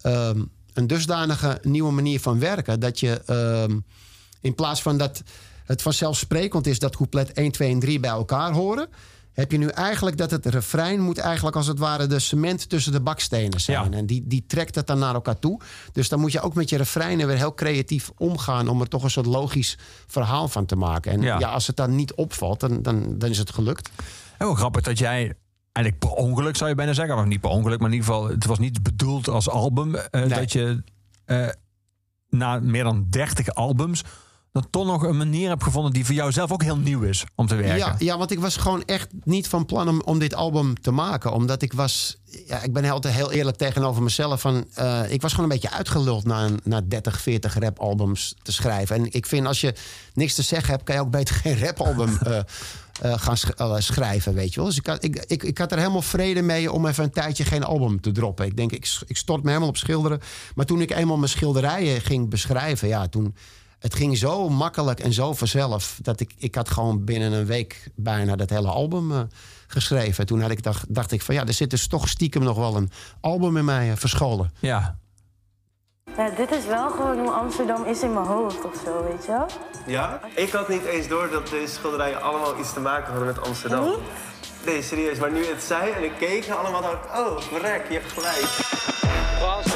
ehm, 0.00 0.42
een 0.72 0.86
dusdanige 0.86 1.58
nieuwe 1.62 1.92
manier 1.92 2.20
van 2.20 2.38
werken. 2.38 2.80
Dat 2.80 3.00
je 3.00 3.22
ehm, 3.26 3.78
in 4.40 4.54
plaats 4.54 4.82
van 4.82 4.98
dat 4.98 5.22
het 5.64 5.82
vanzelfsprekend 5.82 6.66
is 6.66 6.78
dat 6.78 6.96
couplet 6.96 7.32
1, 7.32 7.50
2 7.52 7.70
en 7.70 7.78
3 7.78 8.00
bij 8.00 8.10
elkaar 8.10 8.52
horen. 8.52 8.88
Heb 9.38 9.52
je 9.52 9.58
nu 9.58 9.66
eigenlijk 9.66 10.16
dat 10.16 10.30
het 10.30 10.46
refrein 10.46 11.00
moet 11.00 11.18
eigenlijk 11.18 11.56
als 11.56 11.66
het 11.66 11.78
ware 11.78 12.06
de 12.06 12.18
cement 12.18 12.68
tussen 12.68 12.92
de 12.92 13.00
bakstenen 13.00 13.60
zijn. 13.60 13.94
En 13.94 14.06
die, 14.06 14.22
die 14.26 14.44
trekt 14.46 14.74
het 14.74 14.86
dan 14.86 14.98
naar 14.98 15.14
elkaar 15.14 15.38
toe. 15.38 15.60
Dus 15.92 16.08
dan 16.08 16.20
moet 16.20 16.32
je 16.32 16.40
ook 16.40 16.54
met 16.54 16.68
je 16.68 16.76
refreinen 16.76 17.26
weer 17.26 17.36
heel 17.36 17.54
creatief 17.54 18.10
omgaan 18.16 18.68
om 18.68 18.80
er 18.80 18.88
toch 18.88 19.02
een 19.02 19.10
soort 19.10 19.26
logisch 19.26 19.78
verhaal 20.06 20.48
van 20.48 20.66
te 20.66 20.76
maken. 20.76 21.12
En 21.12 21.20
Ja. 21.20 21.38
ja, 21.38 21.48
als 21.48 21.66
het 21.66 21.76
dan 21.76 21.94
niet 21.94 22.14
opvalt, 22.14 22.60
dan, 22.60 22.82
dan, 22.82 23.18
dan 23.18 23.30
is 23.30 23.38
het 23.38 23.50
gelukt. 23.50 23.90
En 24.38 24.46
wel 24.46 24.54
grappig 24.54 24.82
dat 24.82 24.98
jij 24.98 25.34
eigenlijk 25.72 25.98
per 25.98 26.24
ongeluk 26.24 26.56
zou 26.56 26.70
je 26.70 26.76
bijna 26.76 26.92
zeggen, 26.92 27.16
of 27.16 27.24
niet 27.24 27.40
per 27.40 27.50
ongeluk, 27.50 27.78
maar 27.78 27.88
in 27.88 27.94
ieder 27.94 28.08
geval, 28.08 28.28
het 28.28 28.46
was 28.46 28.58
niet 28.58 28.82
bedoeld 28.82 29.28
als 29.28 29.48
album, 29.48 29.94
eh, 29.94 30.28
dat 30.28 30.52
je 30.52 30.82
eh, 31.24 31.48
na 32.28 32.58
meer 32.60 32.84
dan 32.84 33.06
30 33.10 33.48
albums 33.54 34.02
dan 34.52 34.66
toch 34.70 34.86
nog 34.86 35.02
een 35.02 35.16
manier 35.16 35.48
hebt 35.48 35.62
gevonden 35.62 35.92
die 35.92 36.04
voor 36.04 36.14
jou 36.14 36.32
zelf 36.32 36.52
ook 36.52 36.62
heel 36.62 36.76
nieuw 36.76 37.02
is 37.02 37.24
om 37.34 37.46
te 37.46 37.54
werken. 37.54 37.76
Ja, 37.76 37.94
ja, 37.98 38.18
want 38.18 38.30
ik 38.30 38.38
was 38.40 38.56
gewoon 38.56 38.84
echt 38.84 39.08
niet 39.24 39.48
van 39.48 39.66
plan 39.66 39.88
om, 39.88 40.00
om 40.04 40.18
dit 40.18 40.34
album 40.34 40.80
te 40.80 40.90
maken. 40.90 41.32
Omdat 41.32 41.62
ik 41.62 41.72
was... 41.72 42.16
Ja, 42.46 42.62
ik 42.62 42.72
ben 42.72 42.90
altijd 42.90 43.14
heel 43.14 43.32
eerlijk 43.32 43.56
tegenover 43.56 44.02
mezelf. 44.02 44.40
Van, 44.40 44.64
eh, 44.74 45.12
ik 45.12 45.22
was 45.22 45.32
gewoon 45.32 45.50
een 45.50 45.58
beetje 45.60 45.76
uitgeluld 45.76 46.24
na, 46.24 46.44
een- 46.44 46.60
na 46.64 46.80
30, 46.80 47.20
40 47.20 47.58
rapalbums 47.58 48.34
te 48.42 48.52
schrijven. 48.52 48.96
En 48.96 49.12
ik 49.12 49.26
vind 49.26 49.46
als 49.46 49.60
je 49.60 49.74
niks 50.14 50.34
te 50.34 50.42
zeggen 50.42 50.70
hebt... 50.70 50.84
kan 50.84 50.94
je 50.94 51.00
ook 51.00 51.10
beter 51.10 51.34
geen 51.34 51.58
rapalbum 51.58 52.18
eh, 52.22 52.40
gaan 53.00 53.36
sch- 53.36 53.50
schrijven, 53.78 54.34
weet 54.34 54.54
je 54.54 54.60
wel. 54.60 54.68
Dus 54.68 54.78
ik 54.78 54.86
had, 54.86 55.04
ik, 55.04 55.24
ik, 55.26 55.42
ik 55.42 55.58
had 55.58 55.72
er 55.72 55.78
helemaal 55.78 56.02
vrede 56.02 56.42
mee 56.42 56.72
om 56.72 56.86
even 56.86 57.04
een 57.04 57.10
tijdje 57.10 57.44
geen 57.44 57.64
album 57.64 58.00
te 58.00 58.12
droppen. 58.12 58.46
Ik 58.46 58.56
denk, 58.56 58.72
ik, 58.72 58.98
ik 59.06 59.16
stort 59.16 59.42
me 59.42 59.48
helemaal 59.48 59.68
op 59.68 59.76
schilderen. 59.76 60.20
Maar 60.54 60.66
toen 60.66 60.80
ik 60.80 60.90
eenmaal 60.90 61.16
mijn 61.16 61.30
schilderijen 61.30 62.00
ging 62.00 62.28
beschrijven... 62.30 62.88
ja, 62.88 63.08
toen... 63.08 63.34
Het 63.78 63.94
ging 63.94 64.18
zo 64.18 64.48
makkelijk 64.48 65.00
en 65.00 65.12
zo 65.12 65.34
vanzelf. 65.34 65.98
Dat 66.02 66.20
ik, 66.20 66.34
ik 66.38 66.54
had 66.54 66.70
gewoon 66.70 67.04
binnen 67.04 67.32
een 67.32 67.46
week 67.46 67.90
bijna 67.94 68.36
dat 68.36 68.50
hele 68.50 68.68
album 68.68 69.12
eh, 69.12 69.20
geschreven. 69.66 70.26
Toen 70.26 70.40
had 70.40 70.50
ik 70.50 70.62
dacht, 70.62 70.94
dacht 70.94 71.12
ik 71.12 71.22
van 71.22 71.34
ja, 71.34 71.46
er 71.46 71.52
zit 71.52 71.70
dus 71.70 71.86
toch 71.86 72.08
stiekem 72.08 72.42
nog 72.42 72.56
wel 72.56 72.76
een 72.76 72.90
album 73.20 73.56
in 73.56 73.64
mij 73.64 73.90
eh, 73.90 73.96
verscholen. 73.96 74.52
Ja. 74.58 74.98
Ja, 76.16 76.30
dit 76.30 76.50
is 76.50 76.66
wel 76.66 76.90
gewoon 76.90 77.18
hoe 77.18 77.30
Amsterdam 77.30 77.84
is 77.84 78.02
in 78.02 78.12
mijn 78.12 78.26
hoofd 78.26 78.64
of 78.64 78.80
zo, 78.84 79.04
weet 79.04 79.24
je 79.24 79.32
wel? 79.32 79.46
Ja? 79.86 80.20
Ik 80.34 80.50
had 80.50 80.68
niet 80.68 80.84
eens 80.84 81.08
door 81.08 81.30
dat 81.30 81.48
deze 81.48 81.72
schilderijen 81.74 82.22
allemaal 82.22 82.58
iets 82.58 82.72
te 82.72 82.80
maken 82.80 83.10
hadden 83.10 83.26
met 83.26 83.46
Amsterdam. 83.46 83.94
Nee, 84.66 84.82
serieus. 84.82 85.18
Maar 85.18 85.32
nu 85.32 85.46
het 85.46 85.62
zei 85.62 85.90
en 85.90 86.04
ik 86.04 86.12
keek 86.18 86.46
naar 86.46 86.56
allemaal, 86.56 86.82
dacht 86.82 86.94
ik, 86.94 87.18
oh, 87.18 87.40
verrek, 87.40 87.88
je 87.88 87.94
hebt 87.94 88.12
gelijk. 88.12 88.44
Frans, 89.38 89.66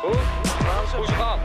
hoe? 0.00 0.18
Frans, 0.42 0.92
hoe 0.92 1.06
ze 1.06 1.12
gaan? 1.12 1.38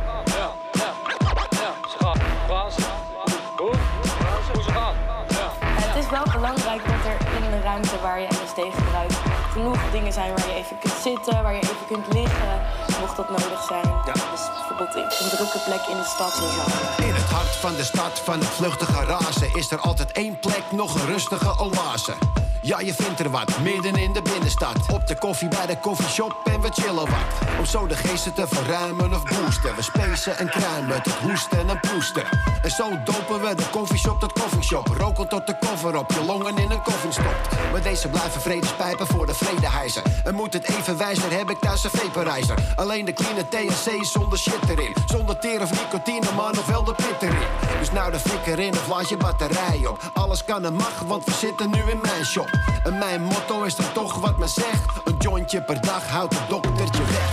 Hoe 6.19 6.31
ze 6.31 6.39
gaan? 6.39 6.55
Ja. 6.55 6.71
Het 6.71 7.53
is 7.53 7.63
ruimte 7.63 7.99
waar 8.01 8.19
je 8.19 8.27
MST 8.27 8.75
gebruikt 8.75 9.15
genoeg 9.55 9.91
dingen 9.91 10.13
zijn 10.13 10.35
waar 10.35 10.47
je 10.47 10.53
even 10.53 10.79
kunt 10.79 10.93
zitten, 11.03 11.43
waar 11.43 11.53
je 11.53 11.61
even 11.61 11.85
kunt 11.87 12.13
liggen, 12.13 12.61
mocht 12.99 13.15
dat 13.15 13.29
nodig 13.29 13.63
zijn. 13.67 13.93
Dus 14.05 14.41
bijvoorbeeld 14.55 14.95
in 14.95 15.25
een 15.25 15.29
drukke 15.29 15.59
plek 15.65 15.81
in 15.89 15.97
de 15.97 16.03
stad. 16.03 16.33
In 16.97 17.13
het 17.13 17.29
hart 17.29 17.55
van 17.55 17.75
de 17.75 17.83
stad 17.83 18.19
van 18.19 18.39
het 18.39 18.47
vluchtige 18.47 19.03
razen 19.05 19.55
is 19.55 19.71
er 19.71 19.79
altijd 19.79 20.11
één 20.11 20.39
plek, 20.39 20.63
nog 20.71 20.95
een 20.95 21.05
rustige 21.05 21.59
oase. 21.59 22.13
Ja, 22.65 22.79
je 22.79 22.93
vindt 22.93 23.19
er 23.19 23.29
wat, 23.29 23.59
midden 23.59 23.95
in 23.95 24.13
de 24.13 24.21
binnenstad. 24.21 24.75
Op 24.93 25.07
de 25.07 25.17
koffie 25.17 25.47
bij 25.47 25.65
de 25.65 25.77
koffieshop 25.77 26.35
en 26.43 26.61
we 26.61 26.69
chillen 26.71 26.95
wat. 26.95 27.57
Om 27.59 27.65
zo 27.65 27.87
de 27.87 27.95
geesten 27.95 28.33
te 28.33 28.47
verruimen 28.47 29.13
of 29.13 29.23
boosten. 29.23 29.75
We 29.75 29.81
spacen 29.81 30.37
en 30.37 30.49
kruimen 30.49 31.03
tot 31.03 31.13
hoesten 31.13 31.69
en 31.69 31.79
proesten. 31.79 32.23
En 32.61 32.69
zo 32.69 32.89
dopen 33.03 33.41
we 33.41 33.55
de 33.55 33.69
koffieshop 33.71 34.19
tot 34.19 34.33
koffieshop. 34.33 34.87
Roken 34.87 35.27
tot 35.27 35.47
de 35.47 35.57
koffer 35.59 35.97
op, 35.97 36.11
je 36.11 36.23
longen 36.25 36.57
in 36.57 36.71
een 36.71 36.81
koffing 36.81 37.13
stopt. 37.13 37.71
Maar 37.71 37.81
deze 37.81 38.09
blijven 38.09 38.41
vredespijpen 38.41 39.07
voor 39.07 39.25
de 39.25 39.33
vredeheiser. 39.33 40.03
En 40.23 40.35
moet 40.35 40.53
het 40.53 40.69
even 40.69 40.97
wijzer, 40.97 41.31
heb 41.37 41.49
ik 41.49 41.59
thuis 41.59 41.83
een 41.83 41.89
vaporizer. 41.89 42.57
Alleen 42.75 43.05
de 43.05 43.13
clean 43.13 43.49
THC 43.49 44.05
zonder 44.05 44.37
shit 44.39 44.69
erin. 44.69 44.93
Zonder 45.05 45.39
teer 45.39 45.61
of 45.61 45.71
nicotine, 45.71 46.27
maar 46.35 46.53
nog 46.53 46.65
wel 46.65 46.83
de 46.83 46.93
pit 46.93 47.21
erin. 47.29 47.47
Dus 47.79 47.91
nou 47.91 48.11
de 48.11 48.19
fik 48.19 48.45
erin 48.45 48.73
of 48.73 48.87
laat 48.87 49.09
je 49.09 49.17
batterij 49.17 49.85
op. 49.87 50.11
Alles 50.13 50.43
kan 50.43 50.65
en 50.65 50.73
mag, 50.73 50.99
want 51.07 51.25
we 51.25 51.31
zitten 51.31 51.69
nu 51.69 51.79
in 51.79 51.99
mijn 52.01 52.25
shop. 52.25 52.54
En 52.83 52.97
mijn 52.97 53.21
motto 53.23 53.63
is 53.63 53.75
dan 53.75 53.91
toch 53.93 54.15
wat 54.19 54.37
men 54.37 54.49
zegt. 54.49 54.85
Een 55.03 55.15
jointje 55.19 55.61
per 55.61 55.81
dag 55.81 56.09
houdt 56.09 56.33
het 56.39 56.49
doktertje 56.49 57.03
weg. 57.03 57.29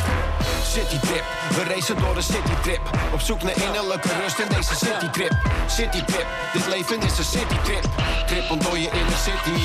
Citytrip, 0.72 1.24
we 1.50 1.64
racen 1.74 1.96
door 1.98 2.16
een 2.16 2.22
citytrip. 2.22 2.80
Op 3.12 3.20
zoek 3.20 3.42
naar 3.42 3.62
innerlijke 3.62 4.08
rust 4.22 4.38
in 4.38 4.48
deze 4.48 4.74
citytrip. 4.74 5.32
Citytrip, 5.66 6.26
dit 6.52 6.66
leven 6.66 7.00
is 7.00 7.18
een 7.18 7.24
citytrip. 7.24 7.84
Trip 8.26 8.50
om 8.50 8.62
door 8.62 8.78
je 8.78 8.90
inner 8.90 9.18
city. 9.26 9.60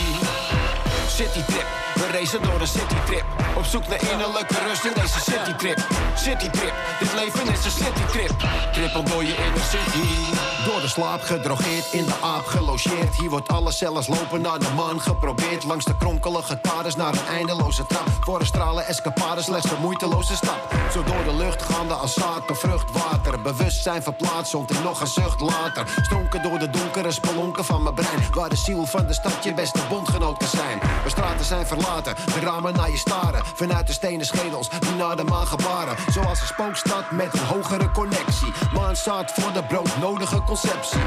Citytrip, 1.07 1.65
we 1.95 2.07
racen 2.11 2.41
door 2.41 2.61
een 2.61 2.67
citytrip. 2.67 3.25
Op 3.55 3.65
zoek 3.65 3.87
naar 3.87 4.01
innerlijke 4.11 4.55
rust 4.67 4.83
in 4.85 4.93
deze 5.01 5.19
citytrip. 5.19 5.79
Citytrip, 6.15 6.73
dit 6.99 7.13
leven 7.13 7.53
is 7.53 7.65
een 7.65 7.71
citytrip. 7.71 8.31
Trip 8.71 8.95
om 8.95 9.05
door 9.05 9.23
je 9.23 9.35
inner 9.35 9.63
city. 9.71 10.56
Door 10.65 10.81
de 10.81 10.87
slaap 10.87 11.21
gedrogeerd, 11.21 11.91
in 11.91 12.05
de 12.05 12.15
aap 12.21 12.45
gelogeerd. 12.45 13.15
Hier 13.15 13.29
wordt 13.29 13.47
alles 13.47 13.77
zelfs 13.77 14.07
lopen 14.07 14.41
naar 14.41 14.59
de 14.59 14.71
man 14.75 15.01
geprobeerd. 15.01 15.63
Langs 15.63 15.85
de 15.85 15.97
kronkelige 15.97 16.59
kaders 16.61 16.95
naar 16.95 17.13
een 17.13 17.27
eindeloze 17.27 17.85
trap. 17.85 18.07
Voor 18.21 18.39
een 18.39 18.45
stralen 18.45 18.85
escapade 18.87 19.41
slechts 19.41 19.71
een 19.71 19.81
moeiteloze 19.81 20.35
stap. 20.35 20.75
Zo 20.91 21.03
door 21.03 21.23
de 21.23 21.33
lucht 21.33 21.61
gaande 21.61 21.93
als 21.93 22.13
zaad 22.13 22.51
of 22.51 22.59
vruchtwater. 22.59 23.41
Bewustzijn 23.41 24.03
verplaatst 24.03 24.51
zonder 24.51 24.75
nog 24.83 25.01
een 25.01 25.07
zucht 25.07 25.41
later. 25.41 25.87
Stronken 26.01 26.41
door 26.41 26.59
de 26.59 26.69
donkere 26.69 27.11
spelonken 27.11 27.65
van 27.65 27.83
mijn 27.83 27.95
brein. 27.95 28.25
Waar 28.33 28.49
de 28.49 28.55
ziel 28.55 28.85
van 28.85 29.07
de 29.07 29.13
stad 29.13 29.43
je 29.43 29.53
beste 29.53 29.79
bondgenoot 29.89 30.37
kan 30.37 30.47
zijn. 30.47 30.79
Waar 30.79 31.09
straten 31.09 31.45
zijn 31.45 31.67
verlaten, 31.67 32.15
de 32.33 32.39
ramen 32.39 32.73
naar 32.73 32.91
je 32.91 32.97
staren. 32.97 33.45
Vanuit 33.55 33.87
de 33.87 33.93
stenen 33.93 34.25
schedels 34.25 34.69
die 34.69 34.95
naar 34.97 35.15
de 35.15 35.23
maan 35.23 35.47
gebaren. 35.47 35.95
Zoals 36.11 36.41
een 36.41 36.47
spookstad 36.47 37.11
met 37.11 37.33
een 37.33 37.45
hogere 37.45 37.91
connectie. 37.91 38.53
Maan 38.73 38.95
staat 38.95 39.31
voor 39.31 39.53
de 39.53 39.63
broodnodige 39.63 40.41
conceptie. 40.61 40.99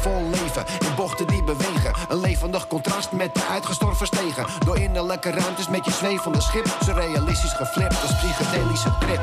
Vol 0.00 0.28
leven 0.30 0.64
in 0.80 0.94
bochten 0.94 1.26
die 1.26 1.42
bewegen. 1.42 1.92
Een 2.08 2.20
levendig 2.20 2.66
contrast 2.66 3.12
met 3.12 3.34
de 3.34 3.46
uitgestorven 3.50 4.06
stegen. 4.06 4.46
Door 4.64 4.78
innerlijke 4.78 5.30
ruimtes 5.30 5.68
met 5.68 5.84
je 5.84 5.90
zwevende 5.90 6.40
schip. 6.40 6.76
Zo 6.84 6.92
realistisch 6.92 7.52
geflipt 7.52 8.02
als 8.02 8.14
psychedelische 8.16 8.90
trip. 9.00 9.20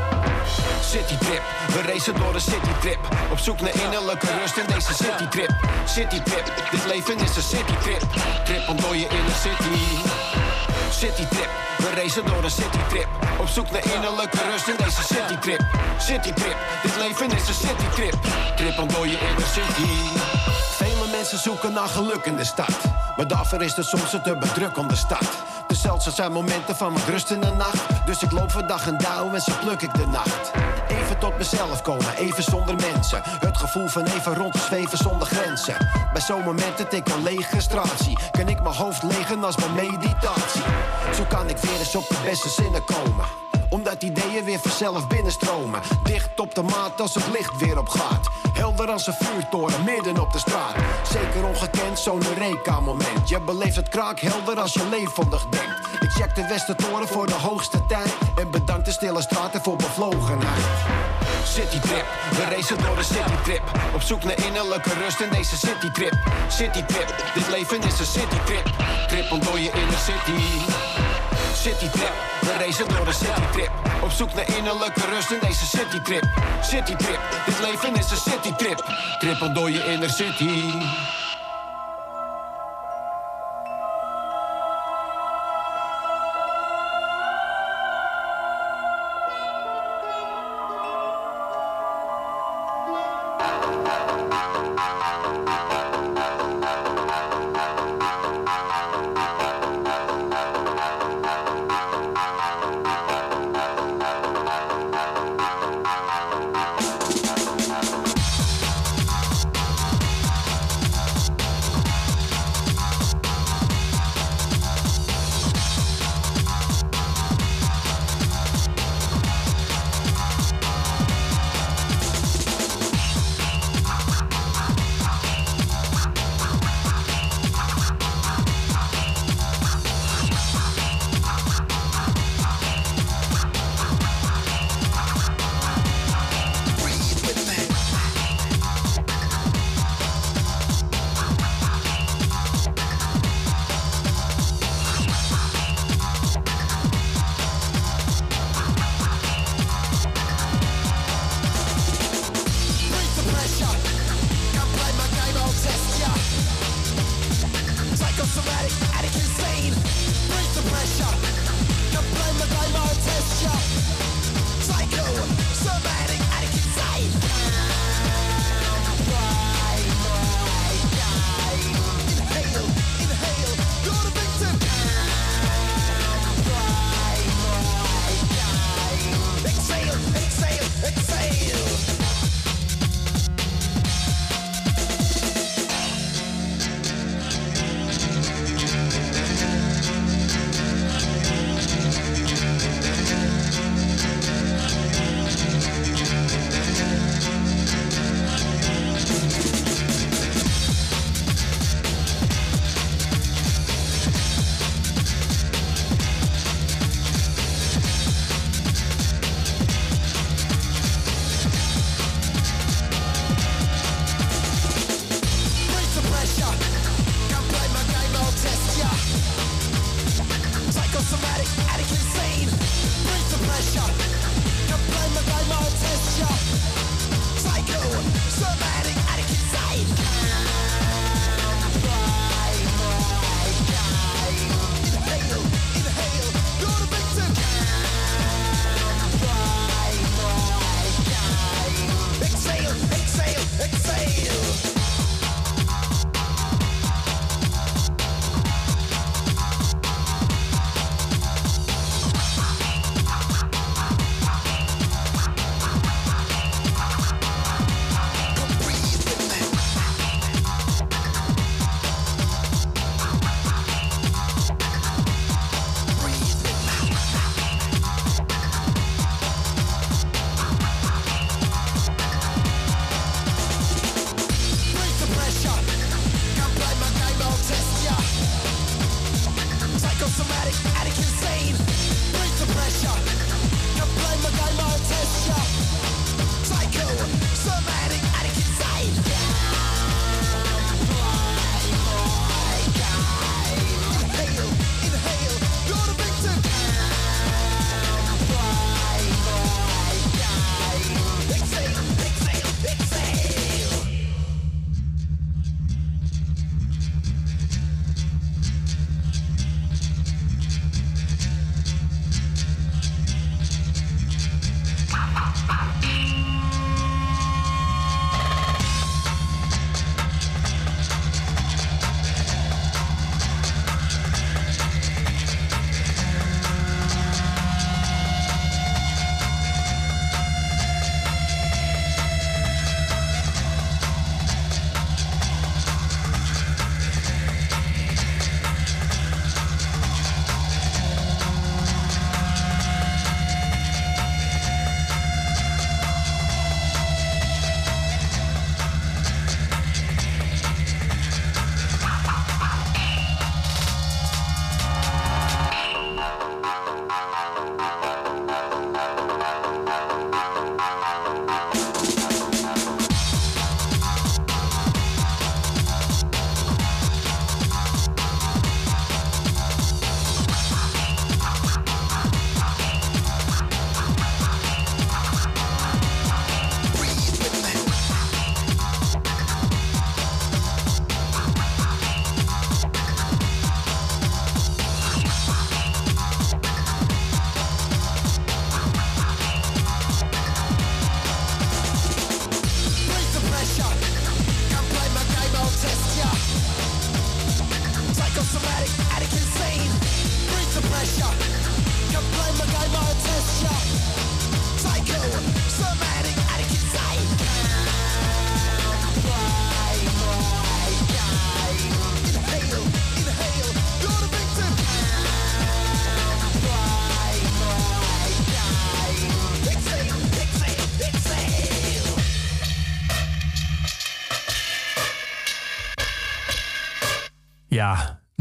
Citytrip, 0.82 1.42
we 1.68 1.82
racen 1.82 2.16
door 2.16 2.34
de 2.34 2.40
citytrip. 2.40 3.00
Op 3.32 3.38
zoek 3.38 3.62
naar 3.62 3.76
innerlijke 3.84 4.28
rust 4.40 4.58
in 4.58 4.66
deze 4.74 4.94
citytrip. 4.94 5.56
Citytrip, 5.86 6.54
dit 6.72 6.86
leven 6.86 7.18
is 7.18 7.36
een 7.36 7.42
citytrip. 7.42 8.02
Trip 8.46 8.68
om 8.68 8.82
door 8.82 8.96
je 8.96 9.08
inner 9.08 9.36
city. 9.36 10.47
Citytrip, 10.92 11.50
we 11.78 11.94
racen 11.96 12.26
door 12.26 12.44
een 12.44 12.52
citytrip. 12.52 13.08
Op 13.40 13.48
zoek 13.48 13.72
naar 13.72 13.86
innerlijke 13.96 14.38
rust 14.52 14.68
in 14.68 14.76
deze 14.78 15.04
citytrip. 15.04 15.66
Citytrip, 15.98 16.58
dit 16.84 16.96
leven 16.98 17.32
is 17.32 17.48
een 17.48 17.54
citytrip. 17.54 18.16
Trip 18.56 18.80
om 18.80 18.88
door 18.88 19.08
je 19.08 19.18
inner 19.20 19.48
city. 19.48 20.57
Mensen 21.30 21.52
zoeken 21.52 21.74
naar 21.74 21.88
geluk 21.88 22.26
in 22.26 22.36
de 22.36 22.44
stad. 22.44 22.78
Maar 23.18 23.28
daarvoor 23.28 23.64
is 23.64 23.76
het 23.76 23.86
soms 23.86 24.14
een 24.14 24.22
te 24.22 24.36
bedrukkende 24.36 24.96
stad. 24.96 25.30
De 25.68 25.76
zeldzaam 25.76 26.14
zijn 26.14 26.32
momenten 26.32 26.76
van 26.76 26.94
wat 26.94 27.04
rust 27.08 27.30
in 27.30 27.40
de 27.40 27.52
nacht. 27.52 28.06
Dus 28.06 28.24
ik 28.24 28.32
loop 28.32 28.52
voor 28.52 28.68
dag 28.68 28.88
en 28.88 28.98
dauw 28.98 29.34
en 29.34 29.42
zo 29.42 29.52
pluk 29.62 29.82
ik 29.82 29.94
de 29.94 30.08
nacht. 30.08 30.52
Even 30.88 31.20
tot 31.20 31.38
mezelf 31.38 31.82
komen, 31.82 32.16
even 32.16 32.44
zonder 32.44 32.76
mensen. 32.76 33.22
Het 33.24 33.58
gevoel 33.58 33.88
van 33.88 34.06
even 34.06 34.36
rond 34.36 34.54
te 34.54 34.60
zweven 34.60 34.98
zonder 34.98 35.28
grenzen. 35.28 35.90
Bij 36.14 36.22
zo'n 36.22 36.44
momenten 36.44 36.90
tik 36.90 37.10
een 37.10 37.24
legistratie. 37.24 38.18
Kan 38.32 38.48
ik 38.48 38.62
mijn 38.62 38.76
hoofd 38.76 39.04
legen 39.04 39.44
als 39.44 39.56
bij 39.56 39.70
meditatie. 39.70 40.62
Zo 41.14 41.24
kan 41.30 41.50
ik 41.50 41.58
weer 41.58 41.80
eens 41.80 41.96
op 41.96 42.08
de 42.08 42.18
beste 42.24 42.50
zinnen 42.50 42.84
komen 42.86 43.26
omdat 43.70 44.04
ideeën 44.04 44.44
weer 44.44 44.60
vanzelf 44.60 45.08
binnenstromen. 45.08 45.82
Dicht 46.04 46.40
op 46.40 46.56
de 46.56 46.62
maat 46.62 47.02
als 47.02 47.16
het 47.16 47.28
licht 47.32 47.58
weer 47.58 47.80
opgaat. 47.80 48.28
Helder 48.54 48.92
als 48.92 49.08
een 49.08 49.14
vuurtoren 49.14 49.84
midden 49.84 50.22
op 50.22 50.32
de 50.32 50.40
straat. 50.40 50.76
Zeker 51.12 51.48
ongekend, 51.48 52.00
zo'n 52.00 52.24
Eureka-moment. 52.26 53.30
Je 53.30 53.40
beleeft 53.40 53.76
het 53.76 53.90
kraakhelder 53.90 54.60
als 54.60 54.74
je 54.74 54.88
levendig 54.90 55.46
denkt. 55.50 55.88
Ik 56.00 56.12
check 56.12 56.36
de 56.36 56.48
Westertoren 56.48 57.08
voor 57.08 57.26
de 57.26 57.34
hoogste 57.34 57.86
tijd. 57.86 58.16
En 58.36 58.52
bedank 58.52 58.86
de 58.86 58.92
stille 58.92 59.22
straten 59.22 59.62
voor 59.62 59.76
bevlogenheid. 59.76 60.64
Citytrip, 61.44 62.06
we 62.32 62.56
racen 62.56 62.78
door 62.78 62.96
de 62.96 63.04
citytrip. 63.04 63.62
Op 63.94 64.02
zoek 64.02 64.24
naar 64.24 64.46
innerlijke 64.46 64.94
rust 64.94 65.20
in 65.20 65.30
deze 65.30 65.58
citytrip. 65.58 66.14
Citytrip, 66.48 67.16
dit 67.34 67.50
leven 67.50 67.82
is 67.82 68.00
een 68.00 68.06
citytrip. 68.06 68.66
Trip 69.08 69.32
om 69.32 69.40
door 69.40 69.60
je 69.60 69.72
inner 69.72 69.98
city. 69.98 70.42
Citytrip, 71.58 72.14
we 72.42 72.56
racen 72.60 72.88
door 72.88 73.06
de 73.06 73.14
citytrip. 73.14 73.72
Op 74.04 74.12
zoek 74.12 74.34
naar 74.34 74.56
innerlijke 74.58 75.02
rust 75.14 75.32
in 75.32 75.40
deze 75.40 75.66
citytrip. 75.66 76.24
Citytrip, 76.62 77.20
dit 77.46 77.60
leven 77.60 77.96
is 77.96 78.12
een 78.12 78.18
citytrip. 78.18 78.84
Trip 79.20 79.42
om 79.42 79.54
door 79.54 79.72
je 79.72 79.86
inner 79.86 80.10
city. 80.10 80.72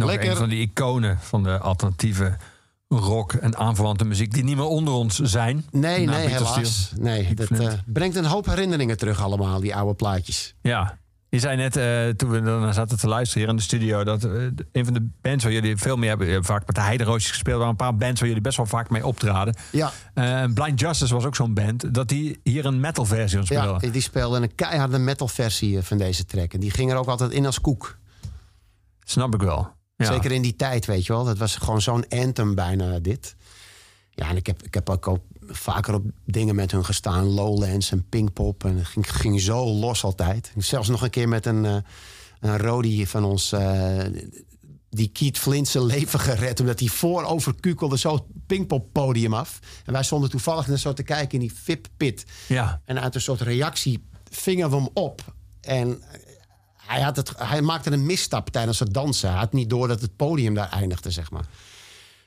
Nog 0.07 0.15
Lekker. 0.15 0.31
een 0.31 0.37
van 0.37 0.49
die 0.49 0.71
iconen 0.71 1.19
van 1.21 1.43
de 1.43 1.59
alternatieve 1.59 2.37
rock 2.89 3.33
en 3.33 3.57
aanverwante 3.57 4.05
muziek 4.05 4.33
die 4.33 4.45
niet 4.45 4.57
meer 4.57 4.65
onder 4.65 4.95
ons 4.95 5.19
zijn. 5.19 5.67
Nee, 5.71 6.07
nee, 6.07 6.25
Peter 6.25 6.47
helaas. 6.47 6.93
Nee, 6.99 7.35
dat 7.35 7.51
eh, 7.51 7.73
brengt 7.87 8.17
een 8.17 8.25
hoop 8.25 8.47
herinneringen 8.47 8.97
terug 8.97 9.23
allemaal, 9.23 9.61
die 9.61 9.75
oude 9.75 9.95
plaatjes. 9.95 10.55
Ja. 10.61 10.99
Je 11.29 11.39
zei 11.39 11.57
net, 11.57 11.77
eh, 11.77 12.09
toen 12.09 12.31
we 12.31 12.73
zaten 12.73 12.99
te 12.99 13.09
luisteren 13.09 13.43
hier 13.43 13.51
in 13.51 13.57
de 13.57 13.63
studio, 13.63 14.05
dat 14.05 14.25
eh, 14.25 14.33
een 14.73 14.85
van 14.85 14.95
de 14.95 15.09
bands 15.21 15.45
waar 15.45 15.53
jullie 15.53 15.77
veel 15.77 15.97
mee 15.97 16.09
hebben, 16.09 16.45
vaak 16.45 16.67
met 16.67 16.75
de 16.75 16.83
Heideroosjes 16.83 17.31
gespeeld, 17.31 17.57
waren 17.57 17.71
een 17.71 17.77
paar 17.77 17.97
bands 17.97 18.21
waar 18.21 18.29
jullie 18.29 18.43
best 18.43 18.57
wel 18.57 18.67
vaak 18.67 18.91
mee 18.91 19.07
optraden. 19.07 19.57
Ja. 19.73 19.93
Blind 20.55 20.81
Justice 20.81 21.15
was 21.15 21.25
ook 21.25 21.37
zo'n 21.37 21.55
band, 21.55 21.95
dat 21.95 22.09
die 22.09 22.41
hier 22.43 22.67
een 22.67 22.81
metal 22.81 23.05
versie 23.05 23.39
aan 23.39 23.47
spelen. 23.47 23.79
Ja, 23.81 23.91
die 23.91 24.01
speelde 24.01 24.41
een 24.41 24.55
keiharde 24.55 24.99
metal 24.99 25.29
versie 25.29 25.83
van 25.83 25.99
deze 25.99 26.25
track. 26.25 26.53
En 26.53 26.61
die 26.61 26.71
ging 26.71 26.91
er 26.91 26.97
ook 26.97 27.09
altijd 27.09 27.31
in 27.31 27.47
als 27.47 27.61
koek. 27.61 27.99
Snap 29.05 29.35
ik 29.35 29.43
wel. 29.43 29.76
Ja. 29.97 30.13
Zeker 30.13 30.33
in 30.33 30.43
die 30.43 30.57
tijd, 30.57 30.87
weet 30.87 31.07
je 31.07 31.13
wel. 31.13 31.25
Dat 31.25 31.39
was 31.39 31.57
gewoon 31.57 31.83
zo'n 31.83 32.09
anthem 32.09 32.55
bijna, 32.55 32.99
dit. 32.99 33.37
Ja, 34.11 34.29
en 34.29 34.37
ik 34.37 34.47
heb, 34.47 34.63
ik 34.63 34.75
heb 34.75 34.91
ook 34.91 35.07
al 35.07 35.25
vaker 35.47 35.95
op 35.95 36.05
dingen 36.25 36.55
met 36.55 36.71
hun 36.71 36.85
gestaan. 36.85 37.27
Lowlands 37.27 37.91
en 37.91 38.09
Pinkpop. 38.09 38.65
En 38.65 38.77
het 38.77 38.87
ging, 38.87 39.13
ging 39.17 39.41
zo 39.41 39.67
los 39.67 40.05
altijd. 40.05 40.53
Zelfs 40.57 40.89
nog 40.89 41.03
een 41.03 41.11
keer 41.11 41.29
met 41.29 41.47
een, 41.47 41.65
eh 41.65 41.77
een 42.41 42.59
roadie 42.59 43.09
van 43.09 43.25
ons... 43.25 43.53
eh, 43.53 44.05
die 44.91 45.09
Keith 45.09 45.39
Flint 45.39 45.69
zijn 45.69 45.85
leven 45.85 46.21
gered... 46.21 46.61
omdat 46.61 46.79
hij 46.81 46.89
voorover 46.89 47.55
kukelde 47.61 47.99
zo 47.99 48.15
het 48.15 48.23
Pinkpop 48.47 48.93
podium 48.93 49.35
af. 49.35 49.59
En 49.85 49.93
wij 49.93 50.03
stonden 50.03 50.31
toevallig 50.31 50.67
net 50.67 50.81
zo 50.81 50.93
te 50.93 51.03
kijken 51.03 51.33
in 51.33 51.41
die 51.41 51.53
VIP-pit. 51.55 52.25
Ja. 52.49 52.81
En 52.85 53.01
uit 53.01 53.15
een 53.15 53.21
soort 53.21 53.41
reactie 53.41 54.05
vingen 54.31 54.71
we 54.71 54.77
hem 54.77 54.89
op. 54.93 55.35
En 55.61 56.03
hij, 56.87 57.01
had 57.01 57.33
hij 57.37 57.63
maakte 57.63 57.91
een 57.91 58.07
misstap 58.07 58.51
tijdens 58.51 58.79
het 58.79 58.95
dansen. 58.95 59.31
Hij 59.31 59.39
had 59.39 59.53
niet 59.53 59.71
door 59.71 59.89
dat 59.89 60.01
het 60.01 60.17
podium 60.17 60.55
daar 60.55 60.69
eindigde, 60.69 61.11
zeg 61.11 61.31
maar. 61.31 61.45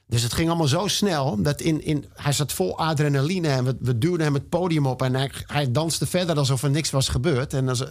Dus 0.07 0.21
het 0.21 0.33
ging 0.33 0.47
allemaal 0.47 0.67
zo 0.67 0.87
snel. 0.87 1.41
Dat 1.41 1.61
in, 1.61 1.83
in, 1.83 2.05
hij 2.13 2.31
zat 2.31 2.51
vol 2.53 2.77
adrenaline 2.77 3.47
en 3.47 3.63
we, 3.63 3.77
we 3.79 3.97
duwden 3.97 4.25
hem 4.25 4.33
het 4.33 4.49
podium 4.49 4.85
op. 4.85 5.01
En 5.01 5.15
hij, 5.15 5.31
hij 5.45 5.71
danste 5.71 6.05
verder 6.07 6.37
alsof 6.37 6.63
er 6.63 6.69
niks 6.69 6.89
was 6.89 7.09
gebeurd. 7.09 7.53
En 7.53 7.69
als, 7.69 7.83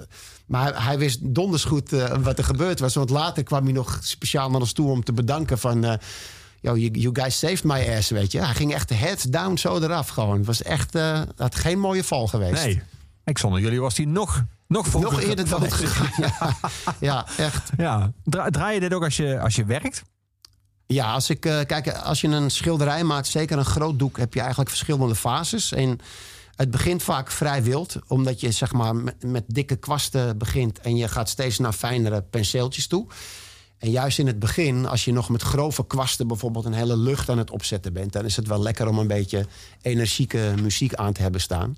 maar 0.47 0.85
hij, 0.85 0.99
wist 0.99 1.19
donders 1.23 1.65
goed 1.65 1.93
eh, 1.93 2.17
wat 2.17 2.39
er 2.39 2.45
gebeurd 2.45 2.81
was. 2.81 2.95
Want 2.95 3.11
later 3.11 3.43
kwam 3.43 3.65
hij 3.65 3.73
nog 3.73 3.99
speciaal 4.03 4.51
naar 4.51 4.61
ons 4.61 4.73
toe 4.73 4.91
om 4.91 5.05
te 5.05 5.13
bedanken 5.13 5.59
van... 5.59 5.85
eh, 5.85 5.95
Yo, 6.61 6.77
you, 6.77 7.11
guys 7.13 7.39
saved 7.39 7.65
my 7.65 7.97
ass, 7.97 8.11
weet 8.11 8.33
je. 8.33 8.45
Hij 8.45 8.55
ging 8.55 8.75
echt 8.75 8.91
heads 8.91 9.23
down 9.25 9.57
zo 9.57 9.79
eraf 9.79 10.09
gewoon. 10.09 10.37
Het 10.37 10.47
was 10.47 10.63
echt 10.63 10.95
uh, 10.95 11.23
had 11.37 11.55
geen 11.55 11.81
mooie 11.81 12.05
val 12.05 12.27
geweest. 12.27 12.65
Nee. 12.65 12.83
Ik 13.25 13.39
zonder 13.39 13.61
jullie 13.61 13.81
was 13.81 13.97
hij 13.97 14.07
nog, 14.07 14.45
nog. 14.69 14.93
Nog 14.93 15.21
eerder 15.21 15.49
dood 15.49 15.73
gegaan. 15.83 16.33
Ja, 16.39 16.57
ja, 17.01 17.27
echt. 17.37 17.71
Ja. 17.77 18.13
Dra 18.25 18.51
draai 18.51 18.75
je 18.75 18.81
dit 18.81 18.95
ook 18.95 19.05
als 19.05 19.17
je, 19.17 19.41
als 19.41 19.57
je 19.57 19.65
werkt? 19.65 20.03
Ja, 20.87 21.13
als 21.13 21.31
ik 21.31 21.47
uh, 21.47 21.61
kijk, 21.67 21.93
als 21.93 22.21
je 22.21 22.29
een 22.29 22.51
schilderij 22.51 23.05
maakt, 23.05 23.27
zeker 23.27 23.59
een 23.59 23.65
groot 23.65 23.99
doek, 23.99 24.17
heb 24.17 24.35
je 24.35 24.41
eigenlijk 24.41 24.71
verschillende 24.71 25.15
fases. 25.15 25.73
En 25.73 26.01
het 26.55 26.71
begint 26.71 27.03
vaak 27.03 27.31
vrij 27.31 27.63
wild, 27.63 27.97
omdat 28.07 28.41
je 28.41 28.51
zeg 28.51 28.73
maar 28.73 28.97
met, 28.97 29.23
met 29.23 29.45
dikke 29.47 29.77
kwasten 29.77 30.39
begint 30.39 30.79
en 30.79 30.97
je 30.97 31.09
gaat 31.09 31.29
steeds 31.29 31.59
naar 31.59 31.73
fijnere 31.73 32.23
penseeltjes 32.23 32.87
toe. 32.87 33.07
En 33.79 33.91
juist 33.91 34.19
in 34.19 34.27
het 34.27 34.39
begin, 34.39 34.87
als 34.87 35.05
je 35.05 35.13
nog 35.13 35.29
met 35.29 35.43
grove 35.43 35.87
kwasten 35.87 36.27
bijvoorbeeld 36.27 36.65
een 36.65 36.73
hele 36.73 36.97
lucht 36.97 37.29
aan 37.29 37.39
het 37.39 37.51
opzetten 37.51 37.93
bent, 37.93 38.13
dan 38.13 38.25
is 38.25 38.37
het 38.37 38.47
wel 38.47 38.63
lekker 38.63 38.89
om 38.89 38.99
een 38.99 39.07
beetje 39.07 39.47
energieke 39.83 40.55
muziek 40.63 40.95
aan 40.95 41.13
te 41.13 41.23
hebben 41.23 41.41
staan. 41.41 41.77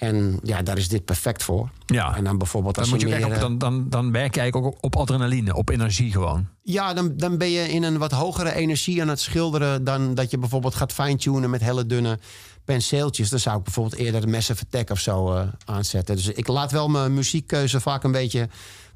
En 0.00 0.40
ja, 0.42 0.62
daar 0.62 0.78
is 0.78 0.88
dit 0.88 1.04
perfect 1.04 1.42
voor. 1.42 1.70
Ja. 1.86 2.16
En 2.16 2.24
dan 2.24 2.38
bijvoorbeeld 2.38 2.78
als 2.78 2.88
dan, 2.88 2.98
moet 2.98 3.08
je 3.08 3.16
meer, 3.16 3.26
op, 3.26 3.32
eh, 3.32 3.40
dan, 3.40 3.58
dan, 3.58 3.88
dan 3.88 4.12
werk 4.12 4.34
je 4.34 4.40
eigenlijk 4.40 4.74
ook 4.74 4.84
op 4.84 4.96
adrenaline, 4.96 5.54
op 5.54 5.68
energie 5.68 6.12
gewoon. 6.12 6.48
Ja, 6.62 6.94
dan, 6.94 7.16
dan 7.16 7.38
ben 7.38 7.50
je 7.50 7.68
in 7.68 7.82
een 7.82 7.98
wat 7.98 8.12
hogere 8.12 8.54
energie 8.54 9.00
aan 9.00 9.08
het 9.08 9.20
schilderen... 9.20 9.84
dan 9.84 10.14
dat 10.14 10.30
je 10.30 10.38
bijvoorbeeld 10.38 10.74
gaat 10.74 10.92
fine-tunen 10.92 11.50
met 11.50 11.60
hele 11.60 11.86
dunne 11.86 12.18
penseeltjes. 12.64 13.28
Dan 13.28 13.38
zou 13.38 13.58
ik 13.58 13.64
bijvoorbeeld 13.64 14.00
eerder 14.00 14.28
Massive 14.28 14.64
Attack 14.64 14.90
of 14.90 14.98
zo 14.98 15.34
uh, 15.34 15.42
aanzetten. 15.64 16.16
Dus 16.16 16.28
ik 16.28 16.46
laat 16.46 16.72
wel 16.72 16.88
mijn 16.88 17.14
muziekkeuze 17.14 17.80
vaak 17.80 18.04
een 18.04 18.12
beetje 18.12 18.48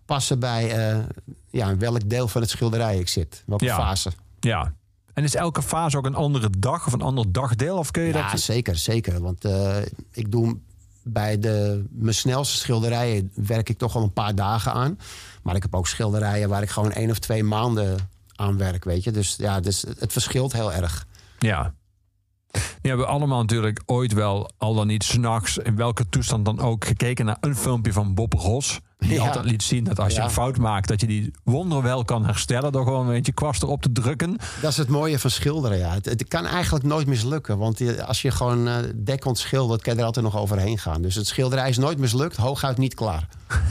passen 0.05 0.39
bij... 0.39 0.95
Uh, 0.95 1.05
ja, 1.51 1.77
welk 1.77 2.09
deel 2.09 2.29
van 2.29 2.41
het 2.41 2.51
schilderij 2.51 2.99
ik 2.99 3.09
zit. 3.09 3.43
Welke 3.47 3.65
ja. 3.65 3.77
fase. 3.77 4.13
Ja. 4.41 4.75
En 5.15 5.25
is 5.25 5.35
elke 5.35 5.63
fase 5.63 5.97
ook 5.97 6.07
een 6.07 6.15
andere 6.15 6.51
dag 6.59 6.87
of 6.87 6.93
een 6.93 7.03
ander 7.03 7.33
dagdeel? 7.33 7.77
Of 7.77 7.91
kun 7.91 8.03
je 8.03 8.13
ja, 8.13 8.31
dat... 8.31 8.41
zeker, 8.41 8.77
zeker. 8.77 9.21
Want 9.21 9.45
uh, 9.45 9.77
ik 10.11 10.31
doe 10.31 10.59
bij 11.05 11.39
de, 11.39 11.85
mijn 11.91 12.15
snelste 12.15 12.57
schilderijen 12.57 13.31
werk 13.35 13.69
ik 13.69 13.79
toch 13.79 13.93
wel 13.93 14.03
een 14.03 14.13
paar 14.13 14.35
dagen 14.35 14.73
aan. 14.73 14.99
Maar 15.43 15.57
ik 15.57 15.63
heb 15.63 15.75
ook 15.75 15.89
schilderijen 15.89 16.49
waar 16.49 16.63
ik 16.63 16.71
gewoon 16.71 16.93
één 16.93 17.11
of 17.11 17.19
twee 17.19 17.45
maanden 17.45 18.11
aan 18.35 18.59
werk, 18.59 18.85
weet 18.85 19.05
je. 19.05 19.11
Dus 19.11 19.37
ja, 19.37 19.61
dus 19.61 19.85
het 19.99 20.13
verschilt 20.13 20.53
heel 20.53 20.73
erg. 20.73 21.07
Ja. 21.39 21.75
We 22.51 22.89
hebben 22.89 23.09
allemaal 23.09 23.41
natuurlijk 23.41 23.83
ooit 23.87 24.13
wel, 24.13 24.51
al 24.59 24.75
dan 24.75 24.87
niet 24.87 25.05
s'nachts, 25.05 25.59
in 25.59 25.77
welke 25.77 26.09
toestand 26.09 26.45
dan 26.45 26.61
ook, 26.61 26.85
gekeken 26.85 27.25
naar 27.25 27.37
een 27.41 27.57
filmpje 27.57 27.93
van 27.93 28.15
Bob 28.15 28.33
Ross. 28.33 28.81
Die 28.99 29.13
Ja. 29.13 29.27
altijd 29.27 29.45
liet 29.45 29.63
zien 29.63 29.85
dat 29.85 29.99
als 29.99 30.13
je 30.13 30.19
Ja. 30.19 30.25
een 30.25 30.31
fout 30.31 30.59
maakt, 30.59 30.89
dat 30.89 31.01
je 31.01 31.07
die 31.07 31.31
wonderwel 31.45 32.05
kan 32.05 32.25
herstellen 32.25 32.73
door 32.73 32.85
gewoon 32.85 33.07
een 33.07 33.13
beetje 33.13 33.33
kwast 33.33 33.63
erop 33.63 33.83
te 33.83 33.93
drukken. 33.93 34.37
Dat 34.61 34.71
is 34.71 34.77
het 34.77 34.89
mooie 34.89 35.19
van 35.19 35.31
schilderen, 35.31 35.79
ja. 35.79 35.93
Het, 35.93 36.05
het 36.05 36.29
kan 36.29 36.47
eigenlijk 36.47 36.85
nooit 36.85 37.07
mislukken. 37.07 37.59
Want 37.59 38.01
als 38.07 38.23
je 38.23 38.31
gewoon 38.31 38.69
eh 38.69 38.77
dekkend 39.05 39.39
schildert, 39.39 39.83
kan 39.83 39.93
je 39.95 39.99
er 40.01 40.05
altijd 40.07 40.25
nog 40.25 40.37
overheen 40.37 40.79
gaan. 40.79 41.03
Dus 41.03 41.15
het 41.15 41.27
schilderij 41.27 41.69
is 41.69 41.79
nooit 41.79 41.99
mislukt, 41.99 42.37
hooguit 42.37 42.79
niet 42.79 42.95
klaar. 42.95 43.29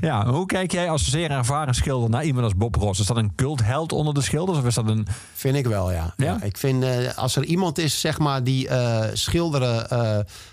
Ja, 0.00 0.26
hoe 0.30 0.46
kijk 0.46 0.72
jij 0.72 0.90
als 0.90 1.10
zeer 1.10 1.30
ervaren 1.30 1.74
schilder 1.74 2.10
naar 2.10 2.24
iemand 2.24 2.44
als 2.44 2.56
Bob 2.56 2.74
Ross? 2.74 3.00
Is 3.00 3.06
dat 3.06 3.16
een 3.16 3.34
cultheld 3.34 3.92
onder 3.92 4.14
de 4.14 4.20
schilders? 4.20 4.58
Of 4.58 4.64
is 4.64 4.74
dat 4.74 4.88
een. 4.88 5.06
Vind 5.34 5.56
ik 5.56 5.66
wel, 5.66 5.92
ja. 5.92 6.14
Ja? 6.16 6.42
ik 6.42 6.56
vind 6.56 6.82
eh, 6.82 7.16
als 7.18 7.36
er 7.36 7.44
iemand 7.44 7.78
is, 7.78 8.00
zeg 8.00 8.18
maar, 8.18 8.44
die 8.44 8.68
eh, 8.68 9.08
schilderen 9.12 9.88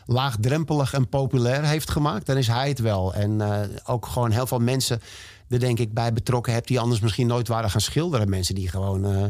laagdrempelig 0.08 0.94
en 0.94 1.10
populair 1.10 1.64
heeft 1.64 1.92
gemaakt, 1.92 2.26
dan 2.26 2.38
is 2.38 2.48
hij 2.48 2.68
het 2.68 2.80
wel. 2.80 3.14
En 3.14 3.42
eh, 3.42 3.60
ook 3.84 4.06
gewoon 4.06 4.32
heel 4.32 4.48
veel 4.48 4.60
mensen 4.60 5.02
er 5.50 5.60
denk 5.60 5.80
ik 5.80 5.94
bij 5.94 6.14
betrokken 6.14 6.54
hebt 6.54 6.68
die 6.68 6.80
anders 6.80 7.00
misschien 7.00 7.28
nooit 7.28 7.48
waren 7.48 7.70
gaan 7.70 7.82
schilderen. 7.82 8.30
Mensen 8.30 8.56
die 8.56 8.70
gewoon 8.70 9.06
eh, 9.06 9.24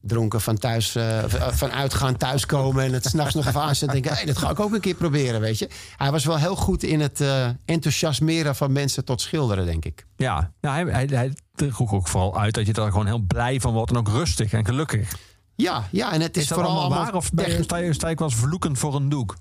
dronken 0.00 0.40
van 0.40 0.58
thuis, 0.58 0.94
eh, 0.94 1.24
van 1.50 1.70
uitgaan 1.70 2.16
thuiskomen 2.16 2.84
en 2.84 2.92
het 2.92 3.04
s'nachts 3.10 3.34
nog 3.34 3.46
even 3.46 3.60
aanzetten. 3.60 4.02
Denken, 4.02 4.18
hey, 4.18 4.26
dat 4.26 4.38
ga 4.38 4.50
ik 4.50 4.60
ook 4.60 4.72
een 4.72 4.80
keer 4.80 4.94
proberen, 4.94 5.40
weet 5.40 5.58
je. 5.58 5.68
Hij 5.96 6.10
was 6.10 6.24
wel 6.24 6.36
heel 6.36 6.56
goed 6.56 6.82
in 6.82 7.00
het 7.00 7.22
enthousiasmeren 7.64 8.56
van 8.56 8.72
mensen 8.72 9.04
tot 9.04 9.20
schilderen, 9.20 9.66
denk 9.66 9.84
ik. 9.84 10.06
Ja, 10.16 10.52
ja 10.60 10.72
hij, 10.72 10.84
hij, 10.84 11.08
hij 11.10 11.32
droeg 11.54 11.92
ook 11.92 12.08
vooral 12.08 12.38
uit 12.38 12.54
dat 12.54 12.66
je 12.66 12.72
er 12.72 12.90
gewoon 12.90 13.06
heel 13.06 13.24
blij 13.26 13.60
van 13.60 13.72
wordt 13.72 13.90
en 13.90 13.96
ook 13.96 14.08
rustig 14.08 14.52
en 14.52 14.64
gelukkig. 14.64 15.16
Ja, 15.56 15.88
ja 15.90 16.12
en 16.12 16.20
het 16.20 16.36
is, 16.36 16.42
Is 16.42 16.48
dat 16.48 16.58
vooral 16.58 16.78
allemaal 16.78 16.98
waar? 16.98 17.06
allemaal 17.06 17.20
Of 17.20 17.32
ben 17.32 17.50
je, 17.50 17.62
sta, 17.62 17.76
je, 17.76 17.92
sta 17.92 18.08
ik 18.08 18.18
wel 18.18 18.28
eens 18.28 18.36
vloekend 18.36 18.78
voor 18.78 18.94
een 18.94 19.08
doek? 19.08 19.36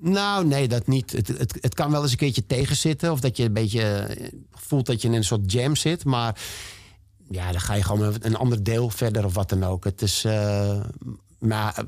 Nou, 0.00 0.46
nee, 0.46 0.68
dat 0.68 0.86
niet. 0.86 1.12
Het, 1.12 1.28
het, 1.28 1.58
het 1.60 1.74
kan 1.74 1.90
wel 1.90 2.02
eens 2.02 2.10
een 2.10 2.16
keertje 2.16 2.46
tegenzitten. 2.46 3.12
Of 3.12 3.20
dat 3.20 3.36
je 3.36 3.44
een 3.44 3.52
beetje 3.52 3.82
eh, 3.82 4.28
voelt 4.52 4.86
dat 4.86 5.02
je 5.02 5.08
in 5.08 5.14
een 5.14 5.24
soort 5.24 5.52
jam 5.52 5.76
zit. 5.76 6.04
Maar 6.04 6.40
ja, 7.30 7.50
dan 7.52 7.60
ga 7.60 7.74
je 7.74 7.82
gewoon 7.82 8.14
een 8.20 8.36
ander 8.36 8.62
deel 8.64 8.90
verder 8.90 9.24
of 9.24 9.34
wat 9.34 9.48
dan 9.48 9.64
ook. 9.64 9.84
Het 9.84 10.02
is. 10.02 10.24
eh, 10.24 10.80
maar 11.38 11.74
eh, 11.76 11.84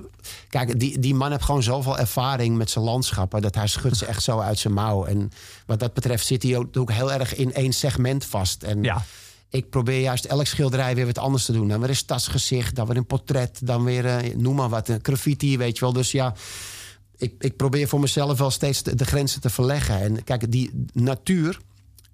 kijk, 0.49 0.81
die, 0.81 0.99
die 0.99 1.15
man 1.15 1.31
heeft 1.31 1.45
gewoon 1.45 1.63
zoveel 1.63 1.99
ervaring 1.99 2.57
met 2.57 2.71
zijn 2.71 2.85
landschappen. 2.85 3.43
dat 3.43 3.55
hij 3.55 3.67
schudt 3.67 3.97
ze 3.97 4.07
echt 4.07 4.23
zo 4.23 4.39
uit 4.39 4.59
zijn 4.59 4.75
mouw. 4.75 5.05
En 5.05 5.31
wat 5.67 5.81
dat 5.81 5.95
betreft 5.95 6.27
zit 6.27 6.43
hij 6.43 6.57
ook, 6.57 6.77
ook 6.77 6.93
heel 6.93 7.13
erg 7.13 7.35
in 7.35 7.55
één 7.55 7.73
segment 7.73 8.25
vast. 8.25 8.63
En 8.63 8.83
Ja. 8.83 9.05
ik 9.51 9.71
probeer 9.71 10.01
juist 10.01 10.25
elk 10.25 10.47
schilderij 10.47 10.95
weer 10.95 11.07
wat 11.07 11.19
anders 11.19 11.45
te 11.45 11.53
doen. 11.53 11.69
Dan 11.69 11.81
weer 11.81 11.89
een 11.89 11.97
stadsgezicht, 11.97 12.75
dan 12.75 12.87
weer 12.87 12.97
een 12.97 13.07
portret, 13.07 13.61
dan 13.63 13.85
weer, 13.85 14.23
noem 14.37 14.55
maar 14.57 14.69
wat, 14.69 14.89
een 14.89 14.99
graffiti, 15.03 15.59
weet 15.59 15.75
je 15.79 15.81
wel. 15.85 15.93
Dus 15.93 16.11
ja, 16.11 16.35
ik, 17.19 17.35
ik 17.39 17.57
probeer 17.57 17.89
voor 17.89 18.01
mezelf 18.01 18.39
wel 18.39 18.51
steeds 18.51 18.83
de, 18.83 19.05
grenzen 19.05 19.41
te 19.41 19.51
verleggen. 19.51 20.01
En 20.01 20.25
kijk, 20.25 20.53
die 20.53 20.87
natuur 20.93 21.59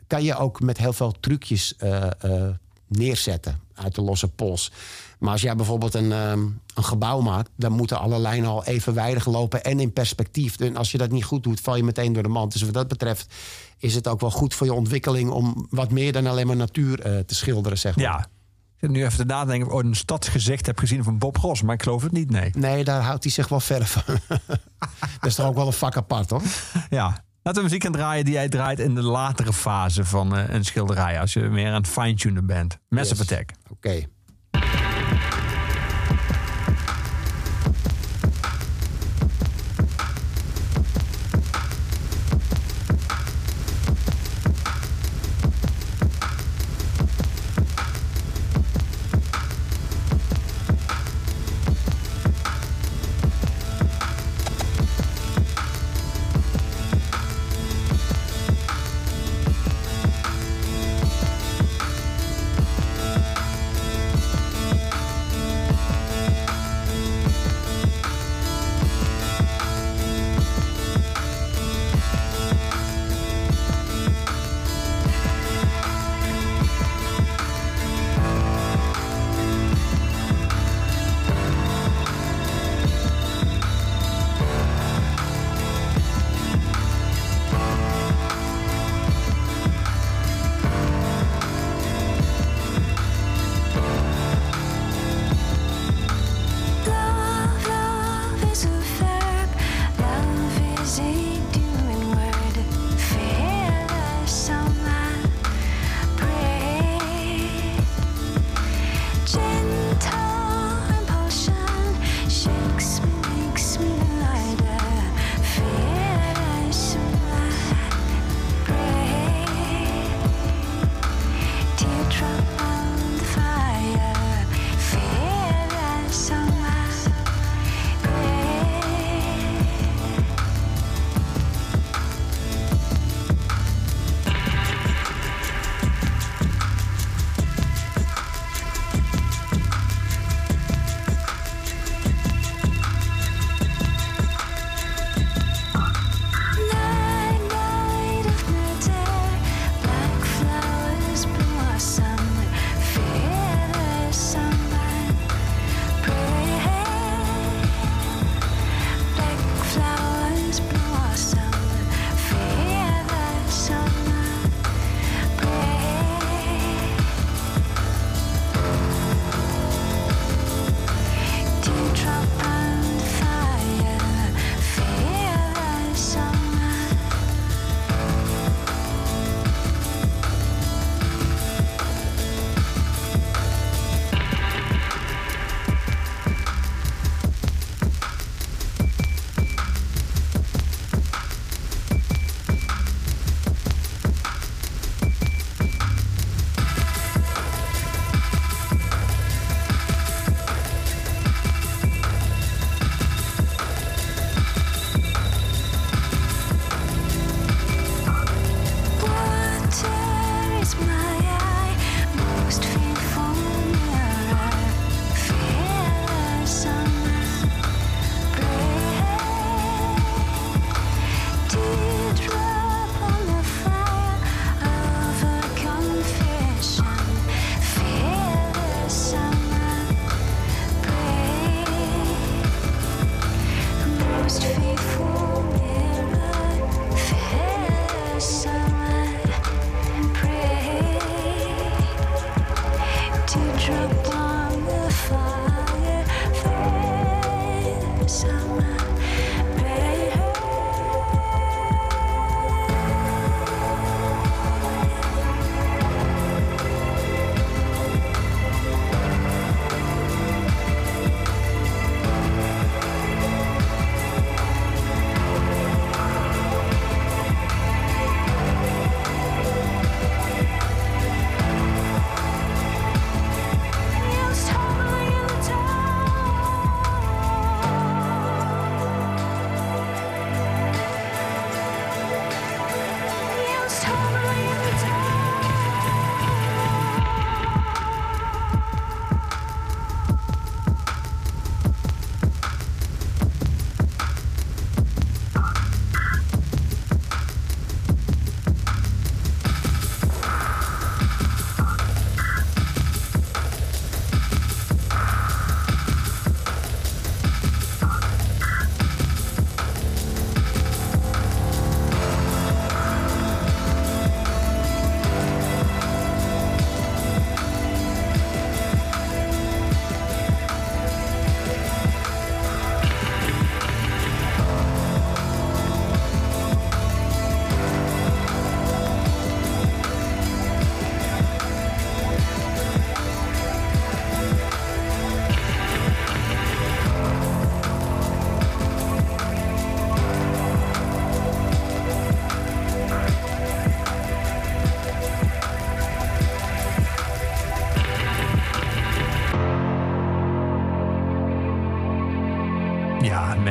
kan 0.07 0.23
je 0.23 0.37
ook 0.37 0.61
met 0.61 0.79
heel 0.79 0.93
veel 0.93 1.15
trucjes 1.21 1.77
eh, 1.77 2.07
eh, 2.21 2.55
neerzetten 2.89 3.61
uit 3.75 3.95
de 3.95 4.03
losse 4.03 4.29
pols. 4.29 4.73
Maar 5.19 5.33
als 5.33 5.43
jij 5.43 5.57
bijvoorbeeld 5.57 5.95
een, 5.95 6.13
ehm, 6.13 6.43
een 6.75 6.85
gebouw 6.85 7.21
maakt, 7.21 7.51
dan 7.57 7.73
moeten 7.73 7.99
alle 7.99 8.19
lijnen 8.19 8.51
al 8.51 8.65
evenwijdig 8.65 9.27
lopen 9.27 9.65
en 9.65 9.81
in 9.81 9.93
perspectief. 9.93 10.61
En 10.61 10.77
als 10.77 10.93
je 10.93 10.99
dat 10.99 11.11
niet 11.11 11.25
goed 11.25 11.43
doet, 11.43 11.61
val 11.61 11.77
je 11.77 11.85
meteen 11.85 12.13
door 12.13 12.23
de 12.23 12.29
mand. 12.29 12.53
Dus 12.53 12.63
wat 12.63 12.75
dat 12.75 12.89
betreft 12.89 13.35
is 13.79 13.95
het 13.95 14.09
ook 14.09 14.21
wel 14.21 14.31
goed 14.31 14.55
voor 14.55 14.67
je 14.67 14.73
ontwikkeling 14.73 15.31
om 15.31 15.67
wat 15.71 15.91
meer 15.91 16.13
dan 16.13 16.27
alleen 16.27 16.47
maar 16.47 16.57
natuur 16.57 17.01
eh, 17.01 17.19
te 17.19 17.35
schilderen, 17.35 17.79
zeg 17.79 17.97
maar. 17.97 18.05
Ja. 18.05 18.29
Nu 18.91 19.05
even 19.05 19.17
te 19.17 19.25
nadenken 19.25 19.71
of 19.73 19.81
ik 19.81 19.87
een 19.87 19.95
stadsgezicht 19.95 20.67
heb 20.67 20.79
gezien 20.79 21.05
van 21.05 21.19
Bob 21.19 21.37
Ross. 21.37 21.63
Maar 21.63 21.75
ik 21.75 21.83
geloof 21.83 22.03
het 22.03 22.13
niet, 22.13 22.31
nee. 22.31 22.51
Nee, 22.55 22.85
daar 22.85 23.03
houdt 23.03 23.23
hij 23.23 23.33
zich 23.33 23.49
wel 23.49 23.61
ver 23.61 23.87
van. 23.87 24.03
dat 25.21 25.27
is 25.31 25.35
toch 25.35 25.47
ook 25.47 25.55
wel 25.55 25.67
een 25.67 25.73
vak 25.73 25.97
apart, 25.97 26.31
hoor? 26.31 26.43
Ja. 26.91 27.23
Laten 27.43 27.63
we 27.63 27.69
muziek 27.69 27.83
gaan 27.83 27.93
draaien 27.93 28.25
die 28.25 28.35
jij 28.35 28.49
draait 28.49 28.79
in 28.79 28.95
de 28.95 29.03
latere 29.03 29.53
fase 29.53 30.05
van 30.05 30.37
eh, 30.37 30.55
een 30.55 30.65
schilderij. 30.65 31.21
Als 31.21 31.33
je 31.33 31.41
meer 31.41 31.69
aan 31.69 31.75
het 31.75 31.89
fine-tunen 31.89 32.47
bent. 32.47 32.79
Massive 32.89 33.23
Yes. 33.23 33.33
Attack. 33.33 33.51
Oké. 33.71 34.05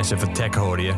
Massive 0.03 0.29
Attack 0.29 0.55
hoorde 0.55 0.81
je. 0.81 0.93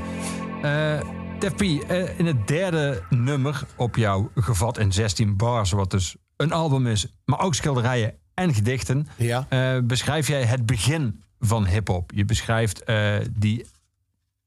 Def 1.40 1.56
P, 1.56 1.62
eh, 1.62 2.20
in 2.20 2.26
het 2.26 2.48
derde 2.48 3.04
nummer 3.10 3.64
op 3.76 3.96
jouw 3.96 4.32
gevat 4.36 4.78
in 4.78 4.92
16 4.92 5.36
bars, 5.38 5.72
wat 5.72 5.92
dus 5.92 6.16
een 6.38 6.52
album 6.52 6.88
is, 6.88 7.08
maar 7.26 7.40
ook 7.40 7.56
schilderijen 7.56 8.14
en 8.34 8.54
gedichten, 8.54 9.08
Ja. 9.16 9.46
eh, 9.50 9.78
beschrijf 9.84 10.28
jij 10.28 10.44
het 10.44 10.66
begin 10.66 11.24
van 11.40 11.66
hip-hop. 11.66 12.12
Je 12.16 12.26
beschrijft 12.26 12.84
die 13.32 13.66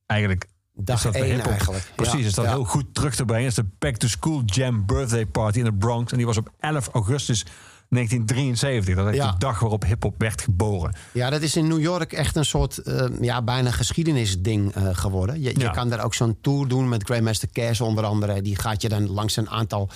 eigenlijk. 0.07 0.47
Dag 0.75 1.05
is 1.05 1.13
één 1.15 1.41
eigenlijk. 1.41 1.93
Precies, 1.95 2.21
Ja, 2.21 2.27
is 2.27 2.35
dat 2.35 2.45
ja. 2.45 2.51
heel 2.51 2.65
goed 2.65 2.95
terug 2.95 3.15
te 3.15 3.25
brengen. 3.25 3.49
Het 3.49 3.59
is 3.59 3.65
de 3.65 3.71
Back 3.79 3.97
to 3.97 4.09
School 4.09 4.43
Jam 4.45 4.87
Birthday 4.87 5.27
Party 5.27 5.59
in 5.59 5.65
de 5.65 5.73
Bronx. 5.75 6.11
En 6.13 6.17
die 6.17 6.27
was 6.27 6.37
op 6.37 6.53
11 6.61 6.89
augustus 6.93 7.47
1973. 7.89 8.95
Dat 8.97 9.09
is 9.09 9.15
Ja. 9.17 9.31
de 9.33 9.39
dag 9.39 9.61
waarop 9.61 9.85
hip-hop 9.85 10.15
werd 10.19 10.43
geboren. 10.43 10.95
Ja, 11.13 11.31
dat 11.31 11.43
is 11.43 11.57
in 11.57 11.67
New 11.69 11.81
York 11.81 12.13
echt 12.13 12.37
een 12.37 12.45
soort 12.45 12.79
eh, 12.79 13.07
ja, 13.21 13.43
bijna 13.43 13.71
geschiedenisding 13.71 14.75
eh, 14.75 14.89
geworden. 14.93 15.41
Je, 15.41 15.51
Ja. 15.59 15.65
je 15.65 15.71
kan 15.71 15.89
daar 15.89 16.05
ook 16.05 16.15
zo'n 16.15 16.37
tour 16.41 16.69
doen 16.69 16.89
met 16.89 17.03
Grandmaster 17.03 17.49
Cash 17.53 17.81
onder 17.81 18.05
andere. 18.05 18.43
Die 18.43 18.57
gaat 18.57 18.83
je 18.83 18.89
dan 18.89 19.11
langs 19.11 19.37
een 19.37 19.51
aantal 19.51 19.89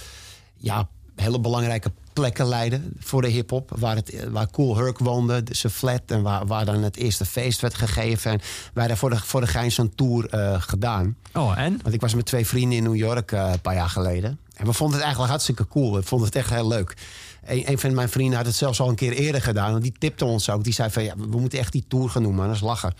ja, 0.56 0.88
hele 1.16 1.40
belangrijke 1.40 1.92
plekken 2.12 2.46
leiden 2.46 2.92
voor 2.98 3.22
de 3.22 3.28
hip-hop. 3.28 3.72
Waar, 3.78 3.96
het, 3.96 4.26
waar 4.30 4.50
Cool 4.50 4.76
Herc 4.76 4.98
woonde, 4.98 5.42
de 5.42 5.70
flat. 5.70 6.02
En 6.06 6.22
waar, 6.22 6.46
waar 6.46 6.64
dan 6.64 6.82
het 6.82 6.96
eerste 6.96 7.24
feest 7.24 7.60
werd 7.60 7.74
gegeven. 7.74 8.30
En 8.30 8.38
wij 8.72 8.82
hebben 8.82 8.96
voor 8.96 9.10
de, 9.10 9.16
voor 9.16 9.40
de 9.40 9.46
gein 9.46 9.72
zo'n 9.72 9.94
tour 9.94 10.28
eh, 10.28 10.60
gedaan. 10.62 11.16
Oh, 11.34 11.58
en? 11.58 11.78
Want 11.82 11.94
ik 11.94 12.00
was 12.00 12.14
met 12.14 12.26
twee 12.26 12.46
vrienden 12.46 12.78
in 12.78 12.82
New 12.84 12.96
York 12.96 13.32
eh, 13.32 13.50
een 13.52 13.60
paar 13.60 13.74
jaar 13.74 13.88
geleden. 13.90 14.38
En 14.56 14.66
we 14.66 14.72
vonden 14.72 14.94
het 14.94 15.02
eigenlijk 15.02 15.30
hartstikke 15.32 15.68
cool. 15.68 15.92
We 15.94 16.02
vonden 16.02 16.26
het 16.26 16.36
echt 16.36 16.50
heel 16.50 16.68
leuk. 16.68 16.96
Een, 17.44 17.78
van 17.78 17.94
mijn 17.94 18.08
vrienden 18.08 18.36
had 18.36 18.46
het 18.46 18.54
zelfs 18.54 18.80
al 18.80 18.88
een 18.88 18.94
keer 18.94 19.12
eerder 19.12 19.42
gedaan. 19.42 19.70
Want 19.70 19.82
die 19.82 19.94
tipte 19.98 20.24
ons 20.24 20.50
ook. 20.50 20.64
Die 20.64 20.72
zei 20.72 20.90
van, 20.90 21.04
ja, 21.04 21.14
we 21.16 21.38
moeten 21.38 21.58
echt 21.58 21.72
die 21.72 21.84
tour 21.88 22.08
gaan 22.08 22.22
noemen. 22.22 22.46
Dat 22.46 22.54
is 22.54 22.60
lachen. 22.60 22.94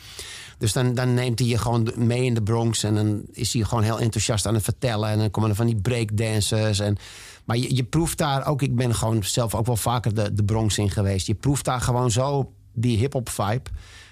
Dus 0.58 0.72
dan, 0.72 0.94
dan 0.94 1.14
neemt 1.14 1.38
hij 1.38 1.48
je 1.48 1.58
gewoon 1.58 1.92
mee 1.96 2.24
in 2.24 2.34
de 2.34 2.42
Bronx. 2.42 2.82
En 2.82 2.94
dan 2.94 3.22
is 3.32 3.52
hij 3.52 3.62
gewoon 3.62 3.84
heel 3.84 4.00
enthousiast 4.00 4.46
aan 4.46 4.54
het 4.54 4.64
vertellen. 4.64 5.08
En 5.08 5.18
dan 5.18 5.30
komen 5.30 5.50
er 5.50 5.56
van 5.56 5.66
die 5.66 5.80
breakdancers. 5.80 6.78
En, 6.78 6.96
maar 7.44 7.56
je, 7.56 7.84
proeft 7.84 8.18
daar 8.18 8.46
ook... 8.46 8.62
Ik 8.62 8.76
ben 8.76 8.94
gewoon 8.94 9.24
zelf 9.24 9.54
ook 9.54 9.66
wel 9.66 9.76
vaker 9.76 10.14
de, 10.14 10.34
de 10.34 10.44
Bronx 10.44 10.78
in 10.78 10.90
geweest. 10.90 11.26
Je 11.26 11.34
proeft 11.34 11.64
daar 11.64 11.80
gewoon 11.80 12.10
zo 12.10 12.52
die 12.72 12.98
hip-hop 12.98 13.28
vibe. 13.28 13.70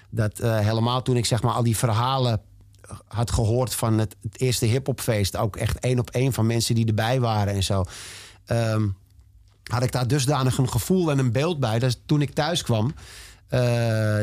Dat 0.09 0.39
eh, 0.39 0.59
helemaal 0.59 1.01
toen 1.01 1.17
ik 1.17 1.25
zeg 1.25 1.41
maar 1.41 1.53
al 1.53 1.63
die 1.63 1.77
verhalen 1.77 2.41
had 3.07 3.31
gehoord 3.31 3.75
van 3.75 3.97
het, 3.97 4.15
het 4.21 4.39
eerste 4.39 4.65
hip-hopfeest. 4.65 5.37
Ook 5.37 5.55
echt 5.55 5.79
één 5.79 5.99
op 5.99 6.09
één 6.09 6.33
van 6.33 6.45
mensen 6.45 6.75
die 6.75 6.85
erbij 6.85 7.19
waren 7.19 7.53
en 7.53 7.63
zo. 7.63 7.83
Ehm, 8.45 8.87
had 9.71 9.83
ik 9.83 9.91
daar 9.91 10.07
dusdanig 10.07 10.57
een 10.57 10.69
gevoel 10.69 11.11
en 11.11 11.19
een 11.19 11.31
beeld 11.31 11.59
bij. 11.59 11.79
Dat 11.79 11.99
toen 12.05 12.21
ik 12.21 12.33
thuis 12.33 12.63
kwam 12.63 12.93
eh, 13.51 13.59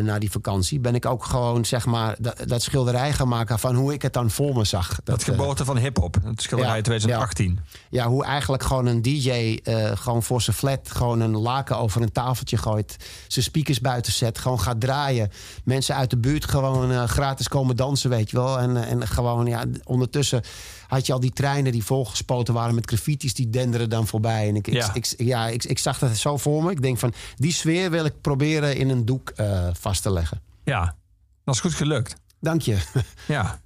na 0.03 0.19
die 0.19 0.31
vakantie, 0.31 0.81
ben 0.81 0.95
ik 0.95 1.07
ook 1.07 1.25
gewoon 1.25 1.65
zeg 1.65 1.87
maar 1.87 2.17
dat, 2.19 2.43
dat 2.47 2.63
schilderij 2.63 3.13
gaan 3.13 3.29
maken 3.29 3.59
van 3.59 3.75
hoe 3.75 3.93
ik 3.93 4.03
het 4.03 4.13
dan 4.13 4.31
voor 4.31 4.55
me 4.55 4.65
zag. 4.65 5.01
Dat, 5.05 5.21
eh, 5.21 5.25
geboorte 5.25 5.65
van 5.65 5.77
hip-hop. 5.77 6.17
Het 6.25 6.43
schilderij 6.43 6.77
ja, 6.77 6.83
2018. 6.83 7.61
ja, 7.91 8.07
hoe 8.07 8.25
eigenlijk 8.25 8.63
gewoon 8.63 8.87
een 8.87 9.03
DJ 9.03 9.59
eh, 9.63 9.91
gewoon 9.95 10.23
voor 10.23 10.43
zijn 10.43 10.57
flat 10.57 10.91
gewoon 10.91 11.21
een 11.21 11.37
laken 11.37 11.79
over 11.79 12.03
een 12.03 12.13
tafeltje 12.13 12.57
gooit. 12.57 12.97
Zijn 13.27 13.45
speakers 13.45 13.81
buiten 13.81 14.13
zet. 14.13 14.39
Gewoon 14.39 14.61
gaat 14.61 14.81
draaien. 14.81 15.31
Mensen 15.65 15.95
uit 15.95 16.11
de 16.11 16.19
buurt 16.19 16.45
gewoon 16.45 17.09
gratis 17.09 17.49
komen 17.49 17.77
dansen, 17.77 18.11
weet 18.11 18.31
je 18.31 18.37
wel. 18.37 18.59
En, 18.59 18.77
en 18.77 19.09
gewoon, 19.09 19.47
ja, 19.47 19.65
ondertussen 19.85 20.43
had 20.89 21.07
je 21.07 21.13
al 21.13 21.21
die 21.21 21.33
treinen 21.33 21.73
die 21.73 21.85
volgespoten 21.85 22.55
waren 22.55 22.75
met 22.75 22.87
graffiti's. 22.87 23.35
Die 23.35 23.51
denderen 23.51 23.91
dan 23.91 24.07
voorbij. 24.07 24.49
En 24.49 24.57
ik, 24.57 24.71
Ja. 24.73 24.95
ik, 24.95 25.07
ik, 25.17 25.27
ja, 25.27 25.49
ik, 25.49 25.65
ik 25.65 25.79
zag 25.79 25.99
dat 25.99 26.17
zo 26.17 26.37
voor 26.37 26.63
me. 26.63 26.71
Ik 26.71 26.83
denk 26.83 26.99
van, 26.99 27.13
die 27.37 27.53
sfeer 27.53 27.91
wil 27.91 28.05
ik 28.05 28.21
proberen 28.21 28.77
in 28.77 28.89
een 28.89 29.05
doek 29.05 29.31
eh, 29.31 29.69
vast 29.73 30.03
te 30.03 30.11
leggen. 30.13 30.41
Ja, 30.65 30.97
dat 31.45 31.55
is 31.55 31.61
goed 31.61 31.75
gelukt. 31.75 32.17
Dank 32.41 32.61
je. 32.63 32.79
Ja. 33.29 33.61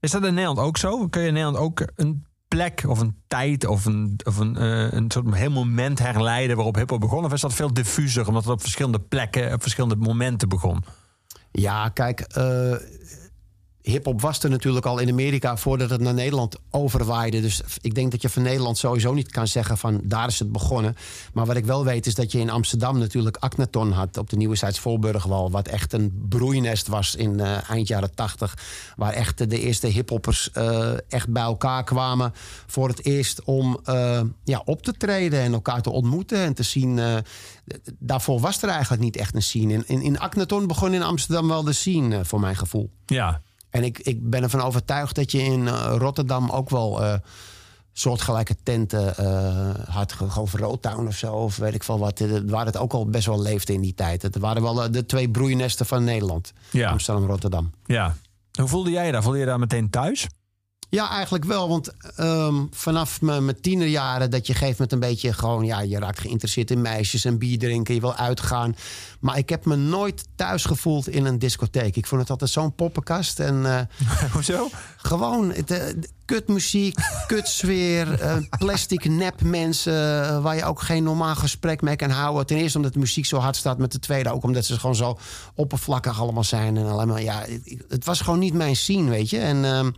Is 0.00 0.10
dat 0.10 0.24
in 0.24 0.34
Nederland 0.34 0.58
ook 0.58 0.76
zo? 0.76 1.08
Kun 1.08 1.20
je 1.22 1.28
in 1.28 1.32
Nederland 1.34 1.58
ook 1.58 1.82
een 1.94 2.26
plek 2.48 2.84
of 2.86 3.00
een 3.00 3.16
tijd 3.26 3.66
of 3.66 3.84
een, 3.84 4.20
of 4.24 4.36
een, 4.36 4.56
eh, 4.56 4.92
een 4.92 5.10
soort 5.10 5.34
heel 5.34 5.50
moment 5.50 5.98
herleiden 5.98 6.56
waarop 6.56 6.74
hip-hop 6.74 7.00
begon? 7.00 7.24
Of 7.24 7.32
is 7.32 7.40
dat 7.40 7.54
veel 7.54 7.72
diffuser, 7.72 8.28
omdat 8.28 8.44
het 8.44 8.52
op 8.52 8.60
verschillende 8.60 9.00
plekken, 9.00 9.52
op 9.52 9.62
verschillende 9.62 9.96
momenten 9.96 10.48
begon? 10.48 10.84
Ja, 11.50 11.88
kijk, 11.88 12.20
eh 12.20 12.74
hip-hop 13.90 14.20
was 14.20 14.42
er 14.42 14.50
natuurlijk 14.50 14.86
al 14.86 14.98
in 14.98 15.08
Amerika 15.08 15.56
voordat 15.56 15.90
het 15.90 16.00
naar 16.00 16.14
Nederland 16.14 16.56
overwaaide. 16.70 17.40
Dus 17.40 17.62
ik 17.80 17.94
denk 17.94 18.10
dat 18.10 18.22
je 18.22 18.28
van 18.28 18.42
Nederland 18.42 18.78
sowieso 18.78 19.14
niet 19.14 19.30
kan 19.30 19.46
zeggen 19.46 19.78
van 19.78 20.00
daar 20.04 20.28
is 20.28 20.38
het 20.38 20.52
begonnen. 20.52 20.96
Maar 21.32 21.46
wat 21.46 21.56
ik 21.56 21.64
wel 21.64 21.84
weet 21.84 22.06
is 22.06 22.14
dat 22.14 22.32
je 22.32 22.38
in 22.38 22.50
Amsterdam 22.50 22.98
natuurlijk 22.98 23.36
Aknaton 23.36 23.92
had 23.92 24.16
op 24.16 24.30
de 24.30 24.36
Nieuwezijds 24.36 24.78
Voorburgwal. 24.78 25.50
Wat 25.50 25.68
echt 25.68 25.92
een 25.92 26.26
broeinest 26.28 26.86
was 26.86 27.14
in 27.14 27.40
eh, 27.40 27.70
eind 27.70 27.88
jaren 27.88 28.14
tachtig. 28.14 28.58
Waar 28.96 29.12
echt 29.12 29.50
de 29.50 29.60
eerste 29.60 29.86
hiphoppers 29.86 30.50
eh 30.52 30.92
echt 31.08 31.28
bij 31.28 31.42
elkaar 31.42 31.84
kwamen 31.84 32.32
voor 32.66 32.88
het 32.88 33.04
eerst 33.04 33.42
om 33.44 33.78
eh, 33.84 34.20
ja, 34.44 34.62
op 34.64 34.82
te 34.82 34.92
treden 34.92 35.40
en 35.40 35.52
elkaar 35.52 35.82
te 35.82 35.90
ontmoeten 35.90 36.38
en 36.38 36.54
te 36.54 36.62
zien. 36.62 37.00
daarvoor 37.98 38.40
was 38.40 38.62
er 38.62 38.68
eigenlijk 38.68 39.02
niet 39.02 39.16
echt 39.16 39.34
een 39.34 39.42
scene. 39.42 39.72
In, 39.72 39.84
in, 39.86 40.02
in 40.02 40.18
Aknaton 40.18 40.66
begon 40.66 40.94
in 40.94 41.02
Amsterdam 41.02 41.48
wel 41.48 41.62
de 41.62 41.72
scene, 41.72 42.24
voor 42.24 42.40
mijn 42.40 42.56
gevoel. 42.56 42.90
Ja. 43.06 43.40
En 43.70 43.84
ik, 43.84 43.98
ik 43.98 44.30
ben 44.30 44.42
ervan 44.42 44.60
overtuigd 44.60 45.14
dat 45.14 45.32
je 45.32 45.42
in 45.42 45.68
eh, 45.68 45.94
Rotterdam 45.98 46.50
ook 46.50 46.70
wel 46.70 47.02
eh, 47.02 47.14
soortgelijke 47.92 48.56
tenten 48.62 49.16
eh, 49.16 49.70
had. 49.88 50.12
Gewoon 50.12 50.48
Roadtown 50.52 51.06
of 51.06 51.16
zo, 51.16 51.32
of 51.32 51.56
weet 51.56 51.74
ik 51.74 51.84
veel 51.84 51.98
wat. 51.98 52.22
Waar 52.46 52.66
het 52.66 52.76
ook 52.76 52.92
al 52.92 53.06
best 53.06 53.26
wel 53.26 53.42
leefde 53.42 53.72
in 53.72 53.80
die 53.80 53.94
tijd. 53.94 54.22
Het 54.22 54.38
waren 54.38 54.62
wel 54.62 54.90
de 54.90 55.06
twee 55.06 55.30
broeinesten 55.30 55.86
van 55.86 56.04
Nederland. 56.04 56.52
Ja. 56.70 56.90
Amsterdam 56.90 57.26
Rotterdam. 57.26 57.70
Ja. 57.86 58.16
Hoe 58.52 58.68
voelde 58.68 58.90
jij 58.90 59.06
je 59.06 59.12
daar? 59.12 59.22
Voelde 59.22 59.38
je 59.38 59.46
daar 59.46 59.58
meteen 59.58 59.90
thuis? 59.90 60.26
Ja, 60.90 61.10
eigenlijk 61.10 61.44
wel. 61.44 61.68
Want 61.68 61.92
ehm, 62.16 62.64
vanaf 62.70 63.20
mijn, 63.20 63.44
mijn 63.44 63.60
tienerjaren 63.60 64.30
dat 64.30 64.46
je 64.46 64.54
geeft 64.54 64.78
met 64.78 64.92
een 64.92 65.00
beetje 65.00 65.32
gewoon... 65.32 65.64
ja, 65.64 65.80
je 65.80 65.98
raakt 65.98 66.20
geïnteresseerd 66.20 66.70
in 66.70 66.80
meisjes 66.80 67.24
en 67.24 67.38
bier 67.38 67.58
drinken. 67.58 67.94
Je 67.94 68.00
wil 68.00 68.14
uitgaan. 68.14 68.76
Maar 69.20 69.38
ik 69.38 69.48
heb 69.48 69.64
me 69.64 69.76
nooit 69.76 70.24
thuis 70.34 70.64
gevoeld 70.64 71.08
in 71.08 71.24
een 71.24 71.38
discotheek. 71.38 71.96
Ik 71.96 72.06
vond 72.06 72.20
het 72.20 72.30
altijd 72.30 72.50
zo'n 72.50 72.74
poppenkast. 72.74 73.40
En, 73.40 73.66
eh, 73.66 73.80
Hoezo? 74.32 74.68
Gewoon 74.96 75.52
het, 75.52 75.70
eh, 75.70 75.94
kutmuziek, 76.24 76.98
kutsfeer, 77.26 78.20
eh, 78.20 78.36
plastic 78.58 79.08
nep 79.08 79.42
mensen... 79.42 80.42
waar 80.42 80.56
je 80.56 80.64
ook 80.64 80.80
geen 80.80 81.02
normaal 81.02 81.36
gesprek 81.36 81.80
mee 81.80 81.96
kan 81.96 82.10
houden. 82.10 82.46
Ten 82.46 82.56
eerste 82.56 82.76
omdat 82.76 82.92
de 82.92 82.98
muziek 82.98 83.26
zo 83.26 83.38
hard 83.38 83.56
staat. 83.56 83.78
Met 83.78 83.92
de 83.92 83.98
tweede 83.98 84.32
ook 84.32 84.42
omdat 84.42 84.64
ze 84.64 84.78
gewoon 84.78 84.96
zo 84.96 85.18
oppervlakkig 85.54 86.20
allemaal 86.20 86.44
zijn. 86.44 86.76
En 86.76 86.86
allemaal, 86.86 87.18
ja, 87.18 87.40
het, 87.40 87.84
het 87.88 88.04
was 88.04 88.20
gewoon 88.20 88.38
niet 88.38 88.54
mijn 88.54 88.76
scene, 88.76 89.10
weet 89.10 89.30
je. 89.30 89.38
En... 89.38 89.64
ehm, 89.64 89.90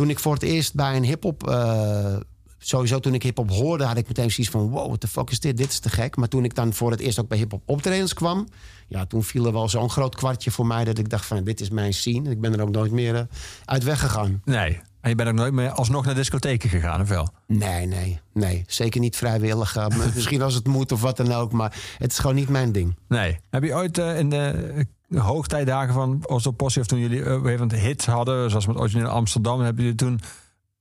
toen 0.00 0.10
ik 0.10 0.18
voor 0.18 0.32
het 0.32 0.42
eerst 0.42 0.74
bij 0.74 0.96
een 0.96 1.04
hip-hop. 1.04 1.48
eh, 1.48 2.16
sowieso 2.58 2.98
toen 2.98 3.14
ik 3.14 3.22
hip-hop 3.22 3.50
hoorde, 3.50 3.84
had 3.84 3.96
ik 3.96 4.08
meteen 4.08 4.30
zoiets 4.30 4.52
van: 4.52 4.68
wow, 4.68 4.86
what 4.86 5.00
the 5.00 5.08
fuck 5.08 5.30
is 5.30 5.40
dit? 5.40 5.56
Dit 5.56 5.70
is 5.70 5.78
te 5.78 5.88
gek. 5.88 6.16
Maar 6.16 6.28
toen 6.28 6.44
ik 6.44 6.54
dan 6.54 6.72
voor 6.72 6.90
het 6.90 7.00
eerst 7.00 7.18
ook 7.20 7.28
bij 7.28 7.38
hip-hop 7.38 7.62
optredens 7.66 8.14
kwam. 8.14 8.48
Ja, 8.88 9.06
toen 9.06 9.22
viel 9.24 9.46
er 9.46 9.52
wel 9.52 9.68
zo'n 9.68 9.90
groot 9.90 10.14
kwartje 10.14 10.50
voor 10.50 10.66
mij 10.66 10.84
dat 10.84 10.98
ik 10.98 11.08
dacht: 11.08 11.26
van 11.26 11.44
dit 11.44 11.60
is 11.60 11.70
mijn 11.70 11.94
scene. 11.94 12.30
Ik 12.30 12.40
ben 12.40 12.52
er 12.52 12.62
ook 12.62 12.70
nooit 12.70 12.92
meer 12.92 13.14
eh, 13.14 13.22
uit 13.64 13.84
weggegaan. 13.84 14.42
Nee. 14.44 14.80
En 15.00 15.08
je 15.10 15.14
bent 15.16 15.28
ook 15.28 15.34
nooit 15.34 15.52
meer 15.52 15.70
alsnog 15.70 16.04
naar 16.04 16.14
discotheken 16.14 16.68
gegaan, 16.70 17.00
of 17.00 17.08
wel? 17.08 17.28
Nee, 17.46 17.86
nee, 17.86 18.20
nee. 18.32 18.64
Zeker 18.66 19.00
niet 19.00 19.16
vrijwillig. 19.16 19.76
eh, 19.76 19.86
misschien 20.14 20.42
als 20.42 20.54
het 20.54 20.66
moet 20.66 20.92
of 20.92 21.00
wat 21.00 21.16
dan 21.16 21.32
ook. 21.32 21.52
Maar 21.52 21.76
het 21.98 22.12
is 22.12 22.18
gewoon 22.18 22.36
niet 22.36 22.48
mijn 22.48 22.72
ding. 22.72 22.96
Nee. 23.08 23.38
Heb 23.50 23.62
je 23.62 23.74
ooit 23.74 23.98
in 23.98 24.30
de 24.30 24.86
hoogtijdagen 25.18 25.94
van 25.94 26.22
Oslo 26.26 26.50
Possie... 26.50 26.82
of 26.82 26.86
toen 26.88 26.98
jullie 26.98 27.20
uh, 27.20 27.52
even 27.52 27.74
hits 27.74 28.06
hadden, 28.06 28.50
zoals 28.50 28.66
met 28.66 28.76
origineel 28.76 29.08
Amsterdam... 29.08 29.60
hebben 29.60 29.82
jullie 29.82 29.98
toen 29.98 30.20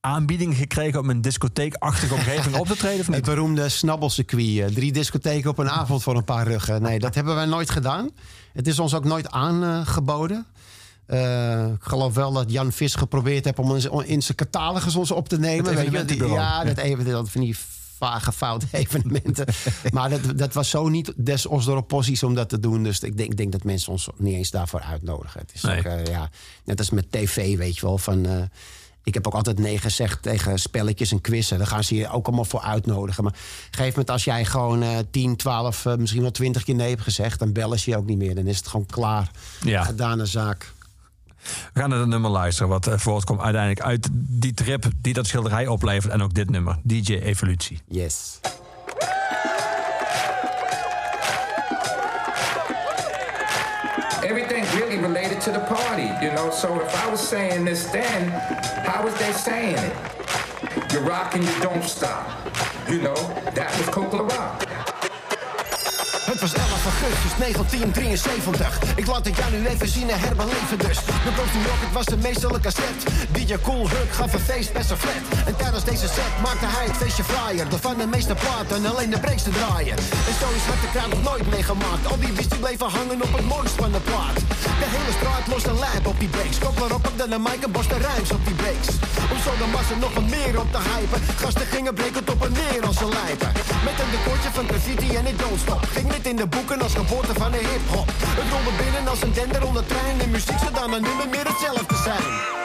aanbieding 0.02 0.56
gekregen 0.56 1.00
om 1.00 1.10
een 1.10 1.22
discotheekachtige 1.22 2.14
omgeving 2.14 2.56
op 2.56 2.68
te 2.68 2.76
treden? 2.76 3.00
Of 3.00 3.08
Het 3.16 3.26
beroemde 3.26 3.70
snabbelcircuit. 3.70 4.60
eh, 4.60 4.66
Drie 4.66 4.92
discotheken 4.92 5.50
op 5.50 5.58
een 5.58 5.70
avond 5.70 6.04
voor 6.04 6.16
een 6.16 6.24
paar 6.24 6.48
ruggen. 6.48 6.82
Nee, 6.82 7.00
dat 7.00 7.16
hebben 7.16 7.36
wij 7.36 7.46
nooit 7.46 7.70
gedaan. 7.70 8.10
Het 8.54 8.68
is 8.68 8.80
ons 8.80 8.94
ook 8.94 9.04
nooit 9.04 9.32
aangeboden. 9.32 10.46
Eh, 11.06 11.68
ik 11.68 11.84
geloof 11.84 12.14
wel 12.14 12.32
dat 12.32 12.52
Jan 12.52 12.72
Vis 12.72 12.96
geprobeerd 12.96 13.46
heeft 13.46 13.60
om 13.60 13.72
ons 13.72 13.86
in 13.86 14.22
zijn 14.22 14.38
catalogus 14.38 14.96
ons 14.96 15.12
op 15.12 15.30
te 15.30 15.40
nemen. 15.40 15.64
Weet 15.66 15.74
je, 15.74 15.80
evenementenbureau. 15.80 16.40
ja, 16.40 16.64
dat 16.64 16.78
even 16.78 17.06
dat 17.06 17.30
van 17.30 17.42
die 17.42 17.56
vage 18.00 18.32
fout 18.32 18.64
evenementen. 18.72 19.46
maar 19.92 20.10
dat, 20.10 20.38
dat 20.38 20.54
was 20.54 20.70
zo 20.70 20.88
niet 20.90 21.14
des 21.16 21.46
Osdorp 21.46 21.88
posities 21.88 22.24
om 22.24 22.36
dat 22.36 22.50
te 22.50 22.60
doen. 22.60 22.84
Dus 22.84 23.00
ik 23.00 23.18
denk, 23.18 23.32
ik 23.32 23.38
denk 23.38 23.52
dat 23.52 23.64
mensen 23.64 23.92
ons 23.92 24.08
niet 24.18 24.36
eens 24.36 24.52
daarvoor 24.52 24.82
uitnodigen. 24.82 25.40
Het 25.40 25.52
is 25.54 25.62
Nee. 25.62 25.78
ook, 25.78 25.84
eh, 25.86 26.06
ja, 26.06 26.30
net 26.66 26.80
als 26.80 26.90
met 26.90 27.12
tv, 27.12 27.58
weet 27.58 27.76
je 27.78 27.86
wel. 27.86 27.98
Van, 27.98 28.26
eh, 28.26 28.42
ik 29.04 29.14
heb 29.14 29.28
ook 29.28 29.34
altijd 29.34 29.60
nee 29.60 29.78
gezegd 29.78 30.22
tegen 30.22 30.60
spelletjes 30.60 31.12
en 31.12 31.22
quizzen. 31.22 31.58
Daar 31.58 31.68
gaan 31.68 31.84
ze 31.84 31.96
je 31.96 32.10
ook 32.10 32.26
allemaal 32.28 32.46
voor 32.46 32.62
uitnodigen. 32.62 33.24
Maar 33.24 33.34
op 33.34 33.38
een 33.40 33.64
gegeven 33.64 33.90
moment, 33.90 34.10
als 34.10 34.24
jij 34.24 34.46
gewoon 34.46 34.84
eh 34.84 34.98
10, 35.12 35.36
12, 35.36 35.86
eh, 35.86 35.96
misschien 35.96 36.22
wel 36.22 36.32
20 36.32 36.64
keer 36.64 36.76
nee 36.76 36.90
hebt 36.90 37.02
gezegd, 37.02 37.40
dan 37.40 37.52
bellen 37.54 37.80
ze 37.80 37.90
je 37.90 37.98
ook 37.98 38.06
niet 38.06 38.18
meer. 38.18 38.36
Dan 38.36 38.48
is 38.48 38.58
het 38.58 38.68
gewoon 38.68 38.86
klaar. 38.86 39.32
Ja. 39.64 39.84
Gedane 39.84 40.26
zaak. 40.26 40.74
We 41.74 41.80
gaan 41.80 41.90
naar 41.90 42.00
het 42.00 42.08
nummer 42.08 42.32
luisteren, 42.32 42.70
wat 42.70 42.90
voortkomt 42.96 43.42
uiteindelijk 43.42 43.82
uit 43.86 44.08
die 44.14 44.54
trip 44.54 44.86
die 45.02 45.14
dat 45.14 45.28
schilderij 45.28 45.68
oplevert. 45.68 46.14
En 46.14 46.22
ook 46.22 46.34
dit 46.34 46.50
nummer, 46.50 46.78
DJ 46.84 47.14
Evolutie. 47.14 47.80
Yes. 47.88 48.40
Everything 54.22 54.64
really 54.80 54.98
related 54.98 55.32
late 55.32 55.42
to 55.42 55.52
the 55.52 55.66
party, 55.76 56.10
you 56.22 56.32
know. 56.36 56.52
So 56.52 56.80
if 56.82 57.06
I 57.06 57.10
was 57.10 57.28
saying 57.30 57.66
this 57.66 57.90
then, 57.92 58.30
how 58.86 59.04
was 59.04 59.14
they 59.14 59.32
saying 59.32 59.78
it? 59.78 59.94
You 60.94 61.00
rock 61.00 61.34
and 61.36 61.44
you 61.44 61.60
don't 61.62 61.84
stop. 61.84 62.28
You 62.88 63.02
know, 63.02 63.16
that 63.54 63.76
was 63.78 63.88
Coke 63.90 64.14
Rock. 64.14 64.69
Het 66.40 66.52
was 66.52 66.62
11 66.62 66.84
augustus 66.84 67.34
1973. 67.38 68.96
Ik 68.96 69.08
laat 69.08 69.26
het 69.26 69.38
jou 69.38 69.52
nu 69.52 69.68
even 69.68 69.88
zien 69.88 70.10
en 70.10 70.20
herbeleven 70.20 70.78
dus. 70.78 70.98
De 71.26 71.32
Bros 71.36 71.52
New 71.54 71.66
York, 71.66 71.82
was 71.94 72.08
een 72.14 72.20
meesterlijke 72.20 72.72
set. 72.72 73.00
DJ 73.36 73.56
Cool 73.64 73.90
Herc 73.90 74.12
gaf 74.12 74.34
een 74.34 74.40
feest 74.40 74.74
best 74.74 74.90
een 74.90 74.98
flat. 74.98 75.26
En 75.46 75.56
tijdens 75.56 75.84
deze 75.84 76.08
set 76.08 76.34
maakte 76.44 76.68
hij 76.76 76.86
het 76.86 76.98
feestje 76.98 77.24
fraaier. 77.24 77.70
Door 77.70 77.80
van 77.80 77.98
de 77.98 78.08
meeste 78.08 78.36
platen 78.44 78.86
alleen 78.86 79.10
de 79.10 79.20
breaks 79.20 79.44
te 79.44 79.50
draaien. 79.50 79.96
En 80.30 80.36
zo 80.42 80.48
is 80.58 80.66
het 80.70 80.82
de 80.84 80.90
kraan 80.94 81.10
nog 81.10 81.24
nooit 81.30 81.50
meegemaakt. 81.50 82.06
Al 82.12 82.20
die 82.20 82.34
wist 82.38 82.50
die 82.50 82.60
bleven 82.60 82.90
hangen 82.98 83.22
op 83.28 83.34
het 83.38 83.48
mooist 83.54 83.76
van 83.84 83.92
de 83.92 84.02
plaat. 84.10 84.38
De 84.84 84.90
hele 84.96 85.12
straat 85.20 85.46
lost 85.54 85.68
een 85.72 85.80
lijp 85.80 86.06
op 86.08 86.20
die 86.20 86.32
breaks. 86.36 86.58
Koppler 86.58 86.94
op 86.94 87.04
dan 87.22 87.32
een 87.32 87.42
mic 87.42 87.62
en 87.68 87.72
de 87.94 88.00
rijms 88.08 88.32
op 88.32 88.44
die 88.46 88.58
breaks. 88.62 88.88
Om 89.34 89.40
zo 89.46 89.52
de 89.62 89.68
massa 89.76 89.96
nog 90.06 90.14
wat 90.14 90.28
meer 90.36 90.60
op 90.64 90.70
te 90.76 90.82
hypen. 90.90 91.20
Gasten 91.42 91.68
gingen 91.74 91.94
breken 91.94 92.24
op 92.34 92.42
en 92.46 92.54
neer 92.60 92.82
als 92.88 92.98
ze 92.98 93.08
lijpen. 93.20 93.52
Met 93.88 93.96
een 94.02 94.12
decoortje 94.16 94.50
van 94.58 94.66
graffiti 94.72 95.10
en 95.20 95.26
ik 95.32 95.38
don't 95.40 95.60
stop. 95.66 95.82
Ging 95.96 96.08
dit 96.16 96.26
in 96.30 96.36
de 96.36 96.48
boeken 96.48 96.82
als 96.82 96.94
geboorte 96.94 97.34
van 97.34 97.52
de 97.52 97.58
hip-hop. 97.58 98.08
Het 98.08 98.52
rolde 98.52 98.84
binnen 98.84 99.08
als 99.08 99.22
een 99.22 99.34
dender 99.34 99.68
onder 99.68 99.86
trein. 99.86 100.22
En 100.22 100.30
muziek 100.30 100.60
zou 100.60 100.74
dan 100.74 100.90
nu 100.90 101.30
meer 101.30 101.48
hetzelfde 101.48 101.96
zijn. 102.04 102.58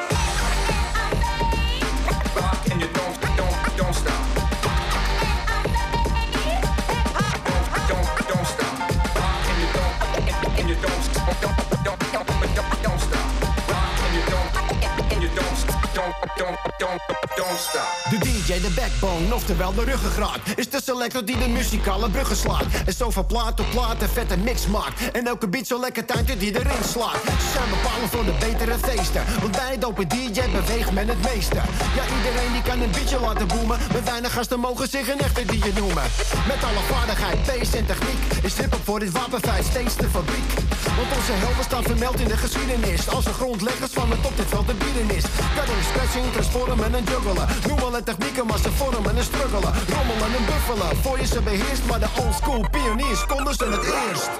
Stop. 17.58 17.94
De 18.10 18.18
DJ, 18.18 18.60
de 18.60 18.70
backbone, 18.74 19.34
oftewel 19.34 19.74
de 19.74 19.84
ruggengraat 19.84 20.38
Is 20.56 20.70
de 20.70 20.80
selector 20.82 21.24
die 21.24 21.38
de 21.38 21.48
muzikale 21.48 22.10
bruggen 22.10 22.36
slaat. 22.36 22.64
En 22.86 22.92
zo 22.92 23.10
van 23.10 23.26
plaat 23.26 23.60
op 23.60 23.66
plaat 23.70 24.02
een 24.02 24.08
vette 24.08 24.36
mix 24.36 24.66
maakt. 24.66 25.10
En 25.10 25.26
elke 25.26 25.48
beat 25.48 25.66
zo 25.66 25.80
lekker 25.80 26.04
tuintje 26.04 26.36
die 26.36 26.58
erin 26.58 26.84
slaat. 26.88 27.20
Ze 27.24 27.50
zijn 27.52 27.70
bepalend 27.70 28.10
voor 28.10 28.24
de 28.24 28.34
betere 28.38 28.78
feesten 28.78 29.24
Want 29.40 29.52
bij 29.52 29.78
het 29.94 30.10
DJ 30.10 30.40
beweegt 30.52 30.92
men 30.92 31.08
het 31.08 31.34
meeste. 31.34 31.60
Ja, 31.98 32.04
iedereen 32.16 32.52
die 32.52 32.62
kan 32.62 32.80
een 32.80 32.90
beatje 32.90 33.20
laten 33.20 33.46
boemen 33.46 33.78
Maar 33.92 34.04
weinig 34.04 34.32
gasten 34.32 34.60
mogen 34.60 34.88
zich 34.88 35.08
een 35.08 35.20
echte 35.20 35.44
DJ 35.44 35.70
noemen. 35.74 36.04
Met 36.46 36.64
alle 36.64 36.82
vaardigheid, 36.92 37.42
pace 37.42 37.76
en 37.76 37.86
techniek 37.86 38.22
Is 38.42 38.56
hip 38.58 38.76
voor 38.84 38.98
dit 39.00 39.12
wapenfeit 39.12 39.64
steeds 39.64 39.96
de 39.96 40.08
fabriek. 40.08 40.50
Want 40.96 41.08
onze 41.16 41.32
helden 41.32 41.64
staan 41.64 41.82
vermeld 41.82 42.20
in 42.20 42.28
de 42.28 42.36
geschiedenis 42.36 43.08
Als 43.08 43.24
de 43.24 43.32
grondleggers 43.32 43.92
van 43.92 44.10
het 44.10 44.26
op 44.26 44.36
dit 44.36 44.46
veld 44.48 44.66
te 44.66 44.74
bieden 44.74 45.16
is 45.16 45.24
Cutting, 45.56 45.82
scratching, 46.04 46.32
transformen 46.32 46.94
en 46.94 47.04
juggelen. 47.04 47.46
Noem 47.68 47.78
alle 47.78 48.02
technieken, 48.02 48.46
maar 48.46 48.58
ze 48.58 48.70
vormen 48.70 49.16
en 49.16 49.24
struggelen. 49.24 49.72
Rommelen 49.88 50.36
en 50.36 50.44
buffelen, 50.44 50.96
voor 51.02 51.18
je 51.18 51.26
ze 51.26 51.42
beheerst. 51.42 51.84
Maar 51.86 52.00
de 52.00 52.08
old 52.20 52.34
school 52.34 52.66
pioniers 52.70 53.26
konden 53.26 53.54
ze 53.54 53.64
het 53.64 53.84
eerst. 53.84 54.30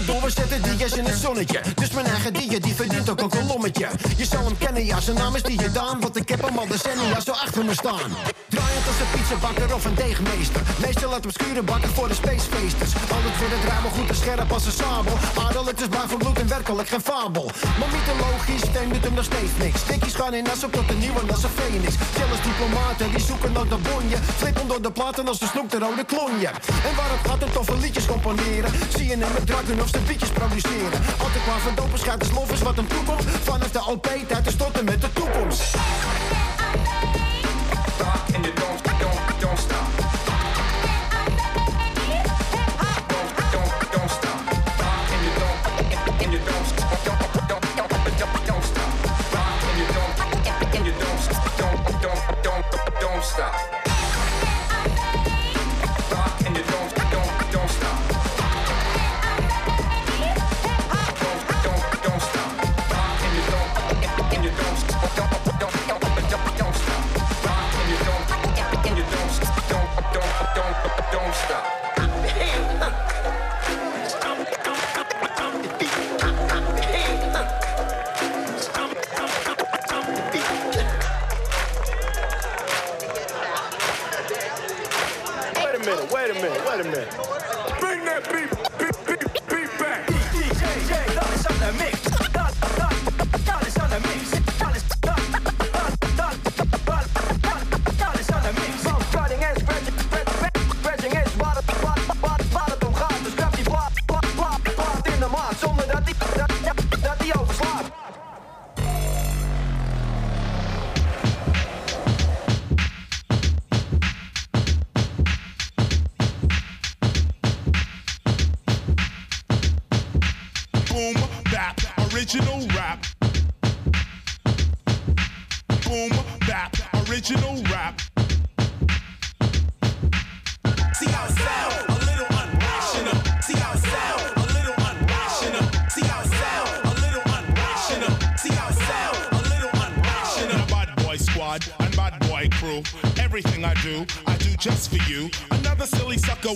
Het 0.00 0.08
door, 0.08 0.22
we 0.22 0.30
zetten 0.30 0.62
DJ's 0.62 0.92
in 0.92 1.04
het 1.04 1.18
zonnetje. 1.18 1.60
Dus 1.74 1.90
mijn 1.90 2.06
eigen 2.06 2.32
DJ, 2.32 2.58
die 2.58 2.74
verdient 2.74 3.10
ook 3.10 3.20
een 3.20 3.28
kolommetje. 3.28 3.88
Je 4.16 4.24
zal 4.24 4.44
hem 4.44 4.58
kennen, 4.58 4.84
ja, 4.84 5.00
zijn 5.00 5.16
naam 5.16 5.34
is 5.34 5.42
DJ 5.42 5.68
Daan 5.72 6.00
Want 6.00 6.16
ik 6.16 6.28
heb 6.28 6.42
hem 6.42 6.58
al 6.58 6.66
decennia 6.66 7.20
zo 7.20 7.30
achter 7.30 7.64
me 7.64 7.74
staan. 7.74 8.10
Draaiend 8.48 8.86
als 8.86 9.00
een 9.00 9.10
pizzabakker 9.20 9.74
of 9.74 9.84
een 9.84 9.94
deegmeester. 9.94 10.62
Meestal 10.80 11.10
laat 11.10 11.22
hem 11.22 11.32
schuren 11.32 11.64
bakken 11.64 11.90
voor 11.90 12.08
de 12.08 12.14
spacefeesters. 12.14 12.92
Altijd 13.16 13.38
weer 13.38 13.50
het 13.50 13.82
maar 13.82 13.92
goed 13.96 14.08
en 14.08 14.14
scherp 14.14 14.52
als 14.52 14.66
een 14.66 14.72
sabel. 14.72 15.16
Adellijk 15.46 15.78
dus 15.78 15.88
maar 15.88 16.08
van 16.08 16.18
bloed 16.18 16.38
en 16.38 16.48
werkelijk 16.48 16.88
geen 16.88 17.00
fabel. 17.00 17.50
Maar 17.78 17.90
mythologisch, 17.96 18.64
steen 18.70 18.88
doet 18.92 19.04
hem 19.04 19.14
nog 19.14 19.24
steeds 19.24 19.54
niks. 19.58 19.80
Stikjes 19.80 20.14
gaan 20.14 20.34
in 20.34 20.50
as 20.50 20.64
op 20.64 20.72
tot 20.72 20.88
de 20.88 20.94
nieuwe 20.94 21.20
als 21.32 21.42
een 21.42 21.54
phoenix. 21.58 21.94
Jealous 22.16 22.42
diplomaten, 22.48 23.10
die 23.10 23.24
zoeken 23.30 23.52
naar 23.52 23.68
de 23.68 23.78
bonje. 23.88 24.16
Flippen 24.40 24.68
door 24.68 24.82
de 24.82 24.92
platen 24.92 25.28
als 25.28 25.38
de 25.38 25.46
snoek 25.46 25.70
de 25.70 25.78
rode 25.78 26.04
klonje. 26.04 26.50
En 26.88 26.92
waar 26.98 27.10
het 27.16 27.24
gaat 27.28 27.42
om 27.44 27.52
toffe 27.52 27.76
liedjes 27.76 28.06
componeren. 28.06 28.70
Zie 28.96 29.06
je 29.10 29.16
hem 29.16 29.32
met 29.36 29.46
drakken 29.46 29.80
of 29.82 29.89
zijn 29.90 30.04
beatjes 30.04 30.30
produceren. 30.30 31.00
Altijd 31.18 31.46
maar 31.46 31.60
van 31.60 31.74
dopen 31.74 31.98
schijt 31.98 32.22
is 32.22 32.62
wat 32.62 32.76
hem 32.76 32.88
toekomt 32.88 33.24
Vanaf 33.24 33.70
de 33.70 33.84
OP 33.86 34.06
tijd 34.26 34.44
te 34.44 34.50
stotten 34.50 34.84
met 34.84 35.00
de 35.00 35.12
toekomst. 35.12 35.76
You 38.42 38.54
don't, 38.54 38.84
don't, 38.84 39.40
don't 39.40 39.58
stop. 39.58 39.99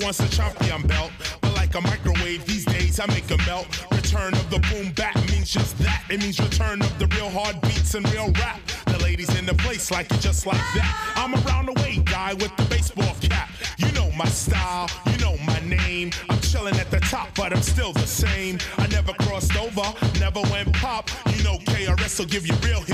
Wants 0.04 0.20
a 0.20 0.28
champion 0.28 0.82
belt. 0.86 1.10
But 1.40 1.54
like 1.54 1.74
a 1.74 1.80
microwave 1.80 2.44
these 2.44 2.66
days, 2.66 3.00
I 3.00 3.06
make 3.06 3.30
a 3.30 3.38
melt. 3.46 3.66
Return 3.90 4.34
of 4.34 4.50
the 4.50 4.58
boom 4.70 4.92
bat 4.92 5.16
means 5.30 5.50
just 5.50 5.78
that. 5.78 6.04
It 6.10 6.20
means 6.20 6.38
return 6.38 6.82
of 6.82 6.98
the 6.98 7.06
real 7.16 7.30
hard 7.30 7.60
beats 7.62 7.94
and 7.94 8.06
real 8.12 8.30
rap. 8.32 8.60
The 8.86 8.98
ladies 8.98 9.34
in 9.38 9.46
the 9.46 9.54
place 9.54 9.90
like 9.90 10.12
it 10.12 10.20
just 10.20 10.46
like 10.46 10.66
that. 10.76 11.14
I'm 11.16 11.34
around 11.46 11.66
the 11.66 11.72
way 11.80 12.02
guy 12.04 12.34
with 12.34 12.54
the 12.56 12.64
baseball 12.64 13.16
cap. 13.22 13.48
You 13.78 13.90
know 13.92 14.10
my 14.12 14.26
style, 14.26 14.90
you 15.06 15.16
know 15.18 15.36
my 15.44 15.58
name. 15.60 16.10
I'm 16.28 16.38
chilling 16.40 16.76
at 16.76 16.90
the 16.90 17.00
top, 17.00 17.34
but 17.34 17.52
I'm 17.54 17.62
still 17.62 17.92
the 17.92 18.06
same. 18.06 18.58
I 18.76 18.86
never 18.88 19.14
crossed 19.14 19.56
over, 19.56 19.86
never 20.20 20.42
went 20.52 20.72
pop. 20.74 21.08
You 21.34 21.42
know 21.44 21.56
KRS 21.64 22.18
will 22.18 22.26
give 22.26 22.46
you 22.46 22.54
real 22.56 22.82
hip 22.82 22.93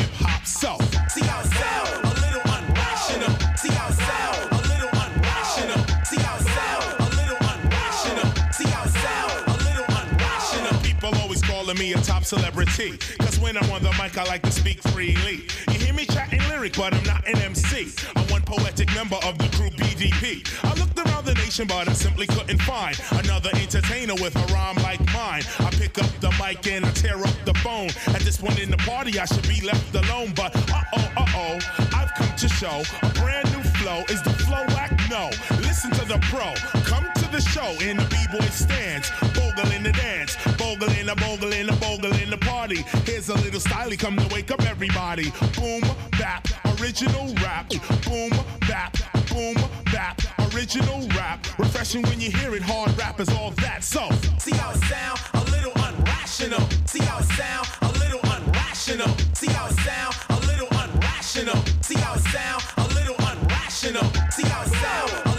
a 11.92 12.00
top 12.02 12.24
celebrity. 12.24 12.96
Cause 13.18 13.38
when 13.38 13.56
I'm 13.56 13.70
on 13.70 13.82
the 13.82 13.90
mic, 13.92 14.16
I 14.18 14.24
like 14.24 14.42
to 14.42 14.52
speak 14.52 14.82
freely. 14.88 15.46
You 15.68 15.78
hear 15.78 15.92
me 15.92 16.04
chatting 16.04 16.40
lyric, 16.48 16.76
but 16.76 16.94
I'm 16.94 17.04
not 17.04 17.26
an 17.26 17.38
MC. 17.38 17.92
I'm 18.16 18.26
one 18.28 18.42
poetic 18.42 18.92
member 18.94 19.16
of 19.24 19.38
the 19.38 19.48
crew 19.56 19.70
BDP. 19.70 20.46
I 20.64 20.74
looked 20.78 20.98
around 20.98 21.24
the 21.24 21.34
nation, 21.34 21.66
but 21.66 21.88
I 21.88 21.92
simply 21.92 22.26
couldn't 22.26 22.60
find 22.62 23.00
another 23.12 23.50
entertainer 23.54 24.14
with 24.14 24.36
a 24.36 24.52
rhyme 24.52 24.76
like 24.76 25.00
mine. 25.12 25.42
I 25.58 25.70
pick 25.70 25.98
up 25.98 26.10
the 26.20 26.30
mic 26.38 26.66
and 26.66 26.84
I 26.84 26.90
tear 26.92 27.16
up 27.16 27.34
the 27.44 27.54
phone. 27.54 27.90
At 28.14 28.22
this 28.22 28.36
point 28.36 28.58
in 28.58 28.70
the 28.70 28.78
party, 28.78 29.18
I 29.18 29.24
should 29.24 29.48
be 29.48 29.60
left 29.62 29.94
alone. 29.94 30.32
But 30.34 30.54
uh 30.70 30.82
oh, 30.94 31.12
uh 31.16 31.26
oh, 31.34 31.58
I've 31.94 32.12
come 32.14 32.36
to 32.36 32.48
show 32.48 32.82
a 33.02 33.08
brand 33.20 33.50
new 33.56 33.62
flow. 33.80 34.04
Is 34.08 34.22
the 34.22 34.30
flow 34.30 34.64
whack? 34.68 34.92
No. 35.10 35.30
Listen 35.62 35.90
to 35.92 36.04
the 36.04 36.18
pro. 36.30 36.54
Come 36.82 37.10
the 37.31 37.40
show 37.40 37.70
in 37.85 37.97
the 37.97 38.05
b-boy 38.05 38.47
stands. 38.51 39.11
Bogle 39.35 39.70
in 39.73 39.82
the 39.82 39.93
dance. 39.93 40.36
Bogle 40.59 40.90
in 40.98 41.07
the 41.07 41.15
bogle 41.16 41.52
in 41.52 41.66
the 41.66 41.77
bogle 41.77 42.12
in 42.15 42.31
the 42.31 42.39
party. 42.39 42.82
Here's 43.05 43.28
a 43.28 43.35
little 43.35 43.61
styly 43.61 43.98
come 43.98 44.16
to 44.16 44.35
wake 44.35 44.51
up 44.51 44.62
everybody. 44.62 45.31
Boom, 45.57 45.82
bap, 46.19 46.47
original 46.81 47.32
rap. 47.36 47.69
Boom, 48.05 48.31
bap, 48.69 48.97
boom, 49.28 49.55
bap, 49.93 50.20
original 50.55 51.07
rap. 51.16 51.47
Refreshing 51.59 52.02
when 52.02 52.20
you 52.20 52.31
hear 52.31 52.55
it. 52.55 52.62
Hard 52.62 52.97
rap 52.98 53.20
is 53.20 53.28
all 53.31 53.51
that. 53.62 53.85
So, 53.85 54.09
See 54.39 54.52
how 54.52 54.70
it 54.73 54.82
sound? 54.85 55.20
A 55.35 55.44
little 55.51 55.73
unrational. 55.73 56.62
See 56.89 57.02
how 57.02 57.19
it 57.19 57.24
sound? 57.24 57.69
A 57.82 57.93
little 57.98 58.20
unrational. 58.20 59.36
See 59.36 59.51
how 59.51 59.66
it 59.66 59.78
sound? 59.81 60.15
A 60.31 60.39
little 60.47 60.69
unrational. 60.69 61.85
See 61.85 61.98
how 61.98 62.15
it 62.15 62.20
sound? 62.20 62.62
A 62.78 62.89
little 62.94 63.15
unrational. 63.16 64.32
See 64.32 64.47
how 64.48 64.62
it 64.62 64.69
sound? 64.69 65.30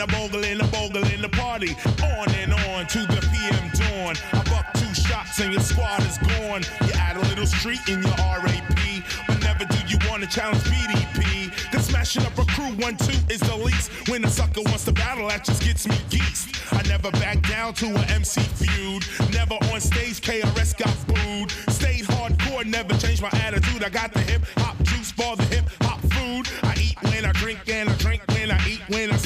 The 0.00 0.06
bogle 0.06 0.42
in 0.44 0.56
the 0.56 0.64
bogle 0.72 1.04
in 1.12 1.20
the 1.20 1.28
party. 1.28 1.76
On 2.02 2.28
and 2.40 2.54
on 2.72 2.86
to 2.86 3.00
the 3.00 3.20
PM 3.28 3.68
dawn. 3.76 4.16
I 4.32 4.42
buck 4.48 4.72
two 4.72 4.94
shots 4.94 5.40
and 5.40 5.52
your 5.52 5.60
squad 5.60 6.00
is 6.08 6.16
gone. 6.16 6.64
You 6.86 6.92
add 6.94 7.16
a 7.16 7.20
little 7.28 7.44
street 7.44 7.80
in 7.86 8.00
your 8.02 8.16
RAP, 8.16 8.80
but 9.28 9.38
never 9.42 9.66
do 9.66 9.78
you 9.88 9.98
want 10.08 10.22
to 10.22 10.28
challenge 10.28 10.62
BDP. 10.64 11.52
Cause 11.70 11.84
smashing 11.84 12.24
up 12.24 12.38
a 12.38 12.46
crew 12.46 12.72
one 12.80 12.96
two 12.96 13.18
is 13.28 13.40
the 13.40 13.56
least. 13.56 13.90
When 14.08 14.24
a 14.24 14.30
sucker 14.30 14.62
wants 14.62 14.86
to 14.86 14.92
battle, 14.92 15.28
that 15.28 15.44
just 15.44 15.62
gets 15.62 15.86
me 15.86 15.96
geeked. 16.08 16.48
I 16.72 16.80
never 16.88 17.10
back 17.10 17.42
down 17.46 17.74
to 17.74 17.86
an 17.86 18.10
MC 18.10 18.40
feud. 18.40 19.04
Never 19.32 19.56
on 19.70 19.80
stage, 19.80 20.22
KRS 20.22 20.78
got 20.78 20.96
booed. 21.08 21.50
Stayed 21.74 22.06
hardcore, 22.06 22.64
never 22.64 22.96
changed 22.96 23.20
my 23.20 23.30
attitude. 23.44 23.84
I 23.84 23.90
got 23.90 24.14
the 24.14 24.20
hip 24.20 24.42
hop 24.56 24.78
juice 24.82 25.12
for 25.12 25.36
the 25.36 25.44
hip 25.44 25.64
hop 25.82 26.00
food. 26.14 26.48
I 26.62 26.74
eat 26.80 26.96
when 27.02 27.26
I 27.26 27.32
drink 27.32 27.68
and 27.68 27.90
I 27.90 27.94
drink 27.96 28.22
when 28.28 28.50
I 28.50 28.58
eat. 28.66 28.80
When 28.88 29.10
I 29.10 29.16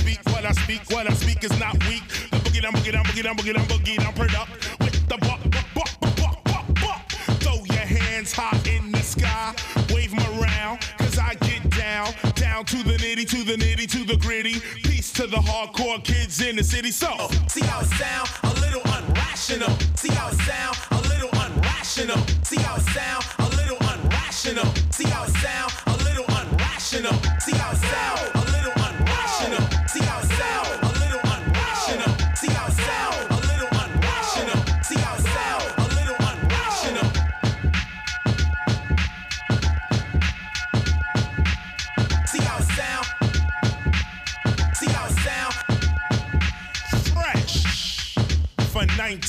boogie 3.14 3.22
down, 3.22 3.36
boogie 3.36 3.54
down, 3.54 3.66
boogie 3.66 3.96
down, 3.98 4.12
put 4.14 4.34
up 4.38 4.48
with 4.80 5.08
the 5.08 5.16
buck, 5.18 5.40
buck, 5.50 5.66
buck, 5.74 6.16
buck, 6.16 6.44
buck, 6.44 6.66
buck. 6.80 7.12
Throw 7.40 7.62
your 7.64 7.86
hands 7.86 8.32
high 8.32 8.58
in 8.68 8.90
the 8.90 9.02
sky, 9.02 9.54
wave 9.92 10.12
'em 10.12 10.40
around, 10.40 10.80
cause 10.98 11.18
I 11.18 11.34
get 11.34 11.68
down, 11.70 12.12
down 12.34 12.64
to 12.66 12.82
the 12.82 12.96
nitty, 12.96 13.28
to 13.30 13.44
the 13.44 13.56
nitty, 13.56 13.88
to 13.92 14.04
the 14.04 14.16
gritty. 14.16 14.60
Peace 14.82 15.12
to 15.12 15.26
the 15.26 15.36
hardcore 15.36 16.02
kids 16.02 16.40
in 16.40 16.56
the 16.56 16.64
city. 16.64 16.90
So, 16.90 17.30
See 17.48 17.64
how 17.64 17.80
it 17.80 17.86
sound? 17.86 18.28
A 18.42 18.60
little 18.60 18.82
unrational. 18.82 19.72
See 19.96 20.12
how 20.12 20.28
it 20.28 20.38
sound? 20.40 20.76
A 20.90 21.08
little 21.08 21.30
unrational. 21.30 22.18
See 22.44 22.60
how 22.60 22.76
it 22.76 22.86
sound? 22.94 23.24
A 23.38 23.48
little 23.56 23.78
unrational. 23.78 24.66
See 24.92 25.08
how 25.08 25.24
it 25.24 25.36
sound? 25.36 25.72
A 25.86 25.96
little 26.02 26.24
unrational. 26.24 27.33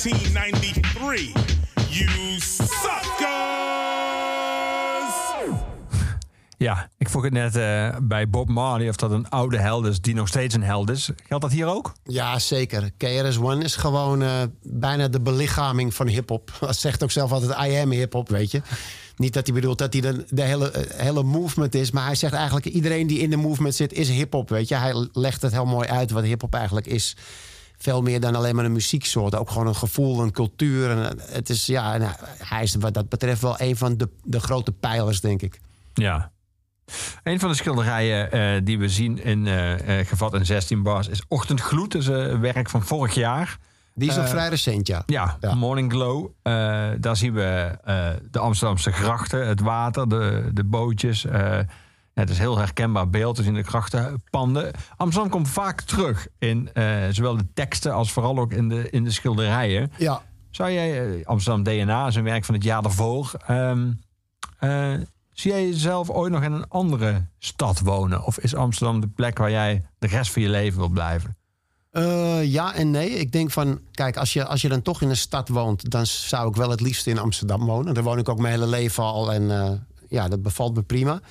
1993. 0.06 1.34
You 1.90 2.40
suckers! 2.40 3.26
Ja, 6.57 6.90
ik 6.98 7.10
vroeg 7.10 7.23
het 7.23 7.34
net 7.34 7.56
eh, 7.56 7.95
bij 8.02 8.30
Bob 8.30 8.49
Marley 8.49 8.90
of 8.90 8.95
dat 8.95 9.11
een 9.11 9.30
oude 9.30 9.57
held 9.57 9.86
is 9.86 10.02
die 10.02 10.14
nog 10.14 10.27
steeds 10.27 10.56
een 10.56 10.64
held 10.64 10.90
is. 10.90 11.10
Geldt 11.27 11.44
dat 11.44 11.52
hier 11.52 11.65
ook? 11.65 11.94
Ja, 12.03 12.40
zeker. 12.40 12.91
KRS-One 12.98 13.64
is 13.64 13.76
gewoon 13.76 14.22
eh, 14.22 14.41
bijna 14.61 15.07
de 15.07 15.22
belichaming 15.22 15.94
van 15.94 16.07
hip-hop. 16.07 16.52
Dat 16.60 16.77
zegt 16.77 17.03
ook 17.03 17.11
zelf 17.11 17.32
altijd: 17.32 17.68
I 17.68 17.76
am 17.80 17.91
hip-hop, 17.91 18.30
weet 18.30 18.52
je. 18.52 18.61
Niet 19.15 19.34
dat 19.34 19.45
hij 19.45 19.56
bedoelt 19.56 19.77
dat 19.77 19.94
hij 19.94 20.02
de, 20.02 20.26
de 20.30 20.41
hele, 20.41 20.72
eh, 20.72 20.99
hele 20.99 21.23
movement 21.23 21.76
is, 21.76 21.91
maar 21.91 22.06
hij 22.06 22.15
zegt 22.15 22.34
eigenlijk: 22.34 22.65
iedereen 22.65 23.07
die 23.07 23.19
in 23.19 23.30
de 23.30 23.38
movement 23.38 23.76
zit 23.76 23.94
is 23.94 24.10
hip-hop, 24.10 24.49
weet 24.49 24.68
je. 24.68 24.76
Hij 24.76 25.07
legt 25.14 25.41
het 25.41 25.52
heel 25.52 25.65
mooi 25.65 25.88
uit 25.88 26.11
wat 26.11 26.23
hip-hop 26.23 26.53
eigenlijk 26.53 26.88
is. 26.88 27.15
Veel 27.78 28.02
meer 28.02 28.20
dan 28.20 28.36
alleen 28.36 28.56
maar 28.56 28.66
een 28.66 28.72
muzieksoort. 28.72 29.36
Ook 29.36 29.50
gewoon 29.50 29.68
een 29.68 29.76
gevoel, 29.76 30.22
een 30.22 30.32
cultuur. 30.32 30.90
En 30.90 31.20
eh, 31.20 31.34
het 31.34 31.50
is, 31.50 31.66
ja, 31.66 31.98
nou, 31.98 32.12
hij 32.38 32.64
is 32.64 32.76
wat 32.76 32.94
dat 32.94 33.10
betreft 33.10 33.42
wel 33.42 33.56
een 33.60 33.78
van 33.78 33.98
de, 33.98 34.10
de 34.24 34.40
grote 34.40 34.72
pijlers, 34.72 35.22
denk 35.22 35.42
ik. 35.42 35.60
Ja. 35.94 36.32
Een 37.24 37.40
van 37.40 37.50
de 37.50 37.56
schilderijen 37.56 38.32
eh, 38.32 38.62
die 38.64 38.80
we 38.80 38.90
zien 38.90 39.24
in 39.24 39.48
eh, 39.48 40.06
gevat 40.06 40.34
in 40.34 40.46
16 40.46 40.84
bars 40.84 41.08
is 41.08 41.22
Ochtendgloed. 41.28 41.92
Dat 41.92 42.02
is 42.02 42.08
een 42.08 42.40
werk 42.40 42.70
van 42.70 42.84
vorig 42.84 43.14
jaar. 43.14 43.58
Die 43.94 44.10
is 44.10 44.16
nog 44.16 44.30
vrij 44.30 44.50
recent, 44.50 44.88
ja. 44.88 45.04
Ja, 45.06 45.38
Morning 45.56 45.92
Glow. 45.92 46.28
Daar 47.00 47.16
zien 47.16 47.34
we 47.34 47.78
de 48.32 48.40
Amsterdamse 48.40 48.92
grachten, 48.92 49.48
het 49.48 49.60
water, 49.60 50.10
de, 50.10 50.50
de 50.54 50.64
bootjes. 50.64 51.26
Het 52.16 52.30
is 52.30 52.38
heel 52.38 52.58
herkenbaar 52.58 53.10
beeld. 53.10 53.36
Dus 53.36 53.46
in 53.46 53.54
de 53.54 53.64
grachtenpanden. 53.64 54.72
Amsterdam 54.98 55.32
komt 55.32 55.50
vaak 55.50 55.82
terug 55.82 56.28
in 56.40 56.74
eh, 56.74 57.04
zowel 57.10 57.38
de 57.38 57.48
teksten 57.54 57.94
als 57.94 58.12
vooral 58.12 58.38
ook 58.38 58.52
in 58.52 58.70
de, 58.70 58.90
in 58.90 59.04
de 59.04 59.12
schilderijen. 59.12 59.92
Ja. 59.98 60.22
Zou 60.50 60.72
jij, 60.72 61.18
eh, 61.18 61.26
Amsterdam 61.26 61.64
DNA 61.64 62.08
is 62.08 62.16
een 62.16 62.24
werk 62.24 62.46
van 62.46 62.56
het 62.56 62.64
jaar 62.64 62.82
daarvoor. 62.82 63.32
Ehm, 63.48 63.92
eh, 64.60 64.94
zie 65.32 65.52
jij 65.52 65.66
jezelf 65.66 66.10
ooit 66.10 66.32
nog 66.32 66.44
in 66.44 66.52
een 66.52 66.68
andere 66.70 67.26
stad 67.40 67.80
wonen? 67.80 68.24
Of 68.24 68.38
is 68.38 68.56
Amsterdam 68.56 69.00
de 69.00 69.08
plek 69.08 69.38
waar 69.38 69.52
jij 69.52 69.86
de 70.00 70.08
rest 70.08 70.32
van 70.32 70.42
je 70.42 70.50
leven 70.50 70.80
wilt 70.80 70.94
blijven? 70.94 71.38
Ja 72.44 72.76
en 72.76 72.92
nee. 72.92 73.10
Ik 73.10 73.32
denk 73.32 73.52
van, 73.52 73.80
kijk, 73.92 74.18
als 74.18 74.34
je, 74.34 74.46
als 74.46 74.62
je 74.62 74.70
dan 74.70 74.82
toch 74.82 75.02
in 75.02 75.10
een 75.10 75.18
stad 75.18 75.50
woont, 75.50 75.90
dan 75.92 76.06
zou 76.06 76.50
ik 76.50 76.56
wel 76.56 76.70
het 76.70 76.82
liefst 76.82 77.08
in 77.08 77.20
Amsterdam 77.20 77.66
wonen. 77.66 77.94
Daar 77.94 78.04
woon 78.04 78.18
ik 78.18 78.30
ook 78.30 78.40
mijn 78.40 78.54
hele 78.54 78.68
leven 78.68 79.04
al 79.04 79.34
en 79.34 79.88
ja, 80.10 80.28
dat 80.28 80.42
bevalt 80.42 80.76
me 80.76 80.82
prima. 80.82 81.22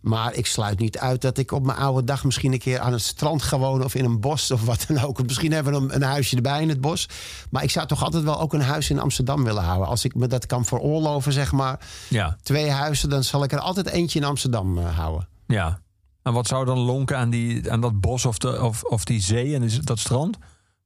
Maar 0.00 0.34
ik 0.34 0.46
sluit 0.46 0.78
niet 0.78 0.98
uit 0.98 1.20
dat 1.20 1.38
ik 1.38 1.52
op 1.52 1.64
mijn 1.64 1.78
oude 1.78 2.04
dag 2.04 2.24
misschien 2.24 2.52
een 2.52 2.58
keer 2.58 2.78
aan 2.78 2.92
het 2.92 3.02
strand 3.02 3.42
ga 3.42 3.58
wonen 3.58 3.84
of 3.84 3.94
in 3.94 4.04
een 4.04 4.20
bos 4.20 4.50
of 4.50 4.64
wat 4.64 4.84
dan 4.88 4.98
ook. 4.98 5.22
Misschien 5.22 5.52
hebben 5.52 5.72
we 5.72 5.78
een, 5.78 5.94
een 5.94 6.02
huisje 6.02 6.36
erbij 6.36 6.62
in 6.62 6.68
het 6.68 6.80
bos. 6.80 7.08
Maar 7.50 7.62
ik 7.62 7.70
zou 7.70 7.86
toch 7.86 8.04
altijd 8.04 8.22
wel 8.22 8.40
ook 8.40 8.52
een 8.52 8.62
huis 8.62 8.90
in 8.90 8.98
Amsterdam 8.98 9.44
willen 9.44 9.62
houden. 9.62 9.88
Als 9.88 10.04
ik 10.04 10.14
me 10.14 10.26
dat 10.26 10.46
kan 10.46 10.64
veroorloven, 10.64 11.32
zeg 11.32 11.52
maar. 11.52 11.80
Ja. 12.08 12.36
Twee 12.42 12.70
huizen, 12.70 13.08
dan 13.08 13.24
zal 13.24 13.44
ik 13.44 13.52
er 13.52 13.58
altijd 13.58 13.88
eentje 13.88 14.18
in 14.18 14.24
Amsterdam 14.24 14.78
eh, 14.78 14.96
houden. 14.96 15.28
Ja. 15.46 15.80
En 16.22 16.32
wat 16.32 16.46
zou 16.46 16.64
dan 16.64 16.78
lonken 16.78 17.16
aan, 17.16 17.30
die, 17.30 17.70
aan 17.70 17.80
dat 17.80 18.00
bos 18.00 18.24
of, 18.24 18.38
de, 18.38 18.62
of, 18.62 18.82
of 18.82 19.04
die 19.04 19.20
zee 19.20 19.54
en 19.54 19.70
dat 19.80 19.98
strand? 19.98 20.38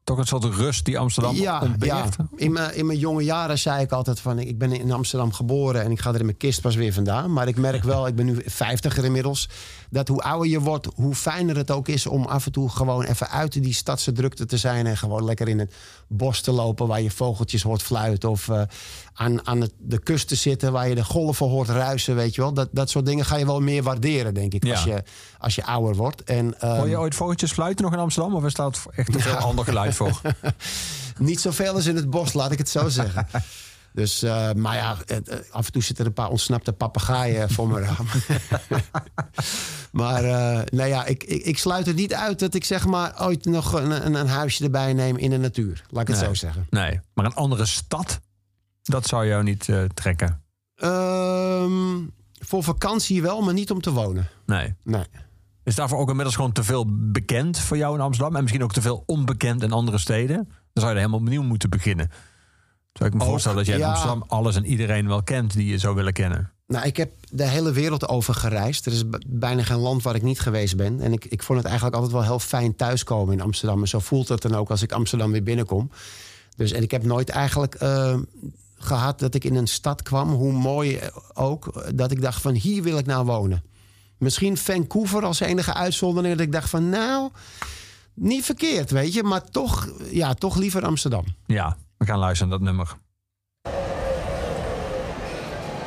Toch 0.05 0.19
een 0.19 0.27
soort 0.27 0.45
rust 0.45 0.85
die 0.85 0.99
Amsterdam 0.99 1.35
ja, 1.35 1.61
ontbeert? 1.61 1.93
ja. 1.93 2.27
In, 2.37 2.53
mijn, 2.53 2.75
in 2.75 2.87
mijn 2.87 2.99
jonge 2.99 3.23
jaren 3.23 3.59
zei 3.59 3.83
ik 3.83 3.93
altijd 3.93 4.21
van... 4.21 4.39
ik 4.39 4.59
ben 4.59 4.73
in 4.73 4.93
Amsterdam 4.93 5.33
geboren 5.33 5.83
en 5.83 5.91
ik 5.91 6.01
ga 6.01 6.13
er 6.13 6.19
in 6.19 6.25
mijn 6.25 6.37
kist 6.37 6.61
pas 6.61 6.75
weer 6.75 6.93
vandaan. 6.93 7.33
Maar 7.33 7.49
ik 7.49 7.57
merk 7.57 7.83
wel, 7.83 8.07
ik 8.07 8.15
ben 8.15 8.27
nu 8.27 8.43
vijftiger 8.47 9.05
inmiddels... 9.05 9.49
dat 9.91 10.09
hoe 10.09 10.23
ouder 10.23 10.51
je 10.51 10.61
wordt, 10.61 10.89
hoe 10.95 11.15
fijner 11.15 11.57
het 11.57 11.71
ook 11.71 11.89
is... 11.89 12.07
om 12.07 12.25
af 12.25 12.47
en 12.47 12.53
toe 12.53 12.69
gewoon 12.69 13.05
even 13.05 13.29
uit 13.31 13.63
die 13.63 13.75
stadse 13.75 14.13
drukte 14.13 14.47
te 14.47 14.57
zijn... 14.57 14.87
en 14.87 14.97
gewoon 14.97 15.25
lekker 15.25 15.49
in 15.49 15.59
het 15.59 15.75
bos 16.09 16.41
te 16.41 16.53
lopen... 16.53 16.87
waar 16.87 17.03
je 17.03 17.11
vogeltjes 17.11 17.63
hoort 17.63 17.83
fluiten. 17.83 18.31
Of 18.31 18.49
eh, 18.49 18.63
aan, 19.15 19.47
aan 19.47 19.61
het, 19.61 19.73
de 19.79 19.99
kust 19.99 20.29
te 20.29 20.35
zitten 20.35 20.73
waar 20.73 20.89
je 20.89 20.95
de 20.95 21.05
golven 21.05 21.47
hoort 21.49 21.69
ruisen. 21.69 22.15
Weet 22.15 22.35
je 22.35 22.41
wel. 22.41 22.53
Dat, 22.53 22.69
dat 22.73 22.91
soort 22.91 23.07
dingen 23.07 23.25
ga 23.25 23.37
je 23.37 23.47
wel 23.47 23.61
meer 23.61 23.83
waarderen, 23.83 24.35
denk 24.35 24.55
ik... 24.55 24.65
Ja. 24.65 24.73
als, 24.73 24.85
je, 24.85 25.03
als 25.39 25.55
je 25.55 25.65
ouder 25.65 25.95
wordt. 25.97 26.23
En, 26.25 26.61
ehm, 26.61 26.77
Hoor 26.77 26.89
je 26.89 26.99
ooit 26.99 27.15
vogeltjes 27.15 27.53
fluiten 27.53 27.85
nog 27.85 27.95
in 27.95 27.99
Amsterdam? 28.01 28.35
Of 28.35 28.45
is 28.45 28.55
dat 28.55 28.81
echt 28.95 29.15
een 29.15 29.21
veel 29.31 29.35
ander 29.37 29.65
geluid 29.65 29.95
voor? 29.95 30.21
Niet 31.19 31.41
zoveel 31.41 31.75
als 31.75 31.87
in 31.87 31.97
het 31.97 32.11
bos, 32.11 32.33
laat 32.33 32.53
ik 32.53 32.59
het 32.59 32.69
zo 32.69 32.89
zeggen. 32.89 33.27
Dus, 33.93 34.23
eh, 34.23 34.53
maar 34.53 34.77
ja, 34.77 34.97
eh, 35.07 35.17
af 35.51 35.67
en 35.67 35.73
toe 35.73 35.83
zitten 35.83 36.05
er 36.05 36.11
een 36.11 36.17
paar 36.17 36.29
ontsnapte 36.31 36.73
papegaaien 36.73 37.51
voor 37.51 37.69
mijn 37.69 37.85
raam. 37.85 38.07
maar 39.93 40.25
eh, 40.25 40.61
nou 40.73 40.89
ja, 40.89 41.05
ik, 41.05 41.25
ik, 41.25 41.45
ik 41.45 41.59
sluit 41.59 41.87
het 41.87 41.97
niet 41.97 42.15
uit 42.15 42.39
dat 42.39 42.55
ik 42.55 42.65
zeg 42.65 42.87
maar 42.87 43.23
ooit 43.23 43.45
nog 43.45 43.73
een, 43.73 44.07
een, 44.07 44.15
een 44.15 44.29
huisje 44.29 44.65
erbij 44.65 44.93
neem 44.93 45.17
in 45.17 45.31
de 45.31 45.39
natuur. 45.39 45.85
Laat 45.91 46.03
ik 46.03 46.09
het 46.09 46.17
Nee. 46.17 46.27
zo 46.27 46.35
zeggen. 46.35 46.67
Nee, 46.71 47.01
maar 47.15 47.25
een 47.25 47.35
andere 47.35 47.67
stad, 47.67 48.21
dat 48.85 49.07
zou 49.07 49.27
jou 49.27 49.43
niet 49.43 49.69
eh, 49.69 49.85
trekken. 49.95 50.43
Ehm, 50.75 52.01
voor 52.39 52.63
vakantie 52.63 53.23
wel, 53.23 53.43
maar 53.43 53.55
niet 53.55 53.71
om 53.71 53.81
te 53.81 53.93
wonen. 53.93 54.29
Nee. 54.47 54.75
Nee. 54.83 55.05
Is 55.65 55.75
daarvoor 55.75 55.99
ook 55.99 56.09
inmiddels 56.09 56.37
gewoon 56.37 56.53
te 56.53 56.65
veel 56.65 56.85
bekend 56.89 57.59
voor 57.59 57.77
jou 57.77 57.95
in 57.95 58.01
Amsterdam? 58.01 58.35
En 58.35 58.41
misschien 58.41 58.63
ook 58.63 58.73
te 58.73 58.83
veel 58.83 59.03
onbekend 59.07 59.63
in 59.63 59.73
andere 59.73 59.99
steden? 59.99 60.37
Dan 60.37 60.83
zou 60.83 60.87
je 60.87 60.93
er 60.93 60.97
helemaal 60.97 61.19
opnieuw 61.19 61.43
moeten 61.43 61.71
beginnen. 61.71 62.11
Zou 62.93 63.09
ik 63.09 63.15
me 63.15 63.23
Ook, 63.23 63.29
voorstellen 63.29 63.57
dat 63.57 63.67
jij 63.67 63.75
in 63.75 63.81
ja. 63.81 63.89
Amsterdam 63.89 64.25
alles 64.27 64.57
en 64.57 64.65
iedereen 64.65 65.09
wel 65.09 65.23
kent 65.23 65.53
die 65.53 65.67
je 65.67 65.79
zou 65.79 65.95
willen 65.95 66.13
kennen. 66.13 66.51
Nou, 66.67 66.87
ik 66.87 66.97
heb 66.97 67.13
de 67.31 67.49
hele 67.49 67.73
wereld 67.73 68.09
over 68.09 68.35
gereisd. 68.35 68.87
Er 68.87 68.93
is 68.93 69.05
bijna 69.27 69.63
geen 69.63 69.79
land 69.79 70.03
waar 70.03 70.15
ik 70.15 70.23
niet 70.23 70.41
geweest 70.41 70.77
ben. 70.77 71.01
En 71.01 71.13
ik, 71.13 71.25
ik 71.25 71.43
vond 71.43 71.59
het 71.59 71.67
eigenlijk 71.67 71.97
altijd 71.97 72.15
wel 72.15 72.25
heel 72.25 72.39
fijn 72.39 72.77
thuiskomen 72.77 73.35
in 73.35 73.41
Amsterdam. 73.41 73.81
En 73.81 73.89
zo 73.89 73.99
voelt 73.99 74.29
het 74.29 74.43
dan 74.43 74.55
ook 74.55 74.71
als 74.71 74.83
ik 74.83 74.93
Amsterdam 74.93 75.33
weer 75.33 75.43
binnenkom. 75.43 75.91
Dus, 76.57 76.73
en 76.73 76.83
ik 76.83 76.91
heb 76.91 77.05
nooit 77.05 77.29
eigenlijk 77.29 77.75
eh, 77.75 78.17
gehad 78.79 79.19
dat 79.19 79.35
ik 79.35 79.45
in 79.45 79.55
een 79.55 79.67
stad 79.67 80.03
kwam, 80.03 80.31
hoe 80.33 80.53
mooi 80.53 81.01
ook, 81.35 81.93
dat 81.95 82.11
ik 82.11 82.23
dacht 82.23 82.41
van 82.41 82.55
hier 82.55 82.83
wil 82.83 82.99
ik 82.99 83.07
nou 83.07 83.27
wonen. 83.27 83.63
Misschien 84.19 84.57
Vancouver 84.57 85.25
als 85.25 85.41
enige 85.41 85.75
uitzondering. 85.75 86.37
Dat 86.37 86.47
ik 86.47 86.53
dacht 86.53 86.71
van 86.71 86.89
nou, 86.89 87.31
niet 88.15 88.45
verkeerd, 88.45 88.91
weet 88.91 89.15
je. 89.15 89.23
Maar 89.23 89.45
toch, 89.51 89.89
ja, 90.11 90.35
toch 90.35 90.57
liever 90.57 90.85
Amsterdam. 90.85 91.25
Ja, 91.47 91.77
we 91.97 92.07
gaan 92.07 92.19
luisteren 92.19 92.49
naar 92.49 92.59
dat 92.59 92.69
nummer. 92.69 92.97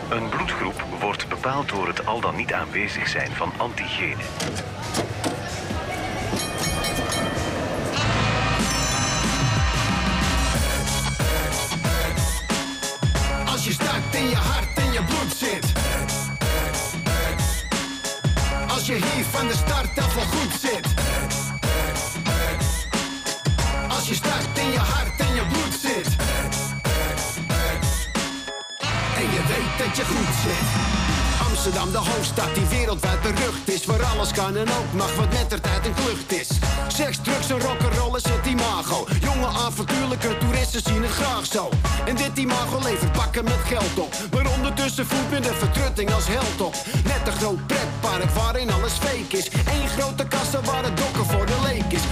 Een 0.10 0.30
bloedgroep 0.30 0.84
wordt 1.02 1.30
bepaald 1.30 1.70
door 1.70 1.88
het 1.88 2.06
al 2.06 2.22
dan 2.22 2.36
niet 2.36 2.54
aanwezig 2.54 3.08
zijn 3.08 3.32
van 3.32 3.52
antigenen. 3.58 4.26
In 14.18 14.30
je 14.30 14.36
hart 14.36 14.78
en 14.78 14.92
je 14.92 15.04
bloed 15.04 15.38
zit. 15.38 15.66
Als 18.68 18.86
je 18.86 18.94
hier 18.94 19.26
van 19.32 19.48
de 19.48 19.54
start 19.54 20.00
al 20.00 20.10
goed 20.10 20.60
zit. 20.60 20.88
Als 23.88 24.08
je 24.08 24.16
start 24.16 24.58
in 24.58 24.72
je 24.72 24.80
hart 24.80 25.20
en 25.20 25.36
je 25.36 25.42
bloed 25.52 25.74
zit. 25.82 26.16
En 29.16 29.24
je 29.24 29.42
weet 29.48 29.86
dat 29.88 29.98
je 29.98 30.06
goed 30.06 30.36
zit. 30.44 30.97
Amsterdam, 31.68 32.04
de 32.04 32.10
hoofdstad 32.10 32.56
die 32.56 32.66
wereldwijd 32.66 33.22
berucht 33.22 33.68
is. 33.70 33.86
Waar 33.86 34.04
alles 34.04 34.32
kan 34.32 34.56
en 34.56 34.68
ook 34.70 34.94
mag, 34.94 35.16
wat 35.16 35.32
net 35.32 35.52
er 35.52 35.62
tijd 35.62 35.86
een 35.86 35.94
klucht 35.94 36.32
is. 36.32 36.48
Seks, 36.88 37.18
drugs 37.24 37.50
en 37.50 37.60
rock'n'roll 37.60 38.16
is 38.16 38.24
het 38.24 38.46
imago. 38.46 39.08
Jonge 39.22 39.46
avontuurlijke 39.46 40.38
toeristen 40.38 40.82
zien 40.82 41.04
het 41.04 41.12
graag 41.12 41.46
zo. 41.46 41.70
En 42.06 42.16
dit 42.16 42.38
imago 42.38 42.80
levert 42.84 43.12
bakken 43.12 43.44
met 43.44 43.62
geld 43.66 44.00
op. 44.00 44.14
Maar 44.34 44.48
ondertussen 44.56 45.06
voelt 45.06 45.30
men 45.32 45.42
de 45.42 45.54
vertrutting 45.54 46.14
als 46.14 46.28
held 46.28 46.62
op. 46.62 46.76
Net 47.04 47.28
een 47.28 47.40
groot 47.40 47.68
pretpark 47.68 48.30
waarin 48.30 48.72
alles 48.72 48.94
fake 48.94 49.38
is. 49.38 49.48
Eén 49.76 49.88
grote 49.88 50.28
kassa 50.28 50.62
waar 50.62 50.84
het 50.84 50.98
dokken 50.98 51.26
voor 51.26 51.46
de 51.46 51.60
leek 51.64 51.92
is. 51.92 52.04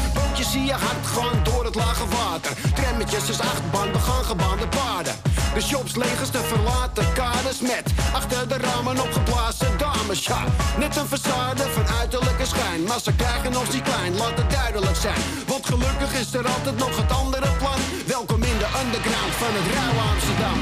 Zie 0.51 0.63
je 0.63 0.71
hard 0.71 1.05
gaan 1.05 1.43
door 1.43 1.65
het 1.65 1.75
lage 1.75 2.07
water. 2.07 2.51
Trammetjes 2.73 3.29
is 3.29 3.39
achtbaan, 3.39 3.91
begaan 3.91 4.25
gebaande 4.25 4.67
paarden. 4.67 5.15
De 5.53 5.61
shops 5.61 5.95
legers 5.95 6.29
te 6.29 6.37
verlaten, 6.37 7.13
kaders 7.13 7.59
met 7.59 7.85
achter 8.13 8.47
de 8.47 8.57
ramen 8.57 8.99
opgeblazen 9.01 9.77
dames. 9.77 10.29
Net 10.77 10.95
een 10.95 11.07
façade 11.07 11.65
van 11.75 11.87
uiterlijke 11.99 12.45
schijn. 12.45 12.83
Maar 12.83 12.99
ze 12.99 13.15
krijgen 13.15 13.59
ons 13.59 13.73
niet 13.73 13.83
klein, 13.83 14.17
laat 14.17 14.37
het 14.37 14.51
duidelijk 14.51 14.95
zijn. 14.95 15.21
Want 15.47 15.65
gelukkig 15.65 16.13
is 16.13 16.33
er 16.33 16.47
altijd 16.47 16.77
nog 16.77 16.95
het 17.01 17.11
andere 17.11 17.49
plan. 17.57 17.79
Welkom 18.05 18.43
in 18.43 18.57
de 18.57 18.69
underground 18.83 19.33
van 19.41 19.53
het 19.57 19.67
rauwe 19.75 20.03
Amsterdam. 20.13 20.59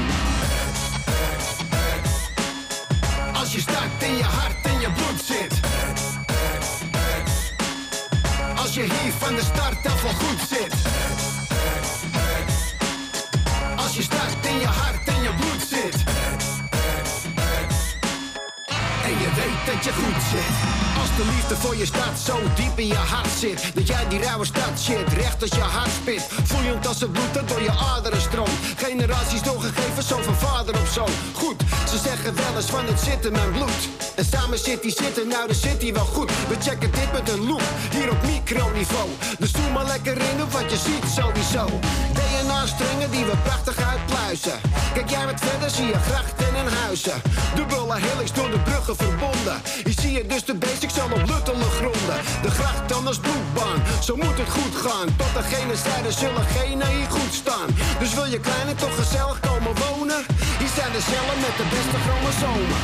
Als 3.40 3.52
je 3.52 3.60
start 3.60 4.02
in 4.02 4.16
je 4.16 4.24
hart 4.24 4.64
en 4.64 4.80
je 4.80 4.90
bloed 4.92 5.20
zit. 5.24 5.54
Als 8.74 8.86
je 8.86 8.94
hier 9.02 9.12
van 9.12 9.34
de 9.34 9.42
start 9.42 9.86
af 9.86 10.04
al 10.04 10.10
goed 10.10 10.40
zit. 10.48 10.74
Als 13.76 13.96
je 13.96 14.02
start 14.02 14.46
in 14.46 14.58
je 14.58 14.66
hart 14.66 15.08
en 15.08 15.22
je 15.22 15.30
bloed 15.36 15.68
zit. 15.68 16.04
En 19.04 19.10
je 19.10 19.30
weet 19.34 19.74
dat 19.74 19.84
je 19.84 19.92
goed 19.92 20.22
zit. 20.30 20.93
De 21.16 21.24
liefde 21.34 21.56
voor 21.56 21.76
je 21.76 21.86
stad 21.86 22.18
zo 22.24 22.36
diep 22.54 22.78
in 22.78 22.86
je 22.86 22.94
hart 22.94 23.30
zit. 23.38 23.74
Dat 23.74 23.86
jij 23.86 24.08
die 24.08 24.20
rauwe 24.20 24.44
stad 24.44 24.80
shit 24.80 25.12
recht 25.12 25.42
als 25.42 25.50
je 25.50 25.60
hart 25.60 25.90
spit. 25.90 26.22
Vloeiend 26.44 26.86
als 26.86 27.00
het 27.00 27.12
bloed 27.12 27.34
dat 27.34 27.48
door 27.48 27.62
je 27.62 27.70
aderen 27.70 28.20
stroomt. 28.20 28.58
Generaties 28.76 29.42
doorgegeven, 29.42 30.02
zo 30.02 30.18
van 30.22 30.34
vader 30.34 30.74
op 30.74 30.86
zoon. 30.86 31.14
Goed, 31.32 31.62
ze 31.90 31.98
zeggen 31.98 32.34
wel 32.34 32.56
eens 32.56 32.66
van 32.66 32.86
het 32.86 33.00
zit 33.00 33.24
in 33.24 33.32
mijn 33.32 33.50
bloed. 33.50 33.82
En 34.14 34.24
samen 34.24 34.58
zit 34.58 34.82
die 34.82 34.94
zitten, 35.02 35.28
nou 35.28 35.48
de 35.48 35.54
zit 35.54 35.80
die 35.80 35.92
wel 35.92 36.04
goed. 36.04 36.30
We 36.48 36.56
checken 36.60 36.90
dit 36.90 37.12
met 37.12 37.28
een 37.30 37.46
loop, 37.46 37.68
hier 37.90 38.10
op 38.10 38.22
microniveau. 38.22 39.08
Dus 39.38 39.52
doe 39.52 39.70
maar 39.72 39.86
lekker 39.86 40.16
in 40.16 40.42
op 40.42 40.52
wat 40.52 40.70
je 40.70 40.76
ziet 40.76 41.04
sowieso. 41.18 41.64
DNA-strengen 42.18 43.10
die 43.10 43.24
we 43.24 43.36
prachtig 43.44 43.76
uitpluizen. 43.90 44.58
Kijk 44.94 45.10
jij 45.10 45.26
wat 45.26 45.40
verder, 45.40 45.70
zie 45.70 45.86
je 45.86 45.98
grachten 45.98 46.54
en 46.54 46.72
huizen. 46.82 47.22
Dubbele 47.54 47.96
helix 47.96 48.32
door 48.32 48.50
de 48.50 48.58
bruggen 48.58 48.96
verbonden. 48.96 49.60
Hier 49.84 49.94
zie 50.00 50.12
je 50.12 50.26
dus 50.26 50.44
de 50.44 50.54
basics 50.54 51.00
op 51.12 51.28
luttele 51.28 51.68
gronden. 51.78 52.18
De 52.42 52.50
gracht 52.50 52.88
dan 52.88 53.06
als 53.06 53.18
bloedbaan, 53.18 53.82
zo 54.02 54.16
moet 54.16 54.38
het 54.38 54.50
goed 54.50 54.76
gaan. 54.84 55.08
Tot 55.16 55.32
degene 55.34 55.76
zijde 55.76 56.12
zullen 56.12 56.46
genen 56.56 56.88
hier 56.88 57.10
goed 57.10 57.34
staan. 57.42 57.68
Dus 57.98 58.14
wil 58.14 58.24
je 58.24 58.40
klein 58.40 58.68
en 58.68 58.76
toch 58.76 58.96
gezellig 58.96 59.40
komen 59.40 59.74
wonen? 59.84 60.20
Hier 60.58 60.72
zijn 60.78 60.92
de 60.92 61.02
cellen 61.10 61.38
met 61.46 61.54
de 61.60 61.66
beste 61.74 61.98
chromosomen. 62.04 62.78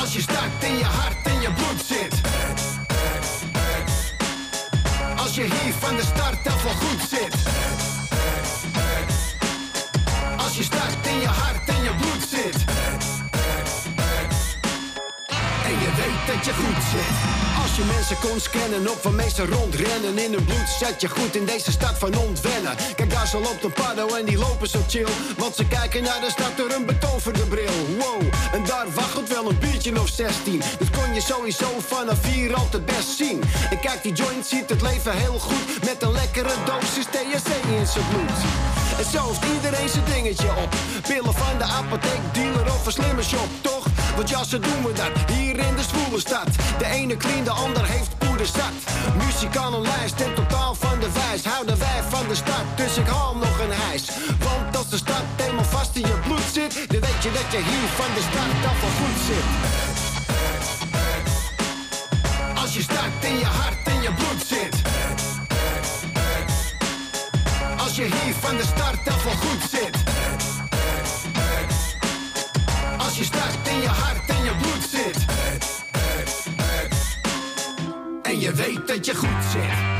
Als 0.00 0.12
je 0.14 0.20
start 0.20 0.62
in 0.68 0.76
je 0.76 0.84
hart 0.84 1.26
en 1.26 1.40
je 1.40 1.50
bloed 1.58 1.80
zit. 1.86 2.14
Als 5.16 5.34
je 5.34 5.42
hier 5.42 5.74
van 5.80 5.96
de 5.96 6.02
start 6.02 6.46
af 6.46 6.64
al 6.66 6.76
goed 6.84 7.00
zit. 7.08 7.34
Als 10.36 10.56
je 10.56 10.62
start 10.62 11.06
in 11.06 11.20
je 11.20 11.26
hart 11.26 11.73
dat 16.26 16.44
je 16.44 16.52
goed 16.52 16.82
zit. 16.92 17.14
Als 17.62 17.76
je 17.76 17.84
mensen 17.96 18.18
kon 18.20 18.40
scannen 18.40 18.90
op 18.90 18.98
van 19.00 19.14
meesten 19.14 19.46
rondrennen. 19.46 20.18
In 20.18 20.32
hun 20.32 20.44
bloed 20.44 20.68
zet 20.78 21.00
je 21.00 21.08
goed 21.08 21.36
in 21.36 21.44
deze 21.44 21.70
stad 21.70 21.98
van 21.98 22.16
ontwennen. 22.16 22.74
Kijk 22.96 23.10
daar 23.10 23.26
zo 23.26 23.40
loopt 23.40 23.64
een 23.64 23.72
paddo 23.72 24.06
en 24.14 24.24
die 24.24 24.38
lopen 24.38 24.68
zo 24.68 24.78
chill. 24.88 25.08
Want 25.38 25.54
ze 25.56 25.64
kijken 25.66 26.02
naar 26.02 26.20
de 26.20 26.30
stad 26.30 26.56
door 26.56 26.70
een 26.70 26.86
betoverde 26.86 27.46
bril. 27.46 27.78
Wow, 27.98 28.22
en 28.52 28.64
daar 28.64 28.86
waggelt 28.94 29.28
wel 29.28 29.50
een 29.50 29.58
biertje 29.58 30.00
of 30.00 30.08
16 30.08 30.62
Dat 30.78 30.90
kon 30.90 31.14
je 31.14 31.20
sowieso 31.20 31.68
vanaf 31.78 32.24
hier 32.24 32.54
al 32.54 32.68
te 32.68 32.80
best 32.80 33.16
zien. 33.16 33.42
En 33.70 33.80
kijk 33.80 34.02
die 34.02 34.12
joint 34.12 34.46
ziet 34.46 34.70
het 34.70 34.82
leven 34.82 35.12
heel 35.16 35.38
goed. 35.38 35.84
Met 35.84 36.02
een 36.02 36.12
lekkere 36.12 36.54
dosis 36.64 37.04
THC 37.04 37.50
in 37.78 37.86
zijn 37.86 38.06
bloed. 38.10 38.38
En 38.98 39.10
zo 39.10 39.32
iedereen 39.54 39.88
zijn 39.88 40.04
dingetje 40.04 40.48
op. 40.48 40.68
Pillen 41.08 41.34
van 41.34 41.58
de 41.58 41.64
apotheek, 41.64 42.20
dealer 42.32 42.66
of 42.66 42.86
een 42.86 42.92
slimme 42.92 43.22
shop, 43.22 43.48
toch? 43.60 43.86
Want 44.16 44.28
ja, 44.28 44.44
zo 44.44 44.58
doen 44.58 44.82
we 44.82 44.92
dat 44.92 45.30
hier 45.32 45.43
in 45.58 45.74
de 45.74 45.82
zwoele 45.82 46.20
stad. 46.20 46.48
De 46.78 46.86
ene 46.86 47.16
clean, 47.16 47.44
de 47.44 47.50
ander 47.50 47.84
heeft 47.84 48.18
poeder 48.18 48.46
zat. 48.46 48.74
Muzikalenlijst 49.24 50.20
en 50.20 50.34
totaal 50.34 50.74
van 50.74 50.98
de 51.00 51.08
wijs. 51.12 51.44
Houden 51.44 51.78
wij 51.78 52.02
van 52.08 52.28
de 52.28 52.34
stad, 52.34 52.64
dus 52.76 52.96
ik 52.96 53.06
haal 53.06 53.36
nog 53.36 53.58
een 53.64 53.72
hijs. 53.72 54.04
Want 54.38 54.76
als 54.76 54.88
de 54.88 54.96
stad 54.96 55.24
helemaal 55.36 55.64
vast 55.64 55.96
in 55.96 56.06
je 56.06 56.18
bloed 56.26 56.48
zit, 56.52 56.72
dan 56.90 57.00
weet 57.00 57.22
je 57.22 57.30
dat 57.38 57.48
je 57.54 57.60
hier 57.70 57.88
van 58.00 58.10
de 58.16 58.22
stad 58.30 58.50
af 58.70 58.82
al 58.86 58.94
goed 59.00 59.18
zit. 59.28 59.46
Als 62.62 62.74
je 62.74 62.82
start 62.82 63.24
in 63.24 63.38
je 63.38 63.44
hart 63.44 63.86
en 63.86 64.02
je 64.02 64.12
bloed 64.12 64.42
zit. 64.46 64.82
Als 67.76 67.96
je 67.96 68.02
hier 68.02 68.34
van 68.40 68.56
de 68.56 68.64
start 68.74 69.08
af 69.08 69.26
al 69.26 69.32
goed 69.32 69.70
zit. 69.70 69.96
Als 72.98 73.18
je 73.18 73.24
start 73.24 73.68
in 73.68 73.80
je 73.80 73.88
hart 73.88 74.33
je 78.44 78.52
weet 78.52 78.88
dat 78.88 79.06
je 79.06 79.14
goed 79.14 79.44
zit. 79.52 79.93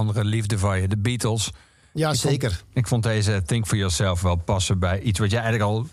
Andere 0.00 0.24
liefde 0.24 0.58
van 0.58 0.80
je, 0.80 0.88
de 0.88 0.98
Beatles. 0.98 1.50
Ja, 1.92 2.10
Ik 2.10 2.18
vond- 2.18 2.32
zeker. 2.32 2.62
ik 2.72 2.86
vond 2.86 3.02
deze 3.02 3.42
Think 3.46 3.66
for 3.66 3.76
Yourself 3.76 4.20
wel 4.20 4.36
passen 4.36 4.78
bij 4.78 5.00
iets 5.00 5.18
wat 5.18 5.30
jij 5.30 5.40
eigenlijk 5.40 5.70
al 5.70 5.86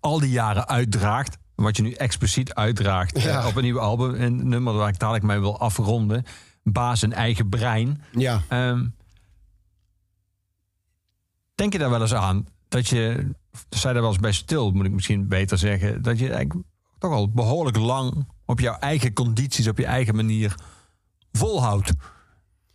al 0.00 0.20
die 0.20 0.30
jaren 0.30 0.68
uitdraagt. 0.68 1.36
Wat 1.54 1.76
je 1.76 1.82
nu 1.82 1.92
expliciet 1.92 2.54
uitdraagt 2.54 3.22
Ja. 3.22 3.40
eh, 3.40 3.46
op 3.46 3.56
een 3.56 3.62
nieuw 3.62 3.80
album. 3.80 4.14
Een 4.14 4.48
nummer 4.48 4.74
waar 4.74 4.88
ik 4.88 4.98
dadelijk 4.98 5.24
mee 5.24 5.38
wil 5.38 5.60
afronden. 5.60 6.24
Baas 6.62 7.02
een 7.02 7.12
eigen 7.12 7.48
brein. 7.48 8.02
Ja. 8.12 8.42
Ehm, 8.48 8.86
denk 11.54 11.72
je 11.72 11.78
daar 11.78 11.90
wel 11.90 12.00
eens 12.00 12.14
aan 12.14 12.46
dat 12.68 12.88
je, 12.88 13.30
zei 13.68 13.92
daar 13.92 14.02
wel 14.02 14.10
eens 14.12 14.20
bij 14.20 14.32
stil, 14.32 14.70
moet 14.70 14.86
ik 14.86 14.92
misschien 14.92 15.28
beter 15.28 15.58
zeggen, 15.58 16.02
dat 16.02 16.18
je 16.18 16.30
eigenlijk 16.32 16.66
toch 16.98 17.12
al 17.12 17.30
behoorlijk 17.30 17.76
lang 17.76 18.28
op 18.44 18.60
jouw 18.60 18.78
eigen 18.78 19.12
condities, 19.12 19.68
op 19.68 19.78
je 19.78 19.86
eigen 19.86 20.14
manier 20.14 20.54
volhoudt 21.32 21.92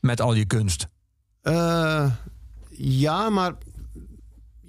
met 0.01 0.21
al 0.21 0.33
je 0.33 0.45
kunst? 0.45 0.87
Eh, 1.41 2.11
ja, 2.69 3.29
maar 3.29 3.53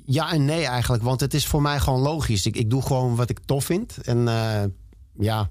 ja 0.05 0.33
en 0.33 0.45
nee 0.45 0.67
eigenlijk. 0.67 1.03
Want 1.03 1.21
het 1.21 1.35
is 1.35 1.47
voor 1.47 1.63
mij 1.63 1.81
gewoon 1.81 2.01
logisch. 2.01 2.47
Ik, 2.47 2.57
ik 2.57 2.71
doe 2.71 2.83
gewoon 2.83 3.17
wat 3.17 3.31
ik 3.31 3.39
tof 3.45 3.65
vind. 3.65 3.97
En 4.03 4.29
eh, 4.29 4.63
ja, 5.19 5.51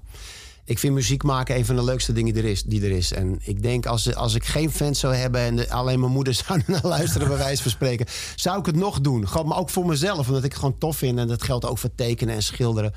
ik 0.64 0.78
vind 0.78 0.94
muziek 0.94 1.22
maken 1.22 1.56
een 1.56 1.64
van 1.64 1.76
de 1.76 1.84
leukste 1.84 2.12
dingen 2.12 2.36
er 2.36 2.44
is, 2.44 2.62
die 2.62 2.84
er 2.84 2.90
is. 2.90 3.12
En 3.12 3.38
ik 3.42 3.62
denk 3.62 3.86
als, 3.86 4.14
als 4.14 4.34
ik 4.34 4.44
geen 4.44 4.70
fans 4.70 4.98
zou 4.98 5.14
hebben 5.14 5.40
en 5.40 5.70
alleen 5.70 6.00
mijn 6.00 6.12
moeder 6.12 6.34
zou 6.46 6.62
naar 6.66 6.86
luisteren, 6.86 7.28
bij 7.28 7.36
wijze 7.36 7.62
van 7.62 7.70
spreken, 7.70 8.06
zou 8.36 8.58
ik 8.58 8.66
het 8.66 8.76
nog 8.76 9.00
doen. 9.00 9.28
Gewoon, 9.28 9.46
maar 9.46 9.58
ook 9.58 9.70
voor 9.70 9.86
mezelf, 9.86 10.26
omdat 10.26 10.44
ik 10.44 10.50
het 10.50 10.60
gewoon 10.60 10.78
tof 10.78 10.96
vind. 10.96 11.18
En 11.18 11.28
dat 11.28 11.42
geldt 11.42 11.64
ook 11.64 11.78
voor 11.78 11.94
tekenen 11.94 12.34
en 12.34 12.42
schilderen. 12.42 12.92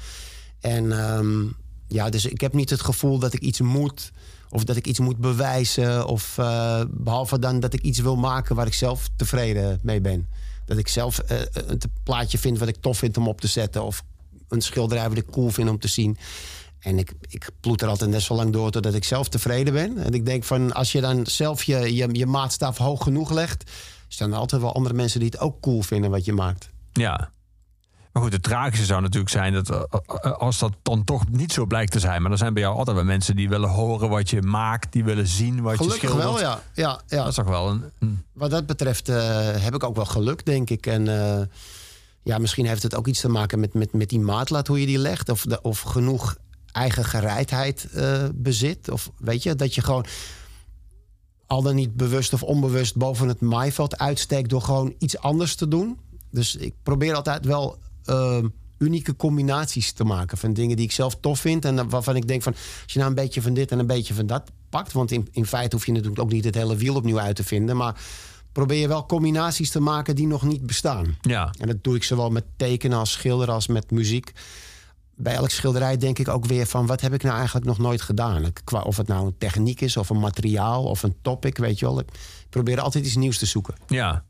En 0.60 1.00
ehm, 1.00 1.44
ja, 1.88 2.10
dus 2.10 2.26
ik 2.26 2.42
heb 2.42 2.54
niet 2.54 2.70
het 2.70 2.82
gevoel 2.82 3.20
dat 3.20 3.34
ik 3.34 3.42
iets 3.42 3.62
moet. 3.62 4.12
Of 4.50 4.64
dat 4.64 4.76
ik 4.76 4.88
iets 4.88 5.00
moet 5.00 5.18
bewijzen. 5.18 6.08
Of 6.08 6.38
eh, 6.38 6.82
behalve 6.90 7.40
dan 7.40 7.60
dat 7.60 7.74
ik 7.74 7.82
iets 7.82 8.00
wil 8.00 8.16
maken 8.16 8.56
waar 8.56 8.68
ik 8.68 8.74
zelf 8.74 9.10
tevreden 9.16 9.80
mee 9.82 10.02
ben. 10.02 10.30
Dat 10.66 10.78
ik 10.78 10.88
zelf 10.88 11.20
eh, 11.20 11.38
een 11.52 11.82
plaatje 12.04 12.38
vind 12.38 12.60
wat 12.60 12.68
ik 12.68 12.76
tof 12.80 12.98
vind 12.98 13.18
om 13.18 13.28
op 13.28 13.42
te 13.42 13.48
zetten. 13.48 13.84
Of 13.84 14.04
een 14.50 14.62
schilderij 14.62 15.10
wat 15.10 15.18
ik 15.18 15.32
cool 15.32 15.50
vind 15.50 15.70
om 15.70 15.80
te 15.80 15.88
zien. 15.88 16.18
En 16.80 17.00
ik, 17.00 17.14
ik 17.30 17.50
ploet 17.60 17.82
er 17.82 17.88
altijd 17.88 18.10
net 18.10 18.22
zo 18.22 18.36
lang 18.36 18.54
door 18.54 18.72
totdat 18.72 18.94
ik 18.94 19.04
zelf 19.04 19.30
tevreden 19.30 19.74
ben. 19.74 19.98
En 19.98 20.14
ik 20.14 20.26
denk 20.26 20.44
van 20.44 20.74
als 20.74 20.92
je 20.92 21.02
dan 21.02 21.26
zelf 21.26 21.64
je, 21.64 21.96
je, 21.96 22.10
je 22.12 22.26
maatstaf 22.26 22.78
hoog 22.78 23.04
genoeg 23.04 23.32
legt. 23.32 23.72
staan 24.08 24.32
er 24.32 24.38
altijd 24.38 24.62
wel 24.62 24.74
andere 24.74 24.96
mensen 24.96 25.20
die 25.20 25.30
het 25.30 25.40
ook 25.40 25.62
cool 25.62 25.82
vinden 25.82 26.12
wat 26.12 26.26
je 26.26 26.34
maakt. 26.34 26.70
Ja. 26.92 27.32
Maar 28.16 28.24
goed, 28.24 28.34
het 28.34 28.44
tragische 28.44 28.86
zou 28.86 29.02
natuurlijk 29.02 29.32
zijn 29.32 29.54
dat 29.54 29.70
eh, 29.70 29.82
eh, 30.22 30.32
als 30.32 30.60
dat 30.60 30.72
dan 30.82 31.04
toch 31.04 31.30
niet 31.30 31.54
zo 31.54 31.66
blijkt 31.66 31.92
te 31.92 32.00
zijn. 32.00 32.22
Maar 32.22 32.32
er 32.32 32.38
zijn 32.38 32.54
bij 32.54 32.64
jou 32.64 32.78
altijd 32.78 32.96
wel 32.96 33.06
mensen 33.06 33.36
die 33.36 33.50
willen 33.50 33.70
horen 33.70 34.10
wat 34.10 34.30
je 34.30 34.42
maakt, 34.42 34.92
die 34.92 35.04
willen 35.04 35.28
zien 35.28 35.62
wat 35.62 35.76
Gelukkig 35.76 36.02
je 36.02 36.08
schildert. 36.08 36.32
wel, 36.32 36.40
ja. 36.40 36.62
ja, 36.74 37.02
ja. 37.08 37.18
Dat 37.18 37.28
is 37.28 37.36
toch 37.36 37.48
wel 37.48 37.70
een. 38.00 38.24
Wat 38.34 38.50
dat 38.50 38.66
betreft 38.66 39.10
eh, 39.10 39.18
heb 39.56 39.76
ik 39.76 39.84
ook 39.84 39.96
wel 39.96 40.06
geluk, 40.06 40.46
denk 40.46 40.70
ik. 40.70 40.88
En 40.88 41.06
ja, 42.24 42.38
misschien 42.38 42.66
heeft 42.66 42.84
het 42.84 42.96
ook 42.96 43.08
iets 43.08 43.20
te 43.22 43.30
maken 43.30 43.60
met, 43.60 43.74
met, 43.74 43.94
met 43.94 44.10
die 44.10 44.20
maatlaat, 44.20 44.68
hoe 44.68 44.80
je 44.80 44.86
die 44.86 44.98
legt. 44.98 45.30
Of, 45.30 45.42
de, 45.42 45.62
of 45.62 45.82
genoeg 45.82 46.36
eigen 46.72 47.06
gereidheid 47.06 47.90
bezit. 48.34 48.90
Of 48.90 49.12
weet 49.18 49.44
je, 49.44 49.56
dat 49.56 49.76
je 49.76 49.82
gewoon 49.82 50.06
al 51.48 51.62
dan 51.62 51.76
niet 51.76 51.96
bewust 51.96 52.34
of 52.34 52.44
onbewust 52.44 52.96
boven 52.96 53.28
het 53.28 53.42
maaiveld 53.42 53.98
uitsteekt 53.98 54.50
door 54.50 54.62
gewoon 54.62 54.94
iets 55.00 55.18
anders 55.18 55.56
te 55.56 55.68
doen. 55.68 56.00
Dus 56.32 56.56
ik 56.56 56.74
probeer 56.84 57.16
altijd 57.16 57.46
wel 57.46 57.84
eh, 58.06 58.44
unieke 58.78 59.16
combinaties 59.16 59.92
te 59.92 60.04
maken 60.04 60.38
van 60.38 60.54
dingen 60.54 60.76
die 60.76 60.86
ik 60.86 60.92
zelf 60.92 61.18
tof 61.20 61.40
vind. 61.40 61.66
En 61.66 61.90
waarvan 61.90 62.16
ik 62.16 62.28
denk 62.28 62.42
van 62.42 62.54
als 62.84 62.94
je 62.94 63.00
nou 63.00 63.10
een 63.10 63.16
beetje 63.16 63.42
van 63.42 63.54
dit 63.54 63.72
en 63.72 63.80
een 63.80 63.88
beetje 63.88 64.14
van 64.14 64.28
dat 64.28 64.52
pakt. 64.70 64.92
Want 64.92 65.12
in, 65.12 65.28
in 65.32 65.46
feite 65.46 65.76
hoef 65.76 65.86
je 65.86 65.92
natuurlijk 65.92 66.22
ook 66.22 66.32
niet 66.32 66.46
het 66.46 66.56
hele 66.56 66.76
wiel 66.76 66.96
opnieuw 66.96 67.20
uit 67.20 67.36
te 67.36 67.44
vinden. 67.44 67.78
Maar 67.78 67.96
probeer 68.52 68.80
je 68.80 68.88
wel 68.88 69.06
combinaties 69.06 69.72
te 69.72 69.80
maken 69.80 70.16
die 70.16 70.28
nog 70.28 70.44
niet 70.44 70.66
bestaan. 70.66 71.18
Ja. 71.22 71.54
En 71.60 71.68
dat 71.68 71.84
doe 71.84 71.96
ik 71.96 72.04
zowel 72.04 72.30
met 72.30 72.46
tekenen 72.58 72.98
als 72.98 73.12
schilderen 73.12 73.54
als 73.54 73.68
met 73.68 73.92
muziek. 73.92 74.32
Bij 75.16 75.34
elk 75.34 75.50
schilderij 75.50 75.98
denk 75.98 76.20
ik 76.20 76.28
ook 76.28 76.46
weer 76.46 76.66
van... 76.66 76.86
wat 76.86 77.02
heb 77.02 77.14
ik 77.14 77.24
nou 77.24 77.36
eigenlijk 77.36 77.66
nog 77.66 77.78
nooit 77.78 78.02
gedaan? 78.02 78.54
Qua, 78.64 78.82
of 78.82 78.98
het 78.98 79.08
nou 79.08 79.26
een 79.26 79.38
techniek 79.38 79.82
is 79.82 79.98
of 79.98 80.10
een 80.10 80.20
materiaal 80.20 80.84
of 80.84 81.04
een 81.04 81.16
topic, 81.22 81.58
weet 81.58 81.80
je 81.80 81.86
wel. 81.86 82.00
Ik 82.00 82.08
probeer 82.50 82.80
altijd 82.80 83.06
iets 83.06 83.16
nieuws 83.16 83.38
te 83.38 83.46
zoeken. 83.46 83.76
Ja. 83.88 84.24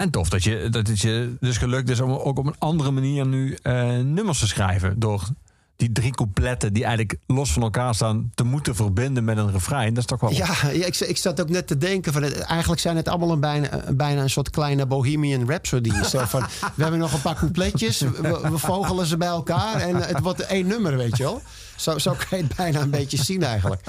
En 0.00 0.10
tof 0.10 0.28
dat, 0.28 0.44
je, 0.44 0.68
dat 0.70 0.86
het 0.86 1.00
je 1.00 1.36
dus 1.40 1.56
gelukt 1.56 1.88
is 1.90 2.00
om 2.00 2.10
ook 2.10 2.38
op 2.38 2.46
een 2.46 2.54
andere 2.58 2.90
manier 2.90 3.26
nu 3.26 3.58
eh, 3.62 3.96
nummers 3.98 4.38
te 4.38 4.46
schrijven. 4.46 4.98
Door 5.00 5.28
die 5.76 5.92
drie 5.92 6.10
coupletten 6.14 6.72
die 6.72 6.82
eigenlijk 6.84 7.18
los 7.26 7.52
van 7.52 7.62
elkaar 7.62 7.94
staan 7.94 8.30
te 8.34 8.44
moeten 8.44 8.74
verbinden 8.74 9.24
met 9.24 9.36
een 9.36 9.52
refrein. 9.52 9.88
Dat 9.88 9.98
is 9.98 10.04
toch 10.04 10.20
wel. 10.20 10.32
Ja, 10.32 10.46
ja 10.72 10.86
ik, 10.86 10.96
ik 11.00 11.16
zat 11.16 11.40
ook 11.40 11.48
net 11.48 11.66
te 11.66 11.76
denken 11.78 12.12
van... 12.12 12.22
het- 12.22 12.38
eigenlijk 12.40 12.80
zijn 12.80 12.96
het 12.96 13.08
allemaal 13.08 13.30
een 13.32 13.40
bijna, 13.40 13.86
een- 13.86 13.96
bijna 13.96 14.22
een 14.22 14.30
soort 14.30 14.50
kleine 14.50 14.86
Bohemian 14.86 15.48
Rhapsody. 15.48 15.90
Zo 16.10 16.24
van, 16.24 16.46
we 16.74 16.82
hebben 16.82 17.00
nog 17.00 17.12
een 17.12 17.20
paar 17.20 17.34
coupletjes, 17.36 18.00
we, 18.00 18.40
we 18.42 18.58
vogelen 18.58 19.06
ze 19.06 19.16
bij 19.16 19.28
elkaar... 19.28 19.74
en 19.80 19.96
het 19.96 20.20
wordt 20.20 20.40
één 20.40 20.66
nummer, 20.66 20.96
weet 20.96 21.16
je 21.16 21.22
wel. 21.22 21.42
Zo, 21.76 21.98
zo 21.98 22.14
kan 22.28 22.38
je 22.38 22.44
het 22.44 22.56
bijna 22.56 22.80
een 22.80 22.90
beetje 22.90 23.24
zien 23.24 23.42
eigenlijk. 23.42 23.82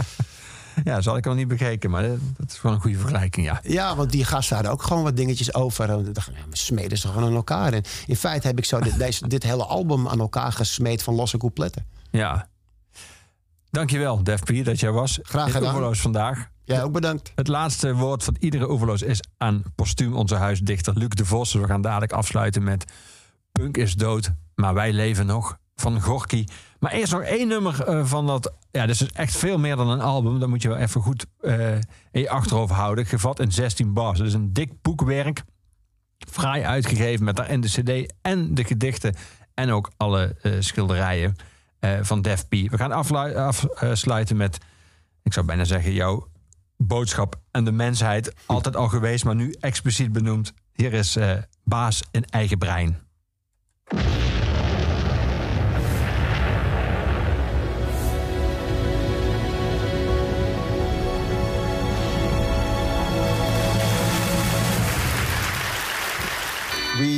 Ja, 0.83 0.95
dat 0.95 1.05
had 1.05 1.17
ik 1.17 1.25
nog 1.25 1.35
niet 1.35 1.47
bekeken, 1.47 1.89
maar 1.89 2.03
eh, 2.03 2.11
dat 2.37 2.51
is 2.51 2.57
gewoon 2.57 2.75
een 2.75 2.81
goede 2.81 2.97
vergelijking, 2.97 3.45
ja. 3.45 3.59
Ja, 3.63 3.95
want 3.95 4.11
die 4.11 4.25
gasten 4.25 4.55
hadden 4.55 4.73
ook 4.73 4.83
gewoon 4.83 5.03
wat 5.03 5.17
dingetjes 5.17 5.53
over. 5.53 5.89
En 5.89 6.07
ik 6.07 6.13
dacht, 6.13 6.27
ja, 6.27 6.49
we 6.49 6.57
smeden 6.57 6.97
ze 6.97 7.07
gewoon 7.07 7.23
aan 7.23 7.35
elkaar. 7.35 7.73
En 7.73 7.83
in 8.07 8.15
feite 8.15 8.47
heb 8.47 8.57
ik 8.57 8.65
zo 8.65 8.79
dit, 8.79 8.97
deze, 9.05 9.27
dit 9.27 9.43
hele 9.43 9.65
album 9.65 10.07
aan 10.07 10.19
elkaar 10.19 10.51
gesmeed 10.51 11.03
van 11.03 11.13
losse 11.13 11.37
coupletten. 11.37 11.85
Ja. 12.11 12.47
Dankjewel, 13.69 14.23
Def 14.23 14.43
P, 14.43 14.65
dat 14.65 14.79
jij 14.79 14.91
was. 14.91 15.19
Graag 15.21 15.51
gedaan. 15.51 15.63
Oeverloos 15.63 16.01
vandaag. 16.01 16.49
Jij 16.63 16.83
ook 16.83 16.91
bedankt. 16.91 17.31
Het 17.35 17.47
laatste 17.47 17.95
woord 17.95 18.23
van 18.23 18.35
iedere 18.39 18.71
Oeverloos 18.71 19.01
is 19.01 19.23
aan 19.37 19.63
postuum 19.75 20.15
onze 20.15 20.35
huisdichter 20.35 20.97
Luc 20.97 21.09
de 21.09 21.25
Vos. 21.25 21.53
We 21.53 21.65
gaan 21.65 21.81
dadelijk 21.81 22.11
afsluiten 22.11 22.63
met 22.63 22.85
Punk 23.51 23.77
is 23.77 23.93
dood, 23.93 24.31
maar 24.55 24.73
wij 24.73 24.93
leven 24.93 25.25
nog 25.25 25.57
van 25.75 26.01
Gorky. 26.01 26.45
Maar 26.81 26.91
eerst 26.91 27.11
nog 27.11 27.21
één 27.21 27.47
nummer 27.47 27.83
eh, 27.83 28.05
van 28.05 28.27
dat... 28.27 28.53
Ja, 28.71 28.85
dit 28.85 29.01
is 29.01 29.11
echt 29.11 29.37
veel 29.37 29.57
meer 29.57 29.75
dan 29.75 29.89
een 29.89 30.01
album. 30.01 30.39
Dat 30.39 30.49
moet 30.49 30.61
je 30.61 30.67
wel 30.67 30.77
even 30.77 31.01
goed 31.01 31.25
eh, 31.39 31.75
in 32.11 32.21
je 32.21 32.29
achterhoofd 32.29 32.73
houden. 32.73 33.05
Gevat 33.05 33.39
in 33.39 33.51
16 33.51 33.93
bars. 33.93 34.19
Is 34.19 34.33
een 34.33 34.53
dik 34.53 34.81
boekwerk. 34.81 35.43
Fraai 36.17 36.63
uitgegeven 36.63 37.25
met 37.25 37.35
daarin 37.35 37.61
de 37.61 37.67
cd 37.67 38.13
en 38.21 38.55
de 38.55 38.63
gedichten. 38.63 39.15
En 39.53 39.71
ook 39.71 39.91
alle 39.97 40.35
eh, 40.41 40.51
schilderijen 40.59 41.35
van 42.01 42.21
Def 42.21 42.47
P. 42.47 42.49
We 42.49 42.77
gaan 42.77 42.91
afsluiten 42.91 44.37
met, 44.37 44.57
ik 45.23 45.33
zou 45.33 45.45
bijna 45.45 45.63
zeggen, 45.63 45.93
jouw 45.93 46.27
boodschap 46.77 47.35
aan 47.51 47.65
de 47.65 47.71
mensheid. 47.71 48.33
Altijd 48.45 48.75
al 48.75 48.87
geweest, 48.87 49.23
maar 49.23 49.35
nu 49.35 49.55
expliciet 49.59 50.11
benoemd. 50.11 50.53
Hier 50.73 50.93
is 50.93 51.17
Baas 51.63 52.03
in 52.11 52.25
eigen 52.25 52.57
brein. 52.57 52.99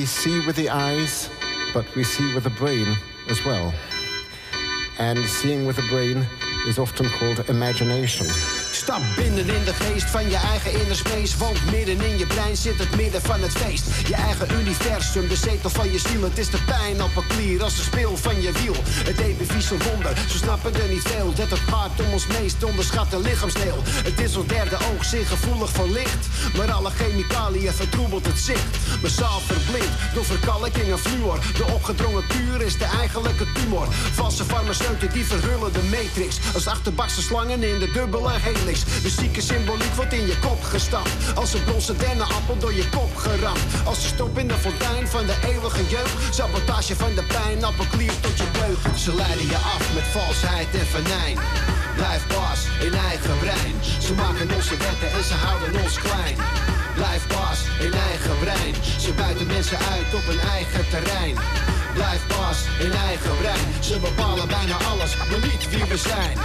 We 0.04 0.08
see 0.08 0.46
with 0.46 0.58
the 0.58 0.70
eyes, 0.70 1.30
but 1.74 1.86
we 1.96 2.04
see 2.04 2.36
with 2.36 2.44
the 2.44 2.50
brain 2.50 2.94
as 3.30 3.46
well. 3.46 3.74
And 5.00 5.18
seeing 5.20 5.66
with 5.66 5.78
the 5.78 5.88
brain 5.88 6.28
is 6.68 6.78
often 6.78 7.08
called 7.08 7.50
imagination. 7.50 8.28
Stap 8.74 9.02
binnen 9.16 9.48
in 9.48 9.64
de 9.64 9.74
geest 9.74 10.10
van 10.10 10.30
je 10.30 10.36
eigen 10.36 10.72
inner 10.82 10.96
space. 10.96 11.38
Want 11.38 11.72
midden 11.72 12.02
in 12.02 12.18
je 12.18 12.28
brein 12.28 12.58
zit 12.58 12.80
het 12.80 12.96
midden 12.96 13.22
van 13.22 13.42
het 13.42 13.52
feest. 13.52 13.86
Je 14.08 14.16
eigen 14.16 14.48
universum, 14.60 15.28
de 15.28 15.36
zetel 15.36 15.70
van 15.70 15.92
je 15.92 16.00
ziel. 16.00 16.24
Het 16.24 16.38
is 16.38 16.50
de 16.50 16.58
pijnappelklier 16.66 17.64
als 17.64 17.76
de 17.76 17.82
speel 17.82 18.18
van 18.18 18.42
je 18.42 18.52
wiel. 18.52 18.76
Het 18.84 19.20
epivieze 19.20 19.76
wonder, 19.78 20.18
ze 20.30 20.38
snappen 20.38 20.76
er 20.76 20.90
niet 20.90 21.02
veel. 21.02 21.34
Dat 21.34 21.50
het 21.50 21.60
gaat 21.60 22.00
om 22.00 22.14
ons 22.14 22.28
meest 22.28 22.64
onderschatte 22.64 23.20
lichaamsdeel. 23.20 23.80
Het 23.86 24.20
is 24.20 24.36
ons 24.36 24.48
derde 24.48 24.78
oog, 24.94 25.06
zeer 25.06 25.26
gevoelig 25.26 25.70
voor 25.70 25.90
licht. 25.90 26.28
Maar 26.58 26.72
alle 26.72 26.90
chemicaliën 26.90 27.74
vertroebelt 27.74 28.26
het 28.26 28.40
zicht. 28.40 28.78
Massaal 29.02 29.40
verblind 29.40 29.94
door 30.14 30.26
verkalking 30.26 30.92
en 30.92 31.00
fluor. 31.00 31.40
De 31.58 31.66
opgedrongen 31.74 32.28
kuur 32.28 32.62
is 32.62 32.78
de 32.78 32.86
eigenlijke 32.86 33.46
tumor. 33.54 33.88
Valse 33.92 34.46
farmaceuten 34.46 35.10
die 35.14 35.26
verhullen 35.26 35.74
de 35.74 35.84
matrix. 35.84 36.40
Als 36.54 36.68
achterbakse 36.68 37.22
slangen 37.22 37.64
in 37.64 37.80
de 37.80 37.92
dubbele 37.92 38.30
helix. 38.64 38.84
De 39.02 39.10
zieke 39.10 39.42
symboliek 39.42 39.94
wordt 39.96 40.14
in 40.14 40.28
je 40.28 40.38
kop 40.40 40.64
gestapt. 40.64 41.12
Als 41.36 41.54
een 41.54 41.64
bronzen 41.64 41.98
dennenappel 41.98 42.58
door 42.58 42.74
je 42.74 42.90
kop 42.90 43.16
geramd. 43.16 43.60
Als 43.86 44.02
de 44.02 44.08
stop 44.08 44.38
in 44.38 44.48
de 44.48 44.54
fontein 44.54 45.08
van 45.08 45.26
de 45.26 45.36
eeuwige 45.48 45.88
jeugd. 45.88 46.36
Sabotage 46.36 46.96
van 46.96 47.14
de 47.16 47.24
pijnappelklier 47.24 48.20
tot 48.20 48.38
je 48.38 48.48
deugd. 48.52 49.00
Ze 49.00 49.16
leiden 49.16 49.48
je 49.48 49.58
af 49.58 49.94
met 49.94 50.04
valsheid 50.04 50.68
en 50.74 50.88
venijn. 50.96 51.38
Blijf 51.96 52.28
baas 52.28 52.62
in 52.80 52.94
eigen 52.94 53.38
brein. 53.40 53.76
Ze 54.00 54.14
maken 54.14 54.56
onze 54.56 54.78
wetten 54.78 55.12
en 55.18 55.24
ze 55.24 55.34
houden 55.34 55.82
ons 55.84 56.00
klein. 56.00 56.38
Blijf 56.96 57.28
baas 57.28 57.60
in 57.80 57.94
eigen 57.94 58.40
brein. 58.40 58.76
Ze 59.00 59.14
buiten 59.14 59.48
mensen 59.48 59.78
uit 59.78 60.14
op 60.14 60.26
hun 60.26 60.40
eigen 60.40 60.90
terrein. 60.90 61.36
Blijf 61.94 62.28
baas 62.28 62.60
in 62.80 62.92
eigen 62.92 63.38
brein. 63.38 63.84
Ze 63.84 64.00
bepalen 64.00 64.48
bijna 64.48 64.76
alles, 64.92 65.18
maar 65.18 65.28
niet 65.42 65.70
wie 65.70 65.86
we 65.86 65.98
zijn. 65.98 66.38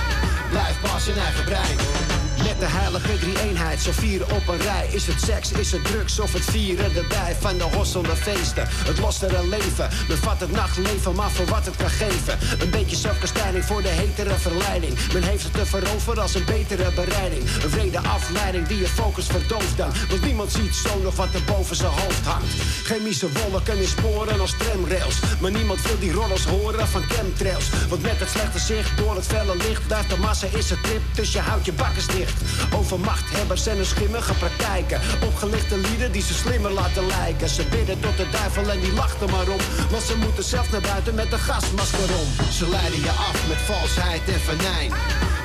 Blijf 0.50 0.80
baas 0.80 1.08
in 1.08 1.18
eigen 1.18 1.44
brein. 1.44 2.17
Met 2.42 2.60
de 2.60 2.66
heilige 2.66 3.18
drie-eenheid, 3.18 3.80
zo 3.80 3.90
vieren 3.92 4.30
op 4.30 4.48
een 4.48 4.60
rij. 4.60 4.88
Is 4.90 5.06
het 5.06 5.20
seks, 5.20 5.52
is 5.52 5.72
het 5.72 5.84
drugs 5.84 6.20
of 6.20 6.32
het 6.32 6.44
vieren 6.44 6.96
erbij 6.96 7.36
van 7.40 7.58
de 7.58 7.64
hosselde 7.64 8.16
feesten? 8.16 8.66
Het 8.68 8.98
lossere 8.98 9.46
leven, 9.48 9.88
bevat 10.08 10.40
het 10.40 10.52
nachtleven, 10.52 11.14
maar 11.14 11.30
voor 11.30 11.46
wat 11.46 11.66
het 11.66 11.76
kan 11.76 11.90
geven. 11.90 12.38
Een 12.60 12.70
beetje 12.70 12.96
zelfkastijding 12.96 13.64
voor 13.64 13.82
de 13.82 13.88
hetere 13.88 14.34
verleiding. 14.34 14.94
Men 15.12 15.22
heeft 15.22 15.42
het 15.42 15.52
te 15.52 15.66
veroveren 15.66 16.22
als 16.22 16.34
een 16.34 16.44
betere 16.44 16.92
bereiding. 16.94 17.42
Een 17.42 17.70
vrede 17.70 17.98
afleiding 17.98 18.66
die 18.66 18.78
je 18.78 18.88
focus 18.88 19.26
verdooft 19.26 19.76
dan. 19.76 19.90
Want 20.08 20.24
niemand 20.24 20.52
ziet 20.52 20.74
zo 20.74 20.98
nog 21.02 21.16
wat 21.16 21.34
er 21.34 21.44
boven 21.44 21.76
zijn 21.76 21.92
hoofd 21.92 22.26
hangt. 22.26 22.52
Chemische 22.84 23.28
wolken 23.32 23.78
in 23.78 23.88
sporen 23.88 24.40
als 24.40 24.54
tramrails. 24.58 25.18
Maar 25.40 25.50
niemand 25.50 25.82
wil 25.82 25.98
die 25.98 26.12
rollers 26.12 26.44
horen 26.44 26.88
van 26.88 27.02
chemtrails. 27.02 27.68
Want 27.88 28.02
met 28.02 28.20
het 28.20 28.30
slechte 28.30 28.58
zicht 28.58 28.96
door 28.96 29.14
het 29.14 29.26
felle 29.26 29.56
licht 29.56 29.86
blijft 29.86 30.10
de 30.10 30.16
massa 30.16 30.46
is 30.54 30.70
het 30.70 30.82
trip. 30.82 31.02
Dus 31.14 31.32
je 31.32 31.40
houdt 31.40 31.64
je 31.64 31.72
bakkes 31.72 32.06
dicht. 32.06 32.27
Over 32.74 33.00
machthebbers 33.00 33.66
en 33.66 33.76
hun 33.76 33.86
schimmige 33.86 34.34
praktijken. 34.34 35.00
Opgelichte 35.24 35.76
lieden 35.78 36.12
die 36.12 36.22
ze 36.22 36.34
slimmer 36.34 36.72
laten 36.72 37.06
lijken. 37.06 37.48
Ze 37.48 37.64
bidden 37.70 38.00
tot 38.00 38.16
de 38.16 38.26
duivel 38.30 38.70
en 38.70 38.80
die 38.80 38.92
lacht 38.92 39.20
er 39.20 39.30
maar 39.30 39.48
om. 39.48 39.60
Want 39.90 40.02
ze 40.02 40.16
moeten 40.16 40.44
zelf 40.44 40.70
naar 40.70 40.80
buiten 40.80 41.14
met 41.14 41.32
een 41.32 41.38
gasmasker 41.38 42.10
om. 42.22 42.28
Ze 42.52 42.68
leiden 42.68 43.00
je 43.00 43.10
af 43.10 43.48
met 43.48 43.60
valsheid 43.70 44.22
en 44.34 44.40
venijn. 44.40 44.92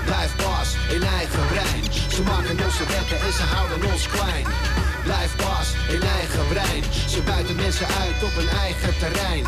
Blijf 0.05 0.35
baas 0.35 0.69
in 0.95 1.03
eigen 1.03 1.45
brein. 1.51 1.84
Ze 2.15 2.22
maken 2.23 2.65
onze 2.65 2.85
wetten 2.93 3.19
en 3.27 3.34
ze 3.34 3.43
houden 3.53 3.91
ons 3.91 4.07
klein. 4.07 4.45
Blijf 5.03 5.35
baas 5.35 5.69
in 5.89 6.01
eigen 6.19 6.47
brein. 6.47 6.84
Ze 7.07 7.22
buiten 7.22 7.55
mensen 7.55 7.88
uit 7.88 8.23
op 8.23 8.35
hun 8.35 8.49
eigen 8.49 8.97
terrein. 8.97 9.45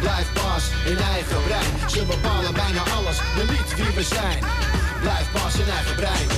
Blijf 0.00 0.26
baas 0.32 0.64
in 0.84 0.98
eigen 0.98 1.42
brein. 1.46 1.90
Ze 1.90 2.04
bepalen 2.04 2.54
bijna 2.54 2.82
alles, 2.96 3.18
maar 3.36 3.48
niet 3.56 3.74
wie 3.76 3.94
we 3.94 4.02
zijn. 4.02 4.42
Blijf 5.00 5.26
baas 5.32 5.54
in 5.54 5.70
eigen 5.76 5.94
brein. 5.94 6.28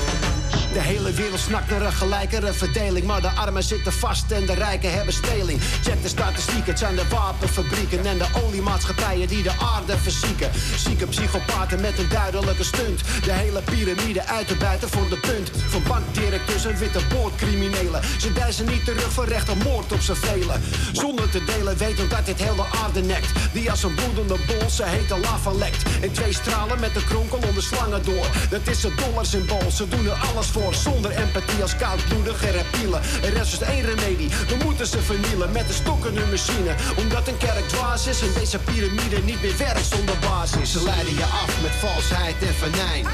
De 0.73 0.81
hele 0.81 1.13
wereld 1.13 1.41
snakt 1.41 1.71
naar 1.71 1.83
een 1.83 1.93
gelijkere 1.93 2.53
verdeling. 2.53 3.07
Maar 3.07 3.21
de 3.21 3.31
armen 3.31 3.63
zitten 3.63 3.93
vast 3.93 4.31
en 4.31 4.47
de 4.47 4.55
rijken 4.55 4.93
hebben 4.93 5.15
speling. 5.15 5.61
Check 5.83 6.03
de 6.03 6.09
statistiek, 6.09 6.67
het 6.67 6.79
zijn 6.79 6.95
de 6.95 7.09
wapenfabrieken 7.09 8.07
en 8.07 8.19
de 8.19 8.27
oliemaatschappijen 8.45 9.29
die 9.29 9.43
de 9.43 9.53
aarde 9.75 9.99
verzieken. 9.99 10.51
Zieke 10.77 11.07
psychopaten 11.07 11.81
met 11.81 11.99
een 11.99 12.09
duidelijke 12.09 12.65
stunt. 12.65 13.01
De 13.25 13.33
hele 13.33 13.63
piramide 13.63 14.27
uit 14.27 14.49
te 14.49 14.57
buiten 14.57 14.89
voor 14.89 15.09
de 15.09 15.19
punt. 15.19 15.51
Van 15.69 15.83
bankdirecteurs 15.89 16.65
en 16.65 16.77
witte 16.77 17.01
boordcriminelen. 17.15 18.03
Ze 18.19 18.33
dijzen 18.33 18.67
niet 18.67 18.85
terug 18.85 19.13
voor 19.13 19.27
recht 19.27 19.49
op 19.49 19.65
moord 19.65 19.93
op 19.93 20.01
z'n 20.01 20.15
velen. 20.15 20.63
Zonder 20.93 21.31
te 21.31 21.45
delen 21.45 21.77
weten 21.77 22.09
dat 22.09 22.27
dit 22.27 22.43
heel 22.43 22.57
de 22.57 22.67
aarde 22.85 23.01
nekt. 23.01 23.31
Die 23.53 23.71
als 23.71 23.83
een 23.83 23.95
bloedende 23.95 24.37
bol 24.47 24.71
ze 24.71 24.85
hete 24.85 25.19
lava 25.19 25.53
lekt. 25.53 25.83
En 26.03 26.13
twee 26.13 26.33
stralen 26.33 26.81
met 26.81 26.97
een 26.97 27.05
kronkel 27.05 27.39
onder 27.49 27.63
slangen 27.63 28.05
door. 28.05 28.27
Dat 28.51 28.67
is 28.69 28.83
het 28.83 28.99
dollarsymbool, 28.99 29.71
ze 29.71 29.89
doen 29.89 30.07
er 30.07 30.19
alles 30.33 30.47
voor. 30.47 30.62
Zonder 30.71 31.11
empathie 31.11 31.63
als 31.63 31.77
koudbloedige 31.77 32.51
reptielen. 32.51 33.01
Er 33.23 33.37
is 33.41 33.51
dus 33.51 33.69
één 33.69 33.85
remedie, 33.85 34.29
we 34.29 34.57
moeten 34.65 34.87
ze 34.87 35.03
vernielen 35.03 35.53
met 35.53 35.69
een 35.69 35.75
stok 35.75 36.05
in 36.05 36.17
hun 36.17 36.31
machine. 36.31 36.75
Omdat 36.97 37.29
een 37.29 37.37
kerk 37.37 37.69
dwaas 37.69 38.07
is 38.07 38.21
en 38.21 38.33
deze 38.35 38.59
piramide 38.59 39.19
niet 39.25 39.43
meer 39.43 39.57
werkt 39.57 39.87
zonder 39.95 40.19
basis. 40.21 40.73
Ze 40.73 40.83
leiden 40.83 41.15
je 41.15 41.25
af 41.25 41.63
met 41.63 41.75
valsheid 41.85 42.37
en 42.49 42.55
venijn. 42.55 43.07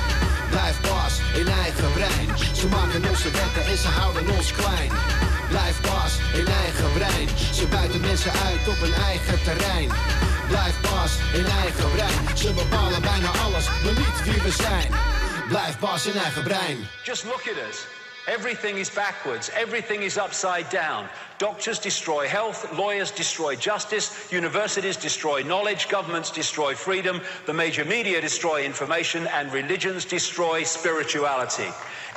Blijf 0.51 0.81
baas 0.81 1.15
in 1.41 1.49
eigen 1.65 1.93
brein. 1.93 2.29
Ze 2.53 2.67
maken 2.69 3.09
onze 3.09 3.31
wetten 3.31 3.65
en 3.71 3.79
ze 3.79 3.89
houden 3.89 4.29
ons 4.37 4.53
klein. 4.53 4.91
Blijf 5.49 5.81
baas 5.81 6.13
in 6.41 6.47
eigen 6.65 6.93
brein. 6.97 7.29
Ze 7.53 7.67
buiten 7.67 8.01
mensen 8.01 8.33
uit 8.33 8.69
op 8.69 8.81
hun 8.81 8.95
eigen 8.95 9.43
terrein. 9.43 9.89
Blijf 10.49 10.75
baas 10.81 11.13
in 11.33 11.47
eigen 11.63 11.91
brein. 11.95 12.37
Ze 12.37 12.53
bepalen 12.53 13.03
bijna 13.03 13.31
alles, 13.45 13.67
maar 13.85 13.97
niet 14.03 14.19
wie 14.25 14.43
we 14.43 14.51
zijn. 14.51 15.18
In 15.49 15.55
eigen 15.57 16.45
brein. 16.45 16.87
Just 17.05 17.25
look 17.25 17.47
at 17.47 17.57
us. 17.69 17.87
Everything 18.27 18.77
is 18.77 18.91
backwards. 18.91 19.51
Everything 19.55 20.03
is 20.03 20.19
upside 20.19 20.69
down. 20.69 21.09
Doctors 21.39 21.79
destroy 21.79 22.29
health, 22.29 22.71
lawyers 22.77 23.11
destroy 23.11 23.57
justice, 23.57 24.31
universities 24.31 24.99
destroy 24.99 25.43
knowledge, 25.43 25.89
governments 25.89 26.31
destroy 26.31 26.75
freedom, 26.75 27.23
the 27.47 27.55
major 27.55 27.87
media 27.87 28.21
destroy 28.21 28.63
information, 28.63 29.27
and 29.29 29.51
religions 29.51 30.05
destroy 30.05 30.65
spirituality. 30.65 31.69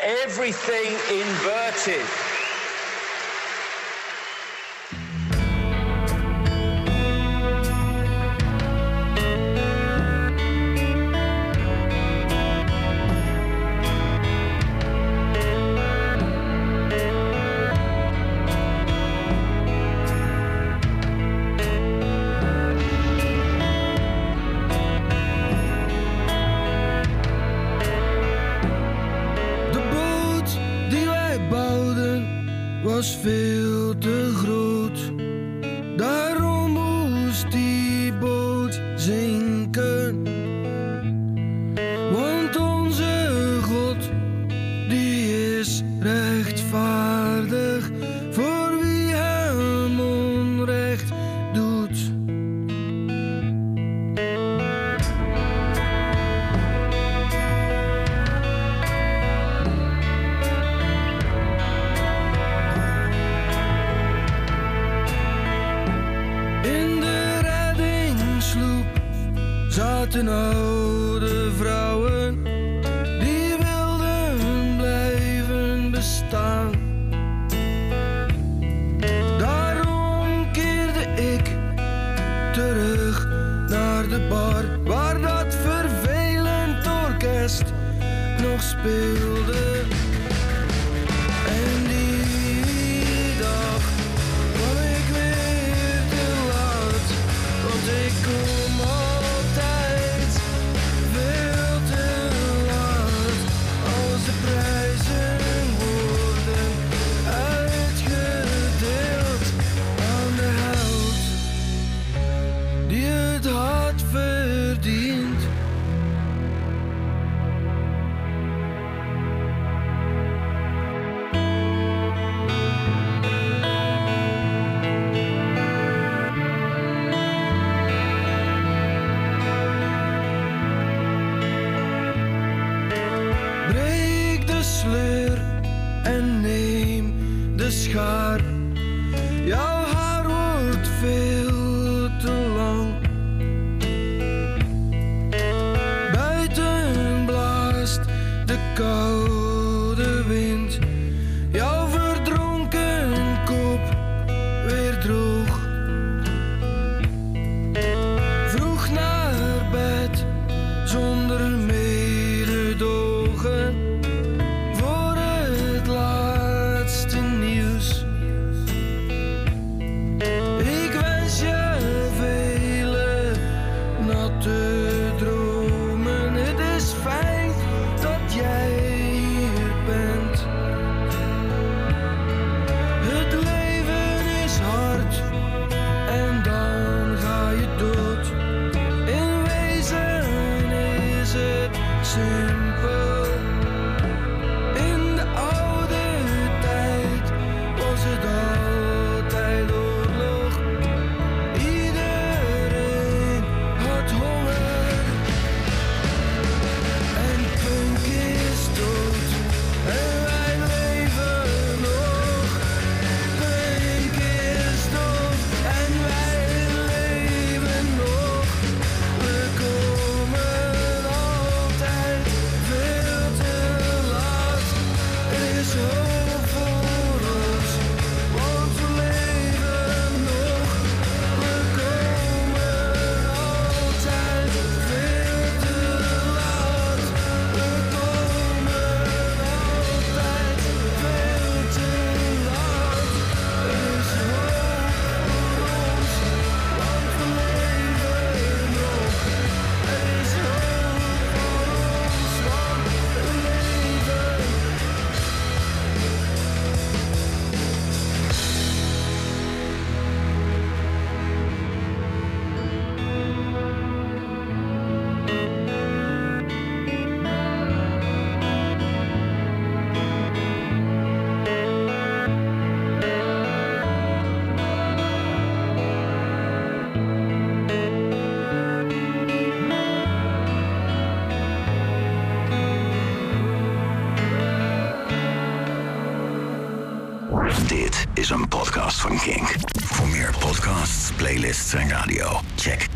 Everything 0.04 0.92
inverted. 1.10 2.06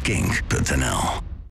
kink.nl. 0.06 1.25